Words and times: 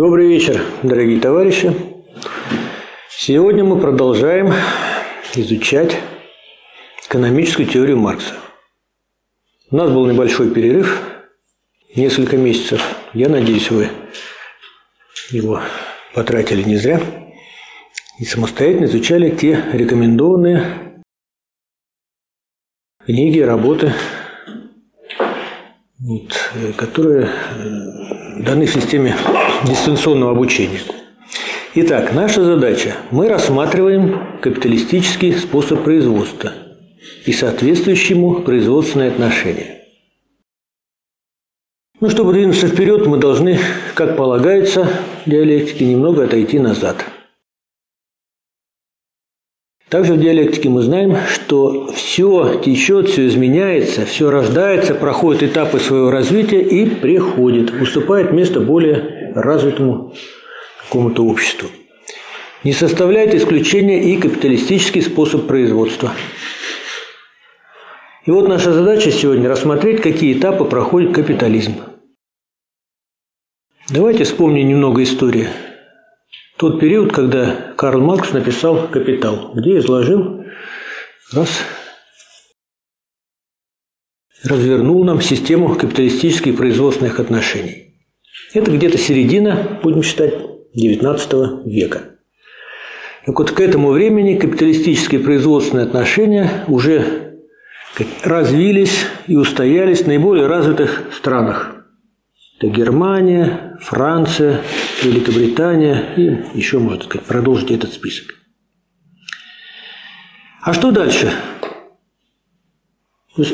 Добрый 0.00 0.28
вечер, 0.28 0.64
дорогие 0.84 1.20
товарищи. 1.20 1.74
Сегодня 3.10 3.64
мы 3.64 3.80
продолжаем 3.80 4.52
изучать 5.34 5.98
экономическую 7.08 7.66
теорию 7.66 7.96
Маркса. 7.96 8.34
У 9.72 9.74
нас 9.74 9.90
был 9.90 10.06
небольшой 10.06 10.54
перерыв, 10.54 11.02
несколько 11.96 12.36
месяцев. 12.36 12.80
Я 13.12 13.28
надеюсь, 13.28 13.72
вы 13.72 13.88
его 15.30 15.62
потратили 16.14 16.62
не 16.62 16.76
зря 16.76 17.00
и 18.20 18.24
самостоятельно 18.24 18.84
изучали 18.84 19.30
те 19.30 19.64
рекомендованные 19.72 21.02
книги, 23.04 23.40
работы, 23.40 23.92
вот, 25.98 26.38
которые 26.76 27.24
э, 27.26 28.17
даны 28.38 28.66
в 28.66 28.70
системе 28.70 29.16
дистанционного 29.64 30.32
обучения. 30.32 30.80
Итак, 31.74 32.14
наша 32.14 32.42
задача. 32.42 32.94
Мы 33.10 33.28
рассматриваем 33.28 34.38
капиталистический 34.40 35.32
способ 35.34 35.82
производства 35.82 36.52
и 37.26 37.32
соответствующему 37.32 38.42
производственные 38.42 39.10
отношения. 39.10 39.82
Ну, 42.00 42.08
чтобы 42.10 42.32
двинуться 42.32 42.68
вперед, 42.68 43.06
мы 43.06 43.18
должны, 43.18 43.58
как 43.94 44.16
полагается, 44.16 44.88
диалектике 45.26 45.84
немного 45.84 46.24
отойти 46.24 46.60
назад. 46.60 47.04
Также 49.88 50.14
в 50.14 50.20
диалектике 50.20 50.68
мы 50.68 50.82
знаем, 50.82 51.16
что 51.28 51.90
все 51.92 52.60
течет, 52.62 53.08
все 53.08 53.26
изменяется, 53.26 54.04
все 54.04 54.30
рождается, 54.30 54.94
проходит 54.94 55.44
этапы 55.44 55.78
своего 55.80 56.10
развития 56.10 56.60
и 56.60 56.84
приходит, 56.84 57.70
уступает 57.80 58.32
место 58.32 58.60
более 58.60 59.32
развитому 59.34 60.14
какому-то 60.82 61.24
обществу. 61.24 61.70
Не 62.64 62.74
составляет 62.74 63.34
исключения 63.34 64.12
и 64.12 64.18
капиталистический 64.18 65.00
способ 65.00 65.46
производства. 65.46 66.12
И 68.26 68.30
вот 68.30 68.46
наша 68.46 68.74
задача 68.74 69.10
сегодня 69.10 69.48
рассмотреть, 69.48 70.02
какие 70.02 70.38
этапы 70.38 70.66
проходит 70.66 71.14
капитализм. 71.14 71.76
Давайте 73.88 74.24
вспомним 74.24 74.68
немного 74.68 75.02
истории. 75.02 75.48
Тот 76.58 76.80
период, 76.80 77.12
когда 77.12 77.72
Карл 77.76 78.00
Маркс 78.00 78.32
написал 78.32 78.88
«Капитал», 78.88 79.52
где 79.54 79.78
изложил, 79.78 80.44
раз, 81.32 81.60
развернул 84.42 85.04
нам 85.04 85.20
систему 85.20 85.76
капиталистических 85.76 86.56
производственных 86.56 87.20
отношений. 87.20 87.94
Это 88.54 88.72
где-то 88.72 88.98
середина, 88.98 89.78
будем 89.84 90.02
считать, 90.02 90.34
XIX 90.76 91.64
века. 91.64 92.16
Так 93.24 93.38
вот, 93.38 93.52
к 93.52 93.60
этому 93.60 93.92
времени 93.92 94.36
капиталистические 94.36 95.20
производственные 95.20 95.86
отношения 95.86 96.64
уже 96.66 97.38
развились 98.24 99.06
и 99.28 99.36
устоялись 99.36 100.02
в 100.02 100.06
наиболее 100.08 100.48
развитых 100.48 101.04
странах. 101.16 101.84
Это 102.58 102.66
Германия, 102.66 103.78
Франция, 103.80 104.62
Великобритания 105.02 106.14
и 106.16 106.58
еще, 106.58 106.78
можно 106.78 107.04
сказать, 107.04 107.26
продолжить 107.26 107.70
этот 107.70 107.92
список. 107.92 108.34
А 110.62 110.72
что 110.72 110.90
дальше? 110.90 111.32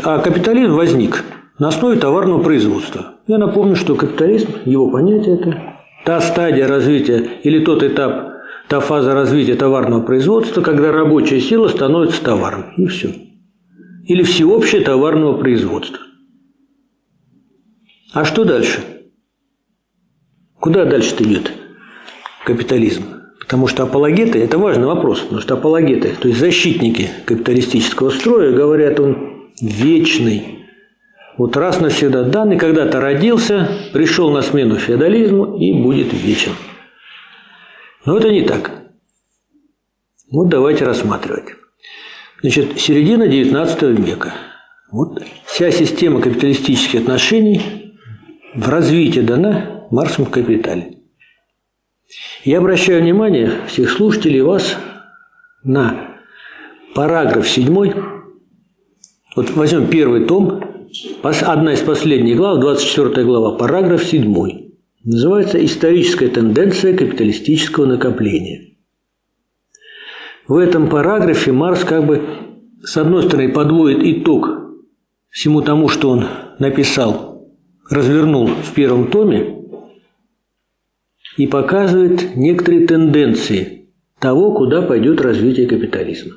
А 0.02 0.18
капитализм 0.18 0.72
возник 0.72 1.22
на 1.58 1.68
основе 1.68 1.98
товарного 1.98 2.42
производства. 2.42 3.16
Я 3.26 3.38
напомню, 3.38 3.76
что 3.76 3.94
капитализм, 3.94 4.48
его 4.64 4.90
понятие 4.90 5.38
это 5.38 5.74
та 6.04 6.20
стадия 6.20 6.66
развития 6.66 7.40
или 7.42 7.64
тот 7.64 7.82
этап, 7.82 8.32
та 8.68 8.80
фаза 8.80 9.12
развития 9.14 9.54
товарного 9.54 10.02
производства, 10.02 10.62
когда 10.62 10.92
рабочая 10.92 11.40
сила 11.40 11.68
становится 11.68 12.22
товаром. 12.22 12.72
И 12.76 12.86
все. 12.86 13.14
Или 14.06 14.22
всеобщее 14.22 14.83
товарного 14.83 15.36
производства. 15.38 15.98
А 18.12 18.24
что 18.24 18.44
дальше? 18.44 18.80
Куда 20.64 20.86
дальше-то 20.86 21.25
идет 21.25 21.52
капитализм? 22.47 23.05
Потому 23.39 23.67
что 23.67 23.83
апологеты– 23.83 24.39
это 24.42 24.57
важный 24.57 24.86
вопрос, 24.86 25.20
потому 25.20 25.42
что 25.42 25.52
апологеты, 25.52 26.14
то 26.19 26.27
есть 26.27 26.41
защитники 26.41 27.11
капиталистического 27.27 28.08
строя, 28.08 28.51
говорят, 28.51 28.98
он 28.98 29.51
вечный, 29.61 30.64
вот 31.36 31.55
раз 31.58 31.80
навсегда 31.80 32.23
данный 32.23 32.57
когда-то 32.57 32.98
родился, 32.98 33.69
пришел 33.92 34.30
на 34.30 34.41
смену 34.41 34.77
феодализму 34.77 35.58
и 35.58 35.75
будет 35.75 36.14
вечен. 36.14 36.52
Но 38.07 38.17
это 38.17 38.33
не 38.33 38.41
так. 38.41 38.70
Вот 40.31 40.48
давайте 40.48 40.86
рассматривать. 40.86 41.57
Значит, 42.41 42.81
середина 42.81 43.25
XIX 43.25 44.02
века. 44.02 44.33
Вот 44.91 45.23
вся 45.45 45.70
система 45.70 46.23
капиталистических 46.23 47.02
отношений 47.02 47.92
в 48.55 48.67
развитии 48.70 49.20
дана 49.20 49.73
Марсом 49.94 50.24
в 50.24 50.30
капитале. 50.30 50.98
Я 52.42 52.58
обращаю 52.58 53.00
внимание 53.00 53.60
всех 53.68 53.90
слушателей 53.90 54.40
вас 54.40 54.77
на 55.62 56.18
параграф 56.96 57.48
7. 57.48 57.92
Вот 59.36 59.50
возьмем 59.50 59.86
первый 59.86 60.24
том, 60.24 60.62
Одна 61.22 61.72
из 61.72 61.80
последних 61.80 62.36
глав, 62.36 62.60
24 62.60 63.24
глава, 63.24 63.56
параграф 63.56 64.04
7. 64.04 64.70
Называется 65.04 65.64
«Историческая 65.64 66.28
тенденция 66.28 66.96
капиталистического 66.96 67.86
накопления». 67.86 68.77
В 70.48 70.56
этом 70.56 70.88
параграфе 70.88 71.52
Марс 71.52 71.84
как 71.84 72.04
бы 72.04 72.22
с 72.83 72.96
одной 72.96 73.22
стороны 73.22 73.52
подводит 73.52 74.00
итог 74.02 74.48
всему 75.30 75.62
тому, 75.62 75.88
что 75.88 76.10
он 76.10 76.27
написал, 76.58 77.48
развернул 77.88 78.48
в 78.48 78.74
первом 78.74 79.08
томе, 79.10 79.64
и 81.36 81.46
показывает 81.46 82.36
некоторые 82.36 82.86
тенденции 82.86 83.90
того, 84.18 84.52
куда 84.52 84.83
пойдет 84.83 85.20
развитие 85.20 85.67
капитализма. 85.67 86.34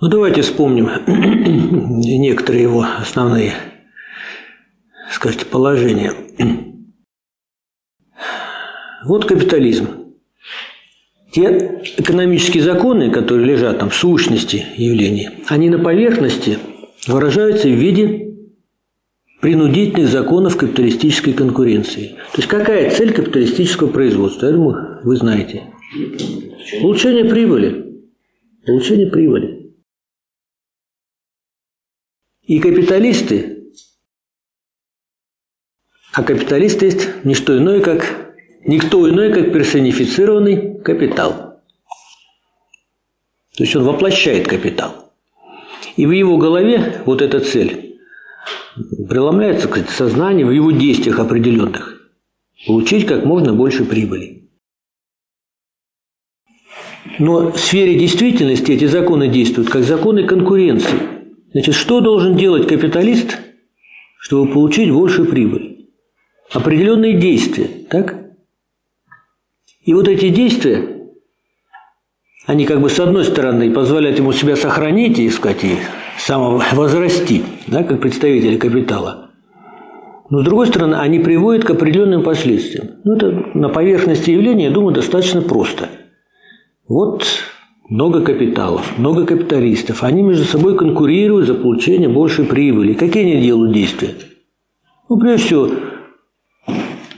Ну 0.00 0.08
давайте 0.08 0.42
вспомним 0.42 0.88
некоторые 2.00 2.62
его 2.62 2.84
основные, 2.98 3.52
скажите, 5.10 5.44
положения. 5.44 6.12
Вот 9.04 9.24
капитализм. 9.26 9.88
Те 11.32 11.82
экономические 11.96 12.62
законы, 12.62 13.10
которые 13.10 13.46
лежат 13.46 13.78
там 13.78 13.90
в 13.90 13.94
сущности 13.94 14.66
явлений, 14.76 15.30
они 15.46 15.70
на 15.70 15.78
поверхности 15.78 16.58
выражаются 17.06 17.68
в 17.68 17.72
виде 17.72 18.29
принудительных 19.40 20.08
законов 20.08 20.56
капиталистической 20.56 21.32
конкуренции. 21.32 22.18
То 22.32 22.38
есть 22.38 22.48
какая 22.48 22.90
цель 22.90 23.12
капиталистического 23.12 23.88
производства? 23.88 24.46
Я 24.46 24.52
думаю, 24.52 25.00
вы 25.02 25.16
знаете. 25.16 25.64
Получение 26.80 27.24
прибыли. 27.24 28.02
Получение 28.66 29.06
прибыли. 29.06 29.74
И 32.42 32.58
капиталисты, 32.58 33.72
а 36.12 36.22
капиталист 36.22 36.82
есть 36.82 37.08
не 37.24 37.34
что 37.34 37.56
иное, 37.56 37.80
как 37.80 38.34
никто 38.66 39.08
иной, 39.08 39.32
как 39.32 39.52
персонифицированный 39.52 40.80
капитал. 40.80 41.62
То 43.56 43.64
есть 43.64 43.76
он 43.76 43.84
воплощает 43.84 44.48
капитал. 44.48 45.12
И 45.96 46.06
в 46.06 46.10
его 46.10 46.38
голове 46.38 47.02
вот 47.06 47.22
эта 47.22 47.40
цель 47.40 47.89
преломляется 49.08 49.68
кстати, 49.68 49.88
в 49.88 49.94
сознании, 49.94 50.44
в 50.44 50.50
его 50.50 50.70
действиях 50.70 51.18
определенных. 51.18 52.00
Получить 52.66 53.06
как 53.06 53.24
можно 53.24 53.54
больше 53.54 53.84
прибыли. 53.84 54.50
Но 57.18 57.50
в 57.52 57.58
сфере 57.58 57.98
действительности 57.98 58.72
эти 58.72 58.86
законы 58.86 59.28
действуют 59.28 59.70
как 59.70 59.84
законы 59.84 60.26
конкуренции– 60.26 60.98
Значит, 61.52 61.74
что 61.74 62.00
должен 62.00 62.36
делать 62.36 62.68
капиталист, 62.68 63.38
чтобы 64.18 64.52
получить 64.52 64.90
больше 64.92 65.24
прибыли? 65.24 65.88
Определенные 66.52 67.14
действия, 67.14 67.68
так? 67.88 68.16
И 69.82 69.94
вот 69.94 70.06
эти 70.06 70.28
действия, 70.28 71.08
они 72.46 72.66
как 72.66 72.80
бы 72.80 72.88
с 72.88 73.00
одной 73.00 73.24
стороны 73.24 73.72
позволяют 73.72 74.18
ему 74.18 74.32
себя 74.32 74.56
сохранить 74.56 75.18
и, 75.18 75.28
сказать, 75.30 75.64
и 75.64 75.78
самовозрасти, 76.26 77.42
да, 77.66 77.82
как 77.82 78.00
представители 78.00 78.56
капитала. 78.56 79.30
Но 80.28 80.42
с 80.42 80.44
другой 80.44 80.68
стороны, 80.68 80.94
они 80.94 81.18
приводят 81.18 81.64
к 81.64 81.70
определенным 81.70 82.22
последствиям. 82.22 82.90
Ну, 83.04 83.16
это 83.16 83.30
на 83.54 83.68
поверхности 83.68 84.30
явления, 84.30 84.66
я 84.66 84.70
думаю, 84.70 84.94
достаточно 84.94 85.42
просто. 85.42 85.88
Вот 86.86 87.24
много 87.88 88.20
капиталов, 88.22 88.96
много 88.96 89.26
капиталистов. 89.26 90.04
Они 90.04 90.22
между 90.22 90.44
собой 90.44 90.76
конкурируют 90.76 91.48
за 91.48 91.54
получение 91.54 92.08
большей 92.08 92.44
прибыли. 92.44 92.92
Какие 92.92 93.32
они 93.32 93.42
делают 93.42 93.72
действия? 93.72 94.14
Ну, 95.08 95.18
прежде 95.18 95.46
всего, 95.46 95.68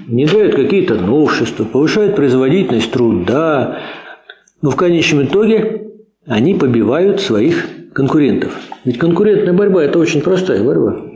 внедряют 0.06 0.54
какие-то 0.54 0.94
новшества, 0.94 1.64
повышают 1.64 2.16
производительность 2.16 2.90
труда, 2.90 3.80
но 4.62 4.70
в 4.70 4.76
конечном 4.76 5.24
итоге 5.24 5.90
они 6.26 6.54
побивают 6.54 7.20
своих 7.20 7.68
конкурентов. 7.92 8.58
Ведь 8.84 8.98
конкурентная 8.98 9.52
борьба– 9.52 9.84
это 9.84 9.98
очень 9.98 10.22
простая 10.22 10.62
борьба. 10.62 11.12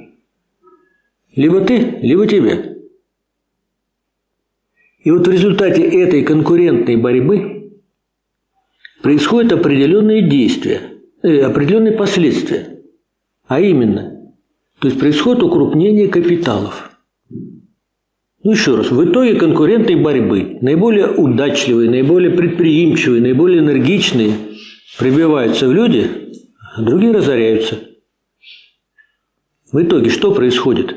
Либо 1.35 1.61
ты, 1.61 1.99
либо 2.01 2.27
тебе. 2.27 2.77
И 5.01 5.11
вот 5.11 5.27
в 5.27 5.31
результате 5.31 5.83
этой 5.83 6.23
конкурентной 6.23 6.97
борьбы 6.97 7.73
происходят 9.03 9.53
определенные 9.53 10.23
действия, 10.23 10.81
э, 11.23 11.41
определенные 11.41 11.93
последствия. 11.93 12.81
А 13.47 13.61
именно, 13.61 14.33
то 14.81 14.89
есть 14.89 14.99
происходит 14.99 15.43
укрупнение 15.43 16.09
капиталов. 16.09 16.91
Ну 18.43 18.53
еще 18.53 18.77
раз, 18.77 18.91
в 18.91 19.05
итоге 19.05 19.35
конкурентной 19.35 19.97
борьбы 19.97 20.59
наиболее 20.61 21.09
удачливые, 21.09 21.91
наиболее 21.91 22.31
предприимчивые, 22.31 23.21
наиболее 23.21 23.61
энергичные 23.61 24.33
прибиваются 24.99 25.69
в 25.69 25.73
люди, 25.73 26.26
а 26.77 26.83
другие 26.83 27.13
разоряются. 27.13 27.79
В 29.73 29.83
итоге 29.83 30.11
что 30.11 30.33
происходит? 30.33 30.95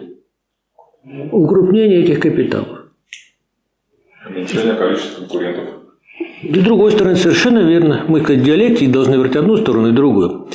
Укрупнение 1.31 2.03
этих 2.03 2.19
капиталов. 2.19 2.91
Уменьшение 4.27 4.75
количества 4.75 5.21
конкурентов. 5.21 5.69
И 6.43 6.53
с 6.53 6.63
другой 6.63 6.91
стороны, 6.91 7.15
совершенно 7.15 7.59
верно. 7.59 8.05
Мы, 8.07 8.21
как 8.21 8.43
диалектики, 8.43 8.91
должны 8.91 9.17
выбрать 9.17 9.37
одну 9.37 9.57
сторону 9.57 9.89
и 9.89 9.93
другую. 9.93 10.49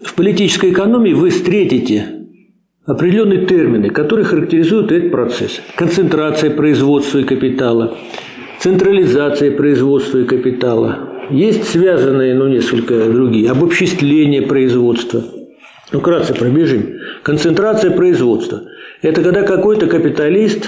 В 0.00 0.14
политической 0.14 0.72
экономии 0.72 1.12
вы 1.12 1.30
встретите 1.30 2.26
определенные 2.86 3.46
термины, 3.46 3.90
которые 3.90 4.24
характеризуют 4.24 4.92
этот 4.92 5.10
процесс. 5.10 5.60
Концентрация 5.76 6.50
производства 6.50 7.18
и 7.18 7.24
капитала, 7.24 7.96
централизация 8.66 9.52
производства 9.52 10.18
и 10.18 10.24
капитала. 10.24 11.08
Есть 11.30 11.68
связанные, 11.68 12.34
ну, 12.34 12.48
несколько 12.48 13.04
другие, 13.04 13.48
обобществление 13.48 14.42
производства. 14.42 15.22
Ну, 15.92 16.00
кратко 16.00 16.34
пробежим. 16.34 16.96
Концентрация 17.22 17.92
производства. 17.92 18.62
Это 19.02 19.22
когда 19.22 19.42
какой-то 19.42 19.86
капиталист 19.86 20.66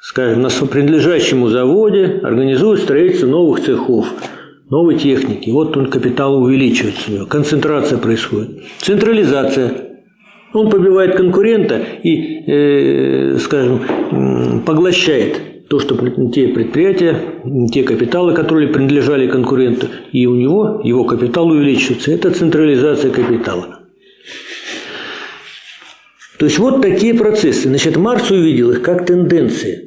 скажем, 0.00 0.42
на 0.42 0.48
принадлежащему 0.48 1.48
заводе 1.48 2.20
организует 2.22 2.78
строительство 2.78 3.26
новых 3.26 3.64
цехов, 3.64 4.06
новой 4.70 4.96
техники. 4.96 5.50
Вот 5.50 5.76
он 5.76 5.90
капитал 5.90 6.40
увеличивается, 6.40 7.26
концентрация 7.26 7.98
происходит. 7.98 8.62
Централизация. 8.78 9.72
Он 10.52 10.70
побивает 10.70 11.16
конкурента 11.16 11.80
и, 12.04 12.44
э, 12.46 13.38
скажем, 13.40 14.62
поглощает 14.64 15.55
то, 15.68 15.80
что 15.80 15.96
те 16.30 16.48
предприятия, 16.48 17.18
те 17.72 17.82
капиталы, 17.82 18.34
которые 18.34 18.68
принадлежали 18.68 19.26
конкуренту, 19.26 19.88
и 20.12 20.26
у 20.26 20.34
него 20.34 20.80
его 20.84 21.04
капитал 21.04 21.48
увеличивается. 21.48 22.12
Это 22.12 22.30
централизация 22.30 23.10
капитала. 23.10 23.80
То 26.38 26.46
есть 26.46 26.58
вот 26.58 26.82
такие 26.82 27.14
процессы. 27.14 27.68
Значит, 27.68 27.96
Марс 27.96 28.30
увидел 28.30 28.70
их 28.70 28.82
как 28.82 29.06
тенденции 29.06 29.86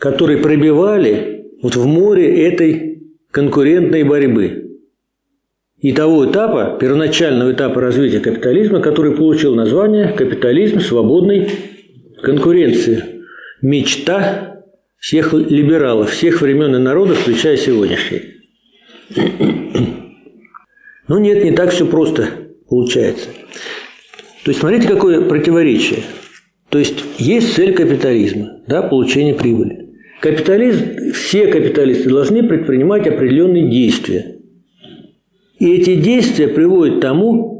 которые 0.00 0.38
пробивали 0.38 1.52
вот 1.62 1.76
в 1.76 1.86
море 1.86 2.48
этой 2.48 3.02
конкурентной 3.30 4.02
борьбы. 4.02 4.78
И 5.78 5.92
того 5.92 6.26
этапа, 6.26 6.76
первоначального 6.80 7.52
этапа 7.52 7.80
развития 7.80 8.20
капитализма, 8.20 8.80
который 8.80 9.14
получил 9.14 9.54
название 9.54 10.12
«Капитализм 10.12 10.80
свободной 10.80 11.48
конкуренции». 12.22 13.04
Мечта 13.62 14.64
всех 14.98 15.32
либералов, 15.32 16.10
всех 16.10 16.40
времен 16.42 16.74
и 16.76 16.78
народов, 16.78 17.20
включая 17.20 17.56
сегодняшний. 17.56 18.22
Но 21.08 21.18
нет, 21.18 21.44
не 21.44 21.52
так 21.52 21.70
все 21.70 21.86
просто 21.86 22.28
получается. 22.68 23.28
То 24.44 24.50
есть 24.50 24.60
смотрите, 24.60 24.88
какое 24.88 25.20
противоречие. 25.20 26.00
То 26.68 26.78
есть 26.78 27.04
есть 27.18 27.54
цель 27.54 27.74
капитализма, 27.74 28.60
да, 28.66 28.82
получение 28.82 29.34
прибыли. 29.34 29.90
Капиталист, 30.20 31.14
все 31.14 31.48
капиталисты 31.48 32.08
должны 32.08 32.42
предпринимать 32.46 33.06
определенные 33.06 33.68
действия. 33.68 34.36
И 35.58 35.72
эти 35.72 35.96
действия 35.96 36.48
приводят 36.48 36.98
к 36.98 37.00
тому, 37.00 37.59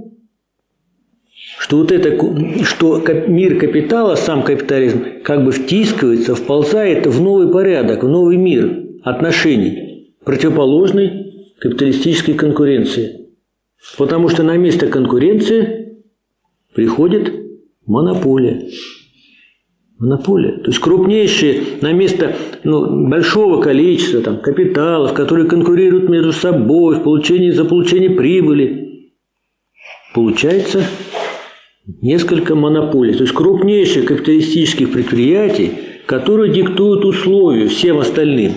что 1.71 1.79
вот 1.79 1.93
это, 1.93 2.65
что 2.65 3.01
мир 3.29 3.57
капитала, 3.61 4.17
сам 4.17 4.43
капитализм, 4.43 5.23
как 5.23 5.45
бы 5.45 5.53
втискивается, 5.53 6.35
вползает 6.35 7.07
в 7.07 7.23
новый 7.23 7.53
порядок, 7.53 8.03
в 8.03 8.09
новый 8.09 8.37
мир 8.37 8.87
отношений, 9.05 10.17
противоположный 10.25 11.53
капиталистической 11.61 12.35
конкуренции. 12.35 13.29
Потому 13.97 14.29
что 14.29 14.43
на 14.43 14.57
место 14.57 14.89
конкуренции 14.89 16.03
приходит 16.75 17.33
монополия. 17.87 18.69
Монополия. 19.97 20.59
То 20.63 20.71
есть 20.71 20.81
крупнейшие 20.81 21.61
на 21.83 21.93
место 21.93 22.35
ну, 22.65 23.09
большого 23.09 23.63
количества 23.63 24.23
там, 24.23 24.41
капиталов, 24.41 25.13
которые 25.13 25.49
конкурируют 25.49 26.09
между 26.09 26.33
собой 26.33 26.97
в 26.97 27.05
получении, 27.05 27.53
за 27.53 27.65
получение 27.65 28.11
прибыли, 28.11 29.13
получается 30.13 30.83
несколько 32.01 32.55
монополий. 32.55 33.15
То 33.15 33.25
есть 33.25 33.35
крупнейших 33.35 34.07
капиталистических 34.07 34.93
предприятий, 34.93 35.73
которые 36.07 36.53
диктуют 36.53 37.05
условия 37.05 37.69
всем 37.69 37.99
остальным. 37.99 38.53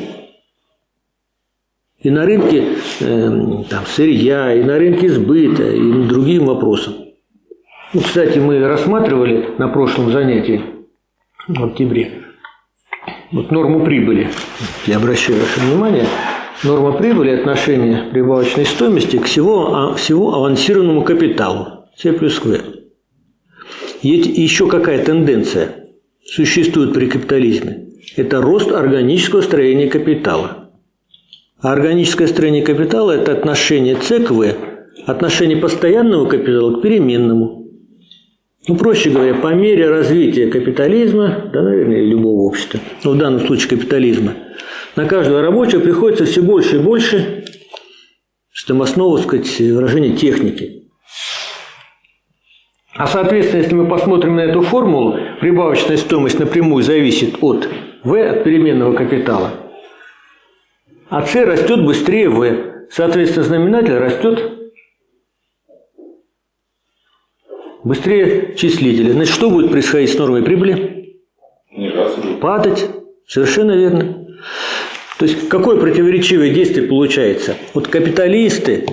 И 2.01 2.09
на 2.09 2.25
рынке 2.25 2.65
э, 2.99 3.29
там, 3.69 3.85
сырья, 3.85 4.53
и 4.53 4.63
на 4.63 4.77
рынке 4.77 5.09
сбыта, 5.09 5.63
и 5.63 6.07
другим 6.07 6.45
вопросам. 6.45 6.95
Ну, 7.93 8.01
кстати, 8.01 8.39
мы 8.39 8.59
рассматривали 8.59 9.51
на 9.57 9.69
прошлом 9.69 10.11
занятии 10.11 10.61
в 11.47 11.63
октябре. 11.63 12.23
Вот 13.31 13.51
норму 13.51 13.85
прибыли. 13.85 14.29
Я 14.85 14.97
обращаю 14.97 15.39
ваше 15.39 15.59
внимание. 15.59 16.05
Норма 16.63 16.93
прибыли– 16.93 17.29
отношение 17.31 18.03
прибавочной 18.11 18.65
стоимости 18.65 19.17
к 19.17 19.25
всего, 19.25 19.75
а, 19.75 19.93
всего 19.95 20.35
авансированному 20.35 21.03
капиталу. 21.03 21.87
С 21.95 22.11
плюс 22.13 22.39
В. 22.39 22.82
Есть 24.03 24.37
еще 24.37 24.67
какая 24.67 25.03
тенденция 25.03 25.89
существует 26.23 26.93
при 26.93 27.07
капитализме? 27.07 27.87
Это 28.15 28.41
рост 28.41 28.71
органического 28.71 29.41
строения 29.41 29.87
капитала. 29.87 30.69
А 31.59 31.71
органическое 31.71 32.27
строение 32.27 32.63
капитала– 32.63 33.11
это 33.13 33.31
отношение 33.31 33.95
В, 33.95 34.55
отношение 35.07 35.57
постоянного 35.57 36.27
капитала 36.27 36.77
к 36.77 36.81
переменному– 36.81 37.61
ну, 38.65 38.77
проще 38.77 39.09
говоря, 39.09 39.35
по 39.35 39.53
мере 39.53 39.89
развития 39.89 40.47
капитализма, 40.47 41.49
да, 41.51 41.61
наверное, 41.61 42.05
любого 42.05 42.43
общества, 42.43 42.79
но 43.03 43.11
в 43.11 43.17
данном 43.17 43.45
случае 43.45 43.71
капитализма, 43.71 44.35
на 44.95 45.05
каждого 45.05 45.41
рабочего 45.41 45.81
приходится 45.81 46.23
все 46.23 46.41
больше 46.41 46.77
и 46.77 46.79
больше, 46.79 47.43
что 48.51 48.69
там 48.69 48.81
основа, 48.81 49.17
сказать, 49.17 49.59
выражение 49.59 50.15
техники. 50.15 50.82
А 52.95 53.07
соответственно, 53.07 53.61
если 53.61 53.73
мы 53.73 53.87
посмотрим 53.87 54.35
на 54.35 54.41
эту 54.41 54.61
формулу, 54.61 55.17
прибавочная 55.41 55.97
стоимость 55.97 56.39
напрямую 56.39 56.83
зависит 56.83 57.37
от 57.41 57.67
В, 58.03 58.13
от 58.13 58.43
переменного 58.43 58.95
капитала, 58.95 59.51
а 61.09 61.25
С 61.25 61.35
растет 61.35 61.83
быстрее 61.83 62.29
В. 62.29 62.87
Соответственно, 62.91 63.45
знаменатель 63.45 63.97
растет 63.97 64.51
быстрее 67.83 68.55
числителя. 68.55 69.13
Значит, 69.13 69.33
что 69.33 69.49
будет 69.49 69.71
происходить 69.71 70.11
с 70.11 70.17
нормой 70.17 70.43
прибыли? 70.43 71.19
Падать. 72.41 72.89
Совершенно 73.27 73.71
верно. 73.71 74.27
То 75.17 75.25
есть, 75.25 75.49
какое 75.49 75.79
противоречивое 75.79 76.49
действие 76.53 76.87
получается? 76.87 77.55
Вот 77.73 77.87
капиталисты, 77.87 78.85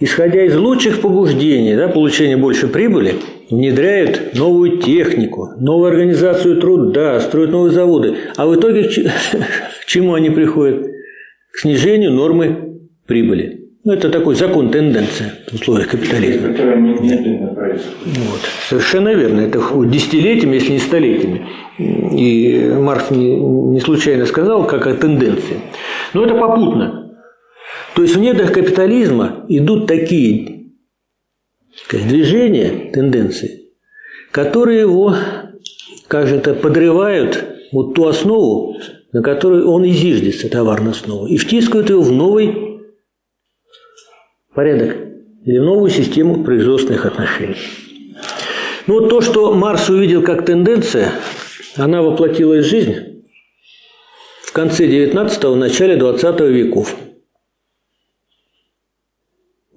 исходя 0.00 0.44
из 0.44 0.56
лучших 0.56 1.00
побуждений, 1.00 1.76
да, 1.76 1.88
получения 1.88 2.36
больше 2.36 2.66
прибыли, 2.68 3.14
внедряют 3.50 4.34
новую 4.34 4.78
технику, 4.78 5.50
новую 5.58 5.90
организацию 5.90 6.60
труда, 6.60 7.20
строят 7.20 7.50
новые 7.50 7.72
заводы. 7.72 8.16
А 8.36 8.46
в 8.46 8.54
итоге 8.54 8.84
к 8.84 8.90
чему 9.86 10.14
они 10.14 10.30
приходят? 10.30 10.86
К 11.52 11.58
снижению 11.58 12.12
нормы 12.12 12.80
прибыли. 13.06 13.60
Ну, 13.82 13.94
это 13.94 14.10
такой 14.10 14.34
закон, 14.34 14.70
тенденция 14.70 15.32
в 15.50 15.54
условиях 15.54 15.88
капитализма. 15.88 16.48
Вот. 18.04 18.40
Совершенно 18.68 19.14
верно. 19.14 19.40
Это 19.40 19.58
десятилетиями, 19.86 20.56
если 20.56 20.72
не 20.72 20.78
столетиями. 20.78 21.46
И 21.78 22.74
Маркс 22.78 23.10
не, 23.10 23.36
не 23.36 23.80
случайно 23.80 24.26
сказал, 24.26 24.66
как 24.66 24.86
о 24.86 24.94
тенденции. 24.94 25.56
Но 26.12 26.26
это 26.26 26.34
попутно. 26.34 26.99
То 27.94 28.02
есть 28.02 28.16
в 28.16 28.20
недрах 28.20 28.52
капитализма 28.52 29.44
идут 29.48 29.86
такие 29.86 30.70
движения, 31.90 32.90
тенденции, 32.92 33.72
которые 34.30 34.80
его, 34.80 35.14
как 36.08 36.26
же 36.28 36.36
это, 36.36 36.54
подрывают 36.54 37.44
вот 37.72 37.94
ту 37.94 38.06
основу, 38.06 38.76
на 39.12 39.22
которой 39.22 39.64
он 39.64 39.84
и 39.84 39.90
зиждется, 39.90 40.48
товарную 40.48 40.92
основу, 40.92 41.26
и 41.26 41.36
втискивают 41.36 41.90
его 41.90 42.02
в 42.02 42.12
новый 42.12 42.80
порядок 44.54 44.96
или 45.44 45.58
в 45.58 45.64
новую 45.64 45.90
систему 45.90 46.44
производственных 46.44 47.06
отношений. 47.06 47.56
Ну 48.86 49.00
вот 49.00 49.08
то, 49.08 49.20
что 49.20 49.52
Марс 49.54 49.88
увидел 49.88 50.22
как 50.22 50.44
тенденция, 50.44 51.12
она 51.76 52.02
воплотилась 52.02 52.66
в 52.66 52.68
жизнь 52.68 53.24
в 54.42 54.52
конце 54.52 54.86
19-го, 54.86 55.54
начале 55.54 55.96
20 55.96 56.40
веков. 56.40 56.96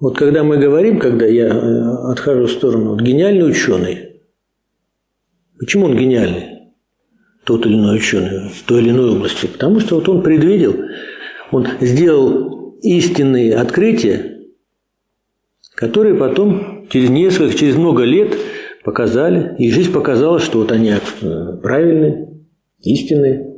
Вот 0.04 0.18
когда 0.18 0.44
мы 0.44 0.58
говорим, 0.58 0.98
когда 0.98 1.24
я 1.24 1.46
э, 1.46 2.10
отхожу 2.12 2.44
в 2.44 2.50
сторону, 2.50 2.90
вот 2.90 3.00
гениальный 3.00 3.48
ученый, 3.48 4.20
почему 5.58 5.86
он 5.86 5.96
гениальный? 5.96 6.50
тот 7.44 7.64
или 7.64 7.74
иной 7.74 7.96
ученый 7.96 8.50
в 8.50 8.62
той 8.66 8.82
или 8.82 8.90
иной 8.90 9.12
области. 9.16 9.46
Потому 9.46 9.80
что 9.80 9.94
вот 9.94 10.08
он 10.10 10.22
предвидел, 10.22 10.76
он 11.50 11.66
сделал 11.80 12.76
истинные 12.82 13.56
открытия, 13.56 14.42
которые 15.74 16.16
потом 16.16 16.86
через 16.90 17.08
несколько, 17.08 17.56
через 17.56 17.76
много 17.76 18.02
лет 18.02 18.36
показали, 18.84 19.56
и 19.56 19.70
жизнь 19.70 19.90
показала, 19.90 20.38
что 20.38 20.58
вот 20.58 20.70
они 20.70 20.90
э, 20.90 21.56
правильные, 21.62 22.42
истинные. 22.82 23.56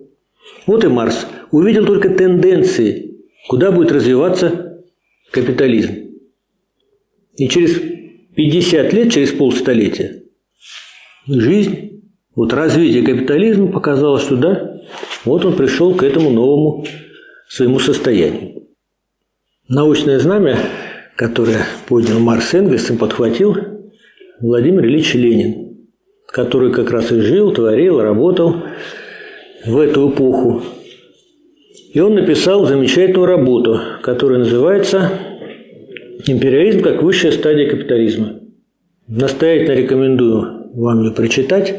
Вот 0.69 0.85
и 0.85 0.87
Марс 0.87 1.27
увидел 1.51 1.85
только 1.85 2.09
тенденции, 2.09 3.17
куда 3.49 3.73
будет 3.73 3.91
развиваться 3.91 4.85
капитализм. 5.33 6.06
И 7.37 7.49
через 7.49 7.81
50 8.35 8.93
лет, 8.93 9.13
через 9.13 9.33
полстолетия, 9.33 10.23
жизнь 11.27 12.03
вот 12.35 12.53
развитие 12.53 13.03
капитализма 13.03 13.69
показало, 13.69 14.19
что 14.19 14.37
да, 14.37 14.81
вот 15.25 15.45
он 15.45 15.57
пришел 15.57 15.95
к 15.95 16.03
этому 16.03 16.31
новому 16.31 16.87
своему 17.49 17.79
состоянию. 17.79 18.63
Научное 19.69 20.19
знамя, 20.19 20.59
которое 21.17 21.65
поднял 21.89 22.19
Маркс 22.21 22.55
Энгельс, 22.55 22.91
и 22.91 22.97
подхватил 22.97 23.57
Владимир 24.41 24.85
Ильич 24.85 25.15
Ленин, 25.15 25.89
который 26.29 26.73
как 26.73 26.91
раз 26.91 27.11
и 27.11 27.21
жил, 27.21 27.53
творил, 27.53 28.01
работал 28.01 28.63
в 29.65 29.79
эту 29.79 30.11
эпоху. 30.11 30.63
И 31.93 32.01
он 32.01 32.15
написал 32.15 32.67
замечательную 32.67 33.27
работу, 33.27 33.81
которая 34.03 34.41
называется 34.41 35.11
«Империализм 36.27 36.83
как 36.83 37.03
высшая 37.03 37.33
стадия 37.33 37.71
капитализма». 37.71 38.41
Настоятельно 39.09 39.73
рекомендую 39.73 40.73
вам 40.75 41.05
ее 41.05 41.13
прочитать. 41.13 41.75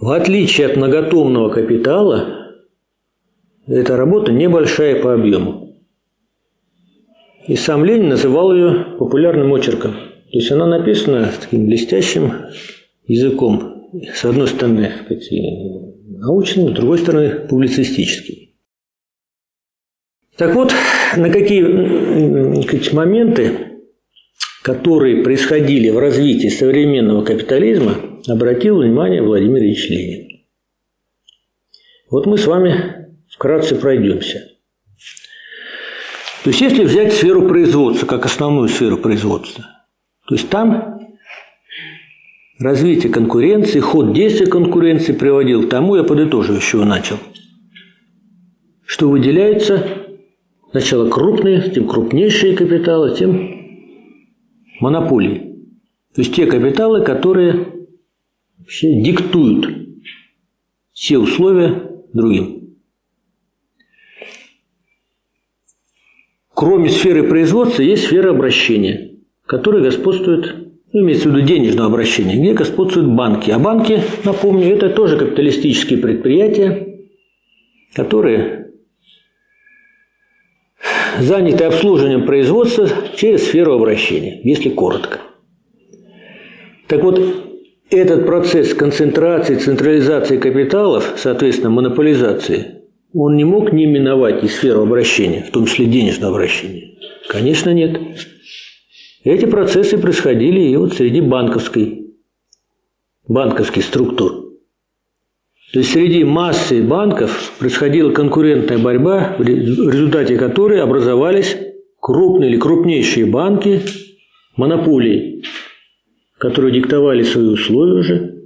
В 0.00 0.10
отличие 0.10 0.66
от 0.66 0.76
многотомного 0.76 1.50
капитала, 1.50 2.54
эта 3.66 3.96
работа 3.98 4.32
небольшая 4.32 5.02
по 5.02 5.12
объему. 5.12 5.76
И 7.46 7.54
сам 7.56 7.84
Ленин 7.84 8.08
называл 8.08 8.54
ее 8.54 8.96
популярным 8.98 9.52
очерком. 9.52 9.92
То 9.92 10.38
есть 10.38 10.50
она 10.50 10.66
написана 10.66 11.30
таким 11.38 11.66
блестящим 11.66 12.32
языком. 13.06 13.90
С 14.14 14.24
одной 14.24 14.48
стороны, 14.48 14.90
научным, 16.06 16.70
с 16.70 16.72
другой 16.72 16.98
стороны, 16.98 17.46
публицистическим. 17.48 18.41
Так 20.36 20.54
вот, 20.54 20.72
на 21.16 21.30
какие 21.30 22.62
сказать, 22.62 22.92
моменты 22.92 23.72
которые 24.62 25.24
происходили 25.24 25.90
в 25.90 25.98
развитии 25.98 26.48
современного 26.48 27.24
капитализма, 27.24 27.96
обратил 28.28 28.78
внимание 28.78 29.20
Владимир 29.20 29.60
Ильич 29.60 29.88
Ленин. 29.90 30.42
Вот 32.10 32.26
мы 32.26 32.38
с 32.38 32.46
вами 32.46 33.08
вкратце 33.28 33.74
пройдемся. 33.74 34.48
То 36.44 36.50
есть, 36.50 36.60
если 36.60 36.84
взять 36.84 37.12
сферу 37.12 37.48
производства, 37.48 38.06
как 38.06 38.24
основную 38.24 38.68
сферу 38.68 38.98
производства, 38.98 39.64
то 40.28 40.34
есть 40.34 40.48
там 40.48 41.00
развитие 42.58 43.12
конкуренции, 43.12 43.80
ход 43.80 44.12
действия 44.12 44.46
конкуренции 44.46 45.12
приводил 45.12 45.66
к 45.66 45.70
тому, 45.70 45.96
я 45.96 46.04
подытожу, 46.04 46.58
чего 46.60 46.84
начал, 46.84 47.18
что 48.86 49.08
выделяются 49.08 50.01
сначала 50.72 51.08
крупные, 51.08 51.70
тем 51.70 51.86
крупнейшие 51.86 52.56
капиталы, 52.56 53.14
тем 53.16 53.62
монополии. 54.80 55.52
То 56.14 56.22
есть 56.22 56.34
те 56.34 56.46
капиталы, 56.46 57.04
которые 57.04 57.68
вообще 58.58 59.00
диктуют 59.00 59.70
все 60.92 61.18
условия 61.18 61.90
другим. 62.12 62.76
Кроме 66.54 66.90
сферы 66.90 67.28
производства 67.28 67.82
есть 67.82 68.06
сфера 68.06 68.30
обращения, 68.30 69.18
которая 69.46 69.82
господствует, 69.82 70.54
ну, 70.92 71.00
имеется 71.00 71.28
в 71.28 71.34
виду 71.34 71.46
денежного 71.46 71.88
обращения, 71.88 72.36
где 72.36 72.52
господствуют 72.52 73.08
банки. 73.08 73.50
А 73.50 73.58
банки, 73.58 74.02
напомню, 74.24 74.68
это 74.68 74.90
тоже 74.90 75.18
капиталистические 75.18 75.98
предприятия, 75.98 77.06
которые 77.94 78.61
заняты 81.20 81.64
обслуживанием 81.64 82.26
производства 82.26 82.88
через 83.16 83.44
сферу 83.44 83.74
обращения, 83.74 84.40
если 84.44 84.70
коротко. 84.70 85.20
Так 86.86 87.02
вот, 87.02 87.20
этот 87.90 88.26
процесс 88.26 88.74
концентрации, 88.74 89.56
централизации 89.56 90.38
капиталов, 90.38 91.14
соответственно, 91.16 91.70
монополизации, 91.70 92.82
он 93.14 93.36
не 93.36 93.44
мог 93.44 93.72
не 93.72 93.86
миновать 93.86 94.42
и 94.42 94.48
сферу 94.48 94.82
обращения, 94.82 95.42
в 95.42 95.50
том 95.50 95.66
числе 95.66 95.86
денежного 95.86 96.32
обращения. 96.32 96.94
Конечно, 97.28 97.70
нет. 97.70 98.00
Эти 99.24 99.44
процессы 99.44 99.98
происходили 99.98 100.60
и 100.60 100.76
вот 100.76 100.94
среди 100.94 101.20
банковской, 101.20 102.14
банковских 103.28 103.84
структур. 103.84 104.41
То 105.72 105.82
среди 105.82 106.22
массы 106.22 106.82
банков 106.82 107.54
происходила 107.58 108.12
конкурентная 108.12 108.76
борьба, 108.76 109.36
в 109.38 109.42
результате 109.42 110.36
которой 110.36 110.82
образовались 110.82 111.56
крупные 111.98 112.50
или 112.50 112.58
крупнейшие 112.58 113.24
банки, 113.24 113.80
монополии, 114.54 115.42
которые 116.36 116.74
диктовали 116.74 117.22
свои 117.22 117.46
условия 117.46 117.94
уже 117.94 118.42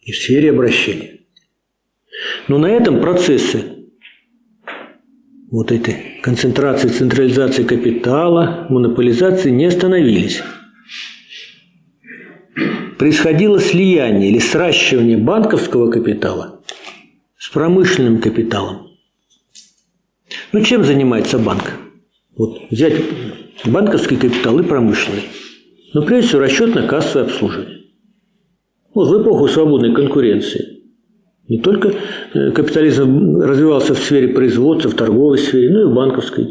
и 0.00 0.12
в 0.12 0.16
сфере 0.16 0.50
обращения. 0.50 1.20
Но 2.46 2.58
на 2.58 2.66
этом 2.66 3.00
процессы 3.00 3.64
вот 5.50 5.72
этой 5.72 6.20
концентрации, 6.22 6.88
централизации 6.88 7.64
капитала, 7.64 8.66
монополизации 8.70 9.50
не 9.50 9.64
остановились 9.64 10.42
происходило 12.98 13.60
слияние 13.60 14.30
или 14.30 14.38
сращивание 14.38 15.16
банковского 15.16 15.90
капитала 15.90 16.60
с 17.38 17.48
промышленным 17.50 18.20
капиталом. 18.20 18.88
Ну, 20.52 20.62
чем 20.62 20.84
занимается 20.84 21.38
банк? 21.38 21.72
Вот 22.36 22.60
взять 22.70 22.94
банковский 23.64 24.16
капитал 24.16 24.58
и 24.58 24.62
промышленный. 24.62 25.22
Ну, 25.94 26.04
прежде 26.04 26.28
всего 26.28 26.42
расчетно-кассовое 26.42 27.24
обслуживание. 27.24 27.82
Вот 28.94 29.08
в 29.08 29.22
эпоху 29.22 29.48
свободной 29.48 29.94
конкуренции 29.94 30.76
не 31.48 31.58
только 31.58 31.92
э, 32.34 32.50
капитализм 32.50 33.38
развивался 33.40 33.94
в 33.94 33.98
сфере 33.98 34.28
производства, 34.28 34.88
в 34.90 34.94
торговой 34.94 35.38
сфере, 35.38 35.70
но 35.70 35.82
и 35.82 35.84
в 35.84 35.94
банковской. 35.94 36.46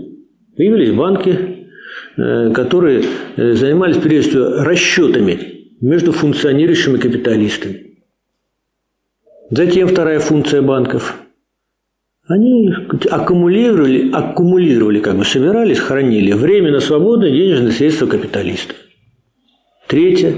Появились 0.56 0.92
банки, 0.92 1.68
э, 2.18 2.52
которые 2.54 3.04
э, 3.36 3.54
занимались 3.54 3.98
прежде 3.98 4.30
всего 4.30 4.64
расчетами 4.64 5.55
между 5.82 6.12
функционирующими 6.12 6.98
капиталистами. 6.98 7.98
Затем 9.50 9.88
вторая 9.88 10.20
функция 10.20 10.62
банков. 10.62 11.20
Они 12.28 12.72
аккумулировали, 13.12 14.12
аккумулировали, 14.12 15.00
как 15.00 15.18
бы 15.18 15.26
собирались, 15.26 15.78
хранили 15.78 16.32
временно 16.32 16.80
свободные 16.80 17.32
денежные 17.32 17.72
средства 17.72 18.08
капиталистов. 18.08 18.76
Третье. 19.88 20.36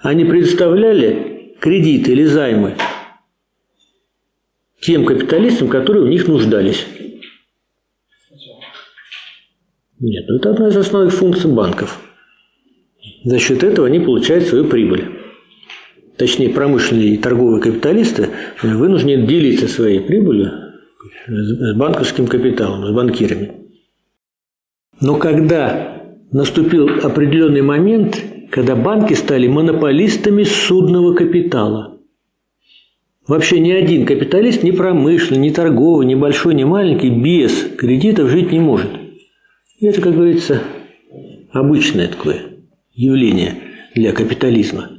Они 0.00 0.24
предоставляли 0.24 1.54
кредиты 1.60 2.12
или 2.12 2.24
займы 2.24 2.76
тем 4.80 5.04
капиталистам, 5.04 5.68
которые 5.68 6.04
в 6.04 6.08
них 6.08 6.28
нуждались. 6.28 6.86
Нет, 9.98 10.24
ну 10.28 10.36
это 10.36 10.50
одна 10.50 10.68
из 10.68 10.76
основных 10.76 11.12
функций 11.12 11.50
банков– 11.50 12.00
за 13.24 13.38
счет 13.38 13.64
этого 13.64 13.86
они 13.86 13.98
получают 13.98 14.44
свою 14.44 14.66
прибыль. 14.66 15.04
Точнее, 16.16 16.48
промышленные 16.50 17.14
и 17.14 17.18
торговые 17.18 17.60
капиталисты 17.60 18.30
вынуждены 18.62 19.26
делиться 19.26 19.68
своей 19.68 20.00
прибылью 20.00 20.52
с 21.26 21.74
банковским 21.76 22.26
капиталом, 22.26 22.86
с 22.86 22.90
банкирами. 22.92 23.52
Но 25.00 25.16
когда 25.16 26.02
наступил 26.32 26.88
определенный 27.02 27.62
момент, 27.62 28.22
когда 28.50 28.76
банки 28.76 29.14
стали 29.14 29.48
монополистами 29.48 30.44
судного 30.44 31.14
капитала. 31.14 31.98
Вообще 33.26 33.58
ни 33.58 33.72
один 33.72 34.06
капиталист, 34.06 34.62
ни 34.62 34.70
промышленный, 34.70 35.40
ни 35.40 35.50
торговый, 35.50 36.06
ни 36.06 36.14
большой, 36.14 36.54
ни 36.54 36.62
маленький, 36.62 37.10
без 37.10 37.64
кредитов 37.76 38.30
жить 38.30 38.52
не 38.52 38.60
может. 38.60 38.90
И 39.80 39.86
это, 39.86 40.00
как 40.00 40.14
говорится, 40.14 40.62
обычное 41.52 42.08
такое 42.08 42.55
явление 42.96 43.54
для 43.94 44.12
капитализма. 44.12 44.90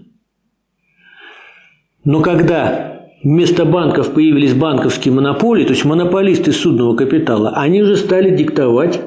Но 2.05 2.21
когда 2.21 3.09
вместо 3.23 3.65
банков 3.65 4.13
появились 4.13 4.53
банковские 4.53 5.13
монополии, 5.13 5.65
то 5.65 5.73
есть 5.73 5.83
монополисты 5.83 6.53
судного 6.53 6.95
капитала, 6.95 7.51
они 7.55 7.81
уже 7.81 7.97
стали 7.97 8.35
диктовать 8.35 9.01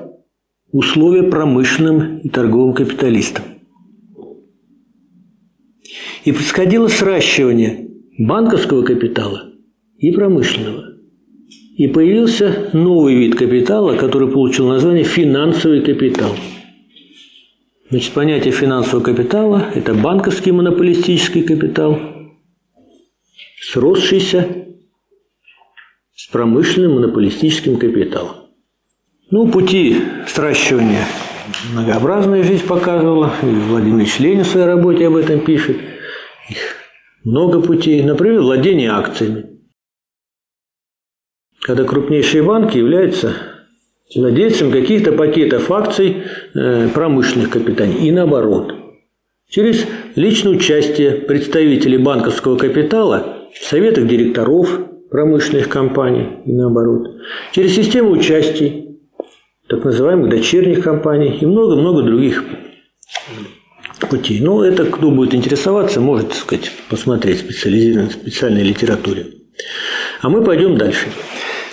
условия 0.72 1.22
промышленным 1.22 2.18
и 2.18 2.28
торговым 2.28 2.74
капиталистам. 2.74 3.44
И 6.24 6.32
происходило 6.32 6.88
сращивание 6.88 7.88
банковского 8.18 8.82
капитала 8.82 9.44
и 9.98 10.12
промышленного. 10.12 10.84
И 11.76 11.88
появился 11.88 12.68
новый 12.74 13.14
вид 13.14 13.36
капитала, 13.36 13.96
который 13.96 14.28
получил 14.28 14.68
название 14.68 15.04
финансовый 15.04 15.80
капитал. 15.80 16.32
Значит, 17.90 18.14
понятие 18.14 18.52
финансового 18.52 19.04
капитала– 19.04 19.68
это 19.74 19.94
банковский 19.94 20.52
монополистический 20.52 21.42
капитал, 21.42 21.98
сросшийся 23.60 24.46
с 26.14 26.28
промышленным 26.28 26.94
монополистическим 26.94 27.78
капиталом. 27.78 28.46
Ну, 29.32 29.50
пути 29.50 30.02
сращивания 30.28 31.04
многообразная 31.72 32.44
жизнь 32.44 32.64
показывала, 32.64 33.34
и 33.42 33.46
Владимир 33.46 33.98
Ильич 33.98 34.20
Ленин 34.20 34.44
в 34.44 34.46
своей 34.46 34.66
работе 34.66 35.08
об 35.08 35.16
этом 35.16 35.40
пишет. 35.40 35.76
Их 36.48 36.76
много 37.24 37.60
путей. 37.60 38.04
Например, 38.04 38.40
владение 38.40 38.92
акциями. 38.92 39.58
Когда 41.60 41.82
крупнейшие 41.82 42.44
банки 42.44 42.78
являются 42.78 43.59
владельцем 44.14 44.70
каких-то 44.70 45.12
пакетов 45.12 45.70
акций 45.70 46.24
э, 46.54 46.88
промышленных 46.88 47.50
компаний 47.50 48.08
и 48.08 48.10
наоборот. 48.10 48.74
Через 49.48 49.84
личное 50.14 50.52
участие 50.52 51.12
представителей 51.12 51.98
банковского 51.98 52.56
капитала 52.56 53.48
в 53.52 53.64
советах 53.64 54.06
директоров 54.06 54.80
промышленных 55.10 55.68
компаний 55.68 56.28
и 56.44 56.52
наоборот. 56.52 57.08
Через 57.52 57.74
систему 57.74 58.10
участий 58.10 58.98
так 59.68 59.84
называемых 59.84 60.30
дочерних 60.30 60.82
компаний 60.82 61.38
и 61.40 61.46
много-много 61.46 62.02
других 62.02 62.44
путей. 64.08 64.40
Но 64.40 64.64
это 64.64 64.84
кто 64.84 65.10
будет 65.10 65.34
интересоваться, 65.34 66.00
может, 66.00 66.28
так 66.28 66.36
сказать, 66.36 66.72
посмотреть 66.88 67.38
в 67.38 67.40
специализированной 67.44 68.10
специальной 68.10 68.62
литературе. 68.62 69.26
А 70.22 70.28
мы 70.28 70.42
пойдем 70.42 70.76
дальше. 70.76 71.06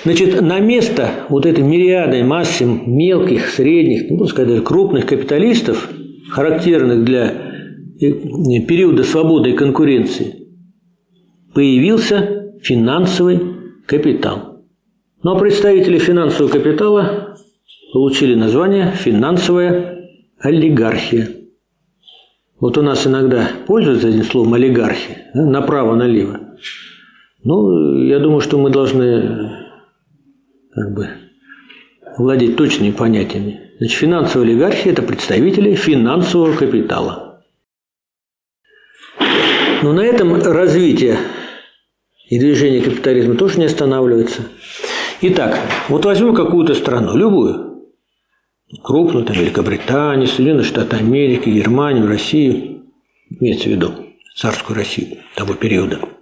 Значит, 0.03 0.41
на 0.41 0.59
место 0.59 1.09
вот 1.29 1.45
этой 1.45 1.63
мириады 1.63 2.23
массы 2.23 2.65
мелких, 2.65 3.49
средних, 3.49 4.09
ну, 4.09 4.25
сказать, 4.25 4.49
даже 4.49 4.61
крупных 4.61 5.05
капиталистов, 5.05 5.89
характерных 6.29 7.03
для 7.03 7.31
э, 7.99 8.11
периода 8.67 9.03
свободы 9.03 9.51
и 9.51 9.55
конкуренции, 9.55 10.47
появился 11.53 12.53
финансовый 12.61 13.39
капитал. 13.85 14.63
Ну 15.23 15.31
а 15.35 15.39
представители 15.39 15.97
финансового 15.97 16.51
капитала 16.51 17.35
получили 17.91 18.35
название 18.35 18.91
финансовая 18.91 20.09
олигархия. 20.39 21.29
Вот 22.59 22.77
у 22.77 22.81
нас 22.81 23.05
иногда 23.07 23.49
пользуются 23.65 24.09
этим 24.09 24.23
словом 24.23 24.53
олигархи, 24.53 25.17
направо-налево. 25.33 26.39
Ну, 27.43 28.03
я 28.03 28.19
думаю, 28.19 28.41
что 28.41 28.57
мы 28.57 28.69
должны 28.69 29.66
как 30.77 30.93
бы 30.93 31.09
владеть 32.19 32.55
точными 32.55 32.91
понятиями. 32.91 33.71
Значит, 33.79 33.97
финансовая 33.97 34.47
олигархия– 34.47 34.91
это 34.93 35.01
представители 35.01 35.73
финансового 35.73 36.55
капитала. 36.55 37.43
Но 39.81 39.91
на 39.93 40.01
этом 40.01 40.35
развитие 40.35 41.17
и 42.29 42.37
движение 42.37 42.81
капитализма 42.81 43.35
тоже 43.35 43.57
не 43.57 43.65
останавливается. 43.65 44.43
Итак, 45.21 45.59
вот 45.89 46.05
возьмем 46.05 46.35
какую-то 46.35 46.75
страну, 46.75 47.17
любую, 47.17 47.87
крупную, 48.83 49.25
там, 49.25 49.35
Великобританию, 49.35 50.27
Соединенные 50.27 50.63
Штаты 50.63 50.97
Америки, 50.97 51.49
Германию, 51.49 52.07
Россию, 52.07 52.83
имеется 53.31 53.65
в 53.65 53.71
виду 53.71 53.93
царскую 54.35 54.77
Россию 54.77 55.17
того 55.35 55.55
периода– 55.55 56.01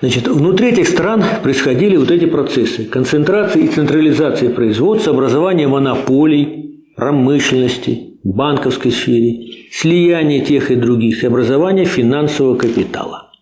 Значит, 0.00 0.28
внутри 0.28 0.68
этих 0.68 0.88
стран 0.88 1.24
происходили 1.42 1.96
вот 1.96 2.10
эти 2.10 2.26
процессы. 2.26 2.84
Концентрация 2.84 3.62
и 3.62 3.68
централизация 3.68 4.50
производства, 4.50 5.12
образование 5.12 5.66
монополий, 5.66 6.84
промышленности, 6.94 8.18
банковской 8.22 8.92
сфере, 8.92 9.68
слияние 9.72 10.44
тех 10.44 10.70
и 10.70 10.76
других 10.76 11.24
и 11.24 11.26
образование 11.26 11.84
финансового 11.84 12.56
капитала. 12.56 13.32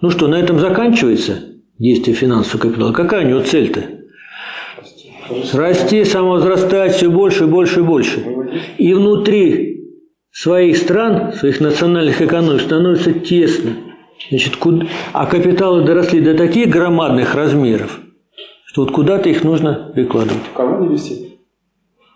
Ну 0.00 0.10
что, 0.10 0.26
на 0.26 0.36
этом 0.36 0.58
заканчивается 0.58 1.38
действие 1.78 2.16
финансового 2.16 2.68
капитала? 2.68 2.92
Какая 2.92 3.26
у 3.26 3.28
него 3.28 3.40
цель-то? 3.42 3.82
Расти, 5.52 6.04
самовозрастать 6.04 6.96
все 6.96 7.10
больше, 7.10 7.46
больше 7.46 7.80
и 7.80 7.82
больше. 7.82 8.24
И 8.78 8.94
внутри 8.94 9.90
своих 10.30 10.78
стран, 10.78 11.34
своих 11.34 11.60
национальных 11.60 12.22
экономик 12.22 12.62
становится 12.62 13.12
тесно– 13.12 13.76
Значит, 14.30 14.56
куда... 14.56 14.86
А 15.12 15.26
капиталы 15.26 15.84
доросли 15.84 16.20
до 16.20 16.34
таких 16.34 16.68
громадных 16.68 17.34
размеров, 17.34 18.00
что 18.66 18.82
вот 18.82 18.92
куда-то 18.92 19.28
их 19.28 19.44
нужно 19.44 19.92
прикладывать. 19.94 20.42
Кого 20.54 20.84
не 20.84 20.94
вести? 20.94 21.38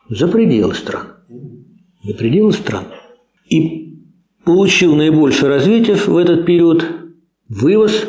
За 0.09 0.27
пределы 0.29 0.75
стран. 0.75 1.09
За 2.03 2.15
пределы 2.15 2.53
стран. 2.53 2.85
И 3.49 3.99
получил 4.45 4.95
наибольшее 4.97 5.49
развитие 5.49 5.97
в 5.97 6.17
этот 6.17 6.47
период 6.47 6.85
вывоз 7.49 8.07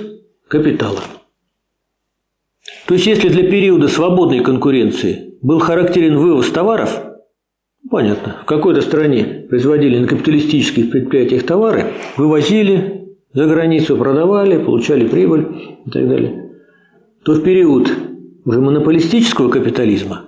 капитала. 0.47 1.01
То 2.87 2.93
есть, 2.93 3.05
если 3.05 3.29
для 3.29 3.43
периода 3.43 3.87
свободной 3.87 4.39
конкуренции 4.39 5.37
был 5.41 5.59
характерен 5.59 6.17
вывоз 6.17 6.49
товаров, 6.49 7.03
понятно, 7.89 8.37
в 8.41 8.45
какой-то 8.45 8.81
стране 8.81 9.45
производили 9.49 9.99
на 9.99 10.07
капиталистических 10.07 10.89
предприятиях 10.89 11.45
товары, 11.45 11.93
вывозили, 12.17 12.98
за 13.33 13.45
границу 13.47 13.97
продавали, 13.97 14.63
получали 14.63 15.07
прибыль 15.07 15.77
и 15.85 15.89
так 15.89 16.07
далее, 16.07 16.53
то 17.23 17.33
в 17.33 17.43
период 17.43 17.91
уже 18.45 18.59
монополистического 18.59 19.49
капитализма 19.49 20.25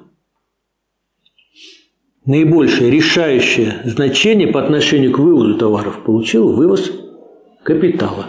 наибольшее 2.26 2.92
решающее 2.92 3.82
значение 3.86 4.48
по 4.48 4.64
отношению 4.64 5.12
к 5.12 5.20
вывозу 5.20 5.58
товаров 5.58 6.04
получил 6.04 6.54
вывоз 6.54 6.92
капитала. 7.64 8.26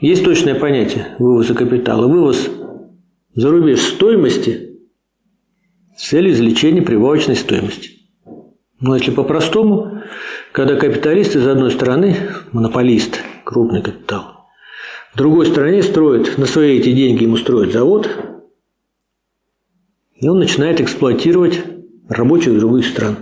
Есть 0.00 0.24
точное 0.24 0.54
понятие 0.54 1.14
вывоза 1.18 1.54
капитала. 1.54 2.06
Вывоз 2.06 2.48
за 3.34 3.50
рубеж 3.50 3.80
стоимости 3.80 4.78
с 5.96 6.08
целью 6.08 6.32
извлечения 6.32 6.82
прибавочной 6.82 7.36
стоимости. 7.36 7.90
Но 8.80 8.96
если 8.96 9.10
по-простому, 9.10 10.02
когда 10.52 10.76
капиталист 10.76 11.36
из 11.36 11.46
одной 11.46 11.70
стороны, 11.70 12.16
монополист, 12.52 13.20
крупный 13.44 13.82
капитал, 13.82 14.48
в 15.14 15.18
другой 15.18 15.46
стороне 15.46 15.82
строит, 15.82 16.38
на 16.38 16.46
свои 16.46 16.78
эти 16.78 16.92
деньги 16.92 17.24
ему 17.24 17.36
строит 17.36 17.72
завод, 17.72 18.08
и 20.16 20.28
он 20.28 20.38
начинает 20.38 20.80
эксплуатировать 20.80 21.60
рабочих 22.08 22.58
других 22.58 22.86
стран. 22.86 23.16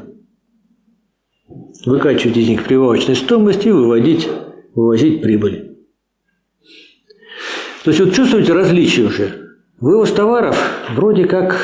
Выкачивать 1.86 2.36
из 2.36 2.48
них 2.48 2.64
прибавочной 2.64 3.14
стоимости 3.14 3.68
и 3.68 3.72
выводить, 3.72 4.28
вывозить 4.74 5.22
прибыль. 5.22 5.76
То 7.84 7.90
есть 7.90 8.00
вот 8.00 8.14
чувствуете 8.14 8.52
различие 8.52 9.06
уже. 9.06 9.54
Вывоз 9.80 10.10
товаров 10.12 10.58
вроде 10.94 11.24
как 11.24 11.56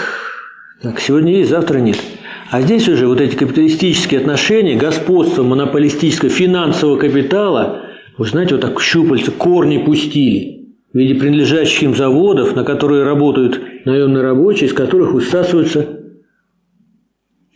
так, 0.81 1.01
сегодня 1.01 1.39
есть, 1.39 1.51
завтра 1.51 1.79
нет– 1.79 1.99
а 2.55 2.63
здесь 2.63 2.89
уже 2.89 3.09
вот 3.09 3.21
эти 3.21 3.35
капиталистические 3.35 4.21
отношения, 4.21 4.77
господство 4.77 5.43
монополистического 5.43 6.31
финансового 6.31 6.97
капитала, 6.97 7.87
вы 8.17 8.27
знаете, 8.27 8.55
вот 8.55 8.61
так 8.61 8.81
щупальца, 8.81 9.33
корни 9.33 9.79
пустили 9.79 10.69
в 10.93 10.97
виде 10.97 11.17
принадлежащих 11.17 11.83
им 11.83 11.97
заводов, 11.97 12.55
на 12.55 12.63
которые 12.63 13.03
работают 13.03 13.61
наемные 13.85 14.23
рабочие, 14.23 14.69
из 14.69 14.73
которых 14.73 15.11
высасываются 15.11 15.99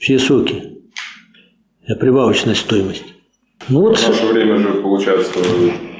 все 0.01 0.19
соки, 0.19 0.65
а 1.87 1.95
прибавочная 1.95 2.57
стоимость. 2.57 3.05
Ну, 3.69 3.83
вот. 3.83 3.99
В 3.99 4.09
наше 4.09 4.27
время 4.27 4.59
же, 4.59 4.83
получается, 4.83 5.39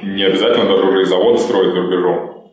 не 0.03 0.25
обязательно 0.25 0.71
даже 0.71 0.83
уже 0.83 1.03
и 1.03 1.05
заводы 1.05 1.39
строить 1.39 1.73
за 1.73 1.83
рубежом. 1.83 2.51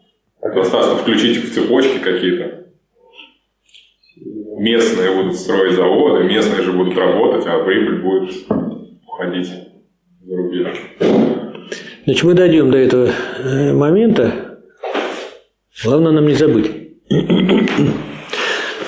Достаточно 0.53 0.97
включить 0.97 1.38
их 1.38 1.45
в 1.45 1.55
цепочки 1.55 1.97
какие-то 1.97 2.64
местные 4.57 5.15
будут 5.15 5.35
строить 5.35 5.75
заводы, 5.75 6.23
местные 6.23 6.61
же 6.61 6.71
будут 6.71 6.97
работать, 6.97 7.45
а 7.47 7.63
прибыль 7.63 8.01
будет 8.01 8.33
уходить 9.07 9.47
за 10.23 10.35
рубеж. 10.35 10.77
Значит, 12.05 12.23
мы 12.23 12.33
дойдем 12.33 12.71
до 12.71 12.77
этого 12.77 13.09
э, 13.39 13.73
момента. 13.73 14.59
Главное 15.83 16.11
нам 16.11 16.27
не 16.27 16.35
забыть. 16.35 16.71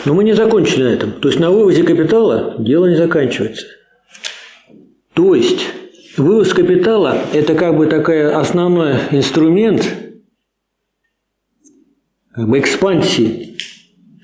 Но 0.06 0.13
мы 0.13 0.23
не 0.23 0.34
закончили 0.34 0.84
на 0.84 0.89
этом. 0.89 1.12
То 1.13 1.27
есть 1.27 1.39
на 1.39 1.51
вывозе 1.51 1.84
капитала 1.84 2.56
дело 2.60 2.86
не 2.86 2.95
заканчивается. 2.95 3.65
То 5.13 5.36
есть 5.36 5.67
вывоз 6.15 6.53
капитала– 6.53 7.17
это 7.34 7.56
как 7.56 7.75
бы 7.75 7.88
такой 7.88 8.32
основной 8.32 8.93
инструмент 9.12 9.86
экспансии 12.36 13.46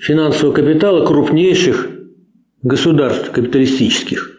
финансового 0.04 0.54
капитала 0.54 1.06
крупнейших 1.06 1.90
государств 2.62 3.32
капиталистических. 3.32 4.32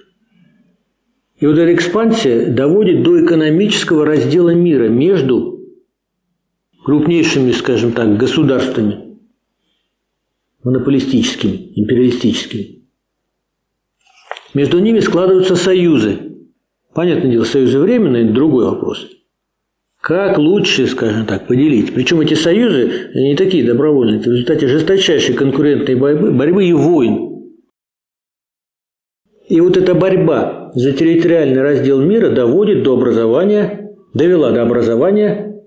И 1.38 1.46
вот 1.46 1.56
эта 1.56 1.74
экспансия 1.74 2.50
доводит 2.50 3.02
до 3.02 3.24
экономического 3.24 4.04
раздела 4.04 4.50
мира 4.50 4.88
между 4.88 5.58
крупнейшими, 6.84 7.52
скажем 7.52 7.92
так, 7.92 8.18
государствами, 8.18 9.16
монополистическими, 10.62 11.72
империалистическими. 11.76 12.82
Между 14.52 14.78
ними 14.80 15.00
складываются 15.00 15.56
союзы. 15.56 16.18
Понятное 16.94 17.30
дело, 17.30 17.44
союзы 17.44 17.78
временные– 17.78 18.24
другой 18.32 18.66
вопрос. 18.66 19.08
Как 20.04 20.36
лучше, 20.36 20.86
скажем 20.86 21.24
так, 21.24 21.46
поделить? 21.46 21.94
Причем 21.94 22.20
эти 22.20 22.34
союзы 22.34 23.10
не 23.14 23.36
такие 23.36 23.64
добровольные. 23.64 24.20
Это 24.20 24.28
в 24.28 24.32
результате 24.32 24.68
жесточайшей 24.68 25.34
конкурентной 25.34 25.94
борьбы, 25.94 26.30
борьбы 26.30 26.66
и 26.66 26.72
войн 26.74 27.34
и 29.48 29.60
вот 29.60 29.76
эта 29.76 29.94
борьба 29.94 30.72
за 30.74 30.92
территориальный 30.92 31.60
раздел 31.60 32.00
мира 32.00 32.30
доводит 32.30 32.82
до 32.82 32.94
образования, 32.94 33.94
довела 34.14 34.50
до 34.52 34.62
образования 34.62 35.62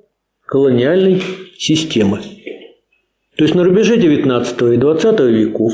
колониальной 0.45 1.21
системы. 1.57 2.19
То 3.37 3.43
есть 3.43 3.53
на 3.53 3.63
рубеже 3.63 3.97
19 3.97 4.61
и 4.73 4.77
20 4.77 5.19
веков 5.19 5.73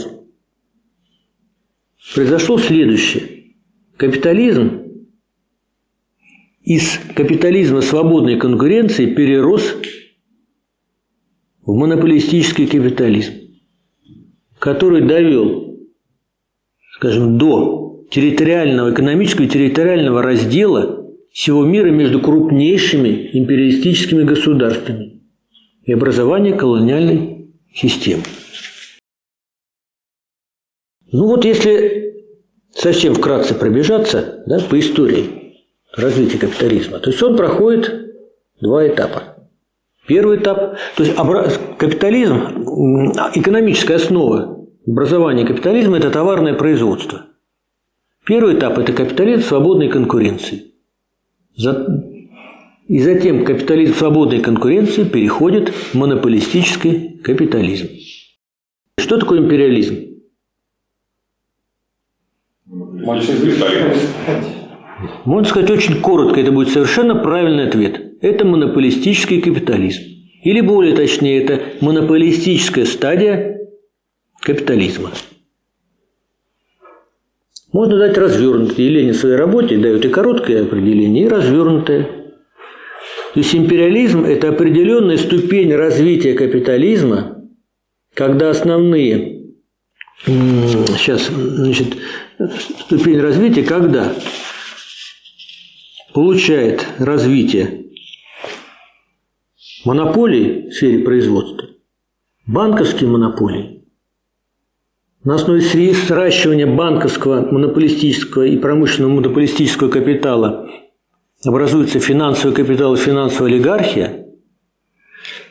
произошло 2.14 2.58
следующее. 2.58 3.24
Капитализм 3.96 4.83
из 6.64 6.98
капитализма 7.16 7.82
свободной 7.82 8.40
конкуренции 8.40 9.14
перерос 9.14 9.76
в 11.66 11.74
монополистический 11.74 12.68
капитализм, 12.68 13.34
который 14.60 15.02
довел, 15.02 15.78
скажем, 16.96 17.38
до 17.38 18.06
территориального, 18.12 18.94
экономического 18.94 19.46
и 19.46 19.50
территориального 19.50 20.22
раздела 20.22 21.10
всего 21.32 21.66
мира 21.66 21.90
между 21.90 22.22
крупнейшими 22.22 23.32
империалистическими 23.34 24.24
государствами 24.24 25.22
и 25.84 25.92
образование 25.92 26.54
колониальной 26.54 27.54
системы. 27.74 28.24
Ну 31.12 31.28
вот 31.28 31.44
если 31.44 32.24
совсем 32.72 33.16
вкратце 33.16 33.54
пробежаться 33.54 34.44
да, 34.48 34.60
по 34.60 34.80
истории 34.80 35.43
развития 35.96 36.38
капитализма, 36.38 37.00
то 37.00 37.10
есть 37.10 37.22
он 37.24 37.38
проходит 37.38 38.14
два 38.62 38.88
этапа. 38.88 39.36
Первый 40.08 40.38
этап, 40.38 40.78
то 40.96 41.04
есть 41.04 41.16
капитализм, 41.78 42.36
экономическая 43.36 43.96
основа 43.96 44.68
образования 44.86 45.46
капитализма– 45.46 45.98
это 46.00 46.10
товарное 46.12 46.54
производство– 46.54 47.28
Первый 48.26 48.58
этап– 48.58 48.78
это 48.80 48.94
капитализм 48.94 49.42
свободной 49.42 49.90
конкуренции. 49.90 50.72
И 52.88 53.00
затем 53.00 53.44
капитализм 53.44 53.94
свободной 53.96 54.40
конкуренции 54.42 55.04
переходит 55.04 55.70
в 55.70 55.94
монополистический 55.96 57.18
капитализм. 57.20 57.90
Что 58.98 59.18
такое 59.20 59.40
империализм? 59.40 59.98
Можно 65.26 65.50
сказать 65.50 65.72
очень 65.72 66.02
коротко, 66.02 66.40
это 66.40 66.52
будет 66.52 66.70
совершенно 66.70 67.16
правильный 67.16 67.68
ответ. 67.68 68.02
Это 68.22 68.46
монополистический 68.46 69.42
капитализм. 69.42 70.02
Или 70.44 70.62
более 70.62 70.96
точнее, 70.96 71.42
это 71.42 71.62
монополистическая 71.82 72.86
стадия 72.86 73.60
капитализма. 74.42 75.12
Можно 77.72 77.98
дать 77.98 78.18
развернутое. 78.18 78.88
Ленин 78.88 79.14
в 79.14 79.18
своей 79.18 79.36
работе 79.36 79.78
дает 79.78 80.06
и 80.06 80.10
короткое 80.10 80.64
определение, 80.64 81.26
и 81.26 81.28
развернутое. 81.30 82.04
То 82.04 83.40
есть 83.40 83.56
империализм– 83.56 84.26
это 84.26 84.50
определенная 84.50 85.18
ступень 85.18 85.74
развития 85.74 86.34
капитализма, 86.34 87.44
когда 88.14 88.52
основные 88.52 89.34
сейчас, 90.26 91.30
значит, 91.30 91.98
ступень 92.80 93.20
развития, 93.20 93.64
когда 93.64 94.14
получает 96.14 96.86
развитие 97.00 97.88
монополии 99.86 100.70
в 100.70 100.74
сфере 100.74 101.00
производства, 101.00 101.70
банковские 102.46 103.10
монополии, 103.10 103.84
на 105.24 105.36
основе 105.36 105.62
сращивания 105.62 106.68
банковского 106.68 107.50
монополистического 107.50 108.44
и 108.44 108.58
промышленного 108.58 109.16
монополистического 109.16 109.90
капитала 109.90 110.70
образуется 111.46 112.00
финансовый 112.00 112.54
капитал 112.54 112.94
и 112.94 112.98
финансовая 112.98 113.52
олигархия, 113.52 114.28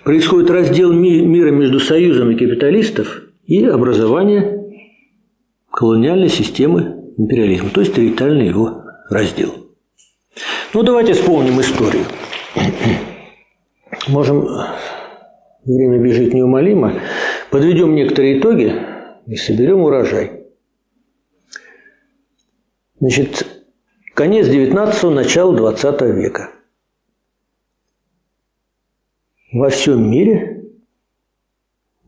происходит 0.04 0.50
раздел 0.50 0.92
мира 0.92 1.50
между 1.50 1.80
союзами 1.80 2.34
капиталистов 2.34 3.22
и 3.46 3.64
образование 3.64 4.62
колониальной 5.70 6.28
системы 6.28 7.14
империализма, 7.16 7.70
то 7.70 7.80
есть 7.80 7.94
территориальный 7.94 8.48
его 8.48 8.84
раздел. 9.08 9.61
Ну, 10.74 10.82
давайте 10.82 11.12
вспомним 11.12 11.60
историю. 11.60 12.06
Можем, 14.08 14.48
время 15.66 15.98
бежит 15.98 16.32
неумолимо, 16.32 16.94
подведем 17.50 17.94
некоторые 17.94 18.38
итоги 18.38 18.74
и 19.26 19.36
соберем 19.36 19.82
урожай. 19.82 20.44
Значит, 23.00 23.46
конец 24.14 24.48
19-го, 24.48 25.10
начало 25.10 25.54
20 25.54 26.00
века. 26.16 26.50
Во 29.52 29.68
всем 29.68 30.10
мире, 30.10 30.64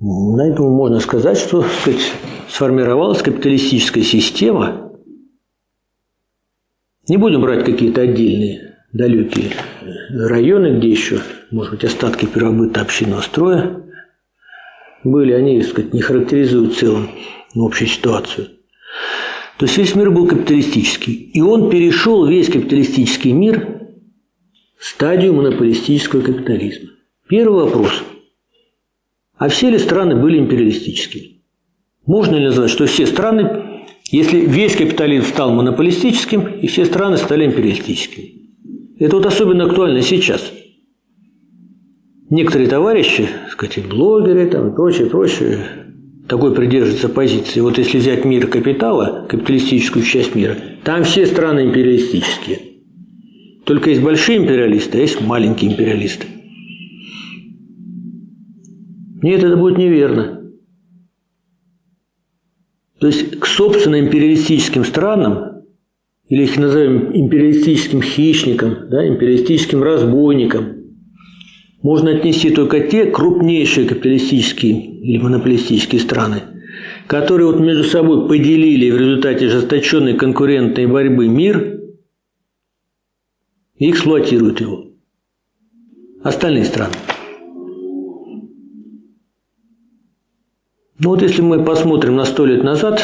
на 0.00 0.50
этом 0.50 0.72
можно 0.72 1.00
сказать, 1.00 1.36
что 1.36 1.60
сказать, 1.62 2.12
сформировалась 2.48 3.20
капиталистическая 3.20 4.02
система. 4.02 4.83
Не 7.08 7.18
будем 7.18 7.42
брать 7.42 7.64
какие-то 7.64 8.00
отдельные 8.00 8.76
далекие 8.92 9.50
районы, 10.10 10.78
где 10.78 10.88
еще, 10.88 11.20
может 11.50 11.72
быть, 11.72 11.84
остатки 11.84 12.26
первобыта 12.26 12.80
общинного 12.80 13.20
строя 13.20 13.82
были, 15.02 15.32
они, 15.32 15.60
так 15.60 15.70
сказать, 15.70 15.92
не 15.92 16.00
характеризуют 16.00 16.74
в 16.74 16.78
целом 16.78 17.10
общую 17.54 17.88
ситуацию. 17.88 18.48
То 19.58 19.66
есть 19.66 19.76
весь 19.76 19.94
мир 19.94 20.10
был 20.10 20.26
капиталистический. 20.26 21.12
И 21.12 21.40
он 21.40 21.70
перешел 21.70 22.26
весь 22.26 22.48
капиталистический 22.48 23.32
мир 23.32 23.82
в 24.78 24.84
стадию 24.84 25.34
монополистического 25.34 26.22
капитализма. 26.22 26.90
Первый 27.28 27.64
вопрос. 27.64 28.02
А 29.36 29.48
все 29.48 29.70
ли 29.70 29.78
страны 29.78 30.16
были 30.16 30.38
империалистическими? 30.38 31.42
Можно 32.06 32.36
ли 32.36 32.46
назвать, 32.46 32.70
что 32.70 32.86
все 32.86 33.06
страны, 33.06 33.63
если 34.10 34.40
весь 34.40 34.76
капитализм 34.76 35.26
стал 35.26 35.52
монополистическим, 35.52 36.46
и 36.46 36.66
все 36.66 36.84
страны 36.84 37.16
стали 37.16 37.46
империалистическими? 37.46 38.32
Это 38.98 39.16
вот 39.16 39.26
особенно 39.26 39.64
актуально 39.64 40.02
сейчас– 40.02 40.52
некоторые 42.34 42.68
товарищи, 42.68 43.28
сказать, 43.50 43.86
блогеры 43.86 44.46
там, 44.46 44.68
и 44.68 44.74
прочее, 44.74 45.08
прочее, 45.08 45.58
такой 46.28 46.54
придерживаются 46.54 47.08
позиции. 47.08 47.60
Вот 47.60 47.78
если 47.78 47.98
взять 47.98 48.24
мир 48.24 48.46
капитала, 48.48 49.26
капиталистическую 49.28 50.04
часть 50.04 50.34
мира, 50.34 50.56
там 50.82 51.04
все 51.04 51.26
страны 51.26 51.66
империалистические. 51.66 52.58
Только 53.64 53.90
есть 53.90 54.02
большие 54.02 54.38
империалисты, 54.38 54.98
а 54.98 55.00
есть 55.00 55.20
маленькие 55.20 55.72
империалисты. 55.72 56.26
Нет, 59.22 59.42
это 59.42 59.56
будет 59.56 59.78
неверно. 59.78 60.43
То 63.04 63.08
есть 63.08 63.38
к 63.38 63.44
собственно 63.44 64.00
империалистическим 64.00 64.82
странам, 64.82 65.60
или 66.26 66.44
их 66.44 66.56
назовем 66.56 67.14
империалистическим 67.14 68.00
хищникам, 68.00 68.88
да, 68.88 69.06
империалистическим 69.06 69.82
разбойникам, 69.82 70.76
можно 71.82 72.12
отнести 72.12 72.48
только 72.48 72.80
те 72.80 73.04
крупнейшие 73.04 73.86
капиталистические 73.86 75.02
или 75.02 75.18
монополистические 75.18 76.00
страны, 76.00 76.44
которые 77.06 77.46
вот 77.48 77.60
между 77.60 77.84
собой 77.84 78.26
поделили 78.26 78.90
в 78.90 78.96
результате 78.96 79.48
ожесточенной 79.48 80.16
конкурентной 80.16 80.86
борьбы 80.86 81.28
мир 81.28 81.80
и 83.76 83.90
эксплуатируют 83.90 84.62
его. 84.62 84.86
остальные 86.22 86.64
страны. 86.64 86.94
Ну 90.98 91.10
вот 91.10 91.22
если 91.22 91.42
мы 91.42 91.64
посмотрим 91.64 92.14
на 92.14 92.24
сто 92.24 92.46
лет 92.46 92.62
назад, 92.62 93.02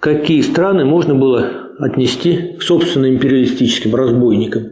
какие 0.00 0.40
страны 0.40 0.84
можно 0.86 1.14
было 1.14 1.68
отнести 1.78 2.56
к 2.58 2.62
собственно 2.62 3.08
империалистическим 3.10 3.94
разбойникам. 3.94 4.70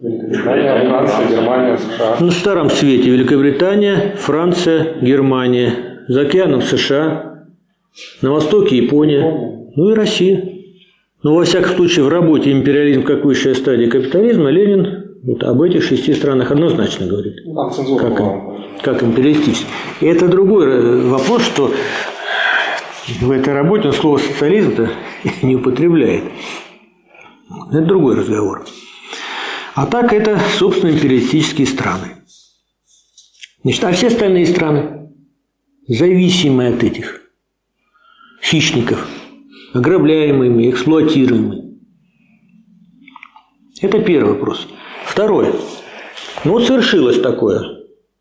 Великобритания, 0.00 0.88
Франция, 0.88 1.28
Германия, 1.28 1.78
США. 1.78 2.16
Ну, 2.20 2.26
в 2.26 2.32
старом 2.32 2.70
свете 2.70 3.10
Великобритания, 3.10 4.16
Франция, 4.18 5.00
Германия, 5.00 6.04
за 6.08 6.22
океаном 6.22 6.60
США, 6.60 7.46
на 8.20 8.32
востоке 8.32 8.76
Япония, 8.76 9.70
ну 9.76 9.90
и 9.90 9.94
Россия. 9.94 10.50
Но 11.22 11.36
во 11.36 11.44
всяком 11.44 11.76
случае 11.76 12.04
в 12.04 12.08
работе 12.08 12.52
«Империализм 12.52 13.02
как 13.02 13.24
высшая 13.24 13.54
стадия 13.54 13.88
капитализма» 13.88 14.50
Ленин 14.50 15.03
вот 15.24 15.42
об 15.42 15.62
этих 15.62 15.82
шести 15.82 16.12
странах 16.14 16.50
однозначно 16.50 17.06
говорит. 17.06 17.36
Ну, 17.46 17.54
Там 17.54 17.70
цензура 17.70 18.02
Как, 18.10 18.18
была. 18.18 18.60
как 18.82 19.02
империалистический. 19.02 19.66
И 20.00 20.06
это 20.06 20.28
другой 20.28 20.66
э, 20.66 21.08
вопрос, 21.08 21.42
что 21.42 21.72
в 23.20 23.30
этой 23.30 23.54
работе 23.54 23.88
он 23.88 23.94
слово 23.94 24.18
социализм-то 24.18 24.90
не 25.42 25.56
употребляет. 25.56 26.24
Это 27.70 27.80
другой 27.82 28.16
разговор. 28.16 28.66
А 29.74 29.86
так 29.86 30.12
это, 30.12 30.38
собственно, 30.58 30.90
империалистические 30.90 31.66
страны. 31.66 32.08
Значит, 33.62 33.84
а 33.84 33.92
все 33.92 34.08
остальные 34.08 34.46
страны, 34.46 35.10
зависимые 35.88 36.74
от 36.74 36.84
этих 36.84 37.22
хищников, 38.42 39.08
ограбляемыми, 39.72 40.70
эксплуатируемыми. 40.70 41.78
Это 43.80 44.00
первый 44.00 44.34
вопрос. 44.34 44.68
Второй. 45.14 45.52
Ну 46.44 46.54
вот 46.54 46.66
совершилось 46.66 47.20
такое, 47.20 47.60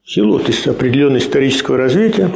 в 0.03 0.11
силу 0.11 0.37
вот 0.37 0.67
определенного 0.67 1.17
исторического 1.17 1.75
развития, 1.75 2.29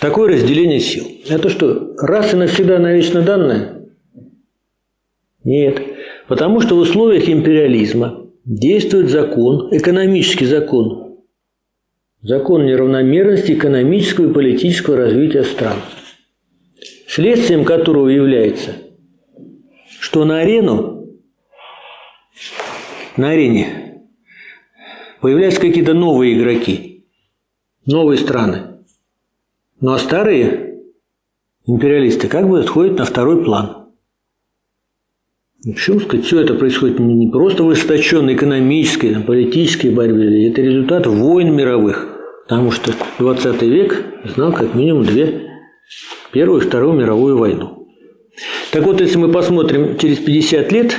такое 0.00 0.32
разделение 0.32 0.80
сил. 0.80 1.04
Это 1.28 1.48
что, 1.48 1.94
раз 1.96 2.34
и 2.34 2.36
навсегда 2.36 2.80
навечно 2.80 3.22
данное? 3.22 3.88
Нет. 5.44 5.80
Потому 6.26 6.60
что 6.60 6.74
в 6.74 6.80
условиях 6.80 7.28
империализма 7.28 8.26
действует 8.44 9.10
закон, 9.10 9.68
экономический 9.70 10.46
закон, 10.46 11.18
закон 12.20 12.66
неравномерности 12.66 13.52
экономического 13.52 14.28
и 14.28 14.34
политического 14.34 14.96
развития 14.96 15.44
стран, 15.44 15.76
следствием 17.06 17.64
которого 17.64 18.08
является, 18.08 18.72
что 20.00 20.24
на 20.24 20.40
арену, 20.40 20.97
на 23.18 23.30
арене 23.30 24.04
появляются 25.20 25.60
какие-то 25.60 25.94
новые 25.94 26.38
игроки, 26.38 27.06
новые 27.86 28.18
страны. 28.18 28.78
Ну 29.80 29.92
а 29.92 29.98
старые 29.98 30.80
империалисты 31.66 32.28
как 32.28 32.48
бы 32.48 32.60
отходят 32.60 32.98
на 32.98 33.04
второй 33.04 33.44
план. 33.44 33.88
Ну, 35.64 35.72
Почему 35.74 36.00
сказать, 36.00 36.24
все 36.24 36.40
это 36.40 36.54
происходит 36.54 37.00
не 37.00 37.28
просто 37.28 37.64
в 37.64 37.70
ожесточенной 37.70 38.34
экономической, 38.34 39.12
там, 39.12 39.24
политической 39.24 39.88
борьбе, 39.88 40.48
это 40.48 40.62
результат 40.62 41.06
войн 41.06 41.54
мировых. 41.54 42.14
Потому 42.44 42.70
что 42.70 42.94
20 43.18 43.62
век 43.62 44.04
знал 44.24 44.52
как 44.52 44.74
минимум 44.74 45.04
две, 45.04 45.48
Первую 46.32 46.60
и 46.60 46.64
Вторую 46.64 46.94
мировую 46.94 47.36
войну. 47.38 47.88
Так 48.70 48.84
вот, 48.84 49.00
если 49.00 49.18
мы 49.18 49.32
посмотрим 49.32 49.98
через 49.98 50.18
50 50.18 50.72
лет 50.72 50.96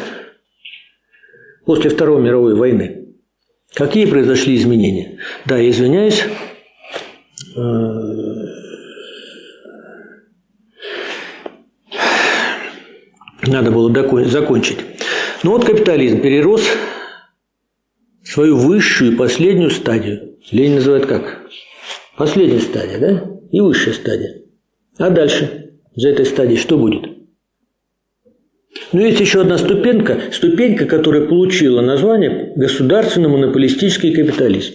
после 1.69 1.91
Второй 1.91 2.19
мировой 2.19 2.55
войны, 2.55 3.13
какие 3.75 4.07
произошли 4.07 4.55
изменения? 4.55 5.19
Да, 5.45 5.69
извиняюсь, 5.69 6.23
э, 7.55 7.59
надо 13.43 13.69
было 13.69 13.93
закончить. 14.25 14.79
Ну 15.43 15.51
вот 15.51 15.63
капитализм 15.63 16.21
перерос 16.21 16.63
свою 18.23 18.57
высшую 18.57 19.11
и 19.11 19.15
последнюю 19.15 19.69
стадию. 19.69 20.39
Ленин 20.49 20.77
называет 20.77 21.05
как? 21.05 21.43
Последняя 22.17 22.61
стадия, 22.61 22.97
да? 22.97 23.31
И 23.51 23.61
высшая 23.61 23.93
стадия. 23.93 24.41
А 24.97 25.11
дальше 25.11 25.75
за 25.95 26.09
этой 26.09 26.25
стадией 26.25 26.57
что 26.57 26.79
будет? 26.79 27.08
Ну, 28.91 29.01
есть 29.01 29.19
еще 29.19 29.41
одна 29.41 29.57
ступенька, 29.57 30.19
ступенька, 30.31 30.85
которая 30.85 31.27
получила 31.27 31.81
название 31.81 32.53
государственно-монополистический 32.55 34.13
капитализм. 34.13 34.73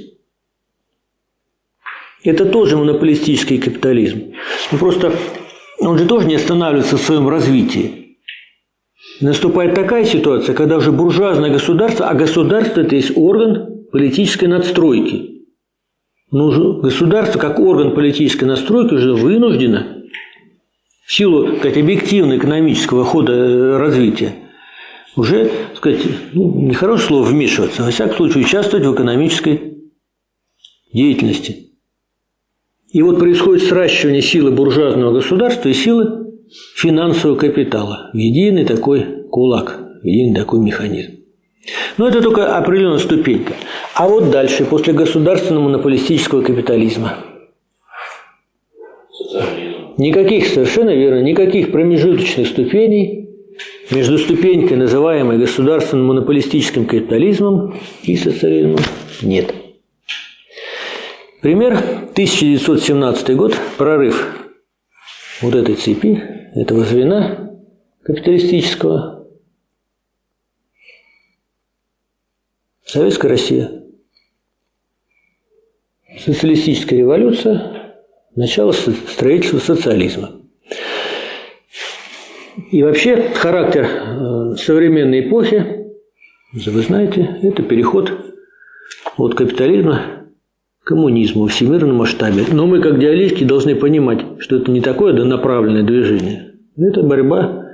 Это 2.24 2.46
тоже 2.46 2.76
монополистический 2.76 3.59
капитализм. 3.59 4.33
Ну, 4.72 4.78
просто 4.78 5.12
он 5.78 5.98
же 5.98 6.07
тоже 6.07 6.26
не 6.26 6.37
останавливается 6.37 6.96
в 6.96 7.02
своем 7.02 7.28
развитии. 7.28 8.18
Наступает 9.20 9.74
такая 9.74 10.04
ситуация, 10.04 10.54
когда 10.54 10.78
уже 10.78 10.90
буржуазное 10.90 11.50
государство, 11.50 12.09
а 12.09 12.14
государство 12.14 12.80
это 12.80 12.96
есть 12.96 13.12
орган 13.16 13.87
политической 13.92 14.46
надстройки. 14.46 15.44
Но 16.30 16.46
уже 16.46 16.80
государство, 16.80 17.38
как 17.38 17.61
орган 17.61 17.94
политической 17.94 18.44
настройки, 18.44 18.94
уже 18.94 19.14
вынуждено 19.14 20.04
в 21.07 21.12
силу 21.12 21.57
как 21.62 21.77
объективно 21.77 22.37
экономического 22.38 23.05
хода 23.05 23.33
э, 23.33 23.77
развития 23.77 24.35
уже, 25.17 25.47
так 25.47 25.77
сказать, 25.77 26.01
ну, 26.33 26.67
нехорошее 26.67 27.09
слово 27.09 27.25
вмешиваться, 27.27 27.83
во 27.83 27.90
всяком 27.90 28.17
случае 28.17 28.45
участвовать 28.45 28.87
в 28.87 28.95
экономической 28.95 29.79
деятельности. 30.93 31.71
И 32.90 33.03
вот 33.03 33.19
происходит 33.19 33.64
сращивание 33.64 34.23
силы 34.23 34.51
буржуазного 34.51 35.12
государства 35.12 35.69
и 35.69 35.75
силы 35.75 36.33
финансового 36.77 37.37
капитала 37.37 38.11
в 38.12 38.17
единый 38.17 38.64
такой 38.64 39.25
кулак, 39.31 39.81
в 40.03 40.07
единый 40.07 40.37
такой 40.37 40.61
механизм. 40.61 41.12
Но 41.97 42.09
это 42.09 42.21
только 42.21 42.57
определенная 42.57 42.99
ступенька. 42.99 43.55
А 43.95 44.09
вот 44.09 44.31
дальше, 44.31 44.64
после 44.64 44.93
государственного 44.93 45.64
монополистического 45.64 46.43
капитализма, 46.43 47.17
никаких, 49.98 50.46
совершенно 50.46 50.90
верно, 50.90 51.20
никаких 51.22 51.72
промежуточных 51.72 52.48
ступеней 52.48 53.30
между 53.90 54.18
ступенькой, 54.18 54.76
называемой 54.76 55.38
государственным 55.38 56.07
монополистическим 56.07 56.87
капитализмом 56.87 57.76
и 58.02 58.16
социализмом, 58.16 58.80
нет. 59.22 59.54
Пример 61.40 61.74
1917 61.74 63.37
год, 63.37 63.54
прорыв 63.76 64.48
вот 65.42 65.54
этой 65.54 65.74
цепи, 65.74 66.22
этого 66.54 66.85
звена 66.85 67.50
капиталистического. 68.02 69.26
Советская 72.87 73.30
Россия. 73.30 73.83
Социалистическая 76.18 76.96
революция, 76.96 77.84
начало 78.37 78.73
строительства 78.73 79.59
социализма. 79.59 80.33
И 82.70 82.83
вообще 82.83 83.31
характер 83.35 83.87
э, 83.87 84.57
современной 84.57 85.29
эпохи, 85.29 85.92
вы 86.53 86.83
знаете, 86.83 87.38
это 87.42 87.62
переход 87.62 88.12
от 89.16 89.35
капитализма 89.35 90.27
к 90.83 90.87
коммунизму 90.87 91.47
в 91.47 91.51
всемирном 91.51 91.97
масштабе. 91.97 92.44
Но 92.51 92.66
мы, 92.66 92.81
как 92.81 92.99
диалектики, 93.01 93.44
должны 93.44 93.75
понимать, 93.75 94.25
что 94.38 94.57
это 94.57 94.70
не 94.70 94.81
такое 94.81 95.12
донаправленное 95.14 95.83
движение. 95.83 96.53
Это 96.77 97.03
борьба, 97.03 97.64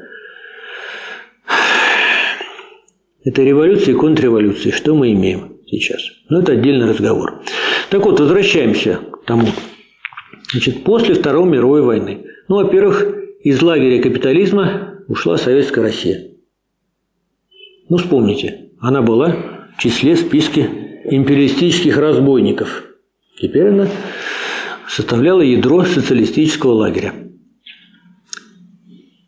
это 3.23 3.42
революция 3.42 3.94
и 3.94 3.96
контрреволюция. 3.96 4.73
Что 4.73 4.94
мы 4.94 5.12
имеем 5.12 5.57
сейчас? 5.66 6.01
Но 6.31 6.40
это 6.40 6.53
отдельный 6.53 6.88
разговор. 6.88 7.42
Так 7.90 8.05
вот, 8.05 8.18
возвращаемся 8.18 8.99
к 9.12 9.25
тому. 9.25 9.49
Значит, 10.52 10.84
после 10.84 11.14
Второй 11.14 11.48
мировой 11.48 11.82
войны. 11.82 12.24
Ну, 12.48 12.56
во-первых, 12.56 13.06
из 13.42 13.62
лагеря 13.62 14.02
капитализма 14.02 15.04
ушла 15.06 15.36
Советская 15.36 15.84
Россия. 15.84 16.32
Ну, 17.88 17.96
вспомните, 17.96 18.70
она 18.80 19.02
была 19.02 19.36
в 19.76 19.80
числе 19.80 20.16
списки 20.16 20.68
империалистических 21.04 21.96
разбойников. 21.96 22.84
Теперь 23.40 23.68
она 23.68 23.88
составляла 24.88 25.40
ядро 25.40 25.84
социалистического 25.84 26.72
лагеря. 26.72 27.14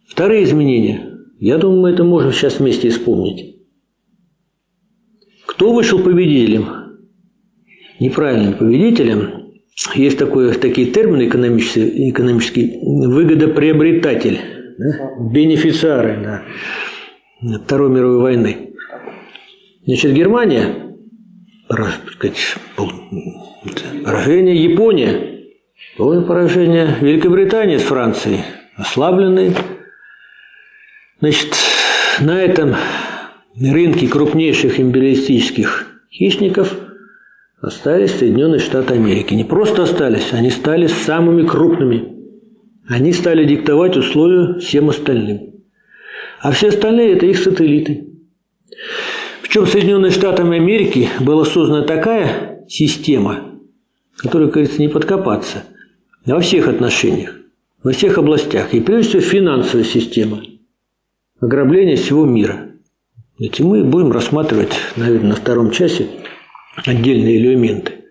Вторые 0.08 0.44
изменения. 0.44 1.18
Я 1.38 1.58
думаю, 1.58 1.80
мы 1.80 1.90
это 1.90 2.04
можем 2.04 2.32
сейчас 2.32 2.58
вместе 2.58 2.90
вспомнить. 2.90 3.56
Кто 5.46 5.72
вышел 5.72 5.98
победителем? 5.98 6.66
Неправильным 7.98 8.54
победителем. 8.54 9.41
Есть 9.94 10.18
такое, 10.18 10.52
такие 10.54 10.90
термины 10.90 11.28
экономические, 11.28 12.10
экономические 12.10 12.78
выгодоприобретатель, 12.82 14.40
да? 14.78 15.10
бенефициары 15.18 16.42
да, 17.40 17.58
Второй 17.64 17.90
мировой 17.90 18.20
войны. 18.20 18.74
Значит, 19.84 20.12
Германия 20.12 20.82
сказать, 22.12 22.56
поражение 24.04 24.62
Япония, 24.62 25.42
полное 25.96 26.22
поражение 26.22 26.96
Великобритании 27.00 27.78
с 27.78 27.82
Францией, 27.82 28.40
ослабленные. 28.76 29.54
Значит, 31.20 31.54
на 32.20 32.40
этом 32.40 32.74
рынке 33.56 34.08
крупнейших 34.08 34.80
империалистических 34.80 35.86
хищников 36.10 36.74
остались 37.62 38.18
Соединенные 38.18 38.58
Штаты 38.58 38.94
Америки. 38.94 39.32
Не 39.34 39.44
просто 39.44 39.84
остались, 39.84 40.32
они 40.32 40.50
стали 40.50 40.88
самыми 40.88 41.46
крупными. 41.46 42.12
Они 42.88 43.12
стали 43.12 43.44
диктовать 43.44 43.96
условия 43.96 44.58
всем 44.58 44.90
остальным. 44.90 45.54
А 46.40 46.50
все 46.50 46.68
остальные– 46.68 47.12
это 47.14 47.24
их 47.26 47.38
сателлиты. 47.38 48.08
Причем 49.42 49.66
Соединенные 49.66 50.10
Штаты 50.10 50.42
Америки 50.42 51.08
была 51.20 51.44
создана 51.44 51.86
такая 51.86 52.64
система, 52.68 53.60
которой, 54.16 54.50
кажется, 54.50 54.82
не 54.82 54.88
подкопаться 54.88 55.64
во 56.26 56.40
всех 56.40 56.66
отношениях, 56.66 57.36
во 57.84 57.92
всех 57.92 58.18
областях. 58.18 58.74
И 58.74 58.80
прежде 58.80 59.20
всего 59.20 59.22
финансовая 59.22 59.84
система, 59.84 60.42
ограбление 61.40 61.96
всего 61.96 62.24
мира. 62.24 62.70
И 63.38 63.50
мы 63.60 63.84
будем 63.84 64.10
рассматривать, 64.10 64.72
наверное, 64.96 65.30
на 65.30 65.36
втором 65.36 65.70
часе 65.70 66.08
отдельные 66.76 67.36
элементы. 67.36 68.04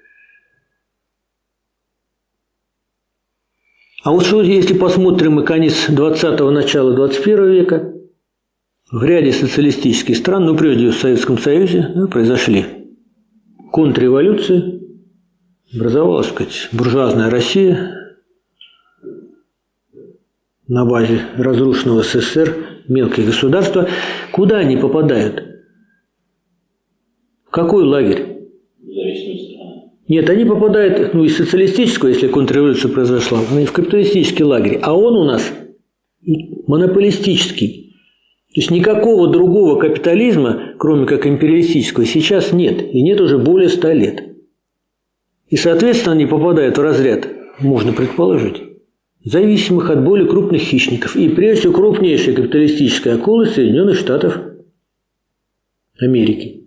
А 4.04 4.12
вот 4.12 4.26
что, 4.26 4.42
если 4.42 4.74
посмотрим 4.74 5.34
мы 5.34 5.44
конец 5.44 5.88
20-го, 5.90 6.50
начала 6.50 6.94
21 6.96 7.52
века, 7.52 7.94
в 8.92 9.04
ряде 9.04 9.32
социалистических 9.32 10.18
стран, 10.18 10.46
ну, 10.46 10.58
прежде 10.58 10.90
всего 10.90 10.98
в 10.98 11.02
Советском 11.02 11.38
Союзе, 11.38 11.92
да, 11.96 12.08
произошли 12.08 12.66
контрреволюции, 13.72 14.82
образовалась, 15.74 16.28
так 16.28 16.36
сказать, 16.36 16.70
буржуазная 16.74 17.30
Россия 17.30 18.18
на 20.68 20.86
базе 20.86 21.22
разрушенного 21.38 22.02
СССР, 22.02 22.84
мелкие 22.88 23.26
государства. 23.26 23.88
Куда 24.32 24.58
они 24.58 24.78
попадают? 24.78 25.44
В 27.46 27.52
какой 27.52 27.84
лагерь? 27.84 28.31
Нет, 30.12 30.30
они 30.30 30.44
попадают, 30.44 31.14
ну, 31.14 31.24
из 31.24 31.38
социалистического, 31.38 32.10
если 32.10 32.28
контрреволюция 32.28 32.92
произошла, 32.92 33.40
ну, 33.50 33.64
в 33.64 33.72
капиталистический 33.72 34.44
лагерь. 34.44 34.78
А 34.82 34.94
он 34.94 35.16
у 35.16 35.24
нас 35.24 35.42
монополистический. 36.68 37.96
То 38.54 38.60
есть 38.60 38.72
никакого 38.72 39.32
другого 39.32 39.80
капитализма, 39.80 40.74
кроме 40.78 41.06
как 41.06 41.26
империалистического, 41.26 42.06
сейчас 42.06 42.52
нет. 42.52 42.94
И 42.94 43.02
нет 43.02 43.22
уже 43.22 43.38
более 43.38 43.70
ста 43.70 43.94
лет. 43.94 44.36
И, 45.48 45.56
соответственно, 45.56 46.12
они 46.12 46.26
попадают 46.26 46.78
в 46.78 46.82
разряд, 46.82 47.30
можно 47.62 47.94
предположить, 47.94 48.62
зависимых 49.24 49.90
от 49.90 50.04
более 50.04 50.28
крупных 50.28 50.62
хищников. 50.62 51.16
И 51.16 51.30
прежде 51.30 51.62
всего 51.62 51.74
крупнейшая 51.74 52.36
капиталистическая 52.36 53.14
акула 53.14 53.46
Соединенных 53.46 53.98
Штатов 53.98 54.42
Америки. 56.02 56.66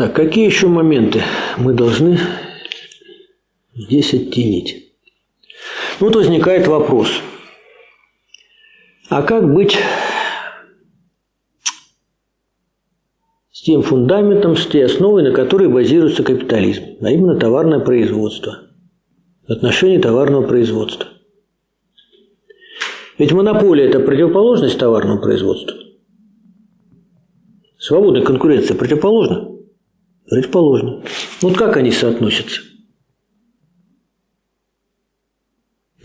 Так, 0.00 0.14
какие 0.14 0.46
еще 0.46 0.66
моменты 0.66 1.22
мы 1.58 1.74
должны 1.74 2.18
здесь 3.74 4.14
оттенить? 4.14 4.94
Ну, 6.00 6.06
вот 6.06 6.16
возникает 6.16 6.66
вопрос. 6.66 7.20
А 9.10 9.20
как 9.20 9.52
быть 9.52 9.76
с 13.52 13.60
тем 13.60 13.82
фундаментом, 13.82 14.56
с 14.56 14.64
той 14.64 14.86
основой, 14.86 15.22
на 15.22 15.32
которой 15.32 15.68
базируется 15.68 16.22
капитализм, 16.22 16.82
а 17.02 17.10
именно 17.10 17.38
товарное 17.38 17.80
производство, 17.80 18.70
отношение 19.48 20.00
товарного 20.00 20.46
производства. 20.46 21.08
Ведь 23.18 23.32
монополия– 23.32 23.84
это 23.90 24.00
противоположность 24.00 24.78
товарному 24.78 25.20
производству. 25.20 25.76
Свободная 27.76 28.22
конкуренция 28.22 28.78
противоположна? 28.78 29.49
Противоположно. 30.30 31.02
Вот 31.42 31.56
как 31.56 31.76
они 31.76 31.90
соотносятся? 31.90 32.60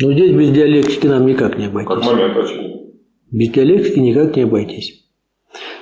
Ну, 0.01 0.11
здесь 0.13 0.31
без 0.31 0.49
диалектики 0.49 1.05
нам 1.05 1.27
никак 1.27 1.57
не 1.59 1.67
обойтись. 1.67 1.93
Как 1.93 2.03
момент 2.03 2.35
очень. 2.35 2.95
Без 3.31 3.49
диалектики 3.49 3.99
никак 3.99 4.35
не 4.35 4.41
обойтись. 4.41 5.05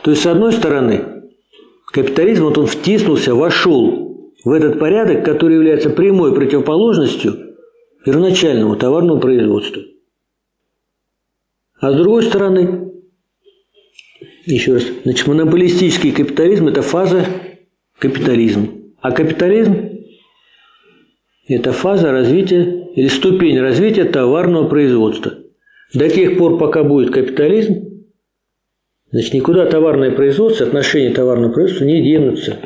То 0.03 0.11
есть, 0.11 0.23
с 0.23 0.25
одной 0.25 0.51
стороны, 0.51 1.23
капитализм, 1.87 2.43
вот 2.43 2.57
он 2.57 2.67
втиснулся, 2.67 3.33
вошел 3.33 4.33
в 4.43 4.51
этот 4.51 4.77
порядок, 4.77 5.23
который 5.23 5.55
является 5.55 5.89
прямой 5.89 6.35
противоположностью 6.35 7.55
первоначальному 8.03 8.75
товарному 8.75 9.21
производству. 9.21 9.81
А 11.79 11.93
с 11.93 11.95
другой 11.95 12.23
стороны, 12.23 12.91
еще 14.45 14.73
раз, 14.73 14.83
значит, 15.05 15.27
монополистический 15.27 16.11
капитализм– 16.11 16.67
это 16.69 16.81
фаза 16.81 17.25
капитализм. 18.03 18.93
А 18.99 19.11
капитализм– 19.11 19.89
это 21.47 21.71
фаза 21.71 22.11
развития 22.11 22.89
или 22.95 23.07
ступень 23.07 23.59
развития 23.61 24.03
товарного 24.03 24.67
производства. 24.67 25.35
До 25.93 26.09
тех 26.09 26.37
пор, 26.37 26.57
пока 26.57 26.83
будет 26.83 27.13
капитализм, 27.13 28.03
значит, 29.09 29.33
никуда 29.33 29.65
товарное 29.67 30.11
производство, 30.11 30.67
отношения 30.67 31.11
товарного 31.11 31.53
производства 31.53 31.85
не 31.85 32.01
денутся. 32.01 32.59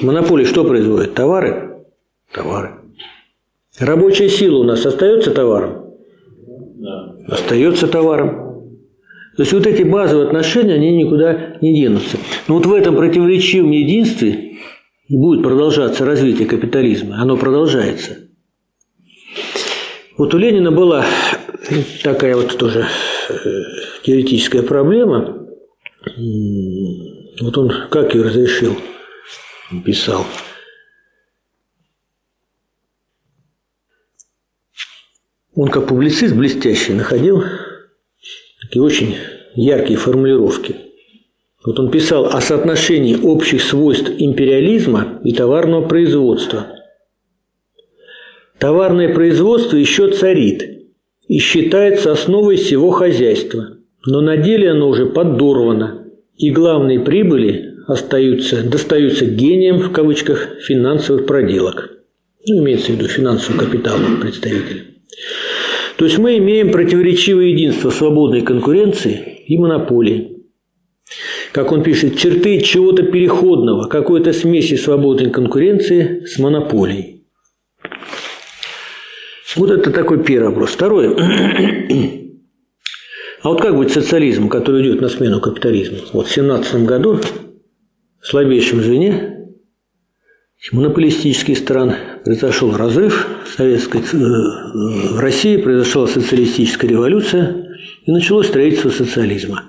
Монополия 0.00 0.46
что 0.46 0.64
производит? 0.64 1.12
Товары? 1.12 1.84
Товары. 2.32 2.76
Рабочая 3.78 4.30
сила 4.30 4.60
у 4.60 4.64
нас 4.64 4.86
остается 4.86 5.30
товаром? 5.30 5.94
Да. 6.76 7.16
Остается 7.28 7.86
товаром. 7.86 8.45
То 9.36 9.42
есть 9.42 9.52
вот 9.52 9.66
эти 9.66 9.82
базовые 9.82 10.26
отношения, 10.26 10.74
они 10.74 10.96
никуда 10.96 11.58
не 11.60 11.78
денутся. 11.78 12.16
Но 12.48 12.54
вот 12.54 12.64
в 12.64 12.72
этом 12.72 12.96
противоречивом 12.96 13.70
единстве 13.70 14.56
будет 15.10 15.42
продолжаться 15.42 16.06
развитие 16.06 16.48
капитализма. 16.48 17.20
Оно 17.20 17.36
продолжается. 17.36 18.16
Вот 20.16 20.32
у 20.32 20.38
Ленина 20.38 20.72
была 20.72 21.04
такая 22.02 22.34
вот 22.34 22.56
тоже 22.56 22.86
э, 23.28 23.62
теоретическая 24.04 24.62
проблема. 24.62 25.46
Вот 27.40 27.58
он 27.58 27.70
как 27.90 28.14
ее 28.14 28.22
разрешил? 28.22 28.78
Писал. 29.84 30.24
Он 35.54 35.68
как 35.68 35.88
публицист 35.88 36.34
блестящий 36.34 36.94
находил 36.94 37.42
такие 38.66 38.82
очень 38.82 39.14
яркие 39.54 39.98
формулировки. 39.98 40.76
Вот 41.64 41.78
он 41.78 41.90
писал 41.90 42.26
о 42.26 42.40
соотношении 42.40 43.16
общих 43.20 43.62
свойств 43.62 44.10
империализма 44.18 45.20
и 45.24 45.32
товарного 45.32 45.86
производства. 45.86 46.66
Товарное 48.58 49.12
производство 49.12 49.76
еще 49.76 50.10
царит 50.10 50.86
и 51.28 51.38
считается 51.38 52.12
основой 52.12 52.56
всего 52.56 52.90
хозяйства, 52.90 53.78
но 54.04 54.20
на 54.20 54.36
деле 54.36 54.70
оно 54.70 54.88
уже 54.88 55.06
подорвано, 55.06 56.04
и 56.36 56.50
главные 56.50 57.00
прибыли 57.00 57.74
остаются, 57.86 58.62
достаются 58.62 59.26
гением 59.26 59.78
в 59.78 59.92
кавычках 59.92 60.60
финансовых 60.60 61.26
проделок. 61.26 61.90
Ну, 62.46 62.62
имеется 62.62 62.92
в 62.92 62.96
виду 62.96 63.08
финансовый 63.08 63.58
капитал 63.58 63.98
представителя. 64.20 64.95
То 65.96 66.04
есть 66.04 66.18
мы 66.18 66.36
имеем 66.38 66.70
противоречивое 66.72 67.46
единство 67.46 67.90
свободной 67.90 68.42
конкуренции 68.42 69.44
и 69.46 69.56
монополии. 69.56 70.44
Как 71.52 71.72
он 71.72 71.82
пишет, 71.82 72.18
черты 72.18 72.60
чего-то 72.60 73.02
переходного, 73.02 73.88
какой-то 73.88 74.32
смеси 74.32 74.76
свободной 74.76 75.30
конкуренции 75.30 76.24
с 76.26 76.38
монополией. 76.38 77.24
Вот 79.54 79.70
это 79.70 79.90
такой 79.90 80.22
первый 80.22 80.48
вопрос. 80.48 80.70
Второй. 80.70 81.16
А 83.42 83.50
вот 83.50 83.60
как 83.60 83.76
быть 83.76 83.92
социализмом, 83.92 84.48
который 84.48 84.82
идет 84.82 85.00
на 85.00 85.08
смену 85.08 85.40
капитализму? 85.40 85.98
Вот 86.12 86.26
в 86.26 86.32
17 86.32 86.82
году 86.84 87.20
в 88.20 88.26
слабейшем 88.26 88.80
звене 88.82 89.54
монополистических 90.72 91.56
стран 91.56 91.94
произошел 92.24 92.76
разрыв 92.76 93.28
советской, 93.56 93.98
э, 93.98 95.14
в 95.14 95.18
России 95.18 95.56
произошла 95.56 96.06
социалистическая 96.06 96.88
революция 96.88 97.70
и 98.04 98.10
началось 98.10 98.48
строительство 98.48 98.90
социализма. 98.90 99.64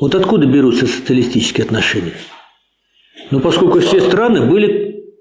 Вот 0.00 0.14
откуда 0.14 0.46
берутся 0.46 0.86
социалистические 0.86 1.64
отношения? 1.64 2.14
Ну, 3.30 3.40
поскольку 3.40 3.80
все 3.80 4.00
страны 4.00 4.46
были, 4.46 5.14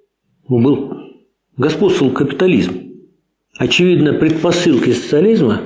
ну, 0.49 0.61
был, 0.61 0.97
господствовал 1.55 2.11
капитализм. 2.11 2.82
Очевидно, 3.57 4.13
предпосылки 4.13 4.91
социализма 4.91 5.61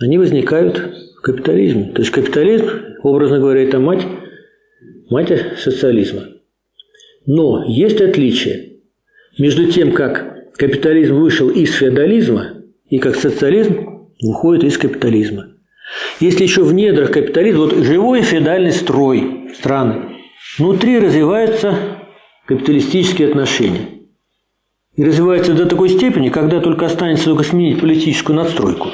они 0.00 0.16
возникают 0.16 0.78
в 1.18 1.20
капитализме. 1.20 1.92
То 1.92 2.00
есть 2.00 2.12
капитализм, 2.12 2.70
образно 3.02 3.40
говоря, 3.40 3.62
это 3.62 3.78
мать, 3.78 4.06
мать 5.10 5.58
социализма. 5.58 6.22
Но 7.26 7.64
есть 7.66 8.00
отличие 8.00 8.69
между 9.40 9.66
тем, 9.72 9.92
как 9.92 10.52
капитализм 10.56 11.16
вышел 11.16 11.48
из 11.48 11.74
феодализма 11.74 12.62
и 12.88 12.98
как 12.98 13.16
социализм 13.16 14.08
выходит 14.22 14.64
из 14.64 14.76
капитализма. 14.76 15.46
Если 16.20 16.42
еще 16.42 16.62
в 16.62 16.72
недрах 16.72 17.10
капитализма, 17.10 17.62
вот 17.62 17.74
живой 17.74 18.22
феодальный 18.22 18.70
строй 18.70 19.50
страны, 19.56 20.02
внутри 20.58 20.98
развиваются 20.98 21.74
капиталистические 22.46 23.28
отношения. 23.28 23.88
И 24.96 25.04
развиваются 25.04 25.54
до 25.54 25.66
такой 25.66 25.88
степени, 25.88 26.28
когда 26.28 26.60
только 26.60 26.86
останется 26.86 27.24
только 27.24 27.44
сменить 27.44 27.80
политическую 27.80 28.36
надстройку. 28.36 28.88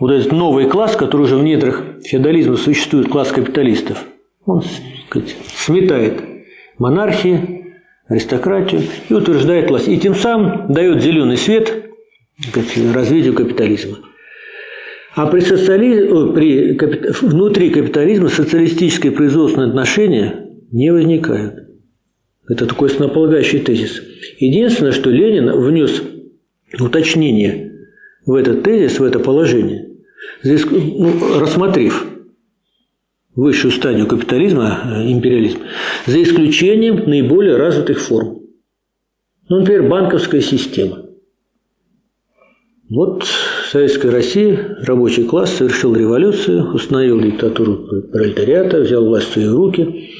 Вот 0.00 0.10
этот 0.10 0.32
новый 0.32 0.66
класс, 0.66 0.96
который 0.96 1.22
уже 1.22 1.36
в 1.36 1.42
недрах 1.42 1.82
феодализма 2.04 2.56
существует, 2.56 3.08
класс 3.08 3.30
капиталистов, 3.30 4.04
он 4.46 4.62
сказать, 5.08 5.36
сметает 5.54 6.22
монархии, 6.78 7.65
аристократию 8.08 8.82
и 9.08 9.14
утверждает 9.14 9.68
власть. 9.68 9.88
И 9.88 9.98
тем 9.98 10.14
самым 10.14 10.72
дает 10.72 11.02
зеленый 11.02 11.36
свет 11.36 11.84
развитию 12.94 13.34
капитализма. 13.34 13.98
А 15.14 15.26
при 15.26 15.40
социализме, 15.40 16.32
при 16.34 16.74
капит... 16.74 17.22
внутри 17.22 17.70
капитализма 17.70 18.28
социалистические 18.28 19.12
производственные 19.12 19.68
отношения 19.68 20.46
не 20.70 20.92
возникают. 20.92 21.54
Это 22.48 22.66
такой 22.66 22.90
основополагающий 22.90 23.60
тезис. 23.60 24.02
Единственное, 24.38 24.92
что 24.92 25.10
Ленин 25.10 25.50
внес 25.58 26.02
уточнение 26.78 27.72
в 28.26 28.34
этот 28.34 28.62
тезис, 28.62 28.98
в 28.98 29.04
это 29.04 29.18
положение, 29.18 29.88
ну, 30.44 31.40
рассмотрев 31.40 32.06
высшую 33.36 33.70
стадию 33.70 34.06
капитализма, 34.06 34.80
э, 34.84 35.12
империализм, 35.12 35.60
за 36.06 36.22
исключением 36.22 37.08
наиболее 37.08 37.56
развитых 37.56 38.00
форм. 38.00 38.40
Ну, 39.48 39.60
например, 39.60 39.88
банковская 39.88 40.40
система. 40.40 41.02
Вот 42.88 43.24
в 43.24 43.70
Советской 43.70 44.10
России 44.10 44.58
рабочий 44.82 45.24
класс 45.24 45.54
совершил 45.54 45.94
революцию, 45.94 46.72
установил 46.72 47.20
диктатуру 47.20 48.02
пролетариата, 48.12 48.80
взял 48.80 49.04
власть 49.04 49.28
в 49.28 49.32
свои 49.32 49.46
руки. 49.46 50.10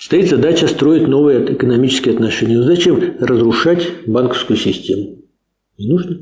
Стоит 0.00 0.28
задача 0.30 0.68
строить 0.68 1.06
новые 1.06 1.52
экономические 1.52 2.14
отношения. 2.14 2.62
зачем 2.62 3.16
разрушать 3.20 3.88
банковскую 4.06 4.56
систему? 4.56 5.18
Не 5.78 5.88
нужно. 5.88 6.18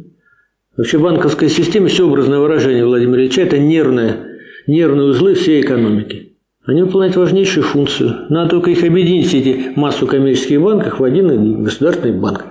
Вообще 0.77 0.99
банковская 0.99 1.49
система, 1.49 1.87
все 1.87 2.07
образное 2.07 2.41
выражение 2.41 2.85
Владимира 2.85 3.23
Ильича, 3.23 3.43
это 3.43 3.59
нервная, 3.59 4.34
нервные 4.67 5.09
узлы 5.09 5.35
всей 5.35 5.63
экономики. 5.63 6.37
Они 6.67 6.83
выполняют 6.83 7.17
важнейшую 7.17 7.65
функцию. 7.65 8.27
Надо 8.31 8.51
только 8.51 8.71
их 8.71 8.83
объединить, 8.83 9.35
эти 9.35 9.73
массу 9.77 10.07
коммерческих 10.07 10.63
банков, 10.63 10.99
в 10.99 11.05
один 11.05 11.63
государственный 11.63 12.19
банк, 12.19 12.47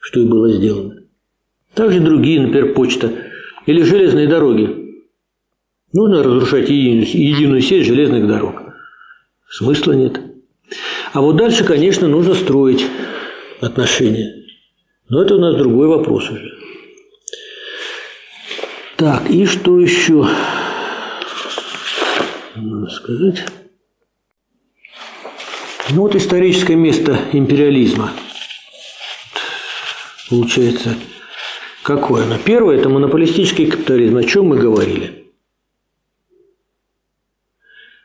что 0.00 0.20
и 0.20 0.26
было 0.26 0.50
сделано. 0.50 1.02
Также 1.74 2.00
другие, 2.00 2.40
например, 2.40 2.74
почта 2.74 3.12
или 3.66 3.82
железные 3.82 4.26
дороги. 4.26 4.94
Нужно 5.92 6.22
разрушать 6.22 6.70
единую, 6.70 7.06
единую 7.06 7.60
сеть 7.60 7.86
железных 7.86 8.26
дорог. 8.26 8.62
Смысла 9.48 9.92
нет. 9.92 10.20
А 11.12 11.20
вот 11.20 11.36
дальше, 11.36 11.64
конечно, 11.64 12.08
нужно 12.08 12.34
строить 12.34 12.86
отношения. 13.60 14.46
Но 15.10 15.22
это 15.22 15.36
у 15.36 15.38
нас 15.38 15.56
другой 15.56 15.88
вопрос 15.88 16.30
уже. 16.30 16.50
Так, 18.96 19.30
и 19.30 19.44
что 19.44 19.78
еще 19.78 20.26
надо 22.60 22.90
сказать? 22.90 23.44
Ну 25.90 26.02
вот 26.02 26.14
историческое 26.14 26.76
место 26.76 27.18
империализма. 27.32 28.12
Получается, 30.28 30.96
Какое 31.82 32.24
оно? 32.24 32.36
Первое– 32.38 32.76
это 32.78 32.88
монополистический 32.88 33.66
капитализм. 33.66 34.16
О 34.16 34.22
чем 34.22 34.46
мы 34.46 34.56
говорили? 34.56 35.32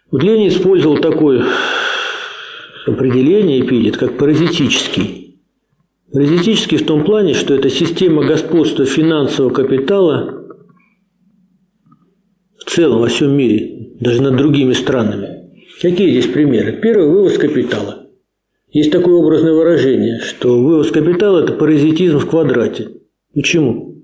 Вот 0.09 0.23
Ленин 0.23 0.47
использовал 0.47 0.97
такое 0.97 1.45
определение, 2.87 3.59
эпитет, 3.59 3.97
как 3.97 4.17
паразитический. 4.17 5.43
Паразитический 6.11 6.77
в 6.77 6.85
том 6.85 7.03
плане, 7.03 7.33
что 7.35 7.53
это 7.53 7.69
система 7.69 8.23
господства 8.23 8.85
финансового 8.85 9.53
капитала 9.53 10.43
в 12.57 12.69
целом 12.69 13.01
во 13.01 13.07
всем 13.07 13.35
мире, 13.35 13.86
даже 13.99 14.21
над 14.21 14.35
другими 14.35 14.73
странами. 14.73 15.51
Какие 15.81 16.11
здесь 16.11 16.31
примеры? 16.31 16.73
Первый– 16.73 17.07
вывоз 17.09 17.37
капитала. 17.37 18.07
Есть 18.71 18.91
такое 18.91 19.15
образное 19.15 19.53
выражение, 19.53 20.19
что 20.19 20.59
вывоз 20.59 20.91
капитала– 20.91 21.43
это 21.43 21.53
паразитизм 21.53 22.19
в 22.19 22.27
квадрате. 22.27 22.89
Почему? 23.33 23.95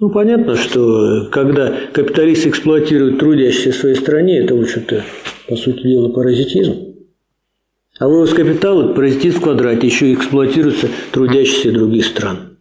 Ну, 0.00 0.10
понятно, 0.10 0.56
что 0.56 1.28
когда 1.30 1.74
капиталист 1.92 2.46
эксплуатирует 2.46 3.18
трудящихся 3.18 3.72
в 3.72 3.76
своей 3.76 3.94
стране, 3.96 4.40
это, 4.40 4.54
в 4.54 4.60
общем-то, 4.60 5.04
по 5.48 5.56
сути 5.56 5.82
дела, 5.82 6.10
паразитизм. 6.10 6.94
А 7.98 8.08
вывоз 8.08 8.32
капитала– 8.34 8.84
это 8.84 8.94
паразитизм 8.94 9.38
в 9.38 9.42
квадрате, 9.42 9.86
еще 9.86 10.10
и 10.10 10.14
эксплуатируются 10.14 10.88
трудящиеся 11.12 11.72
других 11.72 12.04
стран. 12.06 12.58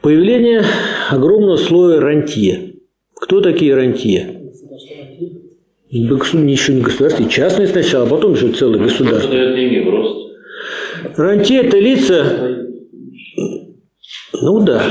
Появление 0.00 0.64
огромного 1.10 1.56
слоя 1.56 2.00
рантье. 2.00 2.74
Кто 3.14 3.40
такие 3.40 3.74
рантье? 3.74 4.41
Еще 5.92 6.72
не 6.72 6.80
государственные, 6.80 7.30
частные 7.30 7.68
сначала, 7.68 8.06
а 8.06 8.10
потом 8.10 8.32
уже 8.32 8.50
целое 8.52 8.80
государство. 8.80 9.32
Рантье– 11.16 11.60
это 11.62 11.78
лица, 11.78 12.62
ну 14.42 14.64
да, 14.64 14.82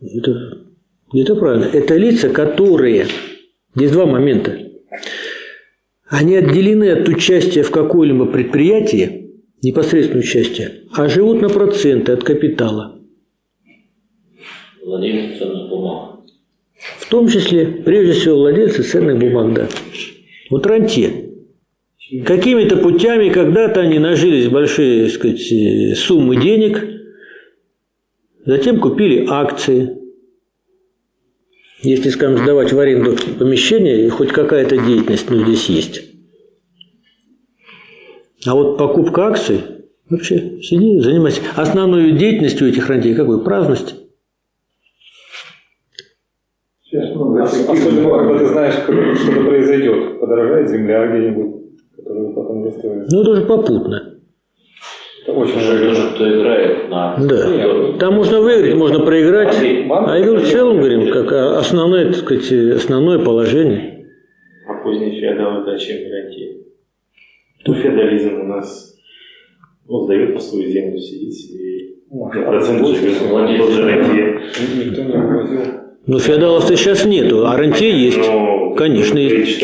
это, 0.00 0.58
это 1.12 1.34
правильно. 1.34 1.64
Это 1.64 1.96
лица, 1.96 2.28
которые... 2.28 3.06
Здесь 3.74 3.90
два 3.90 4.06
момента. 4.06 4.58
Они 6.08 6.36
отделены 6.36 6.90
от 6.90 7.08
участия 7.08 7.62
в 7.62 7.70
какое-либо 7.70 8.26
предприятии, 8.26 9.32
непосредственное 9.62 10.22
участие, 10.22 10.84
а 10.92 11.08
живут 11.08 11.42
на 11.42 11.48
проценты 11.48 12.12
от 12.12 12.24
капитала. 12.24 13.00
Владельцы 14.84 15.38
ценных 15.38 15.68
бумаг. 15.68 16.20
В 16.98 17.08
том 17.08 17.28
числе, 17.28 17.66
прежде 17.66 18.12
всего, 18.12 18.36
владельцы 18.36 18.82
ценных 18.82 19.18
бумаг, 19.18 19.52
да. 19.54 19.68
Вот 20.50 20.66
рантье. 20.66 21.30
Какими-то 22.24 22.76
путями 22.78 23.28
когда-то 23.28 23.80
они 23.80 23.98
нажились 23.98 24.48
большие 24.48 25.04
так 25.04 25.14
сказать, 25.14 25.98
суммы 25.98 26.36
денег– 26.36 26.84
Затем 28.48 28.80
купили 28.80 29.26
акции. 29.28 29.98
Если, 31.82 32.08
скажем, 32.08 32.38
сдавать 32.38 32.72
в 32.72 32.78
аренду 32.78 33.14
помещение, 33.38 34.08
хоть 34.08 34.30
какая-то 34.32 34.78
деятельность 34.78 35.28
ну, 35.28 35.44
здесь 35.44 35.66
есть. 35.66 36.02
А 38.46 38.54
вот 38.54 38.78
покупка 38.78 39.26
акций, 39.26 39.60
вообще 40.08 40.62
сиди, 40.62 40.98
занимайся. 40.98 41.42
Основной 41.56 42.12
деятельностью 42.12 42.70
этих 42.70 42.88
рантей 42.88 43.14
какой? 43.14 43.44
Праздность. 43.44 43.96
Особенно, 47.42 48.18
когда 48.18 48.38
ты 48.38 48.46
знаешь, 48.46 48.74
что-то 48.74 49.44
произойдет. 49.46 50.20
Подорожает 50.20 50.68
земля 50.70 51.06
где-нибудь, 51.06 51.62
которую 51.96 52.34
потом 52.34 52.62
достроят. 52.64 53.06
Ну, 53.10 53.22
это 53.22 53.30
уже 53.30 53.42
попутно. 53.42 54.14
Это 55.22 55.32
очень 55.32 55.54
Тоже 55.54 56.14
кто 56.14 56.40
играет 56.40 56.88
на... 56.88 57.16
Да. 57.18 57.98
Там 57.98 58.14
можно 58.14 58.40
выиграть, 58.40 58.74
можно 58.74 59.00
проиграть. 59.00 59.56
А 59.60 60.18
я 60.18 60.24
говорю, 60.24 60.40
в 60.40 60.48
целом, 60.48 60.78
говорим, 60.78 61.12
как 61.12 61.32
основное, 61.32 62.06
так 62.06 62.16
сказать, 62.16 62.50
основное 62.76 63.18
положение. 63.18 64.06
А 64.66 64.82
поздний 64.82 65.20
феодал 65.20 65.62
это 65.62 65.78
чем 65.78 66.08
гарантия? 66.08 66.56
Ну, 67.66 67.74
феодализм 67.74 68.40
у 68.40 68.44
нас 68.44 68.98
он 69.88 70.04
сдает 70.04 70.34
по 70.34 70.40
свою 70.40 70.68
землю, 70.68 70.98
сидит 70.98 71.32
себе 71.32 71.78
и 71.78 71.94
процент 72.10 72.86
живет. 72.86 73.20
Никто 74.86 75.02
не 75.02 75.12
вывозил. 75.16 75.87
Ну, 76.08 76.18
феодалов-то 76.18 76.74
сейчас 76.74 77.04
нету, 77.04 77.46
а 77.46 77.56
рантье 77.56 77.90
есть. 77.90 78.16
Но 78.16 78.74
Конечно, 78.74 79.18
есть. 79.18 79.62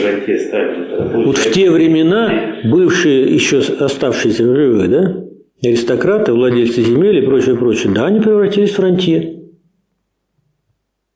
Вот 1.14 1.38
в 1.38 1.52
те 1.52 1.70
времена 1.70 2.58
бывшие, 2.64 3.34
еще 3.34 3.60
оставшиеся 3.60 4.44
в 4.44 4.54
живых, 4.54 4.90
да, 4.90 5.24
аристократы, 5.62 6.32
владельцы 6.34 6.82
земель 6.82 7.18
и 7.18 7.26
прочее, 7.26 7.56
прочее, 7.56 7.94
да, 7.94 8.06
они 8.06 8.20
превратились 8.20 8.72
в 8.72 8.78
рантье. 8.78 9.40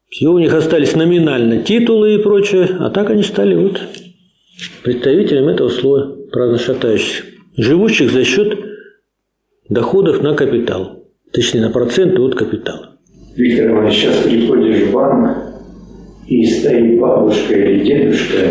Все 0.09 0.29
у 0.29 0.39
них 0.39 0.55
остались 0.55 0.97
номинально 0.97 1.63
титулы 1.63 2.15
и 2.15 2.23
прочее, 2.23 2.67
а 2.79 2.89
так 2.89 3.11
они 3.11 3.23
стали 3.23 3.55
вот 3.55 3.81
представителями 4.83 5.53
этого 5.53 5.69
слоя 5.69 6.07
праздно 6.33 6.59
шатающихся, 6.59 7.25
живущих 7.55 8.11
за 8.11 8.25
счет 8.25 8.59
доходов 9.69 10.23
на 10.23 10.35
капитал, 10.35 11.05
точнее 11.33 11.61
на 11.61 11.71
проценты 11.71 12.23
от 12.23 12.35
капитала. 12.35 12.98
Виктор 13.39 13.71
Иванович, 13.71 13.95
сейчас 13.95 14.17
приходишь 14.17 14.89
в 14.89 14.93
банк, 14.93 15.39
и 16.27 16.45
стоит 16.45 16.99
бабушка 16.99 17.55
или 17.55 17.85
дедушка 17.85 18.49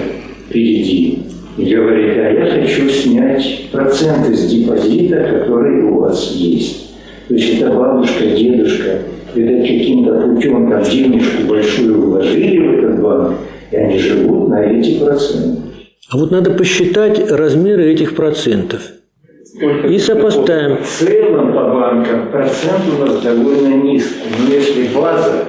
впереди 0.47 1.23
и 1.57 1.75
говорит, 1.75 2.13
а 2.15 2.31
я 2.31 2.61
хочу 2.61 2.87
снять 2.87 3.65
проценты 3.69 4.33
с 4.33 4.49
депозита, 4.49 5.17
который 5.17 5.83
у 5.83 5.99
вас 5.99 6.31
есть. 6.31 6.95
То 7.27 7.33
есть 7.33 7.59
это 7.59 7.71
бабушка, 7.71 8.27
дедушка, 8.27 8.99
это 9.35 9.61
каким-то 9.61 10.21
путем 10.21 10.71
там 10.71 10.81
денежку 10.83 11.47
большую 11.49 12.01
вложили 12.03 12.59
в 12.59 12.71
этот 12.77 13.01
банк, 13.01 13.39
и 13.71 13.75
они 13.75 13.99
живут 13.99 14.47
на 14.47 14.63
эти 14.63 14.99
проценты. 14.99 15.63
А 16.09 16.17
вот 16.17 16.31
надо 16.31 16.51
посчитать 16.51 17.29
размеры 17.29 17.91
этих 17.91 18.15
процентов. 18.15 18.83
Сколько 19.57 19.87
И 19.87 19.97
сопоставим. 19.97 20.77
В 20.77 20.85
целом 20.85 21.53
по 21.53 21.63
банкам 21.63 22.31
процент 22.31 22.83
у 22.95 23.05
нас 23.05 23.21
довольно 23.21 23.75
низкий. 23.83 24.29
Но 24.39 24.53
если 24.53 24.87
база 24.95 25.45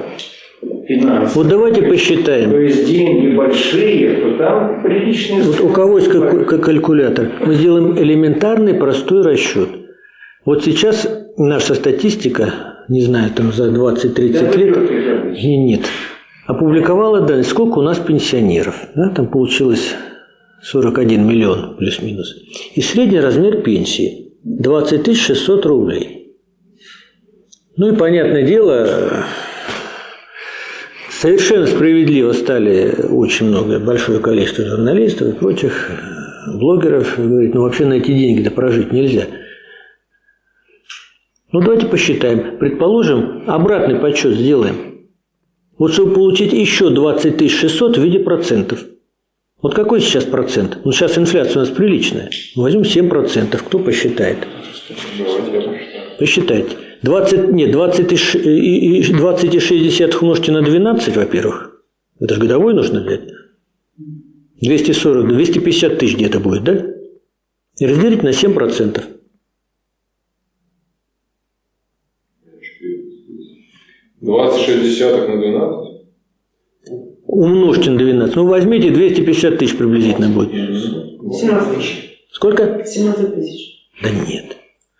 финансовая, 0.87 1.27
Вот 1.35 1.47
давайте 1.47 1.81
то 1.83 1.89
посчитаем. 1.89 2.59
есть 2.59 2.87
деньги 2.87 3.35
большие, 3.35 4.15
то 4.15 4.37
там 4.37 4.81
приличные 4.83 5.43
Вот 5.43 5.59
у 5.61 5.69
кого 5.69 5.99
есть 5.99 6.09
как- 6.11 6.61
калькулятор? 6.63 7.27
Мы 7.45 7.53
сделаем 7.53 7.97
элементарный 7.99 8.73
простой 8.73 9.23
расчет. 9.23 9.69
Вот 10.45 10.63
сейчас 10.63 11.07
наша 11.37 11.75
статистика, 11.75 12.51
не 12.87 13.01
знаю, 13.01 13.29
там 13.35 13.51
за 13.53 13.69
20-30 13.71 14.57
лет, 14.57 15.33
не, 15.43 15.57
нет, 15.57 15.81
опубликовала 16.47 17.21
данные, 17.21 17.43
сколько 17.43 17.77
у 17.77 17.81
нас 17.83 17.99
пенсионеров. 17.99 18.75
Да, 18.95 19.09
там 19.09 19.27
получилось 19.27 19.93
41 20.61 21.27
миллион 21.27 21.77
плюс-минус. 21.77 22.35
И 22.75 22.81
средний 22.81 23.19
размер 23.19 23.61
пенсии 23.61 24.33
20 24.43 25.17
600 25.17 25.65
рублей. 25.65 26.35
Ну 27.77 27.93
и 27.93 27.95
понятное 27.95 28.43
дело, 28.43 29.25
совершенно 31.09 31.65
справедливо 31.65 32.33
стали 32.33 32.93
очень 33.09 33.47
много, 33.47 33.79
большое 33.79 34.19
количество 34.19 34.65
журналистов 34.65 35.29
и 35.29 35.37
прочих 35.37 35.89
э, 35.89 36.57
блогеров 36.57 37.17
говорить, 37.17 37.53
ну 37.53 37.61
вообще 37.61 37.85
на 37.85 37.93
эти 37.93 38.07
деньги-то 38.07 38.51
прожить 38.51 38.91
нельзя. 38.91 39.27
Ну 41.51 41.61
давайте 41.61 41.87
посчитаем. 41.87 42.57
Предположим, 42.59 43.43
обратный 43.47 43.95
подсчет 43.95 44.33
сделаем. 44.33 45.07
Вот 45.77 45.93
чтобы 45.93 46.13
получить 46.13 46.51
еще 46.51 46.89
20 46.89 47.49
600 47.49 47.97
в 47.97 48.03
виде 48.03 48.19
процентов. 48.19 48.83
Вот 49.61 49.73
какой 49.75 49.99
сейчас 49.99 50.23
процент? 50.23 50.79
Ну 50.85 50.91
сейчас 50.91 51.17
инфляция 51.17 51.57
у 51.57 51.59
нас 51.65 51.69
приличная. 51.69 52.29
Возьмем 52.55 52.83
7%. 52.83 53.57
Кто 53.61 53.79
посчитает? 53.79 54.37
Посчитайте. 56.17 56.77
20, 57.01 57.49
нет, 57.51 57.71
20 57.71 58.11
и 58.11 58.15
ш- 58.15 58.39
и- 58.39 58.99
и 58.99 59.13
20,6 59.13 60.21
умножьте 60.21 60.51
на 60.51 60.61
12, 60.61 61.15
во-первых. 61.17 61.81
Это 62.19 62.35
же 62.35 62.41
годовой 62.41 62.73
нужно 62.73 63.01
взять. 63.01 63.21
240, 64.61 65.27
250 65.29 65.97
тысяч 65.97 66.15
где-то 66.15 66.39
будет, 66.39 66.63
да? 66.63 66.85
И 67.79 67.85
разделить 67.85 68.23
на 68.23 68.33
7%. 68.33 69.03
Двадцать 74.21 74.61
шесть 74.65 74.83
десятых 74.83 75.29
на 75.29 75.37
12? 75.37 75.88
Умножьте 77.31 77.91
на 77.91 77.97
12. 77.99 78.35
Ну, 78.35 78.47
возьмите 78.47 78.89
250 78.89 79.59
тысяч 79.59 79.77
приблизительно 79.77 80.29
будет. 80.29 80.51
17 80.51 81.75
тысяч. 81.75 82.19
Сколько? 82.31 82.83
17 82.83 83.35
тысяч. 83.35 83.85
Да 84.01 84.09
нет. 84.09 84.57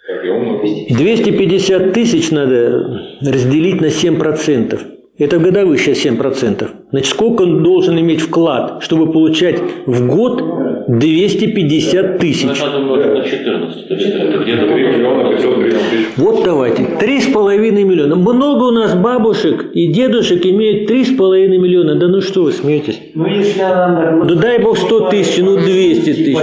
Так, 0.08 0.24
я 0.24 0.34
умножу. 0.36 0.86
250 0.90 1.92
тысяч 1.92 2.30
надо 2.30 3.18
разделить 3.22 3.82
на 3.82 3.88
7%. 3.88 4.80
Это 5.18 5.40
годовых 5.40 5.82
сейчас 5.82 6.06
7%. 6.06 6.70
Значит, 6.92 7.10
сколько 7.10 7.42
он 7.42 7.64
должен 7.64 8.00
иметь 8.00 8.22
вклад, 8.22 8.84
чтобы 8.84 9.12
получать 9.12 9.60
в 9.88 10.06
год 10.06 10.44
250 10.90 12.18
тысяч? 12.18 12.60
Надо 12.60 12.80
умножить 12.80 13.14
на 13.14 13.24
14. 13.24 13.88
То 13.88 13.94
есть 13.94 14.08
это 14.08 14.40
где-то... 14.40 14.74
3 14.74 14.88
миллиона 14.88 15.30
530 15.36 15.90
тысяч. 15.92 16.08
Вот 16.18 16.44
давайте, 16.44 16.82
3,5 16.82 17.72
миллиона. 17.72 18.16
Много 18.16 18.64
у 18.64 18.72
нас 18.72 18.96
бабушек 18.96 19.70
и 19.74 19.94
дедушек 19.94 20.44
имеют 20.46 20.90
3,5 20.90 21.48
миллиона. 21.48 21.96
Да 21.96 22.08
ну 22.08 22.22
что 22.22 22.44
вы 22.44 22.52
смеетесь? 22.52 23.00
Ну, 23.14 23.28
если 23.28 23.62
она 23.62 24.12
на 24.16 24.26
Да 24.26 24.36
дай 24.36 24.60
бог 24.60 24.78
100 24.78 25.10
тысяч, 25.10 25.38
ну 25.40 25.58
200 25.58 26.14
тысяч. 26.14 26.38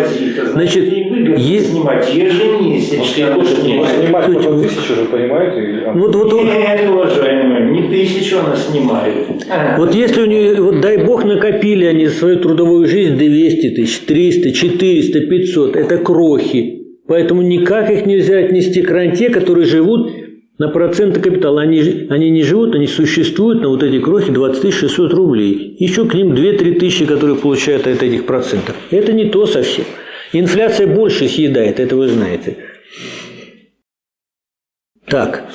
Значит, 0.52 0.92
ей 0.92 1.08
выгодно 1.10 1.34
е- 1.36 1.60
снимать 1.60 2.14
ежемесячно. 2.14 3.34
Ну, 3.36 3.44
Снимать 3.44 4.12
потом 4.34 4.62
тысячу 4.62 4.94
же, 4.94 5.04
понимаете? 5.10 5.90
Вот, 5.94 6.14
вот, 6.14 6.32
вот, 6.32 6.44
Нет, 6.44 6.80
уважаемые, 6.90 7.70
не 7.70 7.88
тысячу 7.88 8.38
она 8.38 8.56
снимает. 8.56 9.14
А, 9.48 9.76
Вот 9.78 9.94
если 9.94 10.22
у 10.22 10.26
нее, 10.26 10.60
вот 10.60 10.80
дай 10.80 11.04
бог, 11.04 11.24
накопили 11.24 11.84
они 11.86 12.08
свою 12.08 12.40
трудовую 12.40 12.86
жизнь 12.86 13.16
200 13.16 13.70
тысяч, 13.76 14.00
300, 14.00 14.52
400, 14.52 15.20
500, 15.20 15.76
это 15.76 15.98
крохи. 15.98 16.82
Поэтому 17.06 17.42
никак 17.42 17.90
их 17.90 18.04
нельзя 18.04 18.38
отнести 18.38 18.82
к 18.82 18.90
ранте, 18.90 19.30
которые 19.30 19.66
живут 19.66 20.10
на 20.58 20.68
проценты 20.68 21.20
капитала. 21.20 21.60
Они, 21.62 22.06
они 22.10 22.30
не 22.30 22.42
живут, 22.42 22.74
они 22.74 22.86
существуют 22.86 23.62
на 23.62 23.68
вот 23.68 23.82
эти 23.82 24.00
крохи 24.00 24.32
20 24.32 24.72
600 24.72 25.12
рублей. 25.12 25.76
Еще 25.78 26.06
к 26.06 26.14
ним 26.14 26.32
2-3 26.32 26.78
тысячи, 26.78 27.06
которые 27.06 27.36
получают 27.36 27.86
от 27.86 28.02
этих 28.02 28.26
процентов. 28.26 28.76
Это 28.90 29.12
не 29.12 29.26
то 29.26 29.46
совсем. 29.46 29.84
Инфляция 30.32 30.86
больше 30.86 31.28
съедает, 31.28 31.78
это 31.80 31.96
вы 31.96 32.08
знаете. 32.08 32.56
Так, 35.06 35.48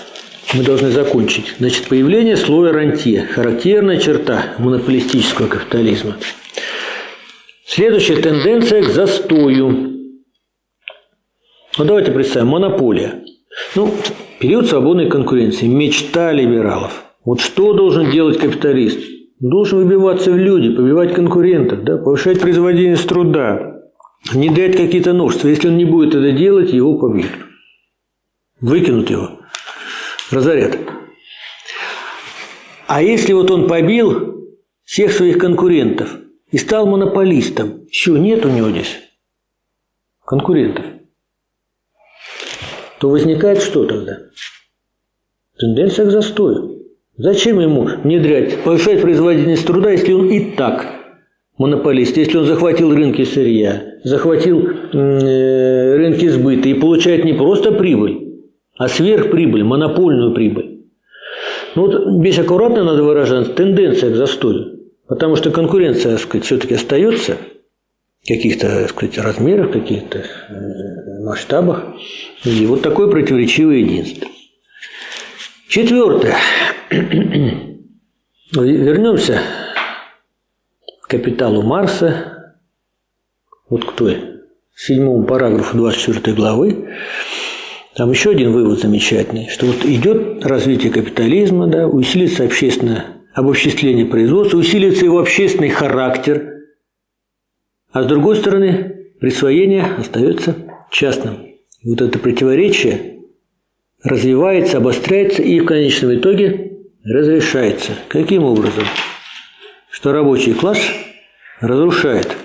мы 0.54 0.64
должны 0.64 0.91
закончить. 0.91 1.56
Значит, 1.60 1.88
появление 1.88 2.38
слоя 2.38 2.72
рантье– 2.72 3.28
характерная 3.32 3.99
черта 3.99 4.54
монополистического 4.60 5.47
капитализма. 5.47 6.16
Следующая 7.66 8.18
тенденция 8.18 8.84
к 8.84 8.89
застою. 8.89 9.70
Ну, 11.78 11.86
давайте 11.86 12.12
представим, 12.12 12.47
монополия. 12.47 13.24
Ну, 13.76 13.93
период 14.41 14.67
свободной 14.67 15.07
конкуренции, 15.07 15.67
мечта 15.67 16.31
либералов. 16.31 17.03
Вот 17.23 17.39
что 17.39 17.73
должен 17.73 18.09
делать 18.09 18.39
капиталист? 18.39 18.99
Должен 19.39 19.79
выбиваться 19.79 20.31
в 20.31 20.37
люди, 20.37 20.75
побивать 20.75 21.13
конкурентов, 21.13 21.83
да, 21.83 21.97
повышать 21.97 22.41
производительность 22.41 23.07
труда, 23.07 23.81
внедрять 24.31 24.75
какие-то 24.75 25.13
новшества. 25.13 25.47
Если 25.47 25.67
он 25.67 25.77
не 25.77 25.85
будет 25.85 26.15
это 26.15 26.31
делать, 26.31 26.73
его 26.73 26.97
побьют. 26.97 27.31
Выкинут 28.59 29.09
его 29.09 29.39
разорят. 30.31 30.77
А 32.87 33.01
если 33.01 33.33
вот 33.33 33.51
он 33.51 33.67
побил 33.67 34.49
всех 34.83 35.11
своих 35.11 35.37
конкурентов 35.37 36.17
и 36.51 36.57
стал 36.57 36.87
монополистом, 36.87 37.87
чего 37.89 38.17
нет 38.17 38.45
у 38.45 38.49
него 38.49 38.69
здесь 38.69 38.99
конкурентов, 40.25 40.85
то 42.99 43.09
возникает 43.09 43.61
что 43.61 43.85
тогда? 43.85 44.19
Тенденция 45.62 46.07
к 46.07 46.12
застою. 46.12 46.88
Зачем 47.18 47.59
ему 47.59 47.88
внедрять, 48.03 48.64
повышать 48.64 48.99
производительность 48.99 49.68
труда, 49.68 49.91
если 49.91 50.12
он 50.12 50.28
и 50.28 50.55
так 50.55 50.88
монополист, 51.59 52.18
если 52.18 52.38
он 52.38 52.45
захватил 52.45 52.95
рынки 52.95 53.24
сырья, 53.24 53.84
захватил 54.03 54.68
э, 54.68 55.95
рынки 55.97 56.28
сбыта 56.30 56.68
и 56.68 56.74
получает 56.74 57.26
не 57.26 57.34
просто 57.34 57.72
прибыль, 57.72 58.39
а 58.80 58.88
сверхприбыль, 58.88 59.64
монопольную 59.64 60.34
прибыль. 60.34 60.80
Ну 61.76 61.86
вот 61.86 62.22
здесь 62.22 62.39
аккуратно 62.39 62.84
надо 62.84 63.03
выражаться, 63.03 63.53
тенденция 63.53 64.09
к 64.09 64.16
застою. 64.16 64.80
Потому 65.07 65.36
что 65.36 65.51
конкуренция, 65.51 66.14
так 66.14 66.22
сказать, 66.22 66.45
все-таки 66.45 66.74
остается 66.74 67.38
в 68.24 68.28
каких-то, 68.28 68.68
так 68.68 68.89
сказать, 68.89 69.20
размерах, 69.20 69.72
каких-то 69.72 70.18
э, 70.18 71.24
масштабах. 71.24 71.86
И 72.45 72.66
вот 72.66 72.82
такое 72.82 73.12
противоречивое 73.12 73.76
единство. 73.76 74.28
Четвертое. 75.72 76.36
Вернемся 78.51 79.39
к 81.01 81.07
капиталу 81.07 81.61
Марса, 81.61 82.57
вот 83.69 83.86
к 83.86 83.93
той 83.93 84.41
седьмому 84.76 85.24
параграфу 85.24 85.78
24 85.78 86.36
главы. 86.36 86.89
Там 87.95 88.11
еще 88.11 88.32
один 88.32 88.51
вывод 88.51 88.82
замечательный, 88.82 89.47
что 89.47 89.65
вот 89.67 89.86
идет 89.86 90.45
развитие 90.45 90.91
капитализма, 90.91 91.67
да, 91.67 91.88
усилится 91.88 92.43
общественное 92.43 93.05
обобществление 93.34 94.05
производства, 94.05 94.57
усилится 94.57 95.05
его 95.05 95.19
общественный 95.19 95.69
характер, 95.69 96.65
а 97.93 98.03
с 98.03 98.07
другой 98.07 98.36
стороны 98.36 99.13
присвоение 99.22 99.86
остается 99.86 100.53
частным. 100.91 101.45
И 101.80 101.89
вот 101.89 102.01
это 102.01 102.19
противоречие 102.19 103.20
развивается, 104.04 104.78
обостряется 104.78 105.41
и 105.41 105.60
в 105.60 105.66
конечном 105.66 106.16
итоге 106.16 106.80
разрешается. 107.04 107.91
Каким 108.08 108.43
образом? 108.43 108.86
Что 109.89 110.12
рабочий 110.12 110.54
класс 110.54 110.80
разрушает 111.60 112.36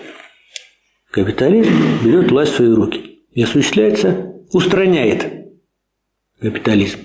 капитализм, 1.11 1.73
берет 2.05 2.31
власть 2.31 2.53
в 2.53 2.57
свои 2.57 2.69
руки 2.69 3.21
и 3.33 3.43
осуществляется, 3.43 4.35
устраняет 4.53 5.27
капитализм. 6.41 6.99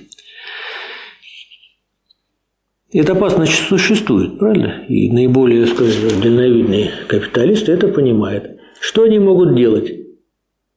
Эта 2.93 3.14
опасность 3.14 3.54
существует, 3.54 4.38
правильно? 4.38 4.84
И 4.89 5.10
наиболее, 5.10 5.66
скажем, 5.66 6.22
дальновидные 6.22 6.91
капиталисты 7.08 7.72
это 7.72 7.88
понимают. 7.88 8.60
Что 8.82 9.04
они 9.04 9.18
могут 9.18 9.56
делать? 9.56 9.93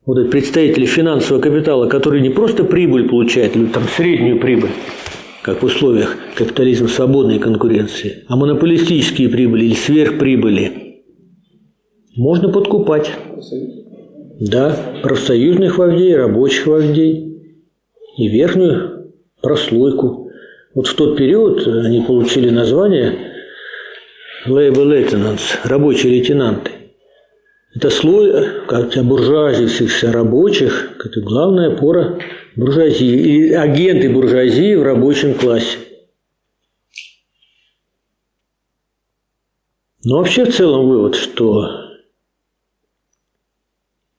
Вот 0.07 0.19
эти 0.19 0.29
представители 0.29 0.85
финансового 0.85 1.41
капитала, 1.41 1.89
которые 1.89 2.21
не 2.21 2.29
просто 2.29 2.65
прибыль 2.65 3.09
получают, 3.09 3.57
или 3.57 3.67
там 3.67 3.85
среднюю 3.85 4.39
прибыль, 4.39 4.71
как 5.43 5.63
в 5.63 5.65
условиях 5.65 6.19
капитализма 6.35 6.89
свободной 6.89 7.39
конкуренции, 7.39 8.25
а 8.29 8.37
монополистические 8.37 9.31
прибыли 9.31 9.65
или 9.65 9.75
сверхприбыли 9.75 11.03
можно 12.17 12.51
подкупать. 12.51 13.13
Да, 14.41 14.77
профсоюзных 15.03 15.79
вождей, 15.79 16.15
рабочих 16.17 16.67
вождей 16.67 17.41
и 18.19 18.29
верхнюю 18.29 19.13
прослойку. 19.41 20.31
Вот 20.75 20.87
в 20.87 20.95
тот 20.95 21.17
период 21.17 21.67
они 21.67 22.03
получили 22.03 22.51
название 22.51 23.17
labor 24.47 24.85
lieutenants, 24.85 25.57
рабочие 25.65 26.13
лейтенанты. 26.13 26.73
Это 27.75 27.91
слой 27.91 28.67
как 28.67 28.95
буржуазившихся 29.05 30.13
рабочих, 30.13 30.97
это 31.05 31.21
главная 31.21 31.73
опора 31.73 32.21
буржуазии, 32.55 33.49
и 33.49 33.53
агенты 33.53 34.11
буржуазии 34.11 34.77
в 34.77 34.83
рабочем 34.85 35.35
классе. 35.35 35.79
Но 40.05 40.19
вообще 40.19 40.45
в 40.45 40.55
целом 40.55 40.87
вывод, 40.87 41.17
что 41.17 41.69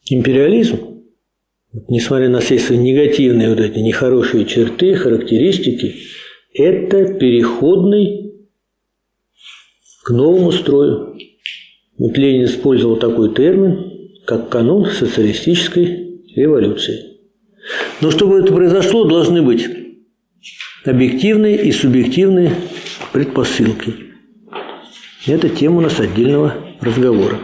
империализм, 0.10 1.04
несмотря 1.88 2.28
на 2.28 2.42
все 2.42 2.60
свои 2.60 2.78
негативные 2.78 3.50
вот 3.50 3.60
эти 3.60 3.80
нехорошие 3.80 4.46
черты, 4.46 4.96
характеристики, 4.96 6.02
это 6.54 7.14
переходный 7.14 8.48
к 10.04 10.10
новому 10.10 10.52
строю. 10.52 11.18
Вот 11.98 12.18
Ленин 12.18 12.46
использовал 12.46 12.98
такой 12.98 13.34
термин, 13.34 14.10
как 14.26 14.50
канун 14.50 14.86
социалистической 14.86 16.22
революции. 16.36 17.16
Но 18.02 18.12
чтобы 18.12 18.40
это 18.40 18.54
произошло, 18.54 19.06
должны 19.06 19.42
быть 19.42 19.68
объективные 20.86 21.64
и 21.64 21.72
субъективные 21.72 22.52
предпосылки. 23.14 23.96
Это 25.26 25.50
тема 25.50 25.78
у 25.78 25.82
нас 25.82 26.00
отдельного 26.00 26.54
разговора. 26.82 27.40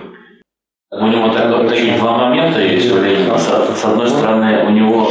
У 0.92 1.08
него 1.08 1.30
так, 1.34 1.70
такие 1.70 1.98
два 1.98 2.30
момента 2.30 2.60
есть 2.60 2.92
у. 2.92 3.38
С, 3.38 3.86
одной 3.86 4.10
стороны, 4.10 4.66
у 4.68 4.70
него 4.70 5.10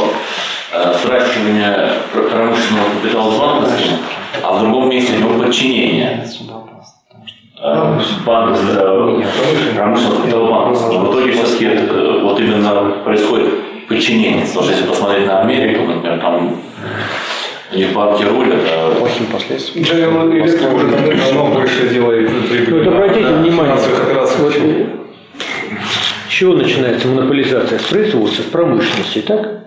э, 0.71 0.93
сращивание 1.03 1.93
пр- 2.13 2.29
промышленного 2.29 2.85
капитала 3.01 3.31
с 3.31 3.39
банковским, 3.39 3.97
а 4.43 4.57
в 4.57 4.61
другом 4.61 4.89
месте 4.89 5.13
у 5.17 5.19
него 5.19 5.43
подчинение 5.43 6.23
э, 6.23 6.27
э, 6.27 6.70
промышленного 9.75 10.49
банковского. 10.49 11.05
В 11.05 11.11
итоге 11.11 11.31
все-таки 11.31 11.67
вот 12.21 12.39
именно 12.39 12.91
происходит 13.03 13.49
подчинение. 13.87 14.45
Потому 14.45 14.63
что 14.63 14.71
если 14.71 14.87
посмотреть 14.87 15.27
на 15.27 15.41
Америку, 15.41 15.83
например, 15.83 16.19
там 16.19 16.55
них 17.73 17.93
банки 17.93 18.23
рулят, 18.23 18.59
а 18.67 18.95
Плохим 18.95 19.27
последствиям. 19.27 19.85
General 19.85 20.29
Electric 20.31 20.75
уже 20.75 20.87
давно 21.17 21.47
больше 21.47 21.87
делает 21.89 22.29
прибыль. 22.49 22.83
Вот 22.83 22.87
обратите 22.93 23.25
на 23.25 23.37
внимание, 23.37 23.75
вот, 24.39 24.53
с 24.53 26.29
чего 26.29 26.53
начинается 26.53 27.07
монополизация? 27.07 27.77
С 27.77 27.83
производства, 27.83 28.41
с 28.41 28.45
промышленности, 28.45 29.19
так? 29.19 29.61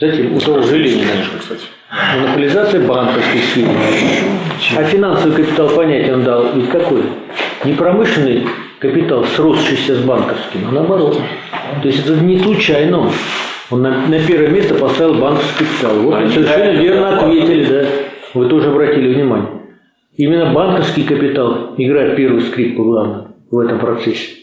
Затем 0.00 0.36
у 0.36 0.40
того 0.40 0.62
же 0.62 0.76
Ленина. 0.76 1.12
Монополизация 1.90 2.86
банковской 2.86 3.40
сферы. 3.40 3.70
А 4.76 4.84
финансовый 4.84 5.34
капитал 5.34 5.70
понятие 5.70 6.14
он 6.14 6.22
дал 6.22 6.52
ведь 6.54 6.68
какой? 6.68 7.02
Не 7.64 7.72
промышленный 7.72 8.46
капитал, 8.78 9.24
сросшийся 9.24 9.94
с 9.96 10.00
банковским, 10.00 10.68
а 10.68 10.72
наоборот. 10.72 11.18
То 11.82 11.88
есть 11.88 12.04
это 12.04 12.12
не 12.22 12.38
случайно 12.40 13.10
он. 13.70 13.82
На, 13.82 14.06
на 14.06 14.18
первое 14.20 14.48
место 14.48 14.74
поставил 14.74 15.14
банковский 15.14 15.64
капитал. 15.64 15.96
Вот 16.00 16.20
вы 16.20 16.30
совершенно 16.30 16.78
верно 16.78 17.18
ответили, 17.18 17.64
да. 17.64 17.88
Вы 18.34 18.48
тоже 18.48 18.68
обратили 18.68 19.14
внимание. 19.14 19.48
Именно 20.16 20.52
банковский 20.52 21.04
капитал 21.04 21.74
играет 21.78 22.16
первую 22.16 22.42
скрипку 22.42 22.84
главную 22.84 23.34
в 23.50 23.58
этом 23.58 23.78
процессе. 23.78 24.36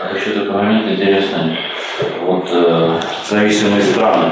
А 0.00 0.16
еще 0.16 0.30
такой 0.30 0.52
момент 0.52 0.90
интересный. 0.90 1.58
Вот 2.24 2.48
э, 2.52 3.00
зависимые 3.28 3.82
страны. 3.82 4.30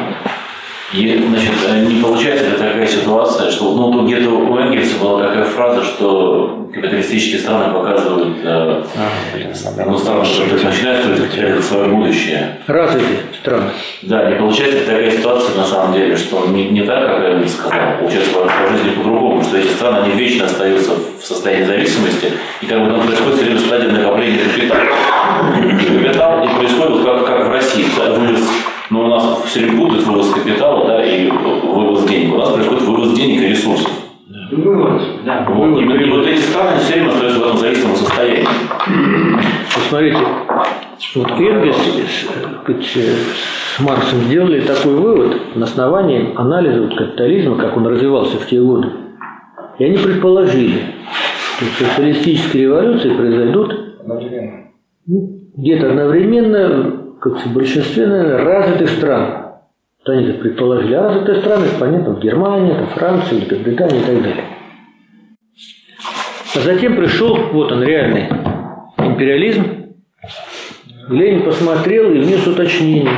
И, 0.93 1.19
значит, 1.29 1.53
э, 1.69 1.85
не 1.85 2.01
получается 2.01 2.45
ли 2.45 2.53
такая 2.53 2.87
ситуация, 2.87 3.51
что 3.51 3.75
ну, 3.75 3.91
тут 3.91 4.07
где-то 4.07 4.31
у 4.31 4.57
Энгельса 4.57 4.99
была 4.99 5.27
такая 5.27 5.45
фраза, 5.45 5.83
что 5.83 6.69
капиталистические 6.73 7.41
страны 7.41 7.75
показывают 7.75 8.37
э, 8.45 8.85
ну, 9.87 9.99
страны, 9.99 10.23
которые 10.23 10.65
начинают 10.65 11.05
строить 11.05 11.65
свое 11.65 11.89
будущее. 11.89 12.59
Развитые 12.69 13.19
страны. 13.41 13.71
Да, 14.03 14.31
не 14.31 14.37
получается 14.37 14.79
ли 14.79 14.85
такая 14.85 15.11
ситуация 15.11 15.57
на 15.57 15.65
самом 15.65 15.95
деле, 15.95 16.17
что 16.17 16.47
не, 16.47 16.69
не 16.69 16.83
так, 16.83 17.05
как 17.05 17.25
Энгельс 17.25 17.55
сказал, 17.55 17.99
получается 17.99 18.31
по, 18.33 18.49
жизни 18.71 18.91
по-другому, 18.91 19.43
что 19.43 19.57
эти 19.57 19.69
страны 19.69 20.05
они 20.05 20.15
вечно 20.15 20.45
остаются 20.45 20.93
в 21.21 21.25
состоянии 21.25 21.65
зависимости, 21.65 22.33
и 22.63 22.67
как 22.67 22.85
бы 22.85 22.91
там 22.93 23.05
происходит 23.05 23.35
все 23.35 23.45
время 23.45 23.59
стадия 23.59 23.91
накопления 23.91 24.39
капитала. 24.39 24.87
И 25.59 25.99
капитал 25.99 26.45
и 26.45 26.49
происходит 26.57 27.05
как, 27.05 27.27
как 27.27 27.49
в 27.49 27.51
России, 27.51 27.87
да, 27.99 28.15
но 28.91 29.05
у 29.05 29.09
нас 29.09 29.43
все 29.47 29.61
время 29.61 29.79
путают 29.79 30.05
вывоз 30.07 30.31
капитала 30.31 30.87
да, 30.87 31.05
и 31.05 31.31
вывоз 31.31 32.05
денег. 32.05 32.35
У 32.35 32.39
нас 32.39 32.51
происходит 32.51 32.83
вывоз 32.83 33.13
денег 33.15 33.43
и 33.43 33.49
ресурсов. 33.49 33.91
Вывод, 34.53 35.03
да. 35.25 35.47
Вот. 35.49 35.81
И, 35.81 35.85
и 35.85 36.11
вот 36.11 36.27
эти 36.27 36.41
страны 36.41 36.79
все 36.79 36.95
время 36.95 37.09
остаются 37.09 37.41
в 37.41 37.47
этом 37.47 37.59
зависимом 37.59 37.97
состоянии. 37.97 38.47
Посмотрите, 39.75 40.19
вот 41.17 41.31
Энгельс 41.33 41.77
с, 41.77 42.97
э, 42.97 43.01
с 43.77 43.81
Марксом 43.81 44.21
сделали 44.21 44.61
такой 44.61 44.95
вывод 44.95 45.57
на 45.57 45.65
основании 45.65 46.33
анализа 46.37 46.83
вот 46.83 46.97
капитализма, 46.97 47.57
как 47.57 47.77
он 47.77 47.87
развивался 47.89 48.39
в 48.39 48.47
те 48.47 48.61
годы. 48.61 48.89
И 49.79 49.85
они 49.85 49.99
предположили, 49.99 50.81
что 51.57 51.85
социалистические 51.85 52.65
революции 52.65 53.15
произойдут 53.15 53.75
ну, 55.07 55.41
где-то 55.57 55.91
одновременно 55.91 57.06
как 57.21 57.45
в 57.45 57.53
большинстве 57.53 58.07
наверное, 58.07 58.45
развитых 58.45 58.91
стран. 58.91 59.47
Вот 59.99 60.15
они 60.15 60.27
так 60.27 60.41
предположили. 60.41 60.95
А 60.95 61.03
развитые 61.05 61.41
страны, 61.41 61.67
понятно, 61.79 62.15
Германия, 62.21 62.75
там, 62.75 62.89
Франция, 62.89 63.39
Великобритания 63.39 64.01
и 64.01 64.05
так 64.05 64.23
далее. 64.23 64.45
А 66.55 66.61
затем 66.61 66.97
пришел, 66.97 67.37
вот 67.53 67.73
он, 67.73 67.83
реальный 67.83 68.29
империализм. 68.99 69.95
Ленин 71.09 71.45
посмотрел 71.45 72.11
и 72.13 72.19
внес 72.19 72.47
уточнение. 72.47 73.15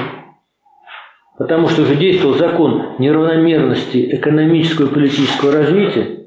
Потому 1.39 1.69
что 1.69 1.83
уже 1.83 1.95
действовал 1.95 2.35
закон 2.35 2.97
неравномерности 2.99 4.17
экономического 4.17 4.89
и 4.89 4.93
политического 4.93 5.53
развития. 5.53 6.27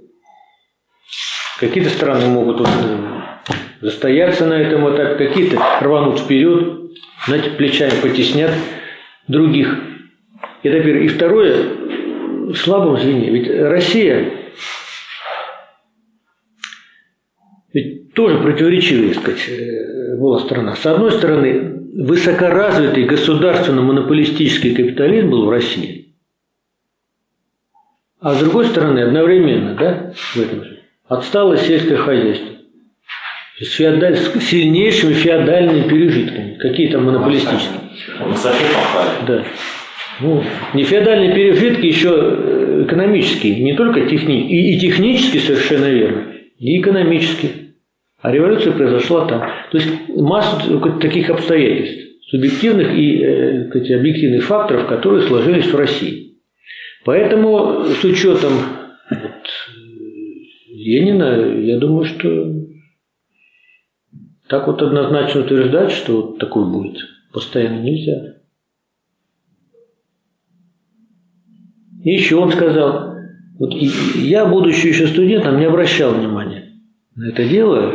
Какие-то 1.60 1.90
страны 1.90 2.28
могут 2.28 2.60
вот, 2.60 2.70
э, 2.70 3.56
застояться 3.82 4.46
на 4.46 4.54
этом 4.54 4.90
этапе, 4.90 5.28
какие-то 5.28 5.62
рванут 5.82 6.20
вперед, 6.20 6.81
знаете, 7.28 7.52
плечами 7.52 8.02
потеснят 8.02 8.52
других. 9.28 9.76
Это 10.64 10.80
первое. 10.80 11.04
И 11.04 11.08
второе, 11.08 11.66
в 12.48 12.56
слабом 12.56 13.00
звене. 13.00 13.30
Ведь 13.30 13.50
Россия 13.50 14.32
ведь 17.74 18.14
тоже 18.14 18.38
противоречивая, 18.40 19.14
сказать, 19.14 19.48
э, 19.48 20.18
была 20.18 20.40
страна. 20.40 20.76
С 20.76 20.86
одной 20.86 21.12
стороны, 21.12 21.90
высокоразвитый 21.94 23.06
государственно-монополистический 23.06 24.76
капитализм 24.76 25.30
был 25.30 25.46
в 25.46 25.50
России. 25.50 26.16
А 28.20 28.36
с 28.36 28.40
другой 28.40 28.66
стороны, 28.66 29.00
одновременно, 29.00 29.76
да, 29.76 30.14
в 30.14 30.38
этом 30.38 30.64
же, 30.64 30.84
отстало 31.08 31.58
сельское 31.58 31.98
хозяйство. 31.98 32.50
С, 33.62 33.76
феодаль... 33.76 34.18
с 34.18 34.32
сильнейшими 34.44 35.14
феодальными 35.14 35.88
пережитками. 35.88 36.58
Какие 36.60 36.90
там 36.90 37.06
монополистические. 37.06 37.80
Совсем 38.36 38.68
попали. 38.68 39.28
Да. 39.28 39.46
Ну, 40.20 40.44
не 40.74 40.84
феодальные 40.84 41.34
пережитки, 41.34 41.86
еще 41.86 42.10
э, 42.12 42.86
экономические, 42.88 43.60
не 43.62 43.74
только 43.74 44.02
техни... 44.08 44.48
и, 44.50 44.76
и 44.76 44.80
технически 44.80 45.38
совершенно 45.38 45.86
верно, 45.86 46.24
и 46.58 46.80
экономически. 46.80 47.50
А 48.22 48.32
революция 48.32 48.74
произошла 48.74 49.26
там. 49.26 49.42
То 49.72 49.78
есть 49.78 49.90
масса 50.10 50.80
таких 51.00 51.30
обстоятельств, 51.30 52.20
субъективных 52.30 52.94
и 52.96 53.24
э, 53.24 53.70
сказать, 53.70 53.92
объективных 53.92 54.44
факторов, 54.44 54.88
которые 54.88 55.24
сложились 55.24 55.68
в 55.68 55.76
России. 55.76 56.38
Поэтому 57.04 57.86
с 57.86 58.04
учетом 58.04 58.54
вот, 59.10 59.20
э, 59.20 59.72
Ленина, 60.74 61.60
я 61.60 61.78
думаю, 61.80 62.06
что 62.06 62.28
так 64.52 64.68
вот 64.68 64.82
однозначно 64.82 65.46
утверждать, 65.46 65.94
что 65.94 66.18
вот 66.18 66.38
такое 66.38 66.66
будет, 66.66 66.98
постоянно 67.32 67.80
нельзя. 67.80 68.34
И 72.04 72.10
еще 72.12 72.36
он 72.36 72.52
сказал, 72.52 73.16
Вот 73.58 73.72
я, 73.72 74.46
будучи 74.46 74.88
еще 74.88 75.08
студентом, 75.08 75.58
не 75.58 75.64
обращал 75.64 76.14
внимания 76.14 76.82
на 77.16 77.30
это 77.30 77.46
дело. 77.46 77.94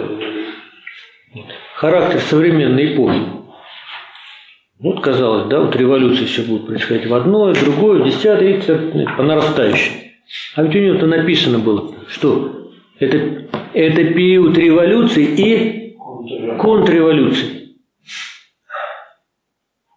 Характер 1.74 2.20
современной 2.20 2.94
эпохи. 2.94 3.20
Вот 4.78 5.02
казалось, 5.02 5.48
да, 5.50 5.61
вот 5.61 5.76
революции 5.76 6.24
все 6.24 6.40
будут 6.40 6.68
происходить 6.68 7.07
в 7.07 7.14
одно, 7.14 7.52
в 7.52 7.64
другое, 7.64 8.02
в 8.02 8.07
десятое, 8.07 8.54
и 8.54 9.16
по 9.18 9.22
нарастающей. 9.22 10.14
А 10.54 10.62
ведь 10.62 10.74
у 10.74 10.78
него-то 10.78 11.07
написано 11.07 11.59
было, 11.59 11.94
что 12.09 12.70
это, 12.98 13.46
это 13.74 14.04
период 14.04 14.57
революции 14.57 15.24
и 15.24 15.86
контрреволюции. 16.60 17.76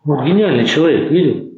Вот 0.04 0.26
гениальный 0.26 0.66
человек, 0.66 1.12
видел? 1.12 1.50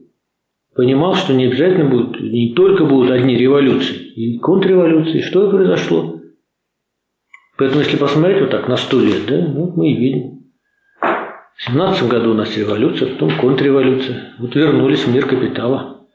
Понимал, 0.75 1.15
что 1.15 1.33
не 1.33 1.45
обязательно 1.45 1.89
будут, 1.89 2.19
не 2.21 2.53
только 2.53 2.85
будут 2.85 3.11
одни 3.11 3.35
революции, 3.35 3.95
и 3.95 4.39
контрреволюции. 4.39 5.21
Что 5.21 5.47
и 5.47 5.51
произошло. 5.51 6.17
Поэтому, 7.57 7.81
если 7.81 7.97
посмотреть 7.97 8.41
вот 8.41 8.51
так 8.51 8.67
на 8.67 8.77
сто 8.77 8.99
лет, 8.99 9.25
да, 9.27 9.47
ну, 9.47 9.71
мы 9.75 9.91
и 9.91 9.95
видим. 9.95 10.51
В 10.99 11.63
17 11.65 12.07
году 12.07 12.31
у 12.31 12.33
нас 12.33 12.57
революция, 12.57 13.13
потом 13.13 13.37
контрреволюция. 13.37 14.33
Вот 14.39 14.55
вернулись 14.55 15.05
в 15.05 15.13
мир 15.13 15.27
капитала. 15.27 16.07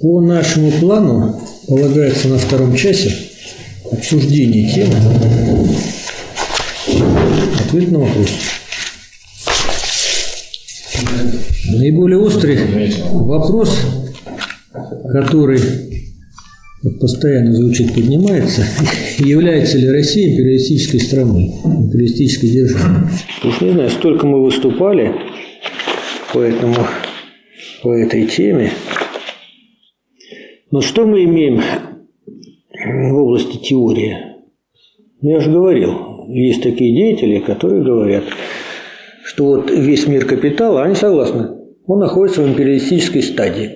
По 0.00 0.20
нашему 0.20 0.70
плану 0.80 1.40
полагается 1.66 2.28
на 2.28 2.38
втором 2.38 2.74
часе 2.74 3.33
обсуждение 3.90 4.70
темы 4.72 4.94
ответ 7.74 7.90
на 7.90 7.98
вопрос. 8.00 8.28
Наиболее 11.76 12.18
острый 12.18 12.58
вопрос, 13.10 13.80
который 15.10 15.60
постоянно 17.00 17.54
звучит, 17.54 17.94
поднимается, 17.94 18.66
является 19.18 19.78
ли 19.78 19.88
Россия 19.88 20.32
империалистической 20.32 21.00
страной, 21.00 21.52
империалистической 21.64 22.50
державой? 22.50 23.08
Уж 23.42 23.60
не 23.60 23.72
знаю, 23.72 23.90
столько 23.90 24.26
мы 24.26 24.42
выступали 24.44 25.12
по, 26.32 26.40
этому, 26.40 26.76
по 27.82 27.92
этой 27.92 28.26
теме. 28.26 28.72
Но 30.70 30.80
что 30.80 31.06
мы 31.06 31.24
имеем 31.24 31.62
в 32.84 33.14
области 33.16 33.56
теории? 33.58 34.16
Я 35.22 35.40
же 35.40 35.50
говорил, 35.50 36.26
есть 36.28 36.62
такие 36.62 36.94
деятели, 36.94 37.38
которые 37.38 37.82
говорят, 37.82 38.24
что 39.24 39.44
вот 39.46 39.70
весь 39.70 40.06
мир 40.06 40.26
капитала, 40.26 40.82
они 40.82 40.94
согласны, 40.94 41.48
он 41.86 41.98
находится 41.98 42.42
в 42.42 42.48
империалистической 42.48 43.22
стадии, 43.22 43.70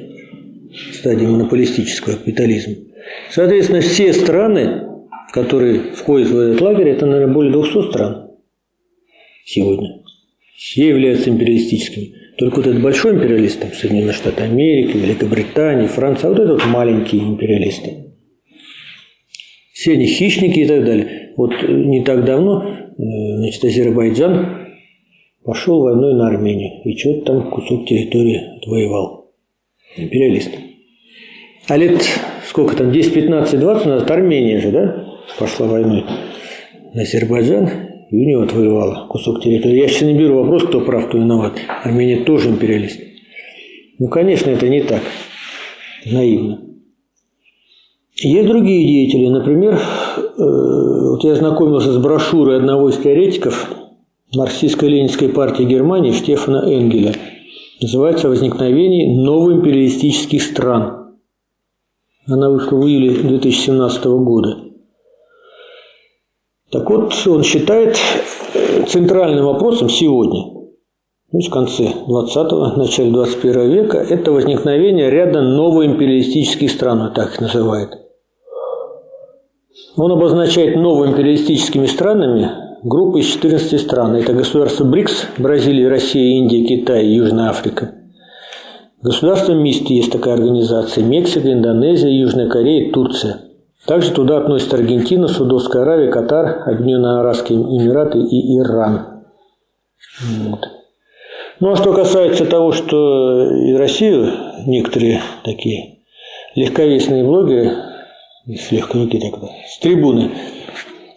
стадии 0.92 1.26
монополистического 1.26 2.16
капитализма. 2.16 2.74
Соответственно, 3.30 3.80
все 3.80 4.12
страны, 4.12 4.82
которые 5.32 5.80
входят 5.94 6.28
в 6.28 6.38
этот 6.38 6.60
лагерь, 6.60 6.88
это, 6.88 7.06
наверное, 7.06 7.34
более 7.34 7.52
200 7.52 7.90
стран 7.90 8.30
сегодня. 9.44 10.02
Все 10.56 10.88
являются 10.88 11.30
империалистическими. 11.30 12.14
Только 12.36 12.56
вот 12.56 12.66
этот 12.66 12.82
большой 12.82 13.14
империалист, 13.14 13.60
там, 13.60 13.72
Соединенные 13.72 14.12
Штаты 14.12 14.42
Америки, 14.42 14.96
Великобритания, 14.96 15.88
Франция, 15.88 16.28
а 16.28 16.30
вот 16.30 16.40
это 16.40 16.52
вот 16.52 16.66
маленькие 16.66 17.22
империалисты. 17.22 18.07
Все 19.78 19.92
они 19.92 20.06
хищники 20.06 20.58
и 20.58 20.66
так 20.66 20.84
далее. 20.84 21.34
Вот 21.36 21.52
э, 21.62 21.72
не 21.72 22.02
так 22.02 22.24
давно 22.24 22.64
э, 22.64 23.00
значит, 23.36 23.64
Азербайджан 23.64 24.66
пошел 25.44 25.82
войной 25.82 26.14
на 26.14 26.26
Армению 26.26 26.82
и 26.82 26.98
что-то 26.98 27.26
там 27.26 27.50
кусок 27.50 27.86
территории 27.86 28.56
отвоевал. 28.56 29.30
Империалист. 29.96 30.50
А 31.68 31.76
лет 31.76 32.02
сколько 32.48 32.74
там, 32.74 32.90
10, 32.90 33.14
15, 33.14 33.60
20 33.60 33.86
назад 33.86 34.10
Армения 34.10 34.58
же, 34.58 34.72
да, 34.72 35.06
пошла 35.38 35.68
войной 35.68 36.04
на 36.92 37.02
Азербайджан, 37.02 37.70
и 38.10 38.16
у 38.16 38.24
него 38.24 38.42
отвоевала 38.42 39.06
кусок 39.06 39.44
территории. 39.44 39.78
Я 39.78 39.86
сейчас 39.86 40.02
не 40.02 40.18
беру 40.18 40.42
вопрос, 40.42 40.64
кто 40.64 40.80
прав, 40.80 41.06
кто 41.06 41.18
виноват. 41.18 41.56
Армения 41.84 42.24
тоже 42.24 42.48
империалист. 42.48 43.00
Ну, 44.00 44.08
конечно, 44.08 44.50
это 44.50 44.68
не 44.68 44.82
так. 44.82 45.02
Наивно. 46.04 46.67
Есть 48.20 48.48
другие 48.48 48.86
деятели. 48.86 49.28
Например, 49.28 49.74
э, 49.74 50.20
вот 50.38 51.22
я 51.22 51.36
знакомился 51.36 51.92
с 51.92 51.98
брошюрой 51.98 52.56
одного 52.56 52.88
из 52.88 52.96
теоретиков 52.96 53.70
марксистско-ленинской 54.34 55.28
партии 55.28 55.62
Германии 55.62 56.10
Штефана 56.10 56.64
Энгеля. 56.66 57.14
Называется 57.80 58.28
«Возникновение 58.28 59.16
новоимпериалистических 59.22 60.42
стран». 60.42 61.14
Она 62.26 62.50
вышла 62.50 62.76
в 62.76 62.86
июле 62.86 63.10
2017 63.22 64.04
года. 64.06 64.64
Так 66.72 66.90
вот, 66.90 67.14
он 67.26 67.44
считает 67.44 67.96
э, 68.54 68.84
центральным 68.86 69.44
вопросом 69.46 69.88
сегодня, 69.88 70.58
есть 71.30 71.48
в 71.48 71.52
конце 71.52 71.84
20-го, 71.84 72.76
начале 72.76 73.12
21 73.12 73.70
века, 73.70 73.98
это 73.98 74.32
возникновение 74.32 75.08
ряда 75.08 75.40
новоимпериалистических 75.40 76.70
стран, 76.70 77.00
он 77.00 77.14
так 77.14 77.34
их 77.34 77.40
называет. 77.40 78.07
Он 79.96 80.12
обозначает 80.12 80.76
новоимпериалистическими 80.76 81.86
странами 81.86 82.50
группы 82.82 83.20
из 83.20 83.26
14 83.26 83.80
стран. 83.80 84.14
Это 84.16 84.32
государства 84.32 84.84
БРИКС, 84.84 85.26
Бразилия, 85.38 85.88
Россия, 85.88 86.38
Индия, 86.38 86.64
Китай, 86.66 87.06
Южная 87.06 87.50
Африка. 87.50 87.94
Государство 89.02 89.52
МИСТ 89.52 89.90
есть 89.90 90.12
такая 90.12 90.34
организация. 90.34 91.04
Мексика, 91.04 91.52
Индонезия, 91.52 92.10
Южная 92.10 92.48
Корея, 92.48 92.92
Турция. 92.92 93.42
Также 93.86 94.10
туда 94.10 94.38
относятся 94.38 94.76
Аргентина, 94.76 95.28
Судовская 95.28 95.82
Аравия, 95.82 96.10
Катар, 96.10 96.64
Объединенные 96.66 97.20
Арабские 97.20 97.58
Эмираты 97.58 98.18
и 98.18 98.58
Иран. 98.58 99.24
Вот. 100.20 100.68
Ну 101.60 101.72
а 101.72 101.76
что 101.76 101.92
касается 101.92 102.44
того, 102.44 102.72
что 102.72 103.50
и 103.50 103.72
Россию 103.74 104.30
некоторые 104.66 105.22
такие 105.44 106.00
легковесные 106.54 107.24
блогеры, 107.24 107.72
с 108.56 108.72
легковики 108.72 109.18
так 109.18 109.40
да, 109.40 109.48
с 109.66 109.78
трибуны, 109.80 110.30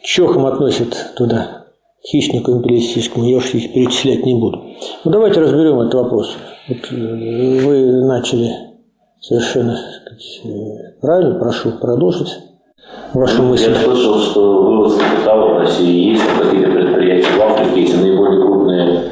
чохом 0.03 0.45
относят 0.45 1.13
туда, 1.15 1.65
хищнику 2.05 2.51
империалистическому, 2.51 3.25
я 3.25 3.37
уж 3.37 3.53
их 3.53 3.73
перечислять 3.73 4.25
не 4.25 4.33
буду. 4.33 4.63
Ну 5.05 5.11
давайте 5.11 5.39
разберем 5.39 5.79
этот 5.79 5.93
вопрос. 5.93 6.35
Вот 6.67 6.77
э, 6.91 7.65
вы 7.65 8.05
начали 8.05 8.51
совершенно 9.19 9.75
сказать, 9.75 10.41
э, 10.43 10.99
правильно, 11.01 11.39
прошу 11.39 11.71
продолжить 11.71 12.39
вашу 13.13 13.43
мысль. 13.43 13.71
Я 13.71 13.75
слышал, 13.75 14.19
что 14.19 14.63
вывоз 14.63 14.95
капитала 14.95 15.53
в 15.53 15.57
России 15.59 16.11
есть, 16.11 16.23
какие-то 16.37 16.71
предприятия 16.71 17.31
в 17.37 17.41
Африке, 17.41 17.83
эти 17.83 17.95
наиболее 17.95 18.41
крупные 18.41 19.03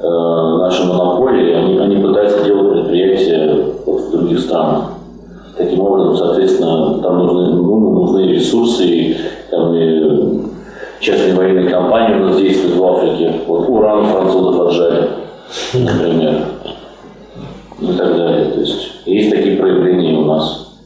э, 0.00 0.58
наши 0.58 0.84
монополии, 0.84 1.52
они, 1.52 1.78
они 1.78 1.96
пытаются 2.02 2.44
делать 2.44 2.72
предприятия 2.72 3.72
вот 3.84 4.00
в 4.00 4.10
других 4.10 4.40
странах. 4.40 4.97
Таким 5.58 5.80
образом, 5.80 6.16
соответственно, 6.16 7.02
там 7.02 7.18
нужны, 7.18 7.56
ну, 7.56 7.90
нужны 7.90 8.28
ресурсы, 8.28 8.86
и, 8.86 9.16
там, 9.50 9.74
и 9.74 10.48
частные 11.00 11.34
военные 11.34 11.68
компании 11.68 12.20
у 12.20 12.26
нас 12.26 12.36
действуют 12.36 12.76
в 12.76 12.84
Африке. 12.84 13.40
Вот 13.44 13.68
уран 13.68 14.06
французов 14.06 14.68
отжали, 14.68 15.08
например. 15.74 16.44
И 17.80 17.86
так 17.86 18.16
далее. 18.16 18.52
То 18.52 18.60
есть 18.60 18.90
есть 19.06 19.30
такие 19.30 19.56
проявления 19.56 20.18
у 20.18 20.24
нас. 20.26 20.80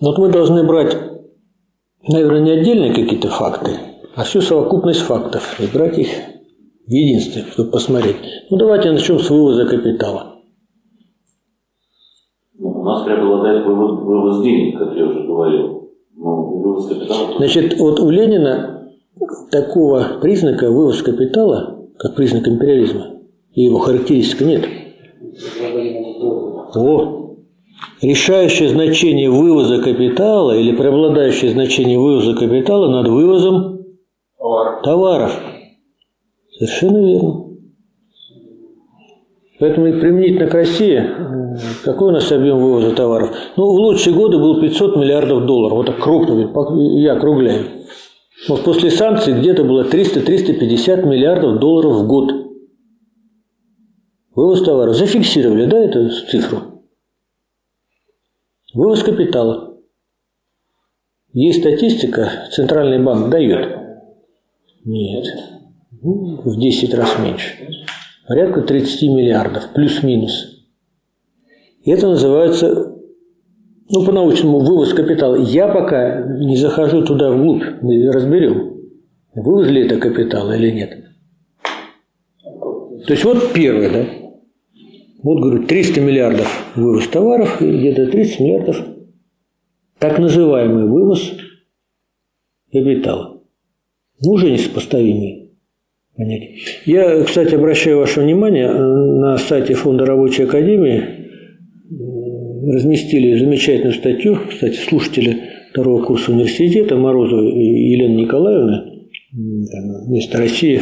Вот 0.00 0.18
мы 0.18 0.28
должны 0.30 0.64
брать, 0.64 0.96
наверное, 2.06 2.40
не 2.40 2.50
отдельные 2.52 2.94
какие-то 2.94 3.28
факты, 3.28 3.72
а 4.14 4.22
всю 4.22 4.40
совокупность 4.40 5.00
фактов 5.00 5.58
и 5.58 5.66
брать 5.66 5.98
их 5.98 6.08
в 6.86 6.90
единстве, 6.90 7.44
чтобы 7.52 7.72
посмотреть. 7.72 8.16
Ну 8.50 8.56
давайте 8.56 8.92
начнем 8.92 9.18
с 9.18 9.30
вывоза 9.30 9.66
капитала. 9.66 10.31
У 12.82 12.84
нас 12.84 13.04
преобладает 13.04 13.64
вывоз, 13.64 14.00
вывоз 14.00 14.42
денег, 14.42 14.76
как 14.76 14.96
я 14.96 15.06
уже 15.06 15.22
говорил. 15.22 15.88
Ну, 16.16 16.62
вывоз 16.62 16.88
капитала. 16.88 17.36
Значит, 17.36 17.78
вот 17.78 18.00
у 18.00 18.10
Ленина 18.10 18.88
такого 19.52 20.18
признака 20.20 20.68
вывоз 20.68 21.00
капитала, 21.00 21.78
как 21.96 22.16
признак 22.16 22.48
империализма, 22.48 23.20
и 23.54 23.62
его 23.62 23.78
характеристика 23.78 24.44
нет. 24.44 24.64
О, 26.74 27.36
решающее 28.00 28.68
значение 28.68 29.30
вывоза 29.30 29.80
капитала 29.80 30.50
или 30.50 30.74
преобладающее 30.74 31.52
значение 31.52 32.00
вывоза 32.00 32.34
капитала 32.34 32.88
над 32.88 33.06
вывозом 33.06 33.78
товаров. 34.82 35.40
Совершенно 36.58 36.98
верно. 36.98 37.41
Поэтому 39.62 39.86
и 39.86 40.00
применительно 40.00 40.50
к 40.50 40.54
России, 40.54 40.98
э, 40.98 41.56
какой 41.84 42.08
у 42.08 42.10
нас 42.10 42.32
объем 42.32 42.58
вывоза 42.58 42.96
товаров? 42.96 43.30
Ну, 43.56 43.66
в 43.66 43.76
лучшие 43.76 44.12
годы 44.12 44.36
был 44.36 44.60
500 44.60 44.96
миллиардов 44.96 45.46
долларов. 45.46 45.76
Вот 45.76 45.86
так 45.86 46.00
крупно, 46.00 46.50
я 46.98 47.12
округляю. 47.12 47.68
Вот 48.48 48.64
после 48.64 48.90
санкций 48.90 49.38
где-то 49.38 49.62
было 49.62 49.84
300-350 49.84 51.06
миллиардов 51.06 51.60
долларов 51.60 51.98
в 51.98 52.08
год. 52.08 52.32
Вывоз 54.34 54.64
товара. 54.64 54.94
Зафиксировали, 54.94 55.66
да, 55.66 55.78
эту 55.78 56.10
цифру? 56.10 56.82
Вывоз 58.74 59.04
капитала. 59.04 59.76
Есть 61.34 61.60
статистика, 61.60 62.48
Центральный 62.50 63.00
банк 63.00 63.30
дает. 63.30 63.78
Нет. 64.84 65.24
В 66.02 66.58
10 66.58 66.94
раз 66.94 67.16
меньше. 67.20 67.62
Порядка 68.32 68.62
30 68.62 69.02
миллиардов, 69.10 69.74
плюс-минус. 69.74 70.64
И 71.82 71.90
это 71.90 72.08
называется, 72.08 72.96
ну, 73.90 74.06
по-научному, 74.06 74.60
вывоз 74.60 74.94
капитала. 74.94 75.36
Я 75.36 75.68
пока 75.68 76.26
не 76.38 76.56
захожу 76.56 77.04
туда 77.04 77.30
вглубь, 77.30 77.62
мы 77.82 78.10
разберем, 78.10 78.88
вывоз 79.34 79.68
ли 79.68 79.84
это 79.84 79.98
капитала 79.98 80.52
или 80.52 80.70
нет. 80.70 81.04
То 83.06 83.12
есть 83.12 83.22
вот 83.22 83.52
первое, 83.52 83.90
да. 83.90 84.06
Вот, 85.22 85.38
говорю, 85.38 85.66
300 85.66 86.00
миллиардов 86.00 86.72
вывоз 86.74 87.06
товаров, 87.08 87.60
и 87.60 87.70
где-то 87.70 88.06
30 88.06 88.40
миллиардов 88.40 88.82
так 89.98 90.18
называемый 90.18 90.88
вывоз 90.88 91.32
капитала. 92.72 93.42
Ну, 94.22 94.30
уже 94.32 94.50
несопоставимые 94.50 95.41
понятия. 96.16 96.56
Я, 96.86 97.22
кстати, 97.24 97.54
обращаю 97.54 97.98
ваше 97.98 98.20
внимание, 98.20 98.68
на 98.70 99.38
сайте 99.38 99.74
Фонда 99.74 100.04
рабочей 100.06 100.44
академии 100.44 101.02
разместили 102.72 103.38
замечательную 103.38 103.94
статью, 103.94 104.38
кстати, 104.48 104.76
слушатели 104.76 105.36
второго 105.70 106.04
курса 106.04 106.32
университета 106.32 106.96
Морозова 106.96 107.48
и 107.48 107.90
Елена 107.92 108.14
Николаевна, 108.14 108.84
вместо 110.06 110.38
России, 110.38 110.80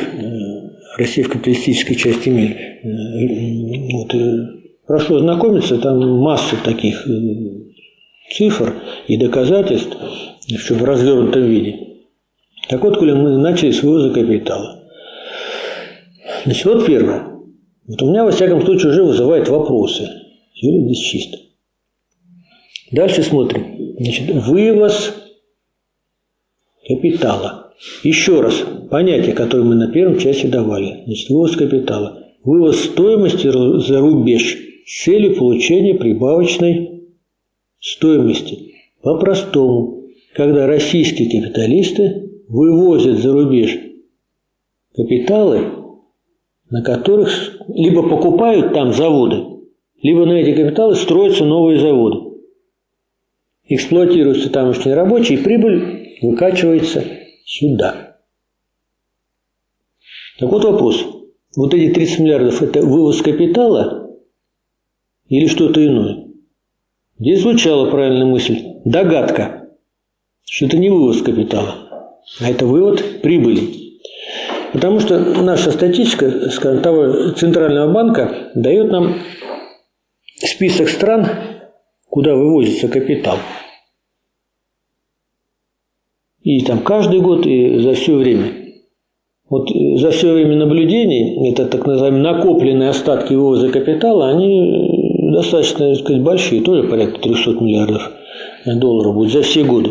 Россия 0.99 1.25
в 1.25 1.29
капиталистической 1.29 1.95
части 1.95 2.29
мира. 2.29 2.55
Вот, 3.93 4.15
прошу 4.87 5.17
ознакомиться, 5.17 5.79
там 5.79 6.01
масса 6.19 6.57
таких 6.65 7.07
цифр 8.33 8.75
и 9.09 9.17
доказательств 9.17 9.97
в 10.49 10.85
развернутом 10.85 11.45
виде. 11.45 11.77
Так 12.69 12.83
вот, 12.85 12.99
коли 12.99 13.13
мы 13.13 13.39
начали 13.39 13.71
с 13.71 13.83
вывоза 13.83 14.11
капитала. 14.11 14.80
Значит, 16.45 16.65
вот 16.65 16.87
первое. 16.87 17.31
Вот 17.87 18.03
у 18.03 18.11
меня, 18.11 18.25
во 18.25 18.31
всяком 18.31 18.63
случае, 18.65 18.93
уже 18.93 19.03
вызывает 19.03 19.49
вопросы. 19.49 20.09
Теперь 20.55 20.85
здесь 20.85 20.99
чисто. 20.99 21.39
Дальше 22.93 23.23
смотрим. 23.23 23.95
Значит, 23.99 24.31
вывоз 24.47 25.13
капитала. 26.87 27.73
Еще 28.03 28.41
раз, 28.41 28.63
понятие, 28.91 29.33
которое 29.33 29.63
мы 29.63 29.75
на 29.75 29.89
первом 29.91 30.19
части 30.19 30.47
давали. 30.47 31.03
Значит, 31.07 31.31
вывоз 31.31 31.57
капитала. 31.57 32.19
Вывоз 32.45 32.81
стоимости 32.81 33.49
за 33.49 34.01
рубеж 34.01 34.57
с 34.87 35.05
целью 35.05 35.37
получения 35.37 35.95
прибавочной 35.95 37.11
стоимости. 37.81 38.75
По-простому, 39.03 40.05
когда 40.35 40.67
российские 40.67 41.31
капиталисты 41.31 42.31
вывозят 42.49 43.19
за 43.19 43.33
рубеж 43.33 43.79
капиталы, 44.95 45.80
на 46.71 46.83
которых 46.83 47.57
либо 47.69 48.09
покупают 48.09 48.73
там 48.73 48.93
заводы, 48.93 49.45
либо 50.03 50.25
на 50.25 50.33
эти 50.33 50.57
капиталы 50.57 50.95
строятся 50.95 51.45
новые 51.45 51.79
заводы. 51.79 52.31
Эксплуатируются 53.69 54.51
тамошние 54.51 54.95
рабочие, 54.95 55.39
и 55.39 55.43
прибыль 55.43 56.17
выкачивается 56.23 57.05
сюда. 57.45 58.17
Так 60.39 60.51
вот 60.51 60.65
вопрос. 60.65 61.05
Вот 61.57 61.75
эти 61.75 61.93
30 61.93 62.19
миллиардов– 62.21 62.63
это 62.63 62.81
вывоз 62.81 63.21
капитала 63.23 64.09
или 65.29 65.47
что-то 65.47 65.85
иное? 65.85 66.29
Здесь 67.19 67.43
звучала 67.43 67.91
правильная 67.91 68.27
мысль. 68.27 68.59
Догадка, 68.85 69.69
что 70.45 70.67
это 70.67 70.79
не 70.79 70.91
вывоз 70.91 71.23
капитала, 71.23 71.75
а 72.41 72.51
это 72.51 72.67
вывод 72.67 73.21
прибыли. 73.21 73.80
Потому 74.73 75.01
что 75.01 75.19
наша 75.19 75.73
статистика, 75.73 76.51
скажем, 76.51 76.83
того 76.83 77.31
Центрального 77.33 77.93
банка 77.93 78.51
дает 78.55 78.91
нам 78.93 79.17
список 80.37 80.89
стран, 80.89 81.27
куда 82.09 82.35
вывозится 82.35 82.89
капитал. 82.89 83.39
И 86.43 86.65
там 86.65 86.81
каждый 86.81 87.21
год, 87.21 87.47
и 87.47 87.81
за 87.81 87.95
все 87.95 88.15
время. 88.15 88.53
Вот 89.49 89.69
за 89.97 90.13
все 90.13 90.33
время 90.33 90.57
наблюдений, 90.57 91.51
это 91.51 91.67
так 91.67 91.85
называемые 91.85 92.23
накопленные 92.23 92.91
остатки 92.91 93.35
вывоза 93.35 93.69
капитала, 93.69 94.31
они 94.31 95.33
достаточно 95.33 95.91
так 95.91 95.99
сказать, 96.05 96.23
большие, 96.23 96.63
тоже 96.63 96.85
порядка 96.85 97.21
300 97.21 97.51
миллиардов 97.53 98.11
долларов 98.65 99.15
будет 99.15 99.33
за 99.33 99.43
все 99.43 99.65
годы. 99.65 99.91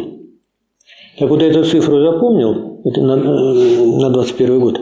Так 1.17 1.29
вот, 1.29 1.41
я 1.41 1.49
эту 1.49 1.65
цифру 1.65 2.01
запомнил, 2.01 2.68
это 2.85 3.01
на, 3.01 3.15
на 3.15 4.09
21 4.09 4.59
год. 4.59 4.81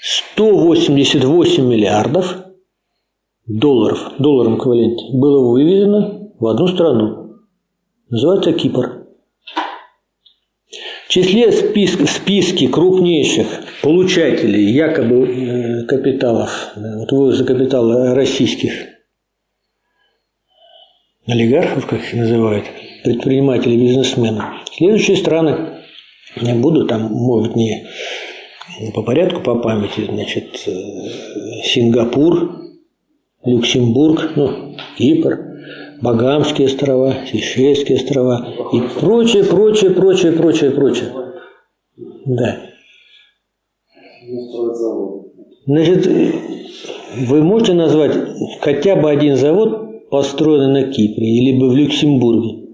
188 0.00 1.64
миллиардов 1.64 2.36
долларов, 3.46 4.12
долларом 4.18 4.58
эквиваленте, 4.58 5.04
было 5.12 5.50
вывезено 5.50 6.30
в 6.38 6.46
одну 6.46 6.68
страну. 6.68 7.36
Называется 8.10 8.52
Кипр. 8.52 9.06
В 11.06 11.10
числе 11.10 11.50
списк, 11.52 12.06
списки 12.08 12.68
крупнейших 12.68 13.46
получателей 13.82 14.72
якобы 14.72 15.86
капиталов, 15.88 16.72
вот 16.76 17.10
вывоза 17.10 17.44
капитала 17.44 18.14
российских 18.14 18.72
олигархов, 21.26 21.86
как 21.86 22.00
их 22.00 22.12
называют, 22.12 22.66
предпринимателей, 23.04 23.78
бизнесменов. 23.78 24.44
Следующие 24.72 25.16
страны, 25.16 25.77
я 26.40 26.54
буду 26.54 26.86
там, 26.86 27.02
может, 27.12 27.56
не 27.56 27.86
по 28.94 29.02
порядку, 29.02 29.40
по 29.40 29.56
памяти, 29.56 30.06
значит, 30.08 30.68
Сингапур, 31.64 32.58
Люксембург, 33.44 34.32
ну, 34.36 34.76
Кипр, 34.96 35.48
Багамские 36.00 36.68
острова, 36.68 37.14
Сейшельские 37.30 37.98
острова 37.98 38.46
и 38.72 38.80
прочее, 39.00 39.44
прочее, 39.44 39.90
прочее, 39.90 40.32
прочее, 40.32 40.70
прочее. 40.70 41.08
Да. 42.26 42.58
Значит, 45.66 46.06
вы 47.26 47.42
можете 47.42 47.72
назвать 47.74 48.12
хотя 48.60 48.96
бы 48.96 49.10
один 49.10 49.36
завод, 49.36 50.08
построенный 50.10 50.82
на 50.82 50.92
Кипре, 50.92 51.40
либо 51.40 51.64
в 51.66 51.74
Люксембурге? 51.74 52.67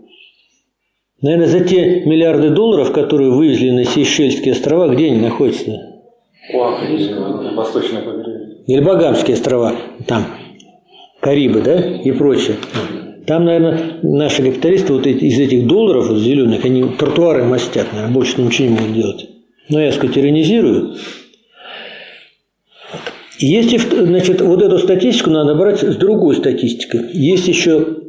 Наверное, 1.24 1.46
за 1.46 1.60
те 1.60 2.02
миллиарды 2.04 2.50
долларов, 2.50 2.92
которые 2.92 3.30
вывезли 3.30 3.70
на 3.70 3.86
Сейшельские 3.86 4.52
острова, 4.52 4.88
где 4.88 5.06
они 5.06 5.22
находятся? 5.22 5.80
Восточное 7.56 8.02
побережье. 8.02 8.58
Или 8.66 8.80
Багамские 8.80 9.32
острова, 9.34 9.74
там, 10.06 10.26
Карибы, 11.20 11.62
да, 11.62 11.80
и 11.80 12.12
прочее. 12.12 12.56
Там, 13.26 13.46
наверное, 13.46 14.00
наши 14.02 14.42
капиталисты 14.42 14.92
вот 14.92 15.06
эти, 15.06 15.24
из 15.24 15.40
этих 15.40 15.66
долларов 15.66 16.08
вот, 16.08 16.18
зеленых, 16.18 16.62
они 16.66 16.84
тротуары 16.98 17.44
мастят, 17.44 17.86
наверное, 17.94 18.12
больше 18.12 18.42
ничего 18.42 18.68
не 18.68 18.74
могут 18.74 18.92
делать. 18.92 19.28
Но 19.70 19.80
я, 19.80 19.92
сказать, 19.92 20.18
иронизирую. 20.18 20.96
Есть, 23.38 23.80
значит, 23.80 24.42
вот 24.42 24.60
эту 24.60 24.78
статистику 24.78 25.30
надо 25.30 25.54
брать 25.54 25.80
с 25.80 25.96
другой 25.96 26.36
статистикой. 26.36 27.12
Есть 27.14 27.48
еще 27.48 28.03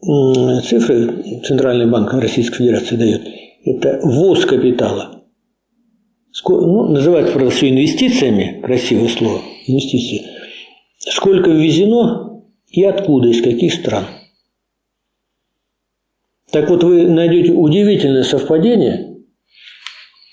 цифры 0.00 1.40
Центральный 1.44 1.86
банк 1.86 2.12
Российской 2.12 2.58
Федерации 2.58 2.96
дает. 2.96 3.22
Это 3.64 4.00
ввоз 4.02 4.44
капитала. 4.44 5.24
Ну, 6.48 6.88
называется, 6.88 7.32
правда, 7.32 7.50
все 7.50 7.68
инвестициями, 7.68 8.60
красивое 8.62 9.08
слово, 9.08 9.40
инвестиции. 9.66 10.24
Сколько 10.98 11.50
ввезено 11.50 12.44
и 12.68 12.84
откуда, 12.84 13.28
из 13.28 13.42
каких 13.42 13.74
стран. 13.74 14.04
Так 16.52 16.70
вот, 16.70 16.84
вы 16.84 17.08
найдете 17.08 17.52
удивительное 17.52 18.22
совпадение, 18.22 19.18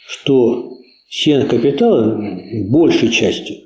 что 0.08 0.72
сен 1.10 1.48
капитала 1.48 2.22
большей 2.70 3.10
частью 3.10 3.58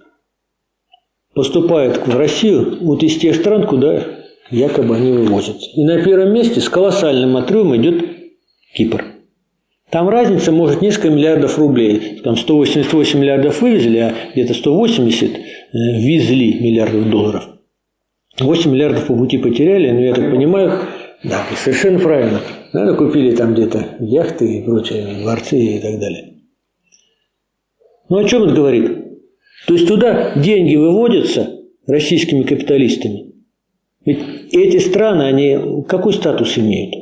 поступает 1.33 2.07
в 2.07 2.17
Россию 2.17 2.79
вот 2.81 3.03
из 3.03 3.17
тех 3.17 3.35
стран, 3.35 3.67
куда 3.67 4.18
якобы 4.49 4.95
они 4.95 5.11
вывозятся. 5.11 5.69
И 5.75 5.83
на 5.83 6.03
первом 6.03 6.33
месте 6.33 6.59
с 6.59 6.69
колоссальным 6.69 7.37
отрывом 7.37 7.75
идет 7.77 8.03
Кипр. 8.75 9.05
Там 9.89 10.07
разница 10.07 10.51
может 10.51 10.81
несколько 10.81 11.09
миллиардов 11.09 11.57
рублей. 11.57 12.21
Там 12.23 12.37
188 12.37 13.19
миллиардов 13.19 13.61
вывезли, 13.61 13.97
а 13.97 14.13
где-то 14.33 14.53
180 14.53 15.31
везли 15.73 16.59
миллиардов 16.59 17.09
долларов. 17.09 17.43
8 18.39 18.71
миллиардов 18.71 19.07
по 19.07 19.15
пути 19.15 19.37
потеряли, 19.37 19.89
но 19.91 19.99
я 19.99 20.13
так 20.13 20.29
понимаю, 20.29 20.79
да, 21.23 21.43
совершенно 21.57 21.99
правильно. 21.99 22.39
Наверное, 22.71 22.97
купили 22.97 23.35
там 23.35 23.53
где-то 23.53 23.97
яхты 23.99 24.59
и 24.59 24.63
прочее, 24.63 25.07
дворцы 25.21 25.57
и 25.57 25.79
так 25.79 25.99
далее. 25.99 26.35
Ну, 28.09 28.17
о 28.17 28.23
чем 28.23 28.43
это 28.43 28.53
говорит? 28.53 28.91
То 29.67 29.73
есть 29.73 29.87
туда 29.87 30.33
деньги 30.35 30.75
выводятся, 30.75 31.55
российскими 31.87 32.43
капиталистами. 32.43 33.28
Ведь 34.05 34.53
эти 34.53 34.77
страны, 34.77 35.23
они 35.23 35.83
какой 35.87 36.13
статус 36.13 36.57
имеют? 36.57 36.95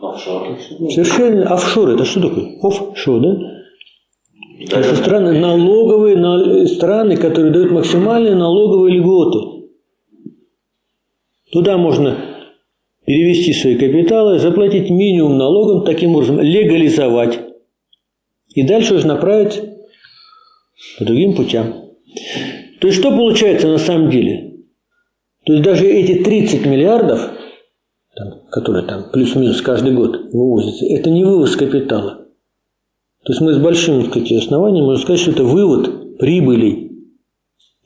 Офшор. 0.00 0.58
Совершенно 0.90 1.46
офшор 1.48 1.90
это 1.90 2.04
что 2.04 2.28
такое? 2.28 2.58
Офшор, 2.62 3.20
да? 3.20 3.38
Это 4.60 4.94
страны 4.94 5.38
налоговые 5.38 6.16
на- 6.16 6.66
страны, 6.66 7.16
которые 7.16 7.52
дают 7.52 7.70
максимальные 7.70 8.34
налоговые 8.34 8.98
льготы. 8.98 9.68
Туда 11.52 11.78
можно 11.78 12.16
перевести 13.06 13.52
свои 13.52 13.76
капиталы, 13.76 14.38
заплатить 14.38 14.90
минимум 14.90 15.38
налогом, 15.38 15.84
таким 15.84 16.14
образом 16.14 16.40
легализовать. 16.40 17.40
И 18.54 18.62
дальше 18.62 18.94
уже 18.94 19.06
направить 19.06 19.62
по 20.98 21.04
другим 21.04 21.34
путям. 21.34 21.74
То 22.80 22.86
есть 22.86 22.98
что 22.98 23.10
получается 23.10 23.68
на 23.68 23.78
самом 23.78 24.10
деле? 24.10 24.49
То 25.50 25.54
есть 25.54 25.64
даже 25.64 25.84
эти 25.84 26.22
30 26.22 26.64
миллиардов, 26.64 27.28
которые 28.52 28.86
там 28.86 29.10
плюс-минус 29.12 29.60
каждый 29.62 29.92
год 29.92 30.32
вывозятся, 30.32 30.86
это 30.86 31.10
не 31.10 31.24
вывоз 31.24 31.56
капитала. 31.56 32.28
То 33.24 33.32
есть 33.32 33.40
мы 33.40 33.54
с 33.54 33.58
большим 33.58 34.04
сказать, 34.04 34.30
основанием 34.30 34.84
можем 34.84 35.02
сказать, 35.02 35.18
что 35.18 35.32
это 35.32 35.42
вывод 35.42 36.18
прибылей 36.18 36.92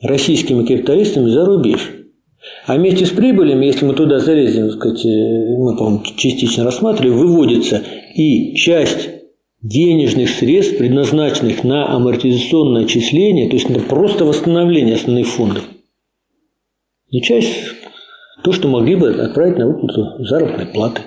российскими 0.03 0.67
капиталистами 0.67 1.31
за 1.31 1.47
рубеж. 1.47 1.91
А 2.67 2.77
вместе 2.77 3.07
с 3.07 3.09
прибылями, 3.09 3.65
если 3.65 3.87
мы 3.87 3.95
туда 3.95 4.19
залезем, 4.19 4.69
сказать, 4.71 5.03
э, 5.07 5.57
мы, 5.57 5.75
по-моему, 5.75 6.03
частично 6.19 6.65
рассматривали, 6.65 7.13
выводится 7.13 7.81
и 8.15 8.55
часть 8.57 9.09
денежных 9.63 10.29
средств, 10.29 10.77
предназначенных 10.77 11.65
на 11.65 11.91
амортизационное 11.91 12.85
отчисление, 12.85 13.49
то 13.49 13.57
есть 13.57 13.71
на 13.71 13.81
просто 13.81 14.27
восстановление 14.27 14.97
основных 14.97 15.29
фондов. 15.29 15.65
И 17.15 17.21
часть 17.21 17.55
то, 18.43 18.51
что 18.51 18.67
могли 18.67 18.97
бы 18.97 19.15
отправить 19.15 19.57
на 19.57 19.69
выплату 19.69 20.25
заработной 20.25 20.67
платы. 20.67 21.03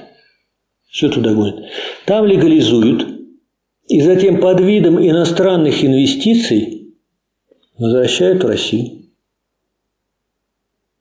Все 0.87 1.09
туда 1.09 1.33
гонят. 1.33 1.65
Там 2.05 2.25
легализуют, 2.25 3.05
и 3.89 3.99
затем 3.99 4.39
под 4.39 4.61
видом 4.61 5.05
иностранных 5.05 5.83
инвестиций 5.83 6.95
возвращают 7.77 8.41
в 8.41 8.47
Россию. 8.47 9.09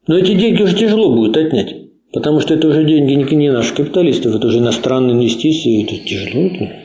Но 0.08 0.18
эти 0.18 0.34
деньги 0.34 0.60
уже 0.60 0.74
тяжело 0.74 1.14
будет 1.14 1.36
отнять, 1.36 1.72
потому 2.12 2.40
что 2.40 2.54
это 2.54 2.66
уже 2.66 2.82
деньги 2.82 3.32
не, 3.32 3.52
наших 3.52 3.76
капиталистов, 3.76 4.34
это 4.34 4.48
уже 4.48 4.58
иностранные 4.58 5.14
инвестиции, 5.14 5.84
это 5.84 6.04
тяжело, 6.04 6.46
это 6.46 6.84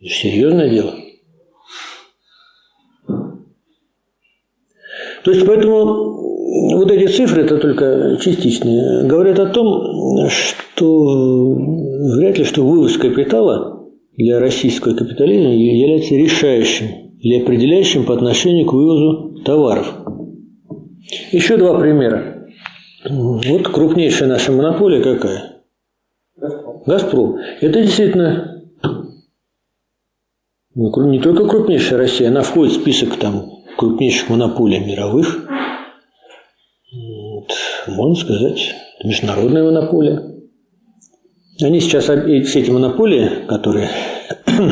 серьезное 0.00 0.70
дело. 0.70 0.94
То 5.24 5.30
есть 5.32 5.44
поэтому 5.44 6.21
вот 6.74 6.90
эти 6.90 7.10
цифры, 7.10 7.42
это 7.42 7.58
только 7.58 8.18
частичные, 8.20 9.04
говорят 9.06 9.38
о 9.38 9.46
том, 9.46 10.28
что 10.28 11.54
вряд 12.16 12.38
ли 12.38 12.44
что 12.44 12.64
вывоз 12.64 12.96
капитала 12.96 13.88
для 14.16 14.38
российского 14.40 14.94
капитализма 14.94 15.52
является 15.52 16.14
решающим 16.14 16.86
или 17.20 17.42
определяющим 17.42 18.04
по 18.04 18.14
отношению 18.14 18.66
к 18.66 18.72
вывозу 18.72 19.42
товаров. 19.44 19.94
Еще 21.32 21.56
два 21.56 21.78
примера. 21.78 22.48
Вот 23.08 23.68
крупнейшая 23.68 24.28
наша 24.28 24.52
монополия 24.52 25.02
какая? 25.02 25.62
Газпром. 26.86 27.38
Это 27.60 27.82
действительно 27.82 28.52
ну, 30.74 30.90
не 31.10 31.18
только 31.18 31.46
крупнейшая 31.46 31.98
Россия, 31.98 32.28
она 32.28 32.42
входит 32.42 32.72
в 32.74 32.80
список 32.80 33.16
там 33.16 33.50
крупнейших 33.76 34.30
монополий 34.30 34.80
мировых. 34.80 35.46
Можно 37.86 38.14
сказать, 38.14 38.74
международная 39.04 39.64
монополия. 39.64 40.22
Они 41.60 41.80
сейчас, 41.80 42.04
все 42.04 42.60
эти 42.60 42.70
монополии, 42.70 43.46
которые 43.46 43.90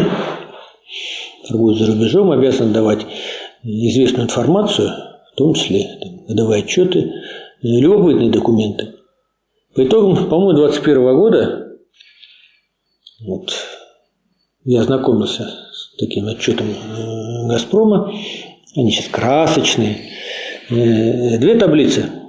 торгуют 1.48 1.78
за 1.78 1.86
рубежом, 1.86 2.30
обязаны 2.30 2.72
давать 2.72 3.06
известную 3.62 4.24
информацию, 4.24 4.90
в 5.32 5.36
том 5.36 5.54
числе 5.54 5.98
там, 6.00 6.26
годовые 6.26 6.62
отчеты, 6.62 7.12
любопытные 7.62 8.30
документы. 8.30 8.94
По 9.74 9.86
итогам, 9.86 10.28
по-моему, 10.28 10.52
2021 10.54 11.16
года 11.16 11.70
вот, 13.20 13.52
я 14.64 14.80
ознакомился 14.80 15.42
с 15.72 15.96
таким 15.98 16.26
отчетом 16.26 16.68
э, 16.68 17.48
«Газпрома». 17.48 18.12
Они 18.76 18.90
сейчас 18.90 19.08
красочные. 19.08 19.98
Э, 20.70 21.38
Две 21.38 21.54
таблицы. 21.56 22.19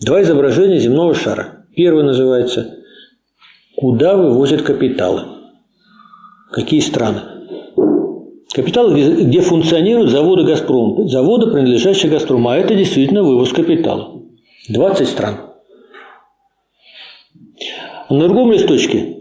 Два 0.00 0.22
изображения 0.22 0.78
земного 0.78 1.14
шара. 1.14 1.66
Первое 1.74 2.04
называется 2.04 2.76
«Куда 3.76 4.16
вывозят 4.16 4.62
капиталы?» 4.62 5.24
Какие 6.52 6.80
страны? 6.80 7.20
Капитал, 8.52 8.92
где, 8.92 9.10
где 9.10 9.40
функционируют 9.40 10.10
заводы 10.10 10.44
«Газпрома». 10.44 11.08
Заводы, 11.08 11.50
принадлежащие 11.50 12.10
«Газпрому». 12.10 12.48
А 12.48 12.56
это 12.56 12.74
действительно 12.74 13.22
вывоз 13.22 13.52
капитала. 13.52 14.22
20 14.68 15.08
стран. 15.08 15.40
На 18.08 18.24
другом 18.24 18.52
листочке 18.52 19.16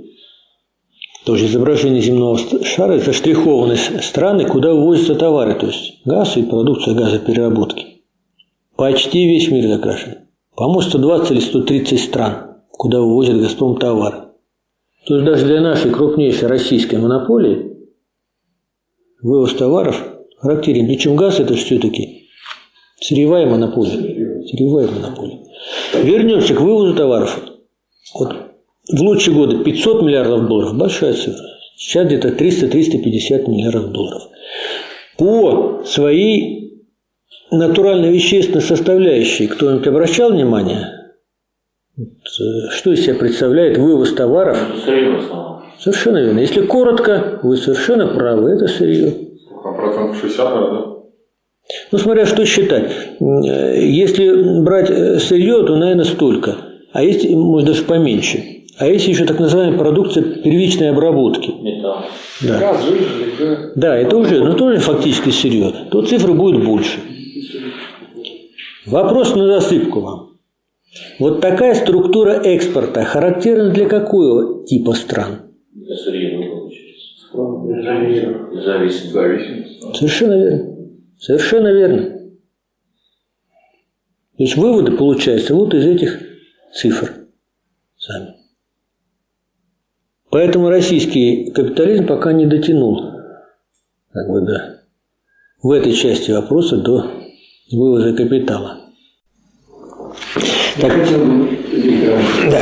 тоже 1.26 1.48
изображение 1.48 2.02
земного 2.02 2.38
шара, 2.64 3.00
заштрихованы 3.00 3.76
страны, 3.76 4.46
куда 4.46 4.74
вывозятся 4.74 5.16
товары, 5.16 5.56
то 5.56 5.68
есть 5.68 6.02
газ 6.06 6.38
и 6.38 6.44
продукция 6.44 6.94
газопереработки. 6.94 8.04
Почти 8.78 9.28
весь 9.28 9.50
мир 9.50 9.68
закрашен. 9.68 10.27
По-моему, 10.58 10.82
120 10.82 11.32
или 11.32 11.40
130 11.40 12.00
стран, 12.04 12.58
куда 12.72 13.00
вывозят 13.00 13.40
«Газпром» 13.40 13.78
товары. 13.78 14.30
То 15.06 15.16
есть 15.16 15.26
даже 15.26 15.46
для 15.46 15.62
нашей 15.62 15.92
крупнейшей 15.92 16.48
российской 16.48 16.96
монополии 16.96 17.78
вывоз 19.22 19.54
товаров 19.54 20.04
характерен. 20.40 20.88
Причем 20.88 21.16
газ 21.16 21.40
это 21.40 21.54
все-таки 21.54 22.28
сырьевая 23.00 23.46
монополия. 23.46 24.46
Сырьевая 24.48 24.88
монополия. 24.88 25.44
Вернемся 25.94 26.56
к 26.56 26.62
вывозу 26.62 26.96
товаров. 26.96 27.40
Вот 28.16 28.36
в 28.92 29.02
лучшие 29.02 29.36
годы 29.36 29.64
500 29.64 30.02
миллиардов 30.02 30.48
долларов, 30.48 30.76
большая 30.76 31.14
цифра. 31.14 31.46
Сейчас 31.76 32.08
где-то 32.08 32.30
300-350 32.30 33.48
миллиардов 33.48 33.92
долларов. 33.92 34.24
По 35.18 35.84
своей 35.86 36.67
натурально-вещественной 37.52 38.62
составляющей, 38.62 39.48
кто-нибудь 39.48 39.88
обращал 39.88 40.32
внимание, 40.32 41.14
э, 41.98 42.70
что 42.72 42.92
из 42.92 43.04
себя 43.04 43.16
представляет 43.16 43.78
вывоз 43.78 44.14
товаров? 44.14 44.58
Сырье 44.86 45.12
в 45.12 45.20
основном. 45.20 45.64
Совершенно 45.80 46.18
верно. 46.18 46.40
Если 46.40 46.62
коротко, 46.62 47.40
вы 47.44 47.58
совершенно 47.58 48.08
правы, 48.08 48.52
это 48.52 48.68
сырье. 48.68 49.14
Процентов 49.64 50.20
60, 50.22 50.56
наверное, 50.56 50.80
да? 50.80 50.86
Ну, 51.92 51.98
смотря 51.98 52.26
что 52.26 52.46
считать. 52.46 52.92
Э, 53.20 53.80
Если 53.82 54.62
брать 54.62 54.90
э, 54.90 55.20
сырье, 55.20 55.64
то, 55.66 55.76
наверное, 55.76 56.06
столько. 56.06 56.56
А 56.94 57.04
есть, 57.04 57.30
может, 57.30 57.68
даже 57.68 57.84
поменьше. 57.84 58.44
А 58.80 58.88
есть 58.88 59.08
еще 59.08 59.26
так 59.26 59.40
называемая 59.40 59.78
продукция 59.78 60.24
первичной 60.24 60.92
обработки. 60.92 61.50
Металл. 61.50 62.06
Да, 62.42 62.60
Газ, 62.60 62.86
жижа, 62.86 63.06
да. 63.40 63.72
да 63.76 63.98
это 63.98 64.16
уже, 64.18 64.44
но 64.44 64.54
тоже 64.54 64.78
фактически 64.78 65.30
сырье. 65.30 65.74
То 65.90 66.04
цифра 66.04 66.34
будет 66.34 66.64
больше. 66.64 67.00
Вопрос 68.88 69.36
на 69.36 69.48
засыпку 69.48 70.00
вам. 70.00 70.38
Вот 71.20 71.42
такая 71.42 71.76
структура 71.76 72.32
экспорта 72.32 73.04
характерна 73.04 73.72
для 73.72 73.88
какого 73.88 74.66
типа 74.66 74.94
стран? 74.94 75.52
Зависит. 78.64 79.12
Зависимость. 79.12 79.96
Совершенно 79.98 80.34
верно. 80.34 80.76
Совершенно 81.20 81.74
верно. 81.74 82.04
То 84.38 84.44
есть 84.44 84.56
выводы 84.56 84.92
получаются 84.94 85.54
вот 85.54 85.74
из 85.74 85.86
этих 85.86 86.20
цифр 86.74 87.12
сами. 87.98 88.36
Поэтому 90.30 90.70
российский 90.70 91.52
капитализм 91.52 92.06
пока 92.06 92.34
не 92.34 92.46
дотянул 92.46 93.12
как 94.12 94.30
бы, 94.30 94.42
да, 94.42 94.82
в 95.62 95.72
этой 95.72 95.94
части 95.94 96.32
вопроса 96.32 96.78
до 96.78 97.27
вывоза 97.72 98.14
капитала. 98.14 98.78
Я 100.78 100.90
хотел 100.90 101.20
бы, 101.26 101.48
Виктор, 101.74 102.20
Да. 102.52 102.60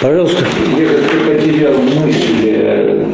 Пожалуйста. 0.00 0.44
я 0.78 0.86
как-то 0.86 1.16
потерял 1.30 1.74
мысль, 1.74 2.46
э, 2.46 3.06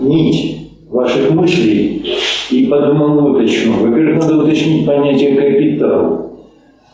нить 0.00 0.70
ваших 0.88 1.30
мыслей 1.32 2.04
и 2.50 2.66
подумал 2.66 3.32
вот 3.32 3.40
о 3.40 3.46
чем. 3.46 3.72
Во-первых, 3.80 4.22
надо 4.22 4.44
уточнить 4.44 4.86
понятие 4.86 5.34
капитал. 5.36 6.22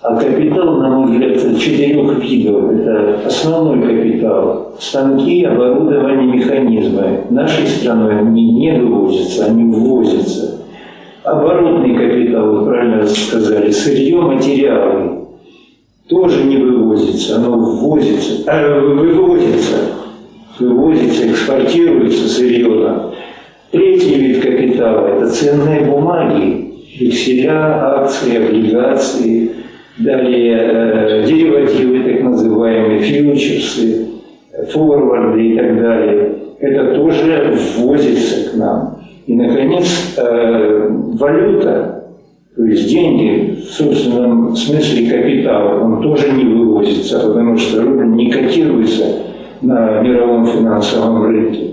А 0.02 0.16
капитал, 0.16 0.78
на 0.78 0.88
мой 0.88 1.12
взгляд, 1.12 1.58
четырех 1.60 2.18
видов. 2.18 2.72
Это 2.72 3.20
основной 3.24 3.82
капитал, 3.86 4.74
станки, 4.80 5.44
оборудование, 5.44 6.38
механизмы. 6.38 7.20
Нашей 7.30 7.66
страной 7.68 8.18
они 8.18 8.52
не 8.52 8.72
вывозятся, 8.72 9.46
они 9.46 9.64
ввозятся. 9.72 10.61
Оборотный 11.24 11.94
капитал, 11.94 12.52
вы 12.52 12.66
правильно 12.66 13.06
сказали, 13.06 13.70
сырье, 13.70 14.20
материалы. 14.20 15.20
тоже 16.08 16.42
не 16.44 16.56
вывозится, 16.56 17.36
оно 17.36 17.56
ввозится, 17.56 18.50
э, 18.50 18.80
вывозится, 18.80 19.76
вывозится, 20.58 21.30
экспортируется 21.30 22.28
сырье. 22.28 23.12
Третий 23.70 24.16
вид 24.16 24.42
капитала– 24.42 25.06
это 25.16 25.28
ценные 25.28 25.82
бумаги, 25.82 26.74
векселя, 26.98 28.00
акции, 28.00 28.44
облигации, 28.44 29.50
далее 29.98 30.58
э, 30.60 31.24
деривативы, 31.24 32.02
так 32.02 32.22
называемые 32.24 33.00
фьючерсы, 33.00 34.08
форварды 34.70 35.50
и 35.50 35.56
так 35.56 35.80
далее. 35.80 36.34
Это 36.58 36.96
тоже 36.96 37.56
ввозится 37.78 38.50
к 38.50 38.54
нам. 38.56 38.91
И, 39.26 39.34
наконец, 39.34 40.14
э, 40.16 40.88
валюта, 40.90 42.04
то 42.56 42.64
есть 42.64 42.88
деньги 42.88 43.60
в 43.62 43.64
собственном 43.64 44.54
смысле 44.56 45.10
капитала, 45.10 45.84
он 45.84 46.02
тоже 46.02 46.32
не 46.32 46.44
вывозится, 46.44 47.20
потому 47.20 47.56
что 47.56 47.82
рубль 47.82 48.08
не 48.08 48.30
котируется 48.30 49.04
на 49.62 50.00
мировом 50.02 50.46
финансовом 50.46 51.24
рынке. 51.24 51.70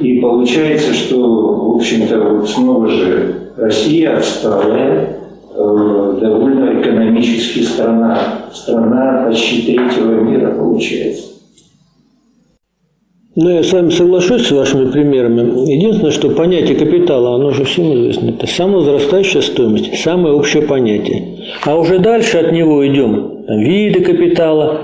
И 0.00 0.18
получается, 0.20 0.94
что, 0.94 1.18
в 1.18 1.76
общем-то, 1.76 2.18
вот 2.20 2.48
снова 2.48 2.88
же 2.88 3.34
Россия 3.56 4.16
отсталая, 4.16 5.18
э, 5.54 6.18
довольно 6.20 6.80
экономически 6.80 7.60
страна, 7.60 8.18
страна 8.52 9.24
почти 9.26 9.62
третьего 9.62 10.20
мира 10.20 10.52
получается. 10.52 11.31
Ну, 13.34 13.48
я 13.48 13.62
с 13.62 13.72
вами 13.72 13.88
соглашусь 13.88 14.46
с 14.46 14.50
вашими 14.50 14.90
примерами. 14.90 15.66
Единственное, 15.72 16.10
что 16.10 16.28
понятие 16.28 16.76
капитала, 16.76 17.36
оно 17.36 17.50
же 17.50 17.64
всем 17.64 17.94
известно. 17.94 18.28
Это 18.28 18.46
самовозрастающая 18.46 19.40
стоимость, 19.40 19.98
самое 20.02 20.34
общее 20.34 20.62
понятие. 20.62 21.38
А 21.64 21.74
уже 21.78 21.98
дальше 21.98 22.36
от 22.36 22.52
него 22.52 22.86
идем. 22.86 23.44
Там, 23.46 23.58
виды 23.60 24.00
капитала. 24.00 24.82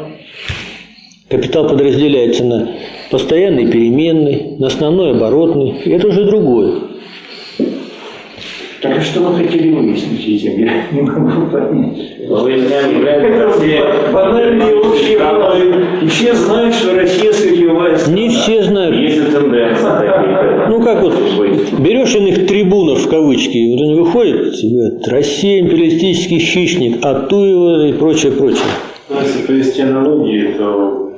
Капитал 1.28 1.68
подразделяется 1.68 2.42
на 2.44 2.68
постоянный 3.11 3.70
переменный, 3.70 4.57
на 4.59 4.68
основной 4.68 5.11
оборотный. 5.11 5.74
И 5.84 5.90
это 5.90 6.09
уже 6.09 6.24
другое. 6.24 6.88
Так 8.80 8.96
а 8.96 9.00
что 9.00 9.20
вы 9.22 9.42
хотели 9.42 9.70
выяснить 9.70 10.24
этим? 10.24 10.60
Я 10.60 10.84
не 10.92 11.02
могу 11.02 11.50
понять. 11.50 11.96
Выясняем, 12.28 14.12
Банальные 14.12 14.76
общие 14.76 15.18
правила. 15.18 16.00
И 16.00 16.06
все 16.06 16.32
знают, 16.34 16.74
что 16.74 16.94
Россия 16.94 17.32
сырьевая 17.32 17.96
страна. 17.96 18.16
Не 18.16 18.28
все 18.28 18.62
знают. 18.62 18.96
Есть 18.96 19.32
тенденции 19.32 19.82
такие. 19.82 20.66
Ну, 20.68 20.80
как 20.82 21.02
вот 21.02 21.14
берешь 21.80 22.14
иных 22.14 22.46
трибунов 22.46 23.00
в 23.00 23.08
кавычки, 23.08 23.72
вот 23.72 23.82
они 23.82 23.94
выходят 23.98 24.54
и 24.54 24.72
говорят, 24.72 25.08
Россия 25.08 25.60
империалистический 25.60 26.38
хищник, 26.38 27.04
Атуева 27.04 27.88
и 27.88 27.92
прочее, 27.94 28.30
прочее. 28.32 28.62
Ну, 29.08 29.16
если 29.20 29.44
провести 29.44 29.82
аналогии, 29.82 30.54
то 30.56 31.12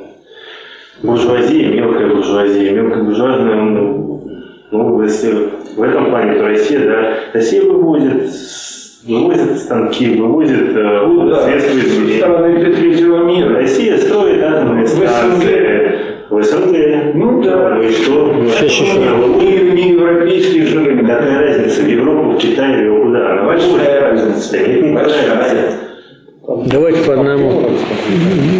буржуазия, 1.02 1.68
мелкая 1.68 2.14
буржуазия, 2.14 2.72
мелкая 2.72 3.02
буржуазная, 3.02 3.56
ну, 3.56 4.22
ну, 4.70 5.02
если 5.02 5.59
в 5.76 5.82
этом 5.82 6.06
плане, 6.10 6.34
то 6.38 6.46
Россия, 6.46 6.80
да, 6.80 7.14
Россия 7.32 7.62
вывозит, 7.62 8.28
вывозит 9.04 9.58
станки, 9.58 10.16
вывозит 10.16 10.76
э, 10.76 11.02
Ну 11.06 11.28
да, 11.30 11.42
средства 11.42 11.72
со 11.72 11.78
измерения. 11.86 12.18
стороны 12.18 12.74
третьего 12.74 13.24
мира. 13.24 13.54
Россия 13.56 13.96
строит 13.98 14.42
атомные 14.42 14.84
В 14.84 14.88
СНГ. 14.88 15.08
станции. 15.08 15.90
В 16.30 16.42
СНГ. 16.42 17.14
Ну 17.14 17.42
да. 17.42 17.74
Ну 17.76 17.82
и 17.82 17.90
что? 17.90 18.32
Ну, 18.32 18.48
Сейчас, 18.48 18.70
сейчас, 18.70 18.88
сейчас. 18.88 19.42
И 19.42 19.70
не 19.72 19.90
европейских 19.92 20.66
же 20.68 20.84
рынков. 20.84 21.08
Какая 21.08 21.38
разница, 21.48 21.82
в 21.82 21.88
Европу, 21.88 22.30
в 22.30 22.38
Китай 22.38 22.80
или 22.80 22.88
куда? 23.02 23.42
Большая 23.44 24.00
разница. 24.10 24.52
Да 24.52 24.58
нет, 24.66 24.94
Большая. 24.94 25.36
разница. 25.36 25.76
Давайте 26.50 27.04
по 27.04 27.12
одному. 27.12 27.62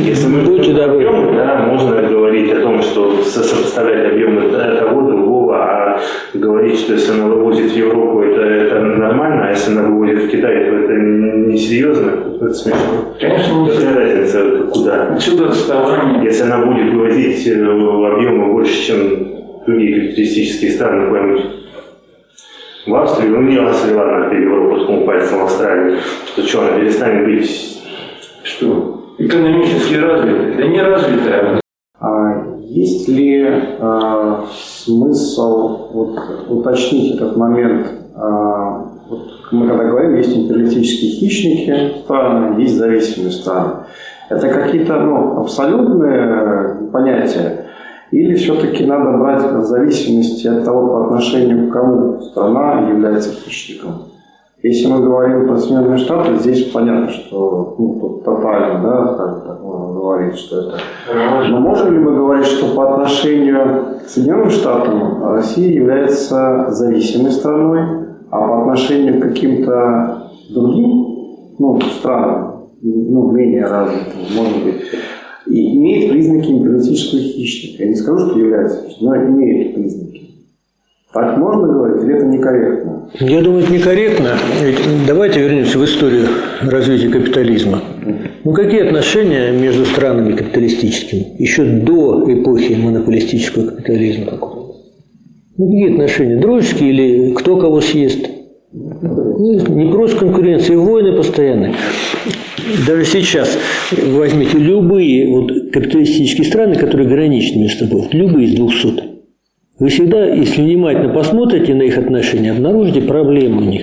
Если 0.05 0.29
мы 0.29 0.43
Будьте 0.43 0.73
добры. 0.73 1.35
да, 1.35 1.67
можно 1.67 2.01
говорить 2.03 2.53
о 2.53 2.61
том, 2.61 2.81
что 2.83 3.25
со- 3.25 3.43
сопоставлять 3.43 4.13
объемы 4.13 4.49
того, 4.49 5.11
другого, 5.11 5.57
а 5.57 6.01
говорить, 6.33 6.79
что 6.79 6.93
если 6.93 7.15
она 7.15 7.27
вывозит 7.27 7.73
в 7.73 7.77
Европу, 7.77 8.23
это, 8.23 8.43
это 8.43 8.81
нормально, 8.81 9.49
а 9.49 9.51
если 9.51 9.73
она 9.73 9.89
вывозит 9.89 10.23
в 10.23 10.29
Китай, 10.31 10.67
то 10.67 10.77
это 10.77 10.93
несерьезно, 10.93 12.13
это 12.37 12.55
смешно. 12.55 12.81
Конечно, 13.19 13.53
не 13.55 13.71
Какая 13.71 13.95
разница, 13.97 14.39
это 14.39 14.63
куда? 14.69 15.07
Отсюда 15.09 15.49
отставание. 15.49 16.25
Если 16.25 16.45
она 16.45 16.65
будет 16.65 16.93
вывозить 16.93 17.45
э, 17.49 17.61
объемы 17.61 18.53
больше, 18.53 18.87
чем 18.87 19.67
другие 19.67 20.01
капиталистические 20.01 20.71
страны, 20.71 21.07
какой-нибудь 21.07 21.45
в 22.87 22.95
Австрию, 22.95 23.33
ну 23.33 23.43
не 23.43 23.57
Австрию, 23.57 23.99
ладно, 23.99 24.31
ткнул 24.91 25.05
пальцем 25.05 25.41
в 25.41 25.43
Австралию, 25.43 25.99
что 26.27 26.47
что, 26.47 26.61
она 26.61 26.79
перестанет 26.79 27.25
быть 27.25 27.80
Что? 28.61 29.15
Экономически 29.17 29.95
развитые? 29.95 30.55
Да 30.59 30.67
не 30.67 30.83
развитая. 30.83 31.61
А 31.99 32.45
Есть 32.59 33.09
ли 33.09 33.43
э, 33.43 34.37
смысл 34.53 35.89
вот, 35.95 36.19
уточнить 36.47 37.15
этот 37.15 37.39
момент? 37.39 37.87
А, 38.15 38.87
вот 39.09 39.29
мы 39.51 39.67
когда 39.67 39.85
говорим, 39.85 40.15
есть 40.17 40.37
империалистические 40.37 41.13
хищники 41.13 42.01
страны, 42.05 42.61
есть 42.61 42.77
зависимые 42.77 43.33
страны. 43.33 43.73
Это 44.29 44.49
какие-то 44.49 45.01
ну, 45.01 45.41
абсолютные 45.41 46.91
понятия? 46.93 47.65
Или 48.11 48.35
все-таки 48.35 48.85
надо 48.85 49.17
брать 49.17 49.65
зависимости 49.65 50.47
от 50.47 50.65
того, 50.67 50.87
по 50.87 51.07
отношению 51.07 51.71
к 51.71 51.73
кому 51.73 52.21
страна 52.21 52.89
является 52.91 53.31
хищником? 53.33 54.11
Если 54.63 54.89
мы 54.89 55.01
говорим 55.01 55.47
про 55.47 55.57
Соединенные 55.57 55.97
Штаты, 55.97 56.37
здесь 56.37 56.65
понятно, 56.71 57.11
что 57.11 57.77
ну, 57.79 57.99
тут 57.99 58.25
тотально, 58.25 58.83
да, 58.83 59.15
как 59.15 59.47
так 59.47 59.63
можно 59.63 59.95
говорить, 59.95 60.37
что 60.37 60.61
это 60.61 60.79
но 61.49 61.61
можем 61.61 61.95
ли 61.95 61.99
мы 61.99 62.15
говорить, 62.15 62.45
что 62.45 62.75
по 62.75 62.93
отношению 62.93 64.01
к 64.05 64.09
Соединенным 64.09 64.51
Штатам 64.51 65.25
Россия 65.25 65.71
является 65.71 66.67
зависимой 66.71 67.31
страной, 67.31 67.81
а 68.31 68.39
по 68.39 68.61
отношению 68.61 69.19
к 69.19 69.23
каким-то 69.23 70.31
другим 70.51 71.11
ну, 71.59 71.81
странам, 71.99 72.67
ну, 72.83 73.31
менее 73.31 73.67
развитым, 73.67 74.21
может 74.37 74.63
быть, 74.63 74.83
и 75.47 75.77
имеет 75.79 76.11
признаки 76.11 76.51
империалистического 76.51 77.23
хищника. 77.23 77.85
Я 77.85 77.89
не 77.89 77.97
скажу, 77.97 78.29
что 78.29 78.39
является, 78.39 78.89
но 79.01 79.17
имеет 79.17 79.75
признаки. 79.75 80.20
Так 81.13 81.37
можно 81.39 81.67
говорить 81.67 82.05
или 82.05 82.17
это 82.17 82.27
некорректно? 82.27 83.11
Я 83.19 83.43
думаю, 83.43 83.65
это 83.65 83.73
некорректно. 83.73 84.39
Ведь 84.63 84.79
давайте 85.09 85.41
вернемся 85.41 85.77
в 85.79 85.85
историю 85.85 86.29
развития 86.63 87.09
капитализма. 87.09 87.83
Ну, 88.45 88.53
какие 88.53 88.83
отношения 88.83 89.51
между 89.51 89.85
странами 89.87 90.37
капиталистическими 90.37 91.35
еще 91.39 91.65
до 91.65 92.33
эпохи 92.33 92.75
монополистического 92.75 93.71
капитализма? 93.71 94.35
Ну, 95.59 95.67
какие 95.67 95.93
отношения? 95.93 96.37
Дружеские 96.37 96.91
или 96.91 97.35
кто 97.35 97.57
кого 97.57 97.81
съест? 97.81 98.29
Ну, 98.73 99.59
не 99.69 99.91
просто 99.91 100.17
конкуренция, 100.17 100.79
войны 100.79 101.17
постоянные. 101.17 101.75
Даже 102.87 103.05
сейчас 103.05 103.59
возьмите 104.13 104.59
любые 104.59 105.29
вот 105.29 105.51
капиталистические 105.73 106.47
страны, 106.47 106.77
которые 106.77 107.09
граничны 107.09 107.63
между 107.63 107.87
собой, 107.87 108.07
любые 108.13 108.47
из 108.47 108.55
200. 108.55 109.10
Вы 109.81 109.89
всегда, 109.89 110.27
если 110.27 110.61
внимательно 110.61 111.09
посмотрите 111.09 111.75
на 111.75 111.83
их 111.83 111.97
отношения, 111.97 112.53
обнаружите 112.53 113.01
проблемы 113.01 113.63
у 113.63 113.65
них. 113.65 113.83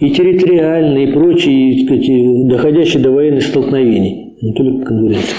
И 0.00 0.10
территориальные, 0.10 1.10
и 1.10 1.12
прочие, 1.12 1.74
и, 1.74 1.84
сказать, 1.84 2.48
доходящие 2.48 3.02
до 3.02 3.10
военных 3.10 3.44
столкновений, 3.44 4.36
не 4.40 4.54
только 4.54 4.86
конкуренции. 4.86 5.36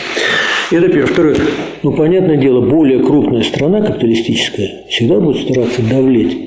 Это 0.71 0.87
первое. 0.89 1.07
Второе. 1.07 1.35
Ну, 1.81 1.91
понятное 1.93 2.37
дело, 2.37 2.61
более 2.61 2.99
крупная 2.99 3.41
страна 3.41 3.81
капиталистическая 3.81 4.85
всегда 4.89 5.19
будет 5.19 5.41
стараться 5.41 5.81
давлеть. 5.89 6.37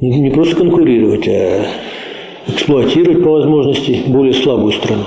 Не, 0.00 0.20
не 0.20 0.30
просто 0.30 0.56
конкурировать, 0.56 1.26
а 1.28 1.64
эксплуатировать 2.46 3.24
по 3.24 3.30
возможности 3.30 4.02
более 4.06 4.34
слабую 4.34 4.72
страну. 4.72 5.04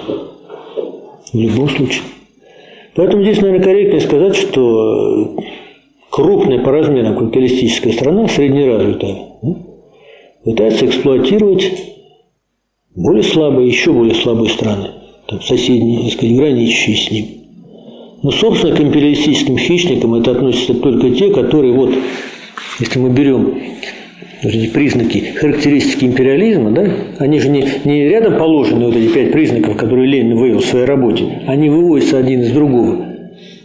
В 1.32 1.38
любом 1.38 1.70
случае. 1.70 2.02
Поэтому 2.96 3.22
здесь, 3.22 3.42
наверное, 3.42 3.64
корректнее 3.64 4.02
сказать, 4.02 4.36
что 4.36 5.36
крупная 6.18 6.58
по 6.58 6.72
размерам 6.72 7.16
капиталистическая 7.16 7.94
страна, 7.94 8.28
среднеразвитая, 8.28 9.18
пытается 10.44 10.88
эксплуатировать 10.88 11.72
более 12.96 13.22
слабые, 13.22 13.68
еще 13.68 13.94
более 13.94 14.16
слабые 14.16 14.50
страны, 14.50 14.90
там, 15.28 15.40
соседние, 15.44 16.06
так 16.06 16.14
сказать, 16.14 16.36
граничащие 16.36 16.98
с 16.98 17.12
ним. 17.12 17.26
Но, 18.24 18.32
собственно, 18.32 18.76
к 18.76 18.82
империалистическим 18.82 19.60
хищникам 19.60 20.16
это 20.16 20.32
относятся 20.32 20.74
только 20.74 21.12
те, 21.12 21.32
которые, 21.32 21.74
вот, 21.74 21.94
если 22.80 22.98
мы 22.98 23.12
берем 23.12 23.54
эти 24.42 24.70
признаки, 24.70 25.20
характеристики 25.36 26.06
империализма, 26.06 26.72
да, 26.72 26.90
они 27.20 27.40
же 27.40 27.50
не, 27.50 27.64
не 27.86 28.10
рядом 28.10 28.40
положены, 28.40 28.88
вот 28.88 28.96
эти 28.96 29.14
пять 29.14 29.32
признаков, 29.32 29.78
которые 29.78 30.08
Ленин 30.08 30.36
вывел 30.36 30.62
в 30.62 30.66
своей 30.66 30.86
работе, 30.86 31.44
они 31.46 31.70
выводятся 31.70 32.18
один 32.18 32.42
из 32.42 32.52
другого. 32.54 33.06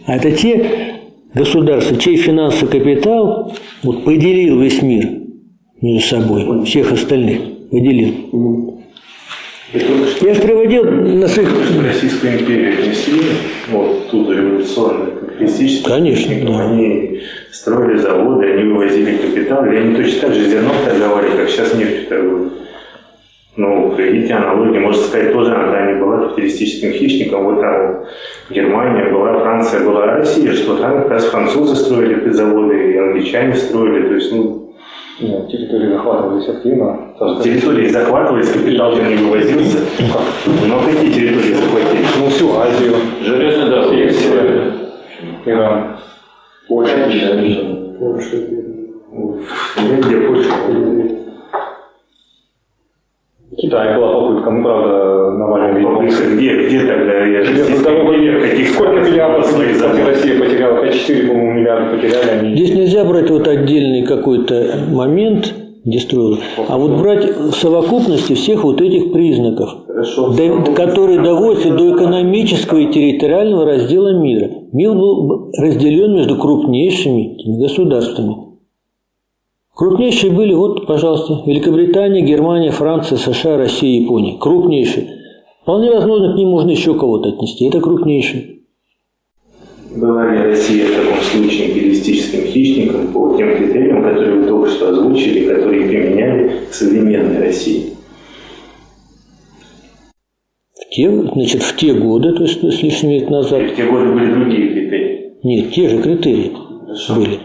А 0.05 0.17
это 0.17 0.31
те 0.31 0.92
государства, 1.33 1.97
чей 1.97 2.17
финансовый 2.17 2.69
капитал 2.69 3.55
вот, 3.81 4.03
поделил 4.03 4.59
весь 4.59 4.81
мир 4.81 5.05
между 5.81 6.07
собой, 6.07 6.65
всех 6.65 6.91
остальных 6.91 7.39
поделил. 7.69 8.13
Я 10.21 10.33
же 10.35 10.41
приводил 10.41 10.83
на 10.83 11.27
своих... 11.27 11.49
Российскую 11.83 12.39
империю 12.39 12.73
отнесли, 12.73 13.21
вот 13.71 14.07
ту 14.09 14.31
революционную, 14.31 15.19
капиталистическую. 15.19 15.95
Конечно, 15.95 16.35
да. 16.45 16.69
Они 16.69 17.21
строили 17.51 17.97
заводы, 17.97 18.45
они 18.53 18.71
вывозили 18.71 19.17
капитал, 19.17 19.65
и 19.65 19.75
они 19.75 19.95
точно 19.95 20.21
так 20.21 20.33
же 20.35 20.47
зерном 20.47 20.75
торговали, 20.85 21.35
как 21.35 21.49
сейчас 21.49 21.73
нефть 21.73 22.07
торгуют. 22.07 22.53
Ну, 23.55 23.91
приведите 23.95 24.33
аналогию, 24.33 24.81
можно 24.81 25.01
сказать, 25.03 25.31
тоже 25.31 25.53
она 25.53 25.91
не 25.91 25.99
была 25.99 26.17
капиталистическим 26.21 26.91
хищником. 26.91 27.43
Вот 27.45 27.61
там 27.61 28.03
Германия 28.49 29.11
была, 29.11 29.39
Франция 29.39 29.85
была, 29.85 30.05
а 30.05 30.17
Россия, 30.17 30.53
что 30.53 30.75
там 30.77 31.03
как 31.03 31.11
раз 31.11 31.25
французы 31.25 31.75
строили 31.75 32.19
эти 32.19 32.33
заводы, 32.33 32.93
и 32.93 32.97
англичане 32.97 33.53
строили, 33.53 34.07
то 34.07 34.15
есть, 34.15 34.31
ну, 34.31 34.73
Нет, 35.19 35.47
территории 35.47 35.89
захватывались 35.89 36.49
активно. 36.49 36.97
Территории 37.43 37.87
захватывались, 37.89 38.49
капитал-то 38.49 39.01
не 39.03 39.15
вывозился. 39.17 39.77
Но 40.67 40.79
какие 40.79 41.11
территории 41.11 41.53
захватили? 41.53 42.05
Ну, 42.19 42.29
всю 42.29 42.57
Азию, 42.57 42.95
Железная 43.23 43.69
дорога. 43.69 43.95
Персия, 43.95 44.31
Иран. 45.45 45.97
Где 49.99 50.17
Польша? 50.27 50.49
Китай 53.55 53.95
была 53.95 54.13
попытка, 54.13 54.49
ну, 54.49 54.63
правда, 54.63 55.31
Навальный 55.37 55.83
Попытка 55.83 56.23
где? 56.35 56.65
Где 56.65 56.79
тогда? 56.79 57.23
Я 57.23 57.43
же 57.43 57.53
здесь 57.53 57.77
Здорово, 57.79 58.13
не 58.13 58.31
каких 58.41 58.69
Сколько 58.69 59.01
миллиардов 59.01 59.45
своих 59.45 59.73
кстати, 59.73 59.91
заводов? 59.93 60.07
Россия 60.07 60.39
потеряла? 60.39 60.83
5-4, 60.83 61.27
по-моему, 61.27 61.51
миллиарда 61.53 61.95
потеряли 61.95 62.29
они. 62.29 62.55
Здесь 62.55 62.73
нельзя 62.75 63.05
брать 63.05 63.29
вот 63.29 63.47
отдельный 63.47 64.03
какой-то 64.07 64.79
момент, 64.89 65.53
где 65.85 65.99
строил, 65.99 66.39
а 66.67 66.77
вот 66.77 67.01
брать 67.01 67.25
в 67.37 67.53
совокупности 68.33 68.35
всех 68.35 68.63
вот 68.63 68.81
этих 68.81 69.11
признаков, 69.11 69.69
Хорошо. 69.87 70.33
до- 70.33 70.73
которые 70.73 71.21
доводятся 71.21 71.71
до 71.71 71.95
экономического 71.95 72.79
и 72.79 72.91
территориального 72.91 73.65
раздела 73.65 74.19
мира. 74.19 74.49
Мир 74.71 74.93
был 74.93 75.51
разделен 75.57 76.13
между 76.13 76.37
крупнейшими 76.37 77.37
государствами. 77.61 78.35
Крупнейшие 79.75 80.31
были, 80.31 80.53
вот, 80.53 80.85
пожалуйста, 80.85 81.41
Великобритания, 81.45 82.21
Германия, 82.21 82.71
Франция, 82.71 83.17
США, 83.17 83.57
Россия, 83.57 84.01
Япония. 84.01 84.37
Крупнейшие. 84.37 85.07
Вполне 85.63 85.91
возможно, 85.91 86.33
к 86.33 86.37
ним 86.37 86.49
можно 86.49 86.71
еще 86.71 86.93
кого-то 86.93 87.29
отнести. 87.29 87.65
Это 87.65 87.79
крупнейшие. 87.79 88.49
Была 89.95 90.31
ли 90.31 90.37
Россия 90.39 90.85
в 90.87 90.95
таком 90.95 91.21
случае 91.21 91.69
империалистическим 91.69 92.47
хищником 92.47 93.13
по 93.13 93.35
тем 93.37 93.55
критериям, 93.55 94.03
которые 94.03 94.39
вы 94.41 94.47
только 94.47 94.69
что 94.69 94.89
озвучили, 94.89 95.47
которые 95.47 95.87
применяли 95.87 96.51
к 96.69 96.73
современной 96.73 97.39
России? 97.39 97.93
В 100.73 100.82
те, 100.93 101.09
значит, 101.09 101.63
в 101.63 101.75
те 101.75 101.91
годы, 101.95 102.33
то 102.33 102.43
есть 102.43 102.61
с 102.61 102.83
лишним 102.83 103.09
лет 103.09 103.29
назад, 103.29 103.63
В 103.63 103.75
те 103.75 103.85
годы 103.85 104.13
были 104.13 104.31
другие 104.31 104.69
критерии. 104.69 105.31
нет, 105.41 105.73
те 105.73 105.89
же 105.89 106.01
критерии 106.03 106.51
были. 107.09 107.39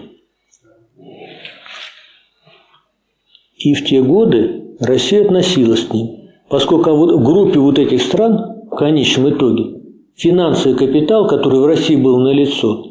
И 3.57 3.75
в 3.75 3.85
те 3.87 4.03
годы 4.03 4.77
Россия 4.81 5.25
относилась 5.25 5.85
к 5.85 5.95
ним. 5.95 6.09
Поскольку 6.51 6.91
в 6.91 7.25
группе 7.25 7.59
вот 7.59 7.79
этих 7.79 8.03
стран, 8.03 8.67
в 8.71 8.77
конечном 8.77 9.31
итоге, 9.31 9.81
финансовый 10.15 10.77
капитал, 10.77 11.27
который 11.27 11.61
в 11.61 11.67
России 11.67 11.97
был 11.97 12.19
налицо, 12.19 12.85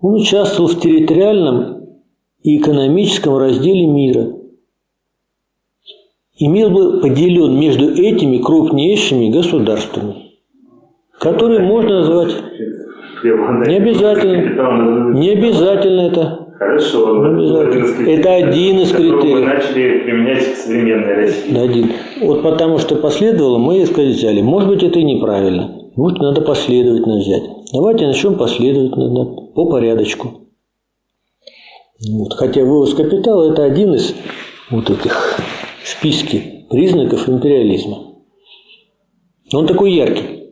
он 0.00 0.14
участвовал 0.14 0.68
в 0.68 0.80
территориальном 0.80 1.82
и 2.42 2.58
экономическом 2.58 3.36
разделе 3.38 3.86
мира. 3.86 4.35
И 6.36 6.48
мир 6.48 6.68
был 6.70 7.00
поделен 7.00 7.58
между 7.58 7.90
этими 7.92 8.38
крупнейшими 8.38 9.30
государствами, 9.30 10.32
которые 11.18 11.60
можно 11.60 12.00
назвать... 12.00 12.34
Не 13.22 13.76
обязательно. 13.76 15.14
Не 15.14 15.30
обязательно 15.30 16.00
это. 16.02 16.46
Хорошо. 16.58 17.14
Ну, 17.14 17.60
обязательно. 17.60 18.08
Это 18.10 18.34
один 18.34 18.80
из 18.80 18.92
критериев. 18.92 19.38
Мы 19.38 19.44
начали 19.44 19.98
применять 20.00 20.52
к 20.52 20.56
современной 20.56 21.14
России. 21.14 21.58
Один. 21.58 21.92
Вот 22.20 22.42
потому 22.42 22.78
что 22.78 22.96
последовало, 22.96 23.58
мы 23.58 23.82
искать 23.82 24.08
взяли. 24.08 24.42
Может 24.42 24.68
быть, 24.68 24.82
это 24.82 24.98
и 24.98 25.04
неправильно. 25.04 25.70
Может, 25.96 26.18
надо 26.18 26.42
последовательно 26.42 27.18
взять. 27.18 27.42
Давайте 27.72 28.06
начнем 28.06 28.34
последовательно, 28.34 29.08
да, 29.14 29.24
по 29.54 29.70
порядочку. 29.70 30.42
Вот. 32.10 32.34
Хотя 32.34 32.62
вывоз 32.62 32.92
капитала– 32.94 33.50
это 33.52 33.64
один 33.64 33.94
из 33.94 34.14
вот 34.70 34.90
этих 34.90 35.38
в 35.86 35.88
списке 35.88 36.64
признаков 36.68 37.28
империализма. 37.28 38.16
Он 39.52 39.68
такой 39.68 39.92
яркий. 39.92 40.50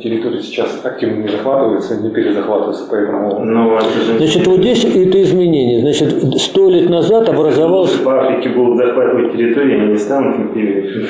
Территории 0.00 0.40
сейчас 0.42 0.84
активно 0.84 1.22
не 1.22 1.28
захватываются, 1.28 2.00
не 2.00 2.10
перезахватываются, 2.10 2.86
поэтому 2.88 3.40
Но 3.40 3.78
это 3.78 3.88
же 3.88 4.16
Значит, 4.16 4.46
вот 4.46 4.60
здесь 4.60 4.84
это 4.84 5.22
изменение. 5.22 5.80
Значит, 5.80 6.40
сто 6.40 6.70
лет 6.70 6.88
назад 6.88 7.28
образовался 7.28 8.00
в 8.04 8.08
Африке 8.08 8.50
будут 8.50 8.76
захватывать 8.78 9.32
территории, 9.32 9.80
они 9.80 9.92
не 9.92 9.98
станут 9.98 10.38
империей. 10.38 11.08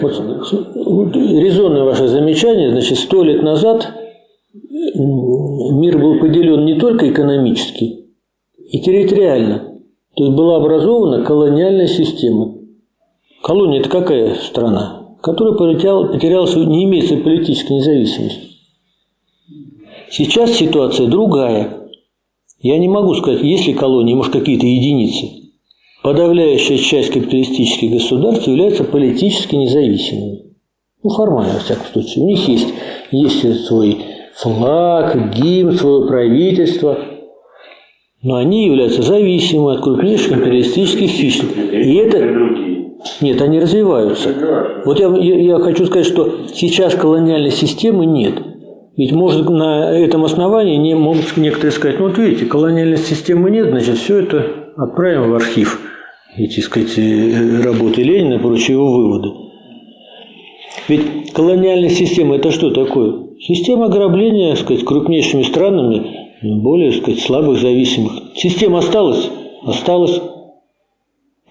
Вот, 0.00 0.18
вот 0.74 1.14
резонное 1.14 1.84
ваше 1.84 2.08
замечание. 2.08 2.70
Значит, 2.70 2.98
сто 2.98 3.22
лет 3.22 3.40
назад 3.44 3.86
мир 4.72 5.98
был 5.98 6.18
поделен 6.18 6.64
не 6.64 6.76
только 6.80 7.08
экономически, 7.08 7.99
и 8.70 8.80
территориально. 8.80 9.80
То 10.14 10.24
есть 10.24 10.36
была 10.36 10.56
образована 10.56 11.24
колониальная 11.24 11.88
система. 11.88 12.54
Колония– 13.42 13.80
это 13.80 13.88
какая 13.88 14.34
страна? 14.36 15.16
Которая 15.22 15.54
потеряла, 15.54 16.06
потеряла 16.12 16.46
не 16.66 16.84
имеет 16.84 17.06
своей 17.06 17.22
политической 17.22 17.74
независимости. 17.74 18.48
Сейчас 20.10 20.52
ситуация 20.52 21.06
другая. 21.06 21.88
Я 22.60 22.78
не 22.78 22.88
могу 22.88 23.14
сказать, 23.14 23.42
есть 23.42 23.66
ли 23.66 23.74
колонии, 23.74 24.14
может, 24.14 24.32
какие-то 24.32 24.66
единицы. 24.66 25.26
Подавляющая 26.02 26.78
часть 26.78 27.10
капиталистических 27.10 27.92
государств 27.92 28.46
являются 28.48 28.84
политически 28.84 29.54
независимыми. 29.54 30.44
Ну, 31.02 31.10
формально, 31.10 31.54
во 31.54 31.60
всяком 31.60 31.86
случае. 31.92 32.24
У 32.24 32.28
них 32.28 32.46
есть, 32.48 32.68
есть 33.10 33.66
свой 33.66 33.98
флаг, 34.34 35.34
гимн, 35.34 35.72
свое 35.76 36.06
правительство. 36.06 36.98
Но 38.22 38.36
они 38.36 38.66
являются 38.66 39.02
зависимыми 39.02 39.76
от 39.76 39.82
крупнейших 39.82 40.32
империалистических 40.32 41.08
хищников. 41.08 41.72
И 41.72 41.94
это... 41.94 42.18
Нет, 43.22 43.40
они 43.40 43.58
развиваются. 43.58 44.82
Вот 44.84 45.00
я, 45.00 45.08
я, 45.08 45.58
хочу 45.58 45.86
сказать, 45.86 46.06
что 46.06 46.46
сейчас 46.52 46.94
колониальной 46.94 47.50
системы 47.50 48.04
нет. 48.04 48.34
Ведь 48.96 49.12
может 49.12 49.48
на 49.48 49.96
этом 49.96 50.24
основании 50.26 50.76
не 50.76 50.94
могут 50.94 51.36
некоторые 51.38 51.72
сказать, 51.72 51.98
ну 51.98 52.08
вот 52.08 52.18
видите, 52.18 52.44
колониальной 52.44 52.98
системы 52.98 53.50
нет, 53.50 53.68
значит, 53.70 53.96
все 53.96 54.18
это 54.18 54.44
отправим 54.76 55.30
в 55.30 55.34
архив. 55.34 55.80
Эти, 56.36 56.60
сказать, 56.60 56.98
э, 56.98 57.62
работы 57.62 58.02
Ленина 58.02 58.34
и 58.34 58.38
прочие 58.38 58.76
его 58.76 58.92
выводы. 58.92 59.30
Ведь 60.88 61.32
колониальная 61.32 61.88
система– 61.88 62.36
это 62.36 62.50
что 62.50 62.70
такое? 62.70 63.28
Система 63.38 63.86
ограбления, 63.86 64.54
сказать, 64.56 64.84
крупнейшими 64.84 65.42
странами 65.42 66.29
более, 66.42 66.92
так 66.92 67.02
сказать, 67.02 67.20
слабых, 67.20 67.60
зависимых. 67.60 68.12
Система 68.34 68.78
осталась? 68.78 69.30
Осталась. 69.64 70.20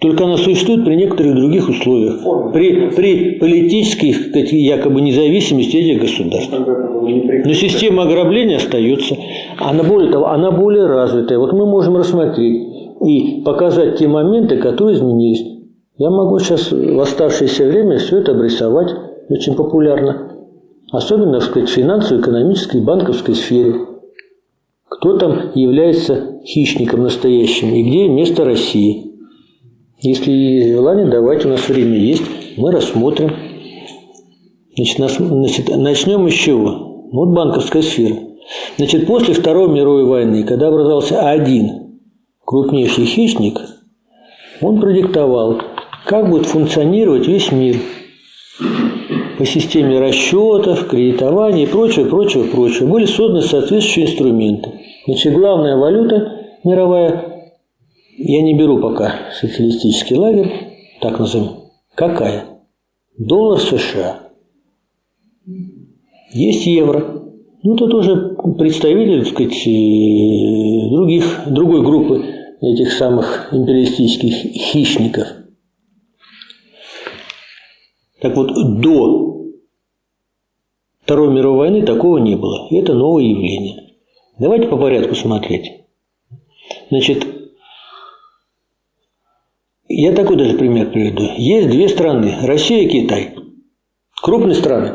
Только 0.00 0.24
она 0.24 0.38
существует 0.38 0.84
при 0.84 0.94
некоторых 0.94 1.34
других 1.34 1.68
условиях. 1.68 2.20
При, 2.52 2.90
при 2.90 3.38
политической, 3.38 4.14
так 4.32 4.50
якобы 4.50 5.02
независимости 5.02 5.76
этих 5.76 6.00
государств. 6.00 6.52
Но 6.52 7.52
система 7.52 8.04
ограбления 8.04 8.56
остается. 8.56 9.16
Она 9.58 9.82
более 9.82 10.10
того, 10.10 10.28
она 10.28 10.50
более 10.50 10.86
развитая. 10.86 11.38
Вот 11.38 11.52
мы 11.52 11.66
можем 11.66 11.96
рассмотреть 11.96 12.66
и 13.06 13.42
показать 13.44 13.98
те 13.98 14.08
моменты, 14.08 14.56
которые 14.56 14.96
изменились. 14.96 15.44
Я 15.98 16.10
могу 16.10 16.38
сейчас 16.38 16.72
в 16.72 16.98
оставшееся 16.98 17.66
время 17.66 17.98
все 17.98 18.20
это 18.20 18.32
обрисовать 18.32 18.90
очень 19.28 19.54
популярно. 19.54 20.32
Особенно, 20.92 21.34
так 21.34 21.42
сказать, 21.42 21.68
в 21.68 21.72
финансово-экономической, 21.72 22.80
банковской 22.80 23.34
сфере. 23.34 23.74
Кто 25.00 25.16
там 25.16 25.52
является 25.54 26.42
хищником 26.44 27.04
настоящим 27.04 27.74
и 27.74 27.82
где 27.82 28.06
место 28.06 28.44
России. 28.44 29.12
Если 29.98 30.74
желание, 30.74 31.06
давайте, 31.06 31.48
у 31.48 31.52
нас 31.52 31.66
время 31.66 31.96
есть, 31.96 32.22
мы 32.58 32.70
рассмотрим. 32.70 33.30
Значит, 34.76 35.74
начнем 35.74 36.28
с 36.28 36.34
чего? 36.34 37.08
Вот 37.12 37.30
банковская 37.30 37.80
сфера. 37.80 38.16
Значит, 38.76 39.06
после 39.06 39.32
Второй 39.32 39.70
мировой 39.70 40.04
войны, 40.04 40.44
когда 40.44 40.68
образовался 40.68 41.30
один 41.30 41.98
крупнейший 42.44 43.06
хищник, 43.06 43.58
он 44.60 44.82
продиктовал, 44.82 45.62
как 46.04 46.28
будет 46.28 46.44
функционировать 46.44 47.26
весь 47.26 47.50
мир 47.52 47.76
по 49.38 49.46
системе 49.46 49.98
расчетов, 49.98 50.88
кредитования 50.88 51.64
и 51.64 51.66
прочего, 51.66 52.06
прочего, 52.06 52.44
прочего. 52.44 52.86
Были 52.86 53.06
созданы 53.06 53.40
соответствующие 53.40 54.04
инструменты. 54.04 54.72
Значит, 55.06 55.34
главная 55.34 55.76
валюта 55.76 56.58
мировая 56.64 57.52
я 58.16 58.42
не 58.42 58.54
беру 58.54 58.80
пока 58.80 59.30
социалистический 59.32 60.16
лагерь, 60.16 60.52
так 61.00 61.18
назовем. 61.18 61.70
Какая? 61.94 62.44
Доллар 63.16 63.60
США. 63.60 64.28
Есть 66.32 66.66
евро. 66.66 67.22
Ну, 67.62 67.76
тут 67.76 67.92
уже 67.94 68.36
представители, 68.58 69.24
так 69.24 69.32
сказать, 69.32 70.90
других, 70.90 71.42
другой 71.46 71.82
группы 71.82 72.24
этих 72.60 72.92
самых 72.92 73.48
империалистических 73.52 74.32
хищников. 74.52 75.26
Так 78.20 78.36
вот, 78.36 78.52
до 78.80 79.30
Второй 81.10 81.34
мировой 81.34 81.70
войны 81.70 81.84
такого 81.84 82.18
не 82.18 82.36
было. 82.36 82.68
Это 82.70 82.94
новое 82.94 83.24
явление. 83.24 83.89
Давайте 84.40 84.68
по 84.68 84.78
порядку 84.78 85.14
смотреть. 85.14 85.84
Значит, 86.88 87.26
я 89.86 90.14
такой 90.14 90.36
даже 90.36 90.56
пример 90.56 90.90
приведу. 90.90 91.24
Есть 91.36 91.68
две 91.68 91.90
страны, 91.90 92.36
Россия 92.42 92.84
и 92.84 92.88
Китай. 92.88 93.34
Крупные 94.22 94.54
страны. 94.54 94.92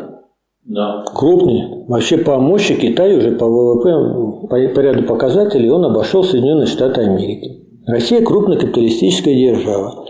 Да. 0.64 1.04
Крупные. 1.14 1.86
Вообще 1.88 2.18
по 2.18 2.40
мощи 2.40 2.74
Китай 2.74 3.16
уже 3.16 3.34
по 3.34 3.46
ВВП, 3.46 4.48
по, 4.48 4.48
по 4.48 4.80
ряду 4.80 5.04
показателей, 5.04 5.70
он 5.70 5.86
обошел 5.86 6.24
Соединенные 6.24 6.66
Штаты 6.66 7.02
Америки. 7.02 7.68
Россия 7.86 8.24
крупная 8.24 8.58
капиталистическая 8.58 9.36
держава. 9.36 10.08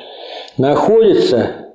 Находится 0.58 1.74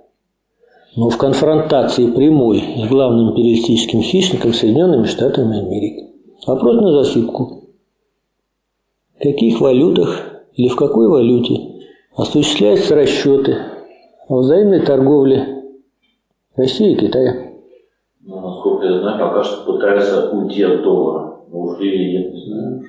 ну, 0.96 1.10
в 1.10 1.18
конфронтации 1.18 2.10
прямой 2.10 2.64
с 2.78 2.88
главным 2.88 3.32
империалистическим 3.32 4.00
хищником 4.00 4.54
Соединенными 4.54 5.04
Штатами 5.04 5.58
Америки. 5.58 6.09
Вопрос 6.50 6.80
на 6.80 6.90
засыпку. 6.90 7.68
В 9.14 9.22
каких 9.22 9.60
валютах 9.60 10.42
или 10.54 10.66
в 10.66 10.74
какой 10.74 11.06
валюте 11.06 11.86
осуществляются 12.16 12.96
расчеты 12.96 13.56
о 14.26 14.38
взаимной 14.38 14.80
торговле 14.80 15.62
России 16.56 16.94
и 16.94 16.96
Китая? 16.96 17.52
Ну, 18.22 18.40
насколько 18.40 18.84
я 18.84 18.98
знаю, 18.98 19.20
пока 19.20 19.44
что 19.44 19.72
пытаются 19.72 20.30
уйти 20.32 20.64
от 20.64 20.82
доллара. 20.82 21.36
Но 21.52 21.60
ушли 21.60 21.88
или 21.88 22.18
нет, 22.18 22.34
не 22.34 22.44
знаю. 22.44 22.82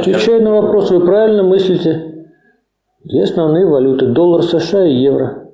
Отвечая 0.00 0.40
на 0.40 0.60
вопрос, 0.60 0.90
вы 0.90 1.06
правильно 1.06 1.44
мыслите. 1.44 2.26
Две 3.04 3.22
основные 3.22 3.66
валюты– 3.66 4.06
доллар 4.08 4.42
США 4.42 4.84
и 4.84 4.94
евро. 4.94 5.52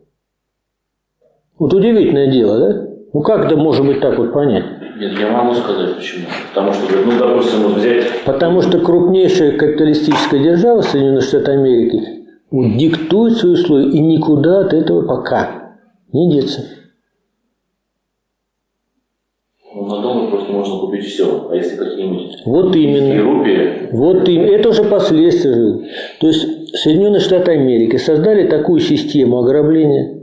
Вот 1.59 1.75
удивительное 1.75 2.33
дело, 2.33 2.59
да? 2.59 2.89
Ну 3.13 3.21
как 3.21 3.45
это 3.45 3.59
может 3.59 3.85
быть 3.85 4.01
так 4.01 4.17
вот 4.17 4.33
понять? 4.33 4.84
Нет, 4.97 5.19
я 5.19 5.31
могу 5.31 5.55
сказать 5.55 5.97
почему. 5.97 6.27
Потому 6.53 6.73
что, 6.73 6.97
ну, 7.05 7.19
допустим, 7.19 7.63
вот 7.63 7.77
взять 7.79 8.25
Потому 8.25 8.63
что 8.63 8.79
крупнейшая 8.79 9.57
капиталистическая 9.57 10.39
держава 10.39 10.83
Соединенные 10.83 11.21
Штаты 11.23 11.53
Америки 11.53 12.27
вот, 12.51 12.77
диктует 12.77 13.37
свои 13.37 13.53
условия 13.53 13.91
и 13.91 14.01
никуда 14.01 14.61
от 14.61 14.73
этого 14.73 15.03
пока 15.07 15.77
не 16.13 16.31
деться. 16.31 16.65
ну, 19.75 19.87
на 19.87 20.03
доллар 20.03 20.31
просто 20.31 20.53
можно 20.53 20.79
купить 20.79 21.05
все. 21.05 21.49
А 21.51 21.55
если 21.55 21.77
какие-нибудь 21.77 22.43
Вот 22.47 22.77
и 22.77 22.85
именно. 22.85 23.23
рупии, 23.23 23.89
Вот 23.91 24.29
им. 24.29 24.43
Это 24.43 24.69
уже 24.69 24.85
последствия. 24.85 25.89
То 26.21 26.29
есть 26.29 26.77
Соединенные 26.77 27.21
Штаты 27.21 27.53
Америки 27.53 27.97
создали 27.97 28.47
такую 28.47 28.81
систему 28.81 29.39
ограбления, 29.41 30.21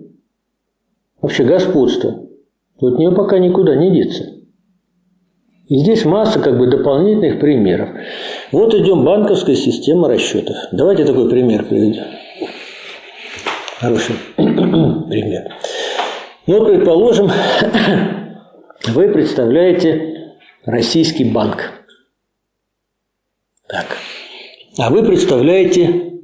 вообще 1.21 1.43
господства, 1.43 2.27
что 2.77 2.87
от 2.87 2.97
нее 2.97 3.11
пока 3.11 3.39
никуда 3.39 3.75
не 3.75 3.91
деться. 3.91 4.40
И 5.71 5.77
здесь 5.77 6.03
масса 6.03 6.37
как 6.37 6.57
бы 6.57 6.67
дополнительных 6.67 7.39
примеров. 7.39 7.91
Вот 8.51 8.73
идем 8.75 9.05
банковская 9.05 9.55
система 9.55 10.09
расчетов. 10.09 10.57
Давайте 10.73 11.05
такой 11.05 11.29
пример 11.29 11.63
приведем. 11.63 12.03
Хороший 13.79 14.15
пример. 14.35 15.55
Ну, 16.45 16.65
предположим, 16.65 17.31
вы 18.89 19.07
представляете 19.13 20.35
российский 20.65 21.23
банк. 21.23 21.71
Так. 23.69 23.95
А 24.77 24.89
вы 24.89 25.05
представляете 25.05 26.19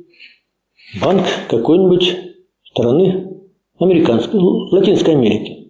банк 1.00 1.26
какой-нибудь 1.50 2.18
страны 2.66 3.30
американской, 3.80 4.42
Латинской 4.42 5.14
Америки. 5.14 5.67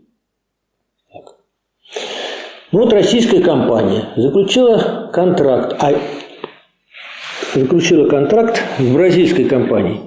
Ну 2.72 2.81
вот 2.81 2.91
российская 2.91 3.39
компания 3.39 4.10
заключила 4.18 5.10
контракт, 5.14 5.76
а 5.80 5.94
заключила 7.56 8.10
контракт 8.10 8.61
с 8.77 8.84
бразильской 8.84 9.45
компанией 9.45 10.02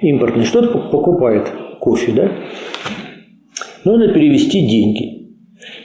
импортной, 0.00 0.44
что-то 0.44 0.78
покупает 0.78 1.50
кофе, 1.78 2.12
да? 2.12 2.32
Нужно 3.84 4.08
перевести 4.12 4.66
деньги. 4.66 5.20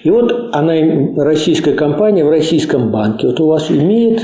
И 0.03 0.09
вот 0.09 0.53
она, 0.53 0.73
российская 1.17 1.73
компания 1.73 2.23
в 2.23 2.29
российском 2.29 2.91
банке, 2.91 3.27
вот 3.27 3.39
у 3.41 3.47
вас 3.47 3.69
имеет 3.69 4.21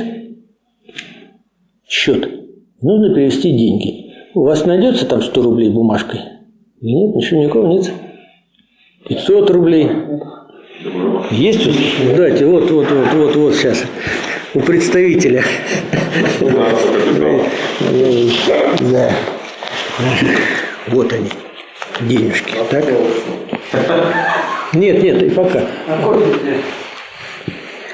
счет. 1.87 2.29
Нужно 2.81 3.13
перевести 3.13 3.51
деньги. 3.51 4.13
У 4.33 4.43
вас 4.43 4.65
найдется 4.65 5.05
там 5.05 5.21
100 5.21 5.41
рублей 5.41 5.69
бумажкой? 5.69 6.21
Нет, 6.79 7.15
ничего 7.15 7.43
никого 7.43 7.67
нет. 7.67 7.91
500 9.09 9.49
рублей. 9.49 9.87
Есть? 11.31 11.67
Дайте, 12.15 12.45
вот, 12.45 12.69
вот, 12.71 12.89
вот, 12.89 13.13
вот, 13.13 13.35
вот 13.35 13.55
сейчас. 13.55 13.83
У 14.53 14.59
представителя. 14.59 15.43
Да. 18.91 19.11
Вот 20.87 21.13
они. 21.13 21.29
Денежки. 22.01 22.53
Так? 22.69 22.85
Нет, 24.73 25.03
нет, 25.03 25.21
и 25.21 25.29
пока. 25.29 25.67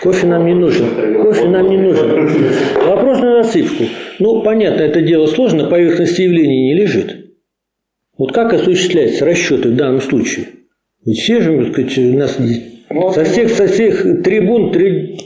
Кофе 0.01 0.27
нам 0.27 0.45
не 0.45 0.53
нужен. 0.53 1.21
Кофе 1.21 1.45
нам 1.49 1.69
не 1.69 1.77
нужен. 1.77 2.49
Вопрос 2.85 3.19
на 3.19 3.43
засыпку. 3.43 3.83
Ну, 4.19 4.41
понятно, 4.41 4.83
это 4.83 5.01
дело 5.01 5.27
сложно, 5.27 5.69
поверхности 5.69 6.21
явления 6.21 6.73
не 6.73 6.75
лежит. 6.75 7.25
Вот 8.17 8.31
как 8.31 8.53
осуществляются 8.53 9.25
расчеты 9.25 9.69
в 9.69 9.75
данном 9.75 10.01
случае? 10.01 10.47
Ведь 11.05 11.19
все 11.19 11.41
же, 11.41 11.57
так 11.57 11.73
сказать, 11.73 11.97
у 11.97 12.17
нас 12.17 12.37
со 13.13 13.23
всех, 13.23 13.49
со 13.49 13.67
всех 13.67 14.23
трибун 14.23 14.71
три- 14.71 15.17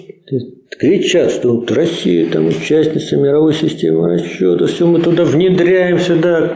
кричат, 0.79 1.31
что 1.31 1.55
вот 1.55 1.71
Россия 1.71 2.27
там 2.29 2.47
участница 2.47 3.17
мировой 3.17 3.53
системы 3.53 4.13
расчета, 4.13 4.65
все 4.67 4.85
мы 4.87 4.99
туда 4.99 5.23
внедряем 5.23 5.99
сюда, 5.99 6.53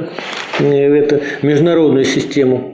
э, 0.59 0.89
в 0.89 0.93
эту 0.93 1.19
международную 1.43 2.05
систему. 2.05 2.71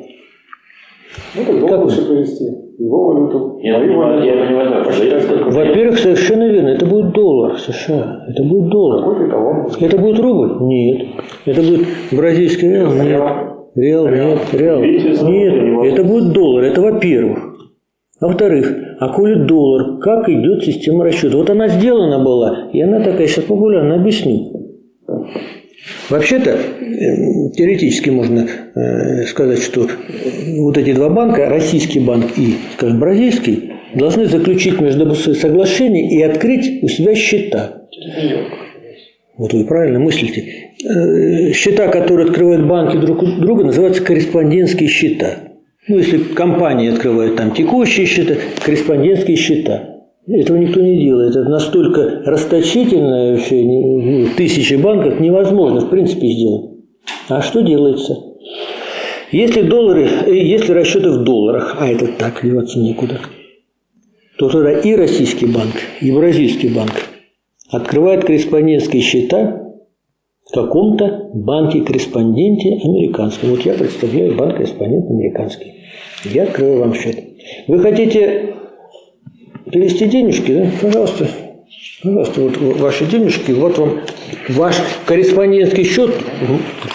Ну, 1.35 1.43
так 1.45 1.59
доллар 1.59 1.79
лучше 1.79 2.07
перевести. 2.07 2.45
Его 2.79 3.13
валюту. 3.13 3.59
я 3.61 3.77
мою 3.77 3.89
понимаю, 3.89 4.23
я 4.23 4.33
валюту. 4.33 4.47
понимаю, 4.47 4.83
подождите. 4.85 5.19
как 5.19 5.53
Во-первых, 5.53 5.99
совершенно 5.99 6.49
верно, 6.49 6.69
это 6.69 6.85
будет 6.85 7.11
доллар 7.11 7.59
США, 7.59 8.25
это 8.29 8.43
будет 8.43 8.69
доллар. 8.69 9.67
Это 9.79 9.97
будет 9.97 10.19
рубль? 10.19 10.67
Нет. 10.67 11.07
Это 11.45 11.61
будет 11.61 11.87
бразильский 12.11 12.69
реал? 12.71 12.93
Нет. 12.93 13.21
Реал, 13.75 14.07
нет, 14.07 14.39
реал. 14.53 14.81
Нет, 14.81 15.93
это 15.93 16.03
будет 16.03 16.33
доллар, 16.33 16.63
это 16.65 16.81
во-первых. 16.81 17.51
Во-вторых, 18.22 18.72
а 18.99 19.10
коли 19.10 19.34
доллар, 19.45 19.98
как 19.99 20.30
идет 20.30 20.64
система 20.64 21.03
расчета? 21.03 21.38
Вот 21.38 21.49
она 21.49 21.68
сделана 21.68 22.23
была, 22.23 22.69
и 22.72 22.80
она 22.80 22.99
такая, 22.99 23.27
сейчас 23.27 23.45
популярна, 23.45 23.95
объясню. 23.95 24.77
Вообще-то, 26.07 26.52
э, 26.52 27.49
теоретически 27.56 28.11
можно 28.11 28.48
э, 28.76 29.23
сказать, 29.23 29.64
что 29.64 29.88
вот 30.60 30.77
эти 30.77 30.93
два 30.93 31.10
банка, 31.10 31.49
российский 31.49 31.99
банк 31.99 32.38
и, 32.38 32.57
скажем, 32.76 32.99
бразильский, 32.99 33.72
должны 33.95 34.27
заключить 34.27 34.80
между 34.80 35.15
собой 35.15 35.35
соглашение 35.35 36.11
и 36.11 36.22
открыть 36.22 36.84
у 36.84 36.88
себя 36.88 37.15
счета. 37.15 37.88
Вот 39.35 39.53
вы 39.53 39.65
правильно 39.65 39.98
мыслите. 39.98 40.45
Э, 40.85 41.53
Счета, 41.53 41.88
которые 41.88 42.27
открывают 42.27 42.68
банки 42.68 42.98
друг 42.98 43.23
у 43.23 43.26
друга, 43.26 43.64
называются 43.64 44.03
корреспондентские 44.03 44.89
счета. 44.89 45.51
Ну, 45.87 45.97
если 45.97 46.19
компании 46.19 46.91
открывают 46.91 47.35
там 47.35 47.51
текущие 47.51 48.05
счета, 48.05 48.35
корреспондентские 48.63 49.35
счета. 49.35 49.87
Этого 50.27 50.57
никто 50.57 50.79
не 50.79 51.01
делает. 51.01 51.35
Это 51.35 51.49
настолько 51.49 52.21
расточительно, 52.23 53.31
вообще, 53.31 54.29
тысячи 54.37 54.75
банков 54.75 55.19
невозможно, 55.19 55.81
в 55.81 55.89
принципе, 55.89 56.27
сделать. 56.27 56.71
А 57.29 57.41
что 57.41 57.61
делается? 57.61 58.15
Если 59.31 59.61
доллары, 59.63 60.07
э, 60.27 60.35
если 60.35 60.73
расчеты 60.73 61.09
в 61.09 61.23
долларах, 61.23 61.77
а 61.79 61.87
это 61.87 62.07
так, 62.07 62.41
деваться 62.43 62.77
некуда, 62.77 63.19
то 64.37 64.49
тогда 64.49 64.73
и 64.73 64.95
российский 64.95 65.47
банк, 65.47 65.73
и 65.99 66.11
бразильский 66.11 66.69
банк 66.69 66.93
открывает 67.71 68.25
корреспондентские 68.25 69.01
счета 69.01 69.60
в 70.52 70.53
каком-то 70.53 71.30
банке-корреспонденте 71.34 72.82
американском. 72.84 73.52
Вот 73.52 73.61
я 73.61 73.73
представляю 73.73 74.36
банк-корреспондент 74.36 75.10
американский. 75.10 75.76
Я 76.26 76.44
открою 76.44 76.80
вам 76.80 76.94
счет. 76.94 77.18
Вы 77.68 77.80
хотите 77.80 78.56
перевести 79.72 80.07
денежки, 80.07 80.52
да? 80.52 80.65
Пожалуйста. 80.82 81.28
Пожалуйста, 82.03 82.41
вот 82.41 82.57
ваши 82.82 83.06
денежки, 83.06 83.52
вот 83.52 83.78
вам 83.78 83.99
ваш 84.49 84.76
корреспондентский 85.06 85.86
счет 85.86 86.11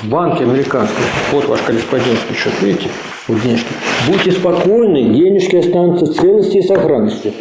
в 0.02 0.10
банке 0.10 0.44
американском. 0.44 1.02
Вот 1.32 1.46
ваш 1.46 1.60
корреспондентский 1.60 2.34
счет, 2.34 2.52
видите? 2.60 2.88
Вот 3.26 3.40
денежки. 3.40 3.68
Будьте 4.06 4.32
спокойны, 4.32 5.14
денежки 5.14 5.56
останутся 5.56 6.06
в 6.06 6.14
целости 6.14 6.58
и 6.58 6.62
сохранности. 6.62 7.32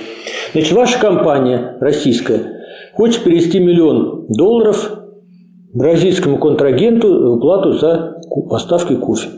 Значит, 0.54 0.72
ваша 0.72 0.98
компания 0.98 1.76
российская 1.82 2.62
хочет 2.94 3.24
перевести 3.24 3.60
миллион 3.60 4.28
долларов 4.30 5.05
бразильскому 5.76 6.38
контрагенту 6.38 7.07
в 7.07 7.34
уплату 7.34 7.73
за 7.73 8.22
поставки 8.49 8.95
кофе. 8.95 9.30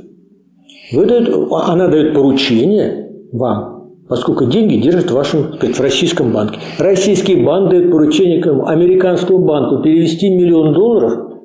Вы 0.94 1.06
даете- 1.06 1.34
она 1.52 1.88
дает 1.88 2.14
поручение 2.14 3.10
вам, 3.34 3.96
поскольку 4.08 4.46
деньги 4.46 4.78
держат 4.78 5.12
в 5.12 5.14
вашем, 5.14 5.56
сказать, 5.56 5.76
в 5.76 5.82
российском 5.82 6.32
банке. 6.32 6.60
Российский 6.78 7.36
банк 7.36 7.72
дает 7.72 7.92
поручение 7.92 8.42
кому? 8.42 8.68
американскому 8.68 9.40
банку 9.40 9.82
перевести 9.84 10.30
миллион 10.30 10.74
долларов 10.74 11.42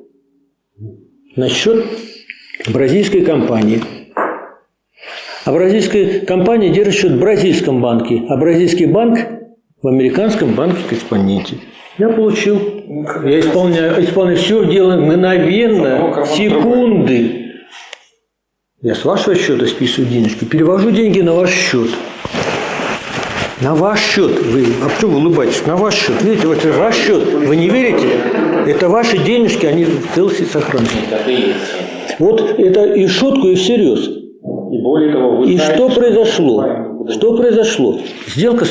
на 1.36 1.48
счет 1.48 1.84
бразильской 2.72 3.22
компании. 3.22 3.80
А 5.44 5.52
бразильская 5.52 6.20
компания 6.20 6.68
держит 6.68 6.94
счет 6.94 7.12
в 7.12 7.18
бразильском 7.18 7.80
банке, 7.80 8.22
а 8.28 8.36
бразильский 8.36 8.86
банк 8.86 9.18
в 9.82 9.88
американском 9.88 10.54
банке 10.54 10.76
корреспонденте. 10.88 11.56
Я 12.02 12.08
получил. 12.08 12.58
Я 13.24 13.38
исполняю, 13.38 14.02
исполняю 14.02 14.36
все 14.36 14.64
дело 14.64 14.96
мгновенно, 14.96 16.26
секунды. 16.26 17.52
Я 18.82 18.96
с 18.96 19.04
вашего 19.04 19.36
счета 19.36 19.66
списываю 19.68 20.10
денежки, 20.10 20.44
перевожу 20.44 20.90
деньги 20.90 21.20
на 21.20 21.32
ваш 21.32 21.50
счет. 21.50 21.90
На 23.60 23.76
ваш 23.76 24.00
счет. 24.00 24.32
Вы, 24.46 24.66
а 24.84 24.88
почему 24.88 25.12
вы 25.12 25.18
улыбаетесь? 25.18 25.64
На 25.64 25.76
ваш 25.76 25.94
счет. 25.94 26.20
Видите, 26.22 26.48
вот 26.48 26.64
это 26.64 26.76
ваш 26.76 26.96
счет. 26.96 27.22
Вы 27.22 27.54
не 27.54 27.68
верите? 27.68 28.08
Это 28.66 28.88
ваши 28.88 29.18
денежки, 29.18 29.66
они 29.66 29.84
в 29.84 30.12
целости 30.12 30.42
есть. 31.30 32.18
Вот 32.18 32.40
это 32.58 32.84
и 32.94 33.06
шутку, 33.06 33.46
и 33.46 33.54
всерьез. 33.54 34.08
И 34.08 34.82
более 34.82 35.12
того, 35.12 35.36
вы 35.36 35.52
И 35.52 35.56
знаете, 35.56 35.76
что 35.76 35.88
произошло? 35.88 36.81
Что 37.10 37.36
произошло? 37.36 38.00
Сделка 38.26 38.64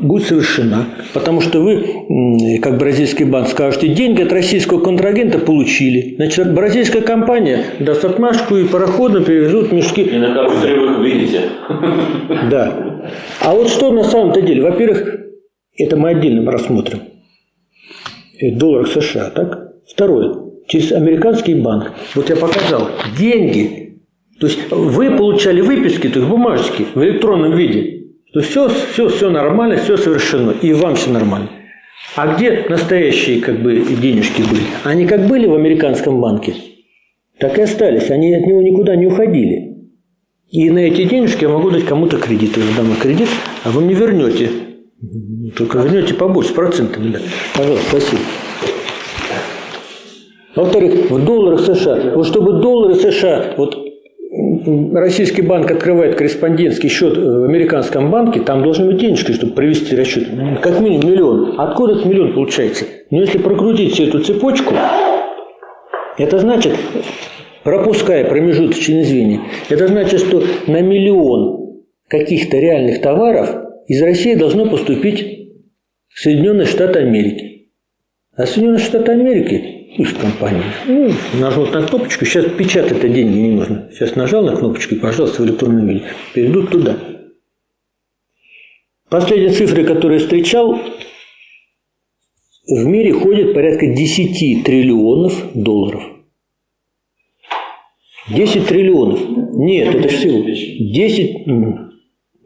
будет 0.00 0.26
совершена, 0.26 0.86
потому 1.14 1.40
что 1.40 1.60
вы, 1.60 2.58
как 2.62 2.78
бразильский 2.78 3.24
банк, 3.24 3.48
скажете, 3.48 3.88
деньги 3.88 4.22
от 4.22 4.32
российского 4.32 4.80
контрагента 4.80 5.38
получили. 5.38 6.16
Значит, 6.16 6.54
бразильская 6.54 7.02
компания 7.02 7.64
даст 7.80 8.04
отмашку 8.04 8.56
и 8.56 8.66
пароходно 8.66 9.22
перевезут 9.22 9.72
мешки. 9.72 10.02
И 10.02 10.18
на 10.18 10.34
компьютере 10.34 10.80
вы 10.80 10.92
их 10.92 11.14
видите. 11.14 11.40
Да. 12.50 13.08
А 13.40 13.54
вот 13.54 13.68
что 13.68 13.92
на 13.92 14.04
самом-то 14.04 14.42
деле? 14.42 14.62
Во-первых, 14.62 15.04
это 15.76 15.96
мы 15.96 16.10
отдельно 16.10 16.50
рассмотрим. 16.50 17.00
Это 18.38 18.58
доллар 18.58 18.88
США, 18.88 19.30
так? 19.30 19.72
Второе. 19.88 20.34
Через 20.66 20.92
американский 20.92 21.54
банк. 21.54 21.92
Вот 22.14 22.28
я 22.28 22.36
показал. 22.36 22.88
Деньги. 23.16 23.85
То 24.38 24.46
есть 24.48 24.70
вы 24.70 25.16
получали 25.16 25.60
выписки, 25.60 26.08
то 26.08 26.18
есть 26.18 26.30
бумажечки 26.30 26.86
в 26.94 27.02
электронном 27.02 27.56
виде. 27.56 28.04
То 28.32 28.40
есть 28.40 28.50
все, 28.50 28.68
все, 28.68 29.08
все 29.08 29.30
нормально, 29.30 29.76
все 29.78 29.96
совершено. 29.96 30.50
И 30.50 30.72
вам 30.74 30.96
все 30.96 31.10
нормально. 31.10 31.48
А 32.16 32.34
где 32.34 32.66
настоящие 32.68 33.40
как 33.40 33.62
бы 33.62 33.76
денежки 33.78 34.42
были? 34.42 34.62
Они 34.84 35.06
как 35.06 35.26
были 35.26 35.46
в 35.46 35.54
американском 35.54 36.20
банке, 36.20 36.54
так 37.38 37.58
и 37.58 37.62
остались. 37.62 38.10
Они 38.10 38.34
от 38.34 38.46
него 38.46 38.60
никуда 38.60 38.94
не 38.94 39.06
уходили. 39.06 39.76
И 40.50 40.70
на 40.70 40.80
эти 40.80 41.04
денежки 41.04 41.42
я 41.42 41.48
могу 41.48 41.70
дать 41.70 41.84
кому-то 41.84 42.18
кредит. 42.18 42.56
Я 42.56 42.62
дам 42.76 42.94
кредит, 42.96 43.28
а 43.64 43.70
вы 43.70 43.80
мне 43.80 43.94
вернете. 43.94 44.50
Только 45.56 45.78
вернете 45.78 46.14
побольше, 46.14 46.50
с 46.50 46.52
процентами. 46.52 47.12
Да. 47.12 47.18
Пожалуйста, 47.54 47.88
спасибо. 47.88 48.22
Во-вторых, 50.54 51.10
в 51.10 51.24
долларах 51.24 51.60
США. 51.60 52.12
Вот 52.14 52.26
чтобы 52.26 52.60
доллары 52.60 52.94
США, 52.94 53.54
вот 53.56 53.85
российский 54.66 55.42
банк 55.42 55.70
открывает 55.70 56.16
корреспондентский 56.16 56.88
счет 56.88 57.16
в 57.16 57.44
американском 57.44 58.10
банке, 58.10 58.40
там 58.40 58.62
должны 58.62 58.86
быть 58.86 58.98
денежки, 58.98 59.32
чтобы 59.32 59.52
провести 59.52 59.94
расчет. 59.94 60.28
Как 60.62 60.80
минимум 60.80 61.10
миллион. 61.10 61.60
Откуда 61.60 61.94
этот 61.94 62.06
миллион 62.06 62.34
получается? 62.34 62.84
Но 63.10 63.20
если 63.20 63.38
прокрутить 63.38 63.94
всю 63.94 64.04
эту 64.04 64.20
цепочку, 64.20 64.74
это 66.18 66.38
значит, 66.38 66.74
пропуская 67.62 68.24
промежуточные 68.24 69.04
звенья, 69.04 69.40
это 69.68 69.86
значит, 69.86 70.20
что 70.20 70.42
на 70.66 70.80
миллион 70.80 71.82
каких-то 72.08 72.56
реальных 72.58 73.00
товаров 73.00 73.50
из 73.86 74.02
России 74.02 74.34
должно 74.34 74.68
поступить 74.68 75.50
в 76.08 76.20
Соединенные 76.20 76.66
Штаты 76.66 77.00
Америки. 77.00 77.70
А 78.36 78.46
Соединенные 78.46 78.80
Штаты 78.80 79.12
Америки, 79.12 79.85
пусть 79.96 80.18
компания, 80.18 80.64
ну, 80.86 81.12
нажмут 81.34 81.72
на 81.72 81.82
кнопочку, 81.86 82.24
сейчас 82.24 82.46
печатать 82.52 82.98
это 82.98 83.08
деньги 83.08 83.36
не 83.36 83.50
нужно. 83.52 83.88
Сейчас 83.92 84.14
нажал 84.16 84.44
на 84.44 84.56
кнопочку 84.56 84.94
и, 84.94 84.98
пожалуйста, 84.98 85.42
в 85.42 85.46
электронном 85.46 85.86
виде. 85.86 86.04
Перейдут 86.34 86.70
туда. 86.70 86.96
Последние 89.08 89.50
цифры, 89.52 89.84
которые 89.84 90.18
я 90.18 90.24
встречал, 90.24 90.78
в 92.68 92.84
мире 92.84 93.12
ходит 93.12 93.54
порядка 93.54 93.86
10 93.86 94.64
триллионов 94.64 95.52
долларов. 95.54 96.02
10 98.28 98.66
триллионов. 98.66 99.20
Нет, 99.54 99.94
это 99.94 100.08
всего. 100.08 100.40
10... 100.40 101.46
м, 101.46 101.92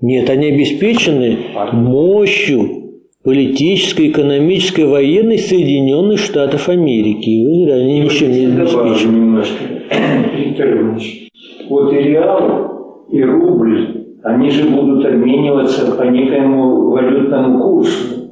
Нет, 0.02 0.28
они 0.28 0.48
обеспечены 0.48 1.38
мощью 1.72 2.79
политической, 3.22 4.10
экономической, 4.10 4.86
военной 4.86 5.38
Соединенных 5.38 6.18
Штатов 6.18 6.68
Америки. 6.68 7.44
Вы 7.44 7.64
зря, 7.64 7.74
они 7.74 8.00
ничем 8.00 8.30
не 8.30 8.46
Добавлю 8.46 8.92
обеспечены. 8.92 9.44
Вот 11.68 11.92
и 11.92 11.96
реал, 11.96 13.06
и 13.12 13.22
рубль, 13.22 14.18
они 14.24 14.50
же 14.50 14.68
будут 14.70 15.06
обмениваться 15.06 15.92
по 15.92 16.02
некоему 16.02 16.90
валютному 16.90 17.62
курсу, 17.62 18.28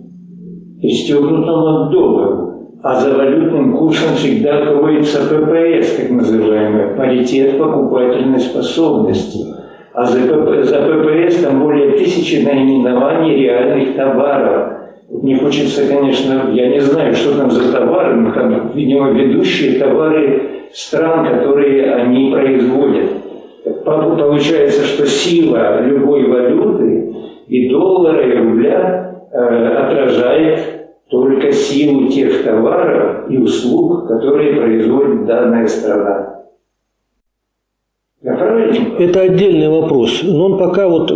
пристегнутому 0.81 1.87
к 1.87 1.93
доллару. 1.93 2.49
А 2.83 3.01
за 3.01 3.17
валютным 3.17 3.77
курсом 3.77 4.17
всегда 4.17 4.67
кроется 4.67 5.21
ППС, 5.21 5.97
так 5.97 6.11
называемый, 6.11 6.97
паритет 6.97 7.59
покупательной 7.59 8.41
способности. 8.41 9.58
А 9.99 10.05
за, 10.05 10.21
ПП 10.21 10.63
за 10.63 10.77
ППС 10.83 11.43
там 11.43 11.61
более 11.61 11.91
тысячи 11.99 12.45
наименований 12.45 13.35
реальных 13.35 13.97
товаров. 13.97 14.75
Мне 15.11 15.37
хочется, 15.39 15.89
конечно, 15.89 16.51
я 16.53 16.69
не 16.69 16.79
знаю, 16.79 17.13
что 17.17 17.37
там 17.37 17.51
за 17.51 17.73
товары, 17.73 18.15
но 18.15 18.31
там, 18.31 18.71
видимо, 18.75 19.11
ведущие 19.11 19.81
товары 19.81 20.69
стран, 20.73 21.27
которые 21.27 21.95
они 21.95 22.31
производят. 22.31 23.11
По- 23.85 24.15
Получается, 24.17 24.85
что 24.85 25.05
сила 25.05 25.81
любой 25.81 26.29
валюты 26.29 27.13
и 27.49 27.69
доллара, 27.69 28.25
и 28.25 28.39
рубля 28.39 29.27
э, 29.33 29.67
отражает 29.79 30.61
только 31.11 31.51
силу 31.51 32.07
тех 32.07 32.45
товаров 32.45 33.29
и 33.29 33.37
услуг, 33.37 34.07
которые 34.07 34.61
производит 34.61 35.27
данная 35.27 35.67
страна. 35.67 36.38
Это 38.21 39.21
отдельный 39.21 39.69
вопрос, 39.69 40.23
но 40.25 40.47
он 40.47 40.59
пока 40.59 40.89
вот 40.89 41.09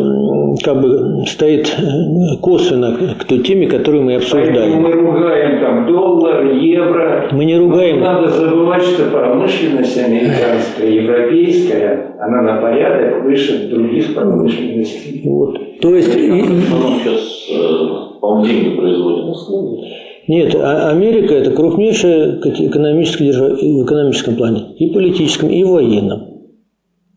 как 0.62 0.80
бы 0.80 1.24
стоит 1.26 1.66
э, 1.76 2.36
косвенно 2.40 2.96
к 3.18 3.24
той 3.24 3.40
теме, 3.40 3.66
которую 3.66 4.04
мы 4.04 4.12
Поэтому 4.20 4.40
обсуждаем. 4.40 4.82
мы 4.82 4.92
ругаем 4.92 5.60
там 5.60 5.86
доллар, 5.88 6.46
евро. 6.52 7.28
Мы 7.32 7.44
не 7.44 7.56
ругаем. 7.58 7.98
Но 7.98 8.04
Надо 8.04 8.28
забывать, 8.28 8.84
что 8.84 9.10
промышленность 9.10 9.98
американская, 9.98 10.90
европейская, 10.90 12.14
она 12.20 12.40
на 12.42 12.60
порядок 12.62 13.24
выше 13.24 13.68
других 13.68 14.14
промышленностей. 14.14 15.22
Вот. 15.24 15.58
То 15.80 15.96
есть, 15.96 16.14
и- 16.14 16.44
сейчас, 16.44 17.48
э, 17.52 18.18
по-моему, 18.20 18.46
деньги 18.46 18.76
производит. 18.76 19.24
нет, 20.28 20.54
а- 20.54 20.90
Америка 20.90 21.34
это 21.34 21.50
крупнейшая 21.50 22.38
экономическая 22.38 23.24
держава 23.24 23.56
в 23.56 23.84
экономическом 23.84 24.36
плане, 24.36 24.66
и 24.78 24.88
политическом, 24.94 25.48
и 25.50 25.64
военном. 25.64 26.31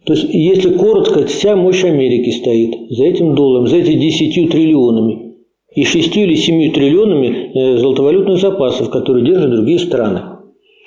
То 0.05 0.13
есть, 0.13 0.27
если 0.29 0.73
коротко, 0.75 1.25
вся 1.25 1.55
мощь 1.55 1.83
Америки 1.83 2.29
стоит 2.29 2.91
за 2.91 3.05
этим 3.05 3.33
долларом, 3.33 3.67
за 3.67 3.77
этими 3.77 3.95
10 3.95 4.51
триллионами 4.51 5.35
и 5.73 5.83
6 5.83 6.15
или 6.17 6.35
7 6.35 6.71
триллионами 6.73 7.51
э, 7.53 7.77
золотовалютных 7.77 8.39
запасов, 8.39 8.89
которые 8.91 9.25
держат 9.25 9.51
другие 9.51 9.79
страны. 9.79 10.21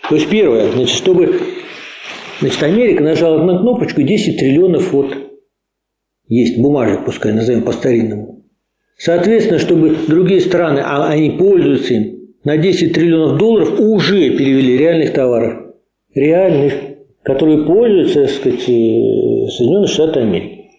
То 0.09 0.15
есть, 0.15 0.29
первое, 0.29 0.71
значит, 0.71 0.97
чтобы 0.97 1.41
значит, 2.41 2.63
Америка 2.63 3.03
нажала 3.03 3.43
на 3.43 3.59
кнопочку 3.59 4.03
10 4.03 4.39
триллионов 4.39 4.93
вот 4.93 5.09
есть 6.29 6.59
бумажек, 6.59 7.05
пускай 7.05 7.33
назовем 7.33 7.63
по-старинному. 7.63 8.45
Соответственно, 8.99 9.59
чтобы 9.59 9.97
другие 10.07 10.41
страны, 10.41 10.81
а 10.85 11.09
они 11.09 11.31
пользуются 11.31 11.95
им, 11.95 12.19
на 12.45 12.57
10 12.57 12.93
триллионов 12.93 13.39
долларов 13.39 13.81
уже 13.81 14.31
перевели 14.31 14.77
реальных 14.77 15.13
товаров. 15.13 15.75
Реальных, 16.15 16.75
которые 17.29 17.59
пользуются, 17.65 18.23
так 18.23 18.31
сказать, 18.31 18.63
Соединенные 18.63 19.87
Штаты 19.87 20.21
Америки. 20.21 20.71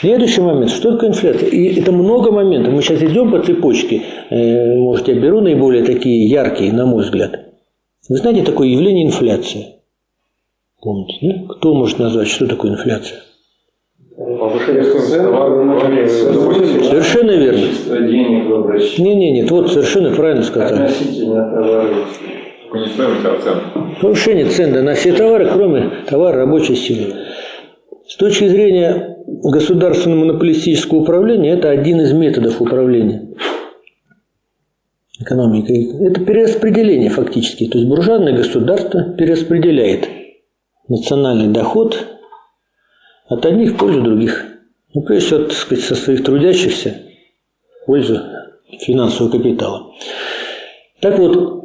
Следующий 0.00 0.40
момент. 0.40 0.70
Что 0.70 0.92
такое 0.92 1.10
инфляция? 1.10 1.50
И 1.50 1.78
это 1.78 1.92
много 1.92 2.32
моментов. 2.32 2.72
Мы 2.72 2.80
сейчас 2.80 3.02
идем 3.02 3.30
по 3.30 3.40
цепочке. 3.40 4.00
Э, 4.30 4.76
Может, 4.76 5.08
я 5.08 5.14
беру 5.14 5.42
наиболее 5.42 5.84
такие 5.84 6.26
яркие, 6.26 6.72
на 6.72 6.86
мой 6.86 7.02
взгляд. 7.04 7.38
Вы 8.08 8.16
знаете 8.16 8.42
такое 8.44 8.68
явление 8.68 9.06
инфляция? 9.06 9.74
Помните, 10.80 11.18
да? 11.20 11.54
Кто 11.54 11.74
может 11.74 11.98
назвать, 11.98 12.28
что 12.28 12.46
такое 12.46 12.72
инфляция? 12.72 13.18
Повышение 14.16 14.84
цен, 14.84 15.24
Совершенно 16.82 17.32
верно. 17.32 18.08
Денег 18.08 18.50
обращении. 18.50 19.10
Не-не, 19.10 19.32
нет, 19.32 19.50
вот 19.50 19.70
совершенно 19.70 20.14
правильно 20.14 20.44
сказали. 20.44 20.84
Относительно 20.84 21.50
товаров. 21.50 22.20
Только 22.74 22.88
не 22.88 23.28
а 23.28 23.40
цен. 23.40 23.60
Повышение 24.00 24.46
цен 24.46 24.72
да, 24.72 24.82
на 24.82 24.94
все 24.94 25.12
товары, 25.12 25.48
кроме 25.48 25.90
товара 26.08 26.38
рабочей 26.38 26.74
силы. 26.74 27.14
С 28.08 28.16
точки 28.16 28.48
зрения 28.48 29.18
государственного 29.26 30.24
монополистического 30.24 30.98
управления, 30.98 31.52
это 31.52 31.70
один 31.70 32.00
из 32.00 32.12
методов 32.12 32.60
управления 32.60 33.28
экономикой. 35.20 35.88
Это 36.04 36.20
перераспределение 36.24 37.10
фактически. 37.10 37.68
То 37.68 37.78
есть 37.78 37.88
буржуазное 37.88 38.36
государство 38.36 39.14
перераспределяет 39.16 40.08
национальный 40.88 41.48
доход 41.48 41.96
от 43.28 43.46
одних 43.46 43.74
в 43.74 43.76
пользу 43.76 44.02
других. 44.02 44.46
Ну, 44.92 45.02
прежде 45.02 45.26
всего, 45.26 45.44
так 45.44 45.52
сказать, 45.52 45.84
со 45.84 45.94
своих 45.94 46.24
трудящихся 46.24 47.02
в 47.82 47.86
пользу 47.86 48.20
финансового 48.80 49.30
капитала. 49.30 49.92
Так 51.00 51.18
вот, 51.18 51.63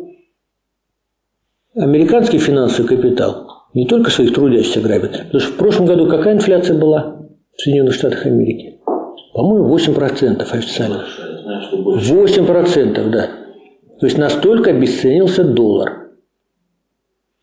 американский 1.75 2.39
финансовый 2.39 2.87
капитал 2.87 3.47
не 3.73 3.85
только 3.85 4.09
своих 4.09 4.33
трудящихся 4.33 4.81
грабит. 4.81 5.11
Потому 5.11 5.39
что 5.39 5.53
в 5.53 5.57
прошлом 5.57 5.85
году 5.85 6.07
какая 6.07 6.35
инфляция 6.35 6.77
была 6.77 7.27
в 7.55 7.61
Соединенных 7.61 7.93
Штатах 7.93 8.25
Америки? 8.25 8.79
По-моему, 9.33 9.75
8% 9.75 10.41
официально. 10.41 11.03
Я 11.19 11.41
знаю, 11.43 11.61
что 11.61 11.77
больше. 11.77 12.13
8%, 12.13 13.09
да. 13.09 13.29
То 13.99 14.05
есть 14.05 14.17
настолько 14.17 14.71
обесценился 14.71 15.43
доллар. 15.43 16.09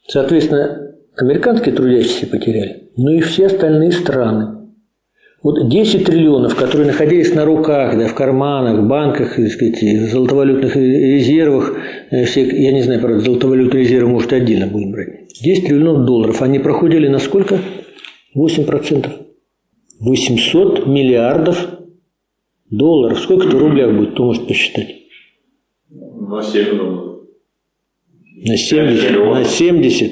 Соответственно, 0.08 0.92
американские 1.16 1.74
трудящиеся 1.74 2.26
потеряли, 2.26 2.90
но 2.96 3.10
и 3.10 3.20
все 3.20 3.46
остальные 3.46 3.92
страны. 3.92 4.65
Вот 5.46 5.68
10 5.68 6.04
триллионов, 6.04 6.56
которые 6.56 6.88
находились 6.88 7.32
на 7.32 7.44
руках, 7.44 7.96
да, 7.96 8.08
в 8.08 8.14
карманах, 8.16 8.80
в 8.80 8.88
банках, 8.88 9.36
так 9.36 9.48
сказать, 9.48 9.80
в 9.80 10.10
золотовалютных 10.10 10.74
резервах, 10.74 11.72
э, 12.10 12.24
все, 12.24 12.44
я 12.44 12.72
не 12.72 12.82
знаю, 12.82 13.00
правда, 13.00 13.20
золотовалютные 13.20 13.84
резервы, 13.84 14.10
может, 14.10 14.32
отдельно 14.32 14.66
будем 14.66 14.90
брать. 14.90 15.28
10 15.40 15.66
триллионов 15.68 16.04
долларов, 16.04 16.42
они 16.42 16.58
проходили 16.58 17.06
на 17.06 17.20
сколько? 17.20 17.60
8%. 18.34 19.08
800 20.00 20.88
миллиардов 20.88 21.64
долларов. 22.68 23.20
Сколько 23.20 23.46
это 23.46 23.56
в 23.56 23.60
рублях 23.60 23.92
будет, 23.92 24.14
кто 24.14 24.24
может 24.24 24.48
посчитать? 24.48 24.96
На 25.88 26.42
7, 26.42 26.76
думаю. 26.76 27.28
На 28.44 28.56
70. 28.56 29.12
На 29.12 29.44
70. 29.44 30.10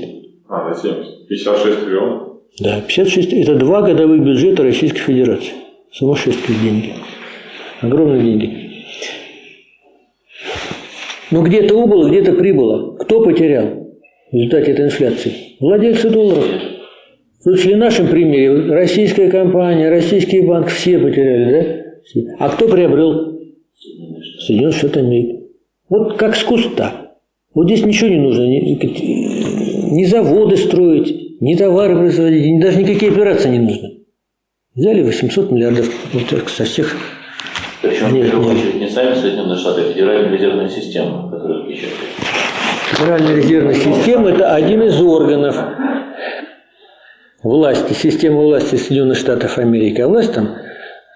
А, 0.48 0.68
на 0.68 0.74
70. 0.76 1.26
56 1.26 1.84
триллионов. 1.86 2.33
Да, 2.60 2.80
56– 2.80 3.32
это 3.32 3.56
два 3.56 3.82
годовых 3.82 4.22
бюджета 4.22 4.62
Российской 4.62 5.00
Федерации. 5.00 5.54
Сумасшедшие 5.90 6.56
деньги. 6.62 6.92
Огромные 7.80 8.22
деньги. 8.22 8.70
Но 11.32 11.42
где-то 11.42 11.74
убыло, 11.74 12.08
где-то 12.08 12.32
прибыло. 12.34 12.96
Кто 12.96 13.24
потерял 13.24 13.88
в 14.30 14.34
результате 14.34 14.70
этой 14.70 14.86
инфляции? 14.86 15.32
Владельцы 15.58 16.08
долларов. 16.10 16.44
В 17.40 17.42
случае 17.42 17.74
в 17.74 17.78
нашем 17.78 18.06
примере 18.06 18.72
российская 18.72 19.28
компания, 19.28 19.90
российский 19.90 20.40
банк, 20.42 20.68
все 20.68 20.98
потеряли, 20.98 21.52
да? 22.14 22.24
А 22.38 22.50
кто 22.50 22.68
приобрел? 22.68 23.36
Соединенные 24.38 24.72
Штаты 24.72 25.00
Америки. 25.00 25.40
Вот 25.88 26.16
как 26.16 26.36
с 26.36 26.44
куста. 26.44 27.16
Вот 27.52 27.66
здесь 27.66 27.84
ничего 27.84 28.10
не 28.10 28.18
нужно. 28.18 28.42
Ни, 28.42 29.94
ни 29.94 30.04
заводы 30.04 30.56
строить, 30.56 31.23
ни 31.44 31.56
товары 31.56 31.94
производить, 31.94 32.46
ни, 32.46 32.58
даже 32.58 32.82
никакие 32.82 33.12
операции 33.12 33.50
не 33.50 33.58
нужны. 33.58 33.98
Взяли 34.74 35.02
800 35.02 35.52
миллиардов 35.52 35.90
вот 36.14 36.26
так 36.28 36.48
со 36.48 36.64
всех 36.64 36.96
Причем, 37.82 38.08
в 38.08 38.12
Нет, 38.14 38.30
первую 38.30 38.54
нет. 38.54 38.64
очередь, 38.64 38.80
не 38.80 38.88
сами 38.88 39.14
Соединенные 39.14 39.58
Штаты, 39.58 39.82
а 39.82 39.92
Федеральная 39.92 40.32
резервная 40.32 40.68
система, 40.70 41.30
которая 41.30 41.68
печатает. 41.68 41.92
Федеральная 42.90 43.36
резервная 43.36 43.74
система– 43.74 44.30
это 44.30 44.54
один 44.54 44.82
из 44.84 44.98
органов 45.02 45.56
власти, 47.42 47.92
системы 47.92 48.42
власти 48.42 48.76
Соединенных 48.76 49.18
Штатов 49.18 49.58
Америки. 49.58 50.00
А 50.00 50.08
власть 50.08 50.32
там 50.32 50.48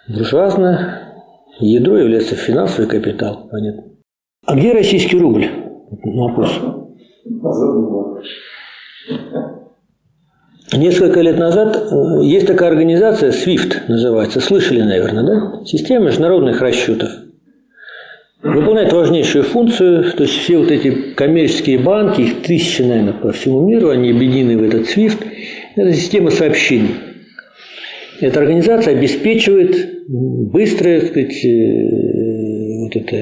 буржуазная, 0.09 1.25
ядро 1.59 1.97
является 1.97 2.35
финансовый 2.37 2.87
капитал. 2.87 3.49
Понятно. 3.51 3.85
А 4.45 4.55
где 4.55 4.73
российский 4.73 5.19
рубль? 5.19 5.49
Вопрос. 6.05 6.61
Несколько 10.73 11.21
лет 11.23 11.39
назад 11.39 11.77
э, 11.91 12.25
есть 12.25 12.47
такая 12.47 12.69
организация, 12.71 13.33
SWIFT 13.33 13.89
называется, 13.89 14.41
слышали, 14.41 14.83
наверное, 14.83 15.23
да? 15.25 15.65
Система 15.65 16.07
международных 16.07 16.61
расчетов. 16.61 17.09
Выполняет 18.43 18.93
важнейшую 18.93 19.45
функцию, 19.45 20.13
то 20.13 20.25
есть 20.25 20.35
все 20.35 20.59
вот 20.59 20.71
эти 20.71 20.91
коммерческие 20.91 21.79
банки, 21.79 22.21
их 22.21 22.43
тысячи, 22.43 22.83
наверное, 22.83 23.15
по 23.15 23.33
всему 23.33 23.67
миру, 23.67 23.89
они 23.89 24.11
объединены 24.11 24.59
в 24.59 24.63
этот 24.63 24.87
SWIFT, 24.95 25.25
это 25.75 25.93
система 25.95 26.31
сообщений. 26.31 26.95
Эта 28.21 28.39
организация 28.41 28.95
обеспечивает 28.97 30.07
быстрое, 30.07 31.01
так 31.01 31.11
сказать, 31.11 31.45
э, 31.45 32.85
вот 32.85 32.95
это, 32.95 33.17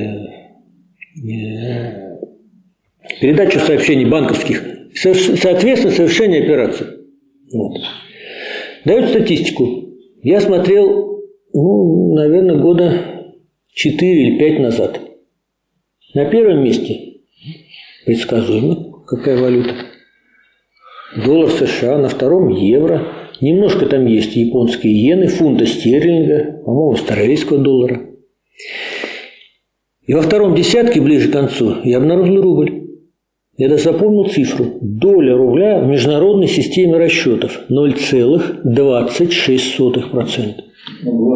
э, 1.28 2.16
передачу 3.20 3.60
сообщений 3.60 4.06
банковских, 4.06 4.62
со- 4.94 5.14
соответственно, 5.14 5.94
совершение 5.94 6.42
операций. 6.42 6.86
Вот. 7.52 7.78
Дают 8.84 9.10
статистику. 9.10 9.86
Я 10.22 10.40
смотрел, 10.40 11.22
ну, 11.52 12.14
наверное, 12.14 12.56
года 12.56 13.34
4 13.72 14.22
или 14.22 14.38
5 14.38 14.58
назад. 14.60 15.00
На 16.14 16.24
первом 16.24 16.64
месте, 16.64 17.20
предсказуемо, 18.04 19.02
какая 19.06 19.36
валюта. 19.36 19.74
Доллар 21.24 21.50
США, 21.50 21.98
на 21.98 22.08
втором 22.08 22.48
евро. 22.48 23.12
Немножко 23.40 23.86
там 23.86 24.06
есть 24.06 24.34
японские 24.34 24.94
иены, 24.94 25.28
фунта 25.28 25.66
стерлинга, 25.66 26.62
по-моему, 26.64 26.92
австралийского 26.92 27.58
доллара. 27.58 28.00
И 30.06 30.14
во 30.14 30.22
втором 30.22 30.54
десятке, 30.54 31.00
ближе 31.00 31.28
к 31.28 31.32
концу, 31.32 31.82
я 31.84 31.98
обнаружил 31.98 32.40
рубль. 32.40 32.85
Я 33.56 33.70
даже 33.70 33.84
запомнил 33.84 34.28
цифру. 34.28 34.66
Доля 34.82 35.34
рубля 35.36 35.78
в 35.78 35.86
международной 35.86 36.48
системе 36.48 36.98
расчетов 36.98 37.60
0,26%. 37.70 40.54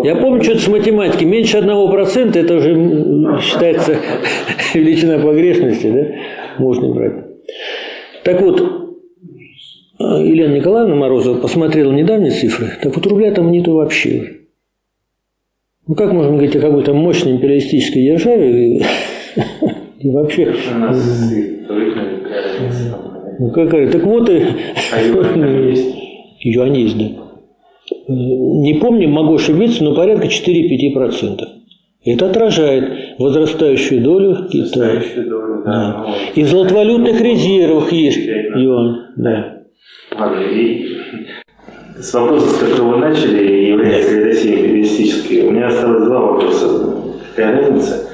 Я 0.05 0.17
помню 0.17 0.43
что-то 0.43 0.61
с 0.61 0.69
математики. 0.69 1.25
Меньше 1.25 1.57
1% 1.59 2.39
это 2.39 2.57
уже 2.57 2.75
считается 3.41 3.97
величина 4.75 5.19
погрешности, 5.19 5.91
да? 5.91 6.09
Можно 6.59 6.95
брать. 6.95 7.25
Так 8.23 8.43
вот, 8.43 8.61
э, 8.61 8.65
Елена 10.05 10.55
Николаевна 10.55 10.97
Морозова 10.97 11.41
посмотрела 11.41 11.91
недавние 11.93 12.33
цифры. 12.33 12.67
Так 12.83 12.95
вот, 12.95 13.07
рубля 13.07 13.33
там 13.33 13.51
нету 13.51 13.73
вообще. 13.73 14.41
Ну, 15.87 15.95
как 15.95 16.13
можно 16.13 16.33
говорить 16.33 16.55
о 16.55 16.61
какой-то 16.61 16.93
мощной 16.93 17.33
империалистической 17.33 18.05
державе 18.05 18.83
и 19.99 20.05
вообще... 20.11 20.55
Ну, 23.41 23.51
какая? 23.53 23.91
Так 23.91 24.05
вот 24.05 24.29
и... 24.29 24.43
А 24.93 25.03
юань 25.03 25.69
есть. 25.71 25.97
Юань 26.41 26.77
есть, 26.77 26.99
да. 26.99 27.05
Э, 27.07 28.13
Не 28.13 28.79
помню, 28.81 29.09
могу 29.09 29.37
ошибиться, 29.37 29.83
но 29.83 29.95
порядка 29.95 30.27
4-5%. 30.27 31.41
Это 32.05 32.27
отражает 32.27 33.17
возрастающую 33.19 34.03
долю 34.03 34.47
Китая. 34.51 35.03
Долю, 35.17 35.63
да. 35.65 36.05
Да. 36.05 36.15
И 36.35 36.43
в 36.43 36.49
золотовалютных 36.49 37.19
резервах 37.23 37.91
есть 37.93 38.19
юань. 38.57 38.97
Да. 39.17 39.63
Ладно, 40.19 40.41
и 40.43 40.87
с 41.99 42.13
вопроса, 42.13 42.47
с 42.47 42.59
которого 42.59 42.93
вы 42.93 42.97
начали, 42.99 43.69
является 43.71 44.19
ли 44.19 44.25
Россия 44.25 44.57
империалистической, 44.59 45.43
у 45.47 45.51
меня 45.53 45.69
осталось 45.69 46.05
два 46.05 46.21
вопроса. 46.21 46.69
Какая 47.35 47.57
разница? 47.59 48.07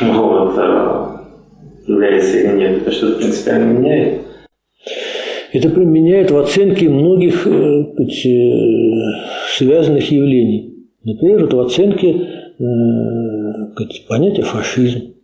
Вот, 0.00 0.54
а, 0.58 1.13
является 1.86 2.38
или 2.38 2.58
нет? 2.58 2.82
Это 2.82 2.90
что-то 2.92 3.18
принципиально 3.18 3.72
меняет? 3.72 4.20
Это 5.52 5.68
применяет 5.70 6.30
в 6.30 6.38
оценке 6.38 6.88
многих 6.88 7.46
э, 7.46 7.84
сказать, 7.94 8.26
э, 8.26 9.56
связанных 9.56 10.10
явлений. 10.10 10.88
Например, 11.04 11.42
вот 11.42 11.54
в 11.54 11.60
оценке 11.60 12.08
э, 12.58 12.64
понятия 14.08 14.42
фашизм. 14.42 15.14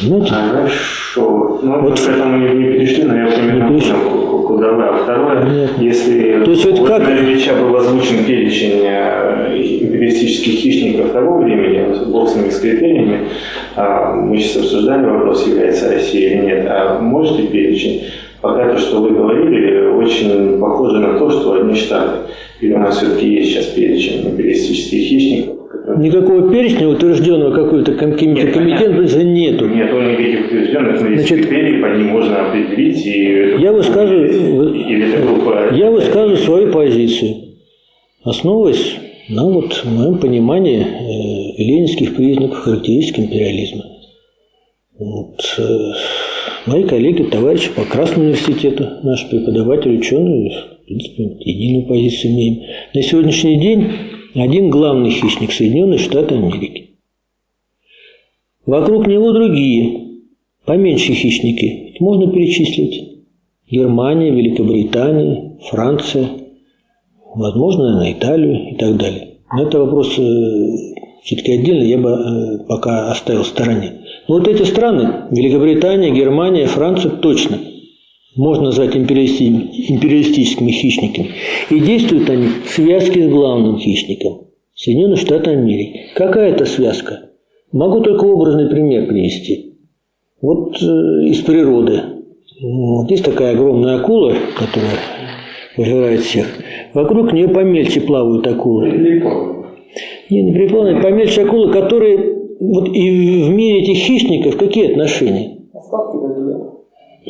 Понимаете? 0.00 0.32
Хорошо. 0.32 1.60
Ну, 1.62 1.80
Вот. 1.80 1.90
вот 1.90 2.00
к 2.00 2.08
этому 2.08 2.38
не, 2.38 2.54
не 2.54 2.72
перешли, 2.72 3.04
но 3.04 3.16
я 3.16 3.24
Не 3.24 3.68
перешли. 3.68 4.27
Вы. 4.66 4.82
А 4.84 4.92
второе, 5.02 5.40
Понятно. 5.40 5.82
если 5.82 6.44
То 6.44 6.50
есть 6.50 6.64
вот 6.66 6.88
как- 6.88 7.02
на 7.02 7.18
Ильича 7.18 7.54
был 7.54 7.74
озвучен 7.76 8.24
перечень 8.24 8.80
э, 8.84 9.56
империалистических 9.56 10.52
хищников 10.52 11.12
того 11.12 11.38
времени, 11.38 11.84
вот 11.88 12.08
бог 12.08 12.28
с 12.28 12.60
критериями, 12.60 13.28
а, 13.76 14.14
мы 14.14 14.36
сейчас 14.38 14.56
обсуждали 14.64 15.06
вопрос, 15.06 15.46
является 15.46 15.92
Россия 15.92 16.30
или 16.30 16.46
нет, 16.46 16.66
а 16.68 16.98
можете 17.00 17.44
перечень? 17.44 18.04
Пока 18.40 18.70
то, 18.72 18.78
что 18.78 19.00
вы 19.02 19.10
говорили, 19.10 19.86
очень 19.88 20.58
похоже 20.60 21.00
на 21.00 21.18
то, 21.18 21.28
что 21.30 21.54
одни 21.54 21.74
штаты. 21.74 22.30
Или 22.60 22.72
у 22.74 22.78
нас 22.78 22.96
все-таки 22.96 23.28
есть 23.28 23.50
сейчас 23.50 23.66
перечень 23.66 24.28
империалистических 24.30 24.98
хищников, 24.98 25.57
Никакого 25.98 26.50
перечня 26.50 26.88
утвержденного 26.88 27.52
какой-то 27.52 27.92
каким-то 27.92 28.46
комитетом 28.48 29.04
нету. 29.34 29.68
Нет, 29.68 29.92
он 29.92 30.12
никаких 30.12 30.46
утвержденных, 30.46 31.00
но 31.02 31.08
есть 31.08 31.28
Значит, 31.28 31.46
критерии, 31.46 31.82
по 31.82 31.86
ним 31.96 32.06
можно 32.08 32.48
определить. 32.48 33.04
И 33.04 33.60
Я 33.62 33.72
высказываю- 33.72 34.74
или- 34.74 35.12
это 35.12 35.26
группа... 35.26 35.74
Я 35.74 35.90
высказываю 35.90 36.36
свою 36.36 36.72
позицию, 36.72 37.34
основываясь 38.22 38.94
на 39.28 39.44
вот 39.44 39.82
моем 39.84 40.18
понимании 40.18 40.80
э, 40.80 41.62
ленинских 41.62 42.16
признаков 42.16 42.58
характеристик 42.58 43.18
империализма. 43.18 43.84
Вот, 44.98 45.40
э, 45.58 45.92
мои 46.66 46.84
коллеги, 46.84 47.24
товарищи 47.24 47.70
по 47.74 47.82
Красному 47.82 48.24
университету, 48.30 48.86
наши 49.02 49.28
преподаватели, 49.28 49.98
ученые, 49.98 50.50
в 50.82 50.86
принципе, 50.86 51.24
единую 51.40 51.86
позицию 51.86 52.32
имеем. 52.32 52.62
На 52.94 53.02
сегодняшний 53.02 53.60
день 53.60 53.88
один 54.34 54.70
главный 54.70 55.10
хищник– 55.10 55.52
Соединенные 55.52 55.98
Штаты 55.98 56.34
Америки. 56.34 56.90
Вокруг 58.66 59.06
него 59.06 59.32
другие, 59.32 60.20
поменьше 60.64 61.14
хищники. 61.14 61.96
Можно 62.00 62.30
перечислить. 62.32 63.24
Германия, 63.70 64.30
Великобритания, 64.30 65.58
Франция, 65.70 66.28
возможно, 67.34 67.98
на 67.98 68.12
Италию 68.12 68.72
и 68.72 68.76
так 68.76 68.96
далее. 68.96 69.38
Но 69.52 69.62
это 69.62 69.78
вопрос 69.78 70.18
все-таки 71.22 71.52
отдельно 71.52 71.82
я 71.82 71.98
бы 71.98 72.10
э, 72.10 72.58
пока 72.66 73.10
оставил 73.10 73.42
в 73.42 73.46
стороне. 73.46 73.92
Но 74.26 74.38
вот 74.38 74.48
эти 74.48 74.62
страны, 74.62 75.26
Великобритания, 75.30 76.10
Германия, 76.10 76.66
Франция, 76.66 77.10
точно 77.10 77.58
можно 78.38 78.66
назвать 78.66 78.96
империалисти- 78.96 79.90
империалистическими 79.90 80.70
хищниками. 80.70 81.30
И 81.70 81.80
действуют 81.80 82.30
они 82.30 82.46
в 82.64 82.70
связке 82.70 83.28
с 83.28 83.30
главным 83.30 83.78
хищником– 83.78 84.42
Соединенные 84.74 85.16
Штаты 85.16 85.50
Америки. 85.50 86.06
Какая 86.14 86.52
это 86.52 86.64
связка? 86.64 87.30
Могу 87.72 88.00
только 88.00 88.24
образный 88.24 88.68
пример 88.68 89.08
привести. 89.08 89.74
Вот 90.40 90.80
э, 90.80 90.86
из 91.26 91.40
природы. 91.40 92.00
Вот 92.62 93.10
есть 93.10 93.24
такая 93.24 93.54
огромная 93.54 93.96
акула, 93.96 94.34
которая 94.56 94.96
пожирает 95.76 96.20
всех. 96.20 96.46
Вокруг 96.94 97.32
нее 97.32 97.48
помельче 97.48 98.00
плавают 98.00 98.46
акулы. 98.46 98.88
Не, 100.30 100.42
не 100.42 100.52
припомню, 100.52 101.02
помельче 101.02 101.42
акулы, 101.42 101.72
которые 101.72 102.38
вот 102.60 102.88
и 102.88 103.42
в 103.44 103.50
мире 103.50 103.82
этих 103.82 103.96
хищников 103.96 104.56
какие 104.56 104.92
отношения? 104.92 105.58
Остатки 105.74 106.16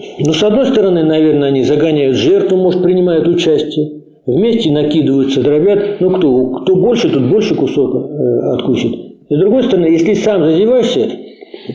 дадут. 0.01 0.27
Ну, 0.27 0.33
с 0.33 0.43
одной 0.43 0.67
стороны, 0.67 1.03
наверное, 1.05 1.49
они 1.49 1.63
загоняют 1.63 2.17
жертву, 2.17 2.57
может, 2.57 2.83
принимают 2.83 3.27
участие. 3.29 4.03
Вместе 4.27 4.71
накидываются, 4.71 5.43
дробят. 5.43 6.01
Ну, 6.01 6.11
кто, 6.11 6.47
кто 6.47 6.77
больше, 6.77 7.09
тут 7.09 7.31
больше 7.31 7.55
кусок 7.55 7.95
э, 7.95 8.41
откусит. 8.55 8.93
И 9.29 9.35
с 9.35 9.39
другой 9.39 9.65
стороны, 9.65 9.87
если 9.87 10.15
сам 10.15 10.45
зазеваешься, 10.45 11.11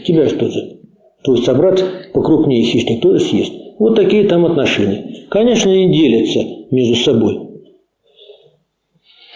тебя 0.05 0.27
что 0.27 0.49
же? 0.49 0.79
Твой 1.23 1.37
собрат 1.37 1.83
покрупнее 2.13 2.63
хищник 2.63 3.01
тоже 3.01 3.19
съест. 3.19 3.53
Вот 3.79 3.95
такие 3.95 4.27
там 4.27 4.45
отношения. 4.45 5.25
Конечно, 5.29 5.71
они 5.71 5.91
делятся 5.91 6.41
между 6.69 6.95
собой. 6.95 7.39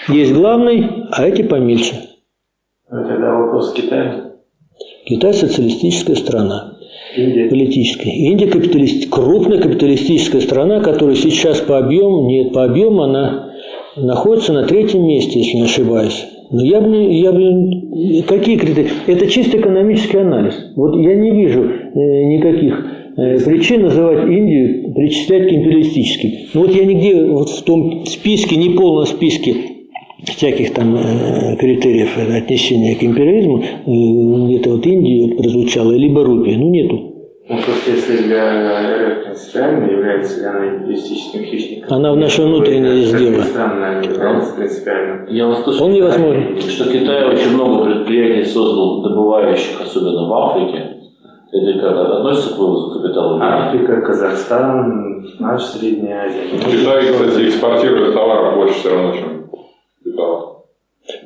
Есть 0.10 0.34
главный, 0.34 0.86
а 1.12 1.28
эти 1.28 1.42
помельче. 1.42 1.96
Ну, 2.90 3.04
Тогда 3.04 3.34
вопрос 3.34 3.74
Китая. 3.74 4.34
Китай 5.06 5.34
социалистическая 5.34 6.16
страна. 6.16 6.77
Индия. 7.18 7.50
политическая. 7.50 8.12
Индия 8.12 8.48
капиталист, 8.48 9.10
крупная 9.10 9.60
капиталистическая 9.60 10.42
страна, 10.42 10.80
которая 10.82 11.16
сейчас 11.16 11.60
по 11.60 11.78
объему, 11.78 12.28
нет, 12.30 12.54
по 12.54 12.64
объему 12.64 13.02
она 13.04 13.52
находится 13.96 14.54
на 14.54 14.64
третьем 14.64 15.08
месте, 15.08 15.40
если 15.40 15.58
не 15.58 15.64
ошибаюсь. 15.64 16.26
Но 16.52 16.64
я 16.64 16.80
бы, 16.80 16.88
не- 16.90 17.20
я 17.20 17.32
бы, 17.32 18.24
какие 18.24 18.58
критерии? 18.58 18.90
Это 19.08 19.28
чисто 19.28 19.58
экономический 19.58 20.18
анализ. 20.18 20.54
Вот 20.76 20.96
я 20.96 21.16
не 21.16 21.32
вижу 21.32 21.64
э, 21.64 22.24
никаких 22.26 22.86
э, 23.18 23.40
причин 23.44 23.82
называть 23.82 24.30
Индию, 24.30 24.94
причислять 24.94 25.50
к 25.50 25.52
империалистическим. 25.52 26.32
Ну 26.54 26.62
вот 26.62 26.74
я 26.74 26.86
нигде 26.86 27.26
вот 27.26 27.50
в 27.50 27.64
том 27.64 28.06
списке, 28.06 28.56
неполном 28.56 29.06
списке 29.06 29.56
всяких 30.26 30.74
там 30.74 30.96
э, 30.96 31.56
критериев 31.58 32.18
отнесения 32.18 32.96
к 32.96 33.04
империализму, 33.04 33.60
э, 33.64 34.48
где-то 34.48 34.72
вот 34.72 34.86
Индия 34.86 35.28
вот 35.28 35.38
прозвучала, 35.38 35.92
либо 35.94 36.24
Рупия, 36.24 36.58
ну 36.58 36.70
нету. 36.70 37.14
Ну, 37.50 37.56
просто 37.64 37.92
если 37.92 38.24
для 38.24 39.14
РФ 39.14 39.24
принципиально, 39.24 39.90
является 39.90 40.40
ли 40.42 40.46
она 40.48 40.68
империалистическим 40.68 41.44
хищником? 41.46 41.98
Она 41.98 42.12
в 42.12 42.18
наше 42.18 42.42
внутреннее 42.42 43.06
дело. 43.06 43.42
Странно, 43.44 44.02
не 44.02 44.08
является 44.08 44.54
принципиально. 44.56 45.28
Я 45.30 45.52
Вполне 45.54 46.04
возможно. 46.04 46.60
что 46.60 46.92
Китай 46.92 47.24
очень 47.26 47.54
много 47.54 47.86
предприятий 47.86 48.50
создал, 48.50 49.02
добывающих, 49.02 49.80
особенно 49.82 50.28
в 50.28 50.34
Африке. 50.34 50.94
Это 51.54 51.80
как 51.80 51.98
относится 51.98 52.56
к 52.56 52.58
вывозу 52.58 53.00
капитала? 53.00 53.40
Африка, 53.42 54.02
Казахстан, 54.02 55.26
наша 55.40 55.66
Средняя 55.66 56.26
Азия. 56.26 56.42
Китай, 56.60 57.14
кстати, 57.14 57.48
экспортирует 57.48 58.14
товаров 58.14 58.56
больше 58.58 58.74
все 58.80 58.90
равно, 58.94 59.14
чем. 59.16 59.47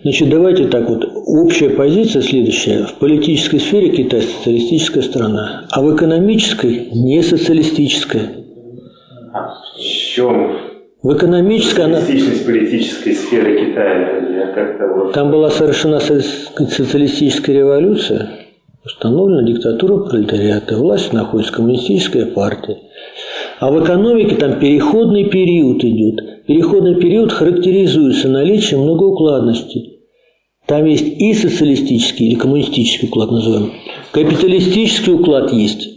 Значит, 0.04 0.30
давайте 0.30 0.68
так 0.68 0.90
вот. 0.90 1.08
Общая 1.26 1.70
позиция 1.70 2.22
следующая. 2.22 2.86
В 2.86 2.94
политической 2.96 3.60
сфере 3.60 3.90
Китай 3.90 4.22
социалистическая 4.22 5.02
страна, 5.02 5.68
а 5.72 5.82
в 5.82 5.96
экономической 5.96 6.90
не 6.94 7.22
социалистическая. 7.24 8.30
А 9.34 9.50
в 9.50 9.80
чем 9.80 10.58
В 11.02 11.16
экономической 11.16 11.82
она... 11.82 12.00
политической 12.00 13.14
сферы 13.14 13.60
Китая? 13.60 14.52
Как-то 14.54 14.88
вот... 14.88 15.14
Там 15.14 15.32
была 15.32 15.50
совершена 15.50 16.00
со- 16.00 16.22
социалистическая 16.22 17.54
революция, 17.54 18.30
установлена 18.86 19.48
диктатура 19.48 19.98
пролетариата, 19.98 20.78
власть 20.78 21.14
находится 21.14 21.54
коммунистическая 21.54 22.26
партия. 22.26 22.78
А 23.60 23.72
в 23.72 23.84
экономике 23.84 24.36
там 24.36 24.60
переходный 24.60 25.30
период 25.30 25.84
идет. 25.84 26.41
Переходный 26.52 26.96
период 26.96 27.32
характеризуется 27.32 28.28
наличием 28.28 28.82
многоукладности. 28.82 30.02
Там 30.66 30.84
есть 30.86 31.06
и 31.06 31.34
социалистический 31.34 32.28
или 32.28 32.36
коммунистический 32.36 33.08
уклад 33.08 33.32
называем, 33.32 33.72
капиталистический 34.12 35.14
уклад 35.14 35.54
есть, 35.54 35.88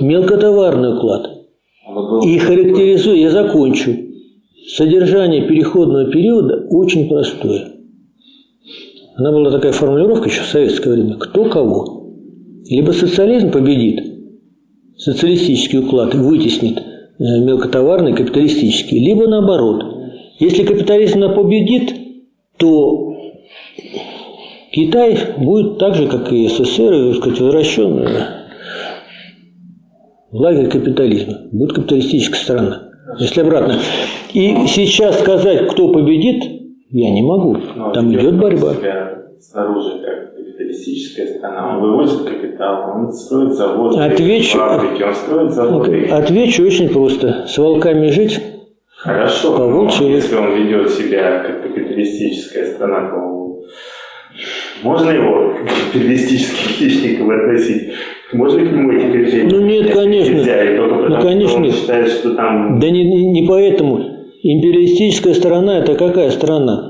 мелкотоварный 0.00 0.96
уклад. 0.96 1.30
И 2.24 2.38
характеризую, 2.38 3.18
я 3.18 3.30
закончу. 3.30 3.96
Содержание 4.74 5.46
переходного 5.46 6.10
периода 6.10 6.66
очень 6.70 7.08
простое. 7.08 7.68
Она 9.14 9.30
была 9.30 9.52
такая 9.52 9.70
формулировка 9.70 10.28
еще 10.28 10.42
в 10.42 10.46
советское 10.46 10.94
время. 10.94 11.14
Кто 11.18 11.44
кого. 11.44 12.14
Либо 12.68 12.90
социализм 12.90 13.52
победит, 13.52 14.02
социалистический 14.96 15.78
уклад 15.78 16.16
вытеснит 16.16 16.82
мелкотоварный, 17.18 18.14
капиталистический, 18.14 18.98
либо 19.04 19.26
наоборот. 19.26 19.84
Если 20.38 20.64
капитализм 20.64 21.20
победит, 21.34 21.94
то 22.56 23.14
Китай 24.72 25.18
будет 25.38 25.78
так 25.78 25.94
же, 25.94 26.06
как 26.06 26.32
и 26.32 26.48
СССР, 26.48 27.16
сказать, 27.16 27.40
возвращен 27.40 27.98
э, 27.98 28.08
в 30.30 30.36
лагерь 30.36 30.68
капитализма. 30.68 31.38
Будет 31.50 31.72
капиталистическая 31.72 32.38
страна. 32.38 32.82
Если 33.18 33.40
обратно. 33.40 33.78
И 34.34 34.66
сейчас 34.66 35.18
сказать, 35.20 35.68
кто 35.68 35.92
победит, 35.92 36.44
я 36.90 37.10
не 37.10 37.22
могу. 37.22 37.56
Ну, 37.74 37.92
Там 37.92 38.10
ведет 38.10 38.34
идет 38.34 38.40
борьба. 38.40 38.74
снаружи 39.40 39.98
как 40.04 40.37
капиталистическая 40.58 41.26
страна. 41.38 41.76
Он 41.76 41.80
вывозит 41.82 42.22
капитал, 42.24 42.92
он 42.96 43.12
строит 43.12 43.52
заводы 43.54 44.00
Отвечу. 44.00 44.58
в 44.58 44.62
Африке, 44.62 45.04
он 45.04 45.14
строит 45.14 45.52
заводы. 45.52 46.06
Отвечу 46.10 46.64
очень 46.66 46.88
просто. 46.88 47.46
С 47.46 47.56
волками 47.58 48.08
жить 48.10 48.40
Хорошо, 48.96 49.52
По 49.52 49.58
но 49.60 49.68
волчьи. 49.68 50.10
если 50.10 50.34
он 50.34 50.54
ведет 50.54 50.90
себя 50.90 51.44
как 51.46 51.62
капиталистическая 51.62 52.66
страна, 52.66 53.08
то 53.10 53.60
можно 54.82 55.10
его 55.10 55.54
к 55.54 55.68
капиталистическим 55.92 56.68
хищникам 56.78 57.30
относить? 57.30 57.92
Можно 58.32 58.60
к 58.66 58.72
нему 58.72 58.92
эти 58.92 59.12
критерии? 59.12 59.48
Ну, 59.50 59.60
нет, 59.60 59.92
конечно. 59.92 60.34
Нельзя, 60.34 60.64
и 60.74 60.76
только 60.76 60.94
Ну, 60.96 61.02
потому, 61.04 61.22
конечно, 61.22 61.48
что 61.48 61.58
он 61.58 61.72
считает, 61.72 62.08
что 62.08 62.34
там... 62.34 62.80
Да 62.80 62.90
не, 62.90 63.04
не- 63.04 63.30
не 63.40 63.46
поэтому. 63.46 64.00
Империалистическая 64.42 65.34
страна– 65.34 65.78
это 65.80 65.94
какая 65.94 66.30
страна? 66.30 66.87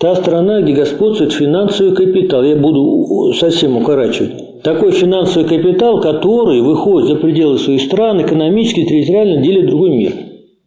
Та 0.00 0.14
страна, 0.16 0.62
где 0.62 0.72
господствует 0.72 1.32
финансовый 1.32 1.94
капитал. 1.94 2.42
Я 2.42 2.56
буду 2.56 3.34
совсем 3.34 3.76
укорачивать. 3.76 4.62
такой 4.62 4.92
финансовый 4.92 5.46
капитал, 5.46 6.00
который 6.00 6.62
выходит 6.62 7.08
за 7.08 7.16
пределы 7.16 7.58
своих 7.58 7.82
стран, 7.82 8.22
экономически, 8.22 8.86
территориально 8.86 9.42
делит 9.42 9.66
другой 9.66 9.90
мир. 9.90 10.12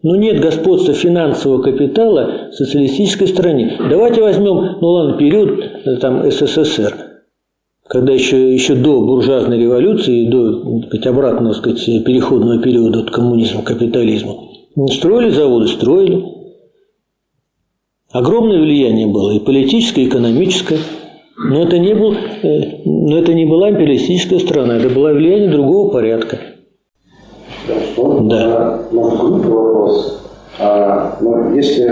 Но 0.03 0.15
нет 0.17 0.39
господства 0.39 0.93
финансового 0.93 1.63
капитала 1.63 2.49
в 2.51 2.55
социалистической 2.55 3.27
стране. 3.27 3.75
Давайте 3.89 4.21
возьмем, 4.21 4.77
ну 4.81 4.87
ладно, 4.87 5.17
период 5.17 5.59
э, 5.85 5.95
там, 5.95 6.29
СССР, 6.29 6.93
когда 7.87 8.13
еще, 8.13 8.53
еще 8.53 8.75
до 8.75 9.01
буржуазной 9.01 9.57
революции, 9.57 10.27
до 10.27 10.81
сказать, 10.87 11.07
обратного 11.07 11.53
сказать, 11.53 11.83
переходного 12.05 12.61
периода 12.61 12.99
от 12.99 13.09
коммунизма 13.09 13.63
к 13.63 13.67
капитализму. 13.67 14.51
Строили 14.91 15.29
заводы, 15.29 15.67
строили. 15.69 16.32
Огромное 18.13 18.61
влияние 18.61 19.07
было 19.07 19.31
и 19.31 19.39
политическое, 19.39 20.03
и 20.03 20.07
экономическое. 20.07 20.77
Но 21.35 21.63
это 21.63 21.79
не, 21.79 21.95
был, 21.95 22.13
э, 22.13 22.81
но 22.85 23.17
это 23.17 23.33
не 23.33 23.45
была 23.45 23.71
империалистическая 23.71 24.37
страна, 24.37 24.77
это 24.77 24.87
было 24.89 25.11
влияние 25.11 25.49
другого 25.49 25.91
порядка. 25.91 26.39
Да. 27.67 28.83
Может, 28.91 29.19
глупый 29.19 29.51
вопрос. 29.51 30.21
А, 30.59 31.17
но 31.21 31.55
если 31.55 31.87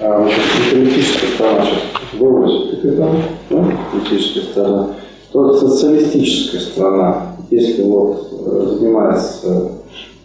а, 0.00 0.18
вот 0.18 0.32
капиталистическая 0.32 1.26
страна 1.28 1.64
сейчас 1.64 2.20
вывозит 2.20 2.70
капитал, 2.70 3.10
да, 3.50 3.64
капиталистическая 3.92 4.50
страна, 4.50 4.88
то 5.32 5.52
социалистическая 5.54 6.60
страна, 6.60 7.36
если 7.50 7.84
вот 7.84 8.26
э, 8.32 8.76
занимается 8.76 9.70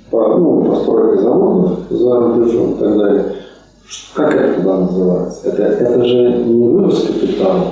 по, 0.09 0.38
ну, 0.39 0.65
постройкой 0.65 1.22
заводов 1.22 1.80
за 1.91 2.19
рубежом 2.19 2.72
и 2.72 2.80
так 2.80 2.97
далее, 2.97 3.26
как 4.14 4.34
это 4.34 4.53
туда 4.62 4.78
называется? 4.80 5.49
Это, 5.49 5.64
это 5.64 6.06
же 6.06 6.16
не 6.30 6.68
вывоз 6.68 7.07
капитала, 7.07 7.72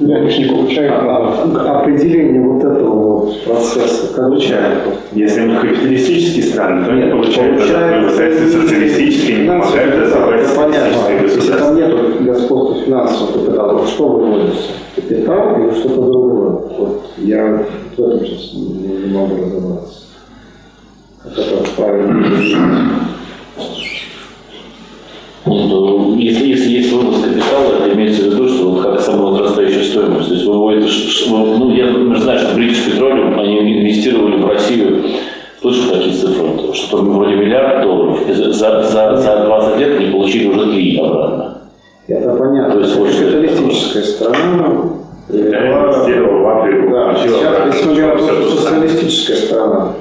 они 0.00 0.30
же 0.30 0.38
не 0.42 0.48
получают 0.48 0.94
а, 0.98 1.02
надо. 1.44 1.70
а- 1.70 1.80
определение 1.80 2.40
вот 2.42 2.64
этого 2.64 2.94
вот 3.20 3.44
процесса, 3.44 4.08
как 4.14 4.28
Получают. 4.28 4.78
Если 5.12 5.40
они 5.40 5.56
капиталистические 5.56 6.44
страны, 6.44 6.84
то 6.86 6.92
они 6.92 7.10
получают 7.10 7.58
Получают. 7.58 8.12
это 8.12 8.22
если 8.24 8.60
социалистические, 8.60 9.38
не 9.42 9.48
помогают, 9.48 10.12
понятно. 10.56 10.92
социалистические 10.92 11.22
Если 11.22 11.52
там 11.52 11.74
государства. 11.74 11.74
нет 11.74 12.22
господства 12.24 12.84
финансового 12.84 13.32
капитала, 13.44 13.78
то 13.78 13.86
что 13.86 14.08
выводится? 14.08 14.68
Капитал 14.96 15.60
или 15.60 15.70
что-то 15.78 16.02
другое? 16.02 16.50
Вот 16.78 17.02
я 17.18 17.64
в 17.96 18.00
этом 18.00 18.26
сейчас 18.26 18.54
не, 18.54 19.12
могу 19.12 19.36
разобраться. 19.36 20.00
Как 21.22 21.38
это 21.38 21.70
правильно? 21.76 22.26
Нет, 23.11 23.11
ну, 25.46 26.16
если, 26.18 26.46
если 26.48 26.70
есть 26.70 26.92
вывоз 26.92 27.20
капитала, 27.22 27.74
это 27.84 27.94
имеется 27.94 28.22
в 28.22 28.26
виду, 28.26 28.48
что 28.48 28.70
вот 28.70 28.82
как 28.82 29.00
самовозрастающая 29.00 29.82
стоимость. 29.84 30.28
То 30.28 30.34
есть 30.34 30.46
выводится, 30.46 30.88
ш- 30.88 31.08
ш- 31.08 31.30
ну, 31.30 31.74
я 31.74 31.86
же 31.86 32.16
знаю, 32.20 32.38
что 32.38 32.58
British 32.58 32.86
Petroleum, 32.88 33.38
они 33.40 33.58
инвестировали 33.80 34.36
в 34.36 34.46
Россию, 34.48 35.02
слышал 35.60 35.92
такие 35.92 36.14
цифры, 36.14 36.72
что 36.74 36.96
вроде 36.98 37.34
миллиард 37.36 37.82
долларов, 37.82 38.28
и 38.28 38.32
за, 38.32 38.52
за, 38.52 38.82
за, 38.82 39.16
за 39.16 39.44
20 39.46 39.78
лет 39.80 39.98
они 40.00 40.10
получили 40.12 40.46
уже 40.48 40.72
3 40.72 40.98
обратно. 40.98 41.58
Это 42.08 42.34
понятно. 42.34 42.74
То 42.74 42.80
есть 42.80 42.96
вот 42.96 43.08
что 43.10 43.24
это 43.24 43.36
Капиталистическая 43.48 44.02
страна. 44.02 44.68
Я 45.28 45.38
инвестировал 45.40 46.42
в 46.44 46.48
Африку, 46.48 46.90
Да, 46.92 47.14
сейчас, 47.16 47.74
если 47.74 47.88
мы 47.88 47.94
говорим 47.94 48.24
о 48.24 48.28
то 48.28 48.34
же 48.42 48.56
самое. 48.56 48.88
социалистическая 48.88 49.36
страна, 49.36 49.92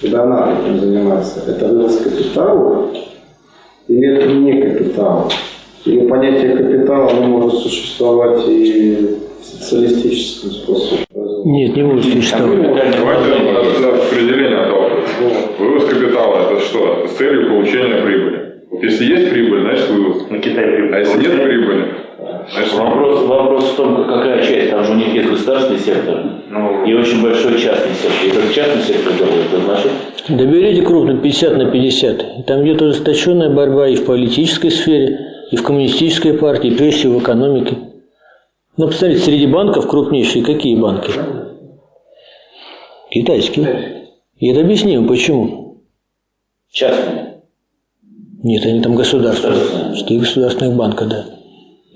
когда 0.00 0.22
она 0.22 0.52
этим 0.52 0.80
занимается, 0.80 1.40
это 1.46 1.66
вывоз 1.66 1.96
капитала 1.98 2.86
или 3.90 4.16
это 4.16 4.28
не 4.28 4.62
капитал? 4.62 5.30
Или 5.84 6.06
понятие 6.06 6.56
капитала 6.56 7.10
оно 7.10 7.22
может 7.26 7.54
существовать 7.54 8.46
и 8.48 9.16
в 9.40 9.44
социалистическом 9.44 10.50
способе? 10.50 11.04
Нет, 11.44 11.74
не 11.74 11.82
может 11.82 12.04
существовать. 12.04 12.60
Давайте 12.62 13.32
от- 13.32 13.84
от 13.84 14.04
определение 14.04 14.58
отталкиваться. 14.58 15.14
Вывоз 15.58 15.84
капитала– 15.86 16.50
это 16.52 16.60
что? 16.60 16.98
Это 16.98 17.08
с 17.08 17.16
целью 17.16 17.48
получения 17.48 18.02
прибыли. 18.02 18.40
Вот 18.70 18.82
если 18.84 19.04
есть 19.06 19.30
прибыль, 19.30 19.62
значит 19.62 19.88
вывоз. 19.90 20.30
На 20.30 20.38
Китай 20.38 20.64
прибыль 20.64 20.94
А 20.94 20.98
если 21.00 21.18
нет 21.20 21.42
прибыли, 21.42 21.84
значит 22.52 22.74
Вопрос, 22.74 23.22
вопрос 23.24 23.64
в 23.72 23.76
том, 23.76 24.04
какая 24.06 24.42
часть, 24.42 24.70
там 24.70 24.84
же 24.84 24.92
у 24.92 24.96
них 24.96 25.12
есть 25.14 25.28
государственный 25.30 25.80
сектор 25.80 26.22
Ну, 26.50 26.84
и 26.84 26.94
очень 26.94 27.22
большой 27.22 27.58
частный 27.58 27.94
сектор. 27.94 28.26
И 28.26 28.28
этот 28.28 28.52
частный 28.54 28.82
сектор 28.82 29.12
делает, 29.14 29.46
это 29.52 29.64
значит, 29.64 29.90
Доберите 30.30 30.82
крупно 30.82 31.18
50 31.18 31.56
на 31.56 31.70
50. 31.70 32.38
И 32.38 32.42
Там 32.44 32.64
идет 32.64 32.82
ожесточенная 32.82 33.50
борьба 33.50 33.88
и 33.88 33.96
в 33.96 34.04
политической 34.06 34.70
сфере, 34.70 35.18
и 35.50 35.56
в 35.56 35.62
коммунистической 35.62 36.34
партии, 36.34 36.70
и 36.70 36.76
прежде 36.76 37.00
всего 37.00 37.18
в 37.18 37.22
экономике. 37.22 37.76
Ну, 38.76 38.86
посмотрите, 38.86 39.22
среди 39.22 39.46
банков 39.46 39.88
крупнейшие 39.88 40.44
какие 40.44 40.76
банки? 40.76 41.12
Китайские. 43.10 44.06
И 44.38 44.48
это 44.48 44.60
объяснимо, 44.60 45.08
почему. 45.08 45.82
частные. 46.70 47.42
Нет, 48.42 48.64
они 48.64 48.80
там 48.80 48.94
государственные. 48.94 49.58
Государственные. 49.58 49.96
Четыре 49.96 50.20
государственных 50.20 50.76
банка, 50.76 51.04
да. 51.04 51.26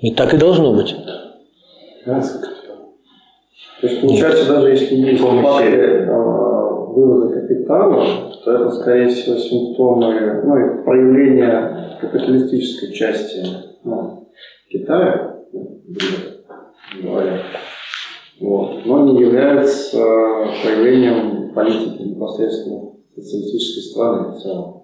И 0.01 0.11
так 0.13 0.33
и 0.33 0.37
должно 0.37 0.73
быть. 0.73 0.95
То 3.81 3.87
есть 3.87 4.01
получается, 4.01 4.45
даже 4.47 4.69
если 4.69 4.95
есть 4.95 5.21
вывода 6.95 7.33
капитала, 7.33 8.05
то 8.43 8.51
это, 8.51 8.71
скорее 8.71 9.09
всего, 9.09 9.37
симптомы, 9.37 10.41
ну, 10.43 10.57
и 10.57 10.83
проявления 10.83 11.97
капиталистической 11.99 12.93
части 12.93 13.45
ну, 13.83 14.29
Китая, 14.69 15.41
ну, 15.51 15.81
говоря. 17.03 17.41
Вот. 18.39 18.85
Но 18.85 19.11
не 19.11 19.21
является 19.21 19.97
э, 19.97 20.47
проявлением 20.63 21.53
политики 21.53 22.01
непосредственно 22.01 22.91
социалистической 23.15 23.83
страны 23.83 24.33
в 24.33 24.41
целом. 24.41 24.83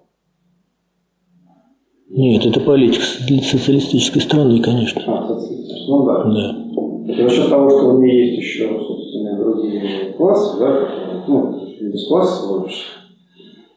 Нет, 2.08 2.44
это 2.46 2.60
политика 2.60 3.04
для 3.26 3.42
социалистической 3.42 4.22
страны, 4.22 4.60
конечно. 4.62 5.02
А, 5.06 5.28
социалистической, 5.28 5.88
ну 5.88 6.04
да. 6.04 6.24
Да. 6.24 7.12
И 7.12 7.22
за 7.22 7.28
счет 7.28 7.48
того, 7.48 7.68
что 7.70 7.94
у 7.94 8.02
нее 8.02 8.26
есть 8.26 8.42
еще, 8.42 8.68
собственно, 8.68 9.36
другие 9.38 10.12
классы, 10.12 10.58
да, 10.58 10.88
которые, 11.26 11.61
ну, 11.82 11.92
бесклассовое 11.92 12.60
общество, 12.60 12.92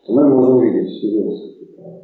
то 0.06 0.14
мы 0.14 0.30
можем 0.30 0.62
видеть 0.62 1.04
и 1.04 1.18
вывоз 1.18 1.42
капитала. 1.42 2.02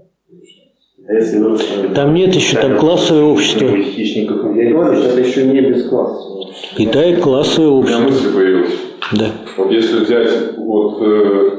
а 1.07 1.13
если 1.13 1.37
вы... 1.39 1.93
Там 1.93 2.13
нет 2.13 2.33
еще, 2.33 2.57
там 2.59 2.77
классовое 2.77 3.23
общество. 3.23 3.67
Хищников. 3.67 4.41
Говорю, 4.43 4.95
что 4.95 5.07
это 5.09 5.21
еще 5.21 5.47
не 5.47 5.61
бесклассовое 5.61 6.41
общество. 6.47 6.77
Китай 6.77 7.15
классовое 7.17 7.69
у 7.69 7.83
меня 7.83 7.97
общество. 7.99 8.27
мысль 8.29 8.35
появилась. 8.35 8.73
Да. 9.13 9.27
Вот 9.57 9.71
если 9.71 10.03
взять 10.03 10.57
вот 10.57 11.01
э, 11.01 11.49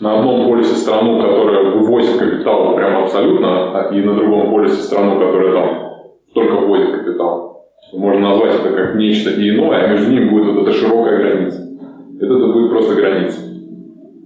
на 0.00 0.18
одном 0.20 0.48
полюсе 0.48 0.74
страну, 0.74 1.20
которая 1.20 1.70
вывозит 1.72 2.16
капитал 2.16 2.74
прям 2.76 3.04
абсолютно, 3.04 3.78
а- 3.78 3.94
и 3.94 4.00
на 4.00 4.14
другом 4.14 4.52
полюсе 4.52 4.82
страну, 4.82 5.18
которая 5.18 5.52
там 5.52 5.90
только 6.34 6.54
вводит 6.56 6.92
капитал, 6.92 7.66
то 7.90 7.98
можно 7.98 8.30
назвать 8.30 8.54
это 8.54 8.70
как 8.70 8.94
нечто 8.96 9.30
иное, 9.30 9.84
а 9.84 9.88
между 9.88 10.10
ними 10.10 10.28
будет 10.30 10.54
вот 10.54 10.62
эта 10.62 10.72
широкая 10.72 11.18
граница. 11.18 11.68
Это 12.20 12.34
будет 12.52 12.70
просто 12.70 12.94
граница. 12.94 13.40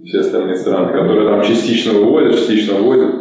Все 0.09 0.21
остальные 0.21 0.55
страны, 0.55 0.91
которые 0.91 1.27
там 1.29 1.43
частично 1.43 1.93
выводят, 1.93 2.35
частично 2.35 2.79
вводят. 2.79 3.15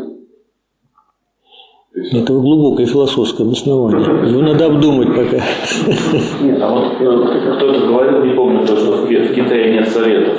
Это 2.12 2.32
глубокое 2.32 2.86
философское 2.86 3.42
обоснование. 3.42 4.30
Его 4.30 4.40
надо 4.40 4.66
обдумать 4.66 5.08
пока. 5.08 5.42
А 5.42 6.70
вот 6.74 6.92
э, 7.00 7.56
кто-то 7.56 7.80
говорил, 7.86 8.24
не 8.24 8.34
помню, 8.34 8.66
то, 8.66 8.74
что 8.76 8.92
в 9.04 9.08
Китае 9.08 9.74
нет 9.74 9.88
советов. 9.88 10.38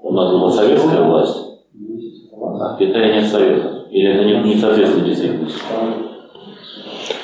У 0.00 0.12
нас 0.12 0.30
была 0.30 0.50
советская 0.52 1.02
власть, 1.02 1.38
а 2.32 2.74
в 2.74 2.78
Китае 2.78 3.14
нет 3.14 3.24
советов. 3.28 3.72
Или 3.90 4.12
это 4.14 4.24
не, 4.24 4.54
не 4.54 4.60
соответствует 4.60 5.06
действительности? 5.06 5.58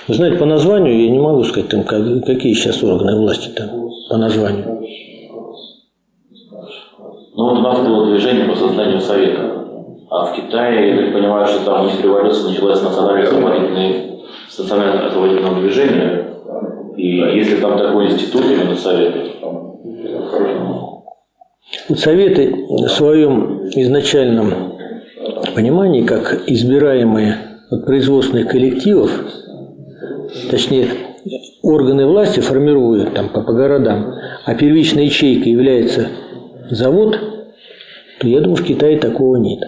Вы 0.08 0.14
знаете, 0.14 0.38
по 0.38 0.46
названию 0.46 1.04
я 1.04 1.10
не 1.10 1.20
могу 1.20 1.44
сказать, 1.44 1.68
там, 1.70 1.84
как- 1.84 2.24
какие 2.24 2.54
сейчас 2.54 2.82
органы 2.82 3.16
власти 3.20 3.50
там 3.50 3.68
по 4.10 4.16
названию. 4.16 4.80
Ну, 7.42 7.48
вот 7.48 7.58
у 7.58 7.62
нас 7.62 7.80
было 7.80 8.06
движение 8.06 8.44
по 8.44 8.54
созданию 8.54 9.00
совета. 9.00 9.66
А 10.08 10.26
в 10.26 10.36
Китае, 10.36 10.90
я 10.90 10.96
так 10.96 11.12
понимаю, 11.12 11.44
что 11.44 11.64
там 11.64 11.82
у 11.82 11.84
них 11.86 12.00
революция 12.00 12.50
началась 12.50 12.78
с 12.78 14.58
национально-освободительного 14.58 15.60
движения. 15.60 16.24
И 16.96 17.16
если 17.16 17.56
там 17.56 17.76
такой 17.76 18.12
институт 18.12 18.44
именно 18.44 18.76
совета, 18.76 19.18
Вот 21.88 21.98
Советы 21.98 22.54
в 22.68 22.86
своем 22.86 23.66
изначальном 23.70 24.76
понимании, 25.56 26.02
как 26.04 26.44
избираемые 26.46 27.38
от 27.72 27.84
производственных 27.86 28.52
коллективов, 28.52 29.10
точнее, 30.48 30.86
органы 31.64 32.06
власти 32.06 32.38
формируют 32.38 33.14
там 33.14 33.30
по, 33.30 33.40
по 33.40 33.52
городам, 33.52 34.14
а 34.44 34.54
первичной 34.54 35.06
ячейкой 35.06 35.50
является 35.50 36.06
завод, 36.70 37.18
то 38.22 38.28
я 38.28 38.40
думаю, 38.40 38.56
в 38.56 38.64
Китае 38.64 38.98
такого 38.98 39.36
нет. 39.36 39.58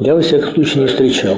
Я, 0.00 0.14
во 0.14 0.20
всяком 0.20 0.54
случае, 0.54 0.82
не 0.82 0.86
встречал. 0.86 1.34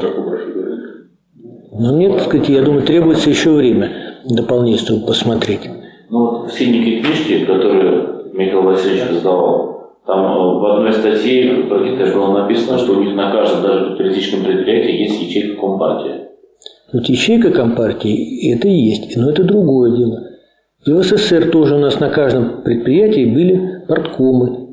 Но 1.72 1.96
мне, 1.96 2.10
так 2.10 2.20
сказать, 2.20 2.50
я 2.50 2.62
думаю, 2.62 2.82
требуется 2.82 3.30
еще 3.30 3.50
время 3.50 3.90
дополнительно 4.28 5.06
посмотреть. 5.06 5.62
Ну 6.10 6.18
вот 6.18 6.50
все 6.50 6.66
некие 6.66 7.02
книжки, 7.02 7.46
которые 7.46 8.30
Михаил 8.34 8.62
Васильевич 8.62 9.10
раздавал, 9.10 9.94
там 10.06 10.20
э, 10.20 10.60
в 10.60 10.76
одной 10.76 10.92
статье 10.92 11.64
про 11.64 11.82
Китай 11.82 12.12
было 12.12 12.40
написано, 12.42 12.78
что 12.78 12.92
у 12.92 13.02
них 13.02 13.16
на 13.16 13.32
каждом 13.32 13.62
даже 13.62 13.90
капиталистическом 13.90 14.44
предприятии 14.44 15.02
есть 15.02 15.22
ячейка 15.22 15.60
Компартии. 15.60 16.12
Вот 16.92 17.06
ячейка 17.06 17.50
Компартии– 17.50 18.52
это 18.54 18.68
и 18.68 18.74
есть, 18.74 19.16
но 19.16 19.30
это 19.30 19.42
другое 19.42 19.96
дело. 19.96 20.20
И 20.86 20.92
в 20.92 21.02
СССР 21.02 21.50
тоже 21.50 21.74
у 21.74 21.78
нас 21.78 21.98
на 21.98 22.10
каждом 22.10 22.62
предприятии 22.62 23.24
были 23.24 23.82
порткомы 23.88 24.63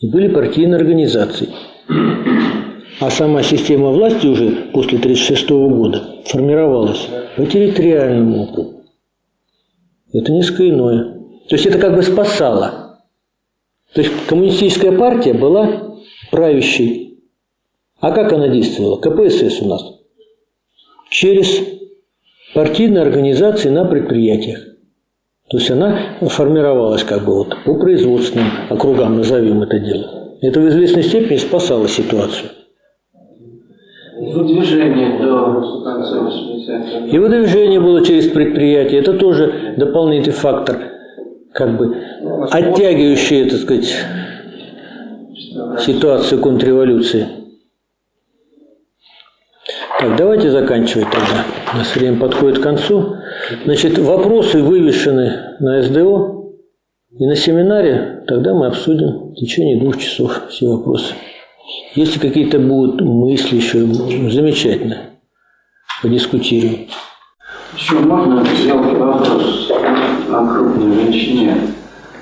и 0.00 0.08
были 0.08 0.28
партийные 0.28 0.76
организации. 0.76 1.48
А 3.00 3.10
сама 3.10 3.42
система 3.42 3.90
власти 3.90 4.26
уже 4.26 4.50
после 4.72 4.98
1936 4.98 5.50
года 5.50 6.22
формировалась 6.26 7.08
по 7.36 7.46
территориальному 7.46 8.44
округу. 8.44 8.84
Это 10.12 10.32
несколько 10.32 10.68
иное. 10.68 11.20
То 11.48 11.56
есть 11.56 11.66
это 11.66 11.78
как 11.78 11.94
бы 11.94 12.02
спасало. 12.02 13.00
То 13.94 14.02
есть 14.02 14.12
коммунистическая 14.26 14.92
партия 14.92 15.34
была 15.34 15.96
правящей. 16.30 17.24
А 18.00 18.12
как 18.12 18.32
она 18.32 18.48
действовала? 18.48 18.96
КПСС 19.00 19.60
у 19.62 19.68
нас. 19.68 19.82
Через 21.10 21.60
партийные 22.54 23.02
организации 23.02 23.68
на 23.68 23.84
предприятиях. 23.84 24.60
То 25.50 25.58
есть 25.58 25.68
она 25.68 25.98
формировалась 26.20 27.02
как 27.02 27.24
бы 27.24 27.34
вот 27.34 27.56
по 27.64 27.74
производственным 27.74 28.46
округам, 28.70 29.16
назовем 29.16 29.62
это 29.62 29.80
дело. 29.80 30.36
Это 30.40 30.60
в 30.60 30.68
известной 30.68 31.02
степени 31.02 31.38
спасало 31.38 31.88
ситуацию. 31.88 32.50
Выдвижение 34.16 35.18
до 35.18 35.82
конца 35.82 36.20
80-х. 36.20 37.06
И 37.06 37.18
выдвижение 37.18 37.80
было 37.80 38.04
через 38.04 38.28
предприятие. 38.28 39.00
Это 39.00 39.14
тоже 39.14 39.74
дополнительный 39.76 40.36
фактор, 40.36 40.78
как 41.52 41.76
бы 41.76 41.96
оттягивающий, 42.50 43.50
так 43.50 43.58
сказать, 43.58 43.92
ситуацию 45.80 46.40
контрреволюции. 46.40 47.26
Так, 49.98 50.16
давайте 50.16 50.50
заканчивать 50.50 51.10
тогда. 51.10 51.44
У 51.72 51.76
нас 51.76 51.94
время 51.94 52.18
подходит 52.18 52.58
к 52.58 52.62
концу. 52.62 53.16
Значит, 53.64 53.98
вопросы 53.98 54.62
вывешены 54.62 55.56
на 55.60 55.82
СДО 55.82 56.54
и 57.16 57.26
на 57.26 57.36
семинаре. 57.36 58.24
Тогда 58.26 58.54
мы 58.54 58.66
обсудим 58.66 59.30
в 59.30 59.34
течение 59.34 59.78
двух 59.78 59.98
часов 59.98 60.48
все 60.48 60.66
вопросы. 60.66 61.14
Если 61.94 62.18
какие-то 62.18 62.58
будут 62.58 63.00
мысли 63.00 63.56
еще, 63.56 63.86
замечательно. 64.30 64.96
Подискутируем. 66.02 66.88
Еще 67.76 67.94
можно 68.00 68.44
сделать 68.56 68.98
вопрос 68.98 69.70
о 69.70 70.46
крупной 70.46 71.04
величине. 71.04 71.56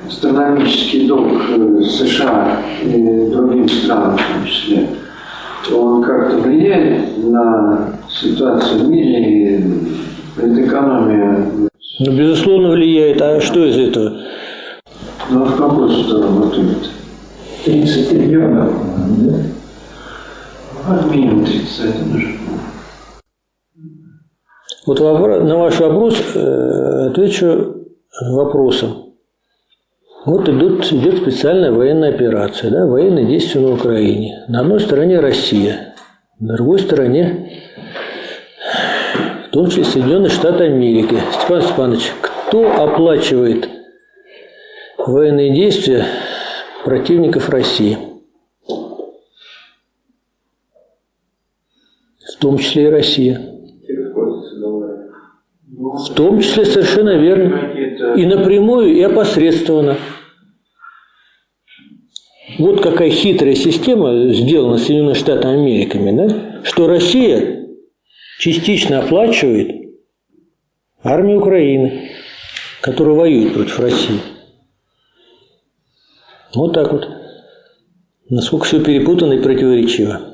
Астрономический 0.06 1.08
долг 1.08 1.28
э, 1.50 1.82
США 1.82 2.62
и 2.82 3.30
другим 3.30 3.68
странам 3.68 4.16
в 4.16 4.32
том 4.32 4.46
числе, 4.46 4.88
он 5.74 6.02
как-то 6.02 6.38
влияет 6.38 7.18
на 7.18 7.97
ситуацию 8.20 8.85
в 8.85 8.89
мире 8.90 9.59
и 9.59 10.66
экономия, 10.66 11.47
Ну, 12.01 12.16
безусловно, 12.16 12.70
влияет. 12.70 13.20
А 13.20 13.40
что 13.40 13.65
из 13.65 13.77
этого? 13.77 14.20
ну, 15.31 15.45
в 15.45 15.57
какую 15.57 15.90
сторону 15.90 16.51
идет? 16.55 16.90
30 17.65 18.09
триллионов, 18.09 18.73
да? 19.19 19.35
Как 20.86 21.11
минимум 21.11 21.45
31 21.45 22.16
уже. 22.16 22.39
Вот 24.86 25.01
на 25.01 25.57
ваш 25.59 25.78
вопрос 25.81 26.16
э, 26.35 27.09
отвечу 27.11 27.74
вопросом. 28.31 29.09
Вот 30.24 30.49
идут, 30.49 30.90
идет 30.90 31.19
специальная 31.19 31.73
военная 31.73 32.15
операция, 32.15 32.70
да, 32.70 32.86
военные 32.86 33.27
действия 33.27 33.61
на 33.61 33.73
Украине. 33.74 34.45
На 34.49 34.61
одной 34.61 34.81
стороне 34.81 35.20
Россия, 35.20 35.95
на 36.40 36.55
другой 36.57 36.78
стороне, 36.78 37.68
в 39.48 39.50
том 39.50 39.68
числе 39.70 39.84
Соединенные 39.84 40.28
Штаты 40.28 40.64
Америки. 40.64 41.18
Степан 41.32 41.62
Степанович, 41.62 42.12
кто 42.20 42.70
оплачивает 42.70 43.68
военные 44.98 45.54
действия 45.54 46.04
противников 46.84 47.48
России? 47.48 47.96
В 52.20 52.40
том 52.40 52.58
числе 52.58 52.84
и 52.84 52.88
Россия. 52.88 53.40
В 55.66 56.14
том 56.14 56.40
числе 56.40 56.66
совершенно 56.66 57.16
верно. 57.16 58.14
И 58.16 58.26
напрямую, 58.26 58.94
и 58.94 59.00
опосредственно. 59.00 59.96
Вот 62.58 62.82
какая 62.82 63.10
хитрая 63.10 63.54
система 63.54 64.28
сделана 64.32 64.76
Соединенными 64.76 65.14
Штатами 65.14 65.54
Америками, 65.54 66.16
да? 66.16 66.62
что 66.64 66.86
Россия 66.86 67.57
частично 68.39 69.01
оплачивает 69.01 69.90
армию 71.02 71.39
Украины, 71.39 72.10
которая 72.81 73.15
воюет 73.15 73.55
против 73.55 73.78
России. 73.81 74.20
Вот 76.55 76.73
так 76.73 76.93
вот. 76.93 77.09
Насколько 78.31 78.66
все 78.66 78.85
перепутано 78.85 79.35
и 79.35 79.43
противоречиво. 79.43 80.27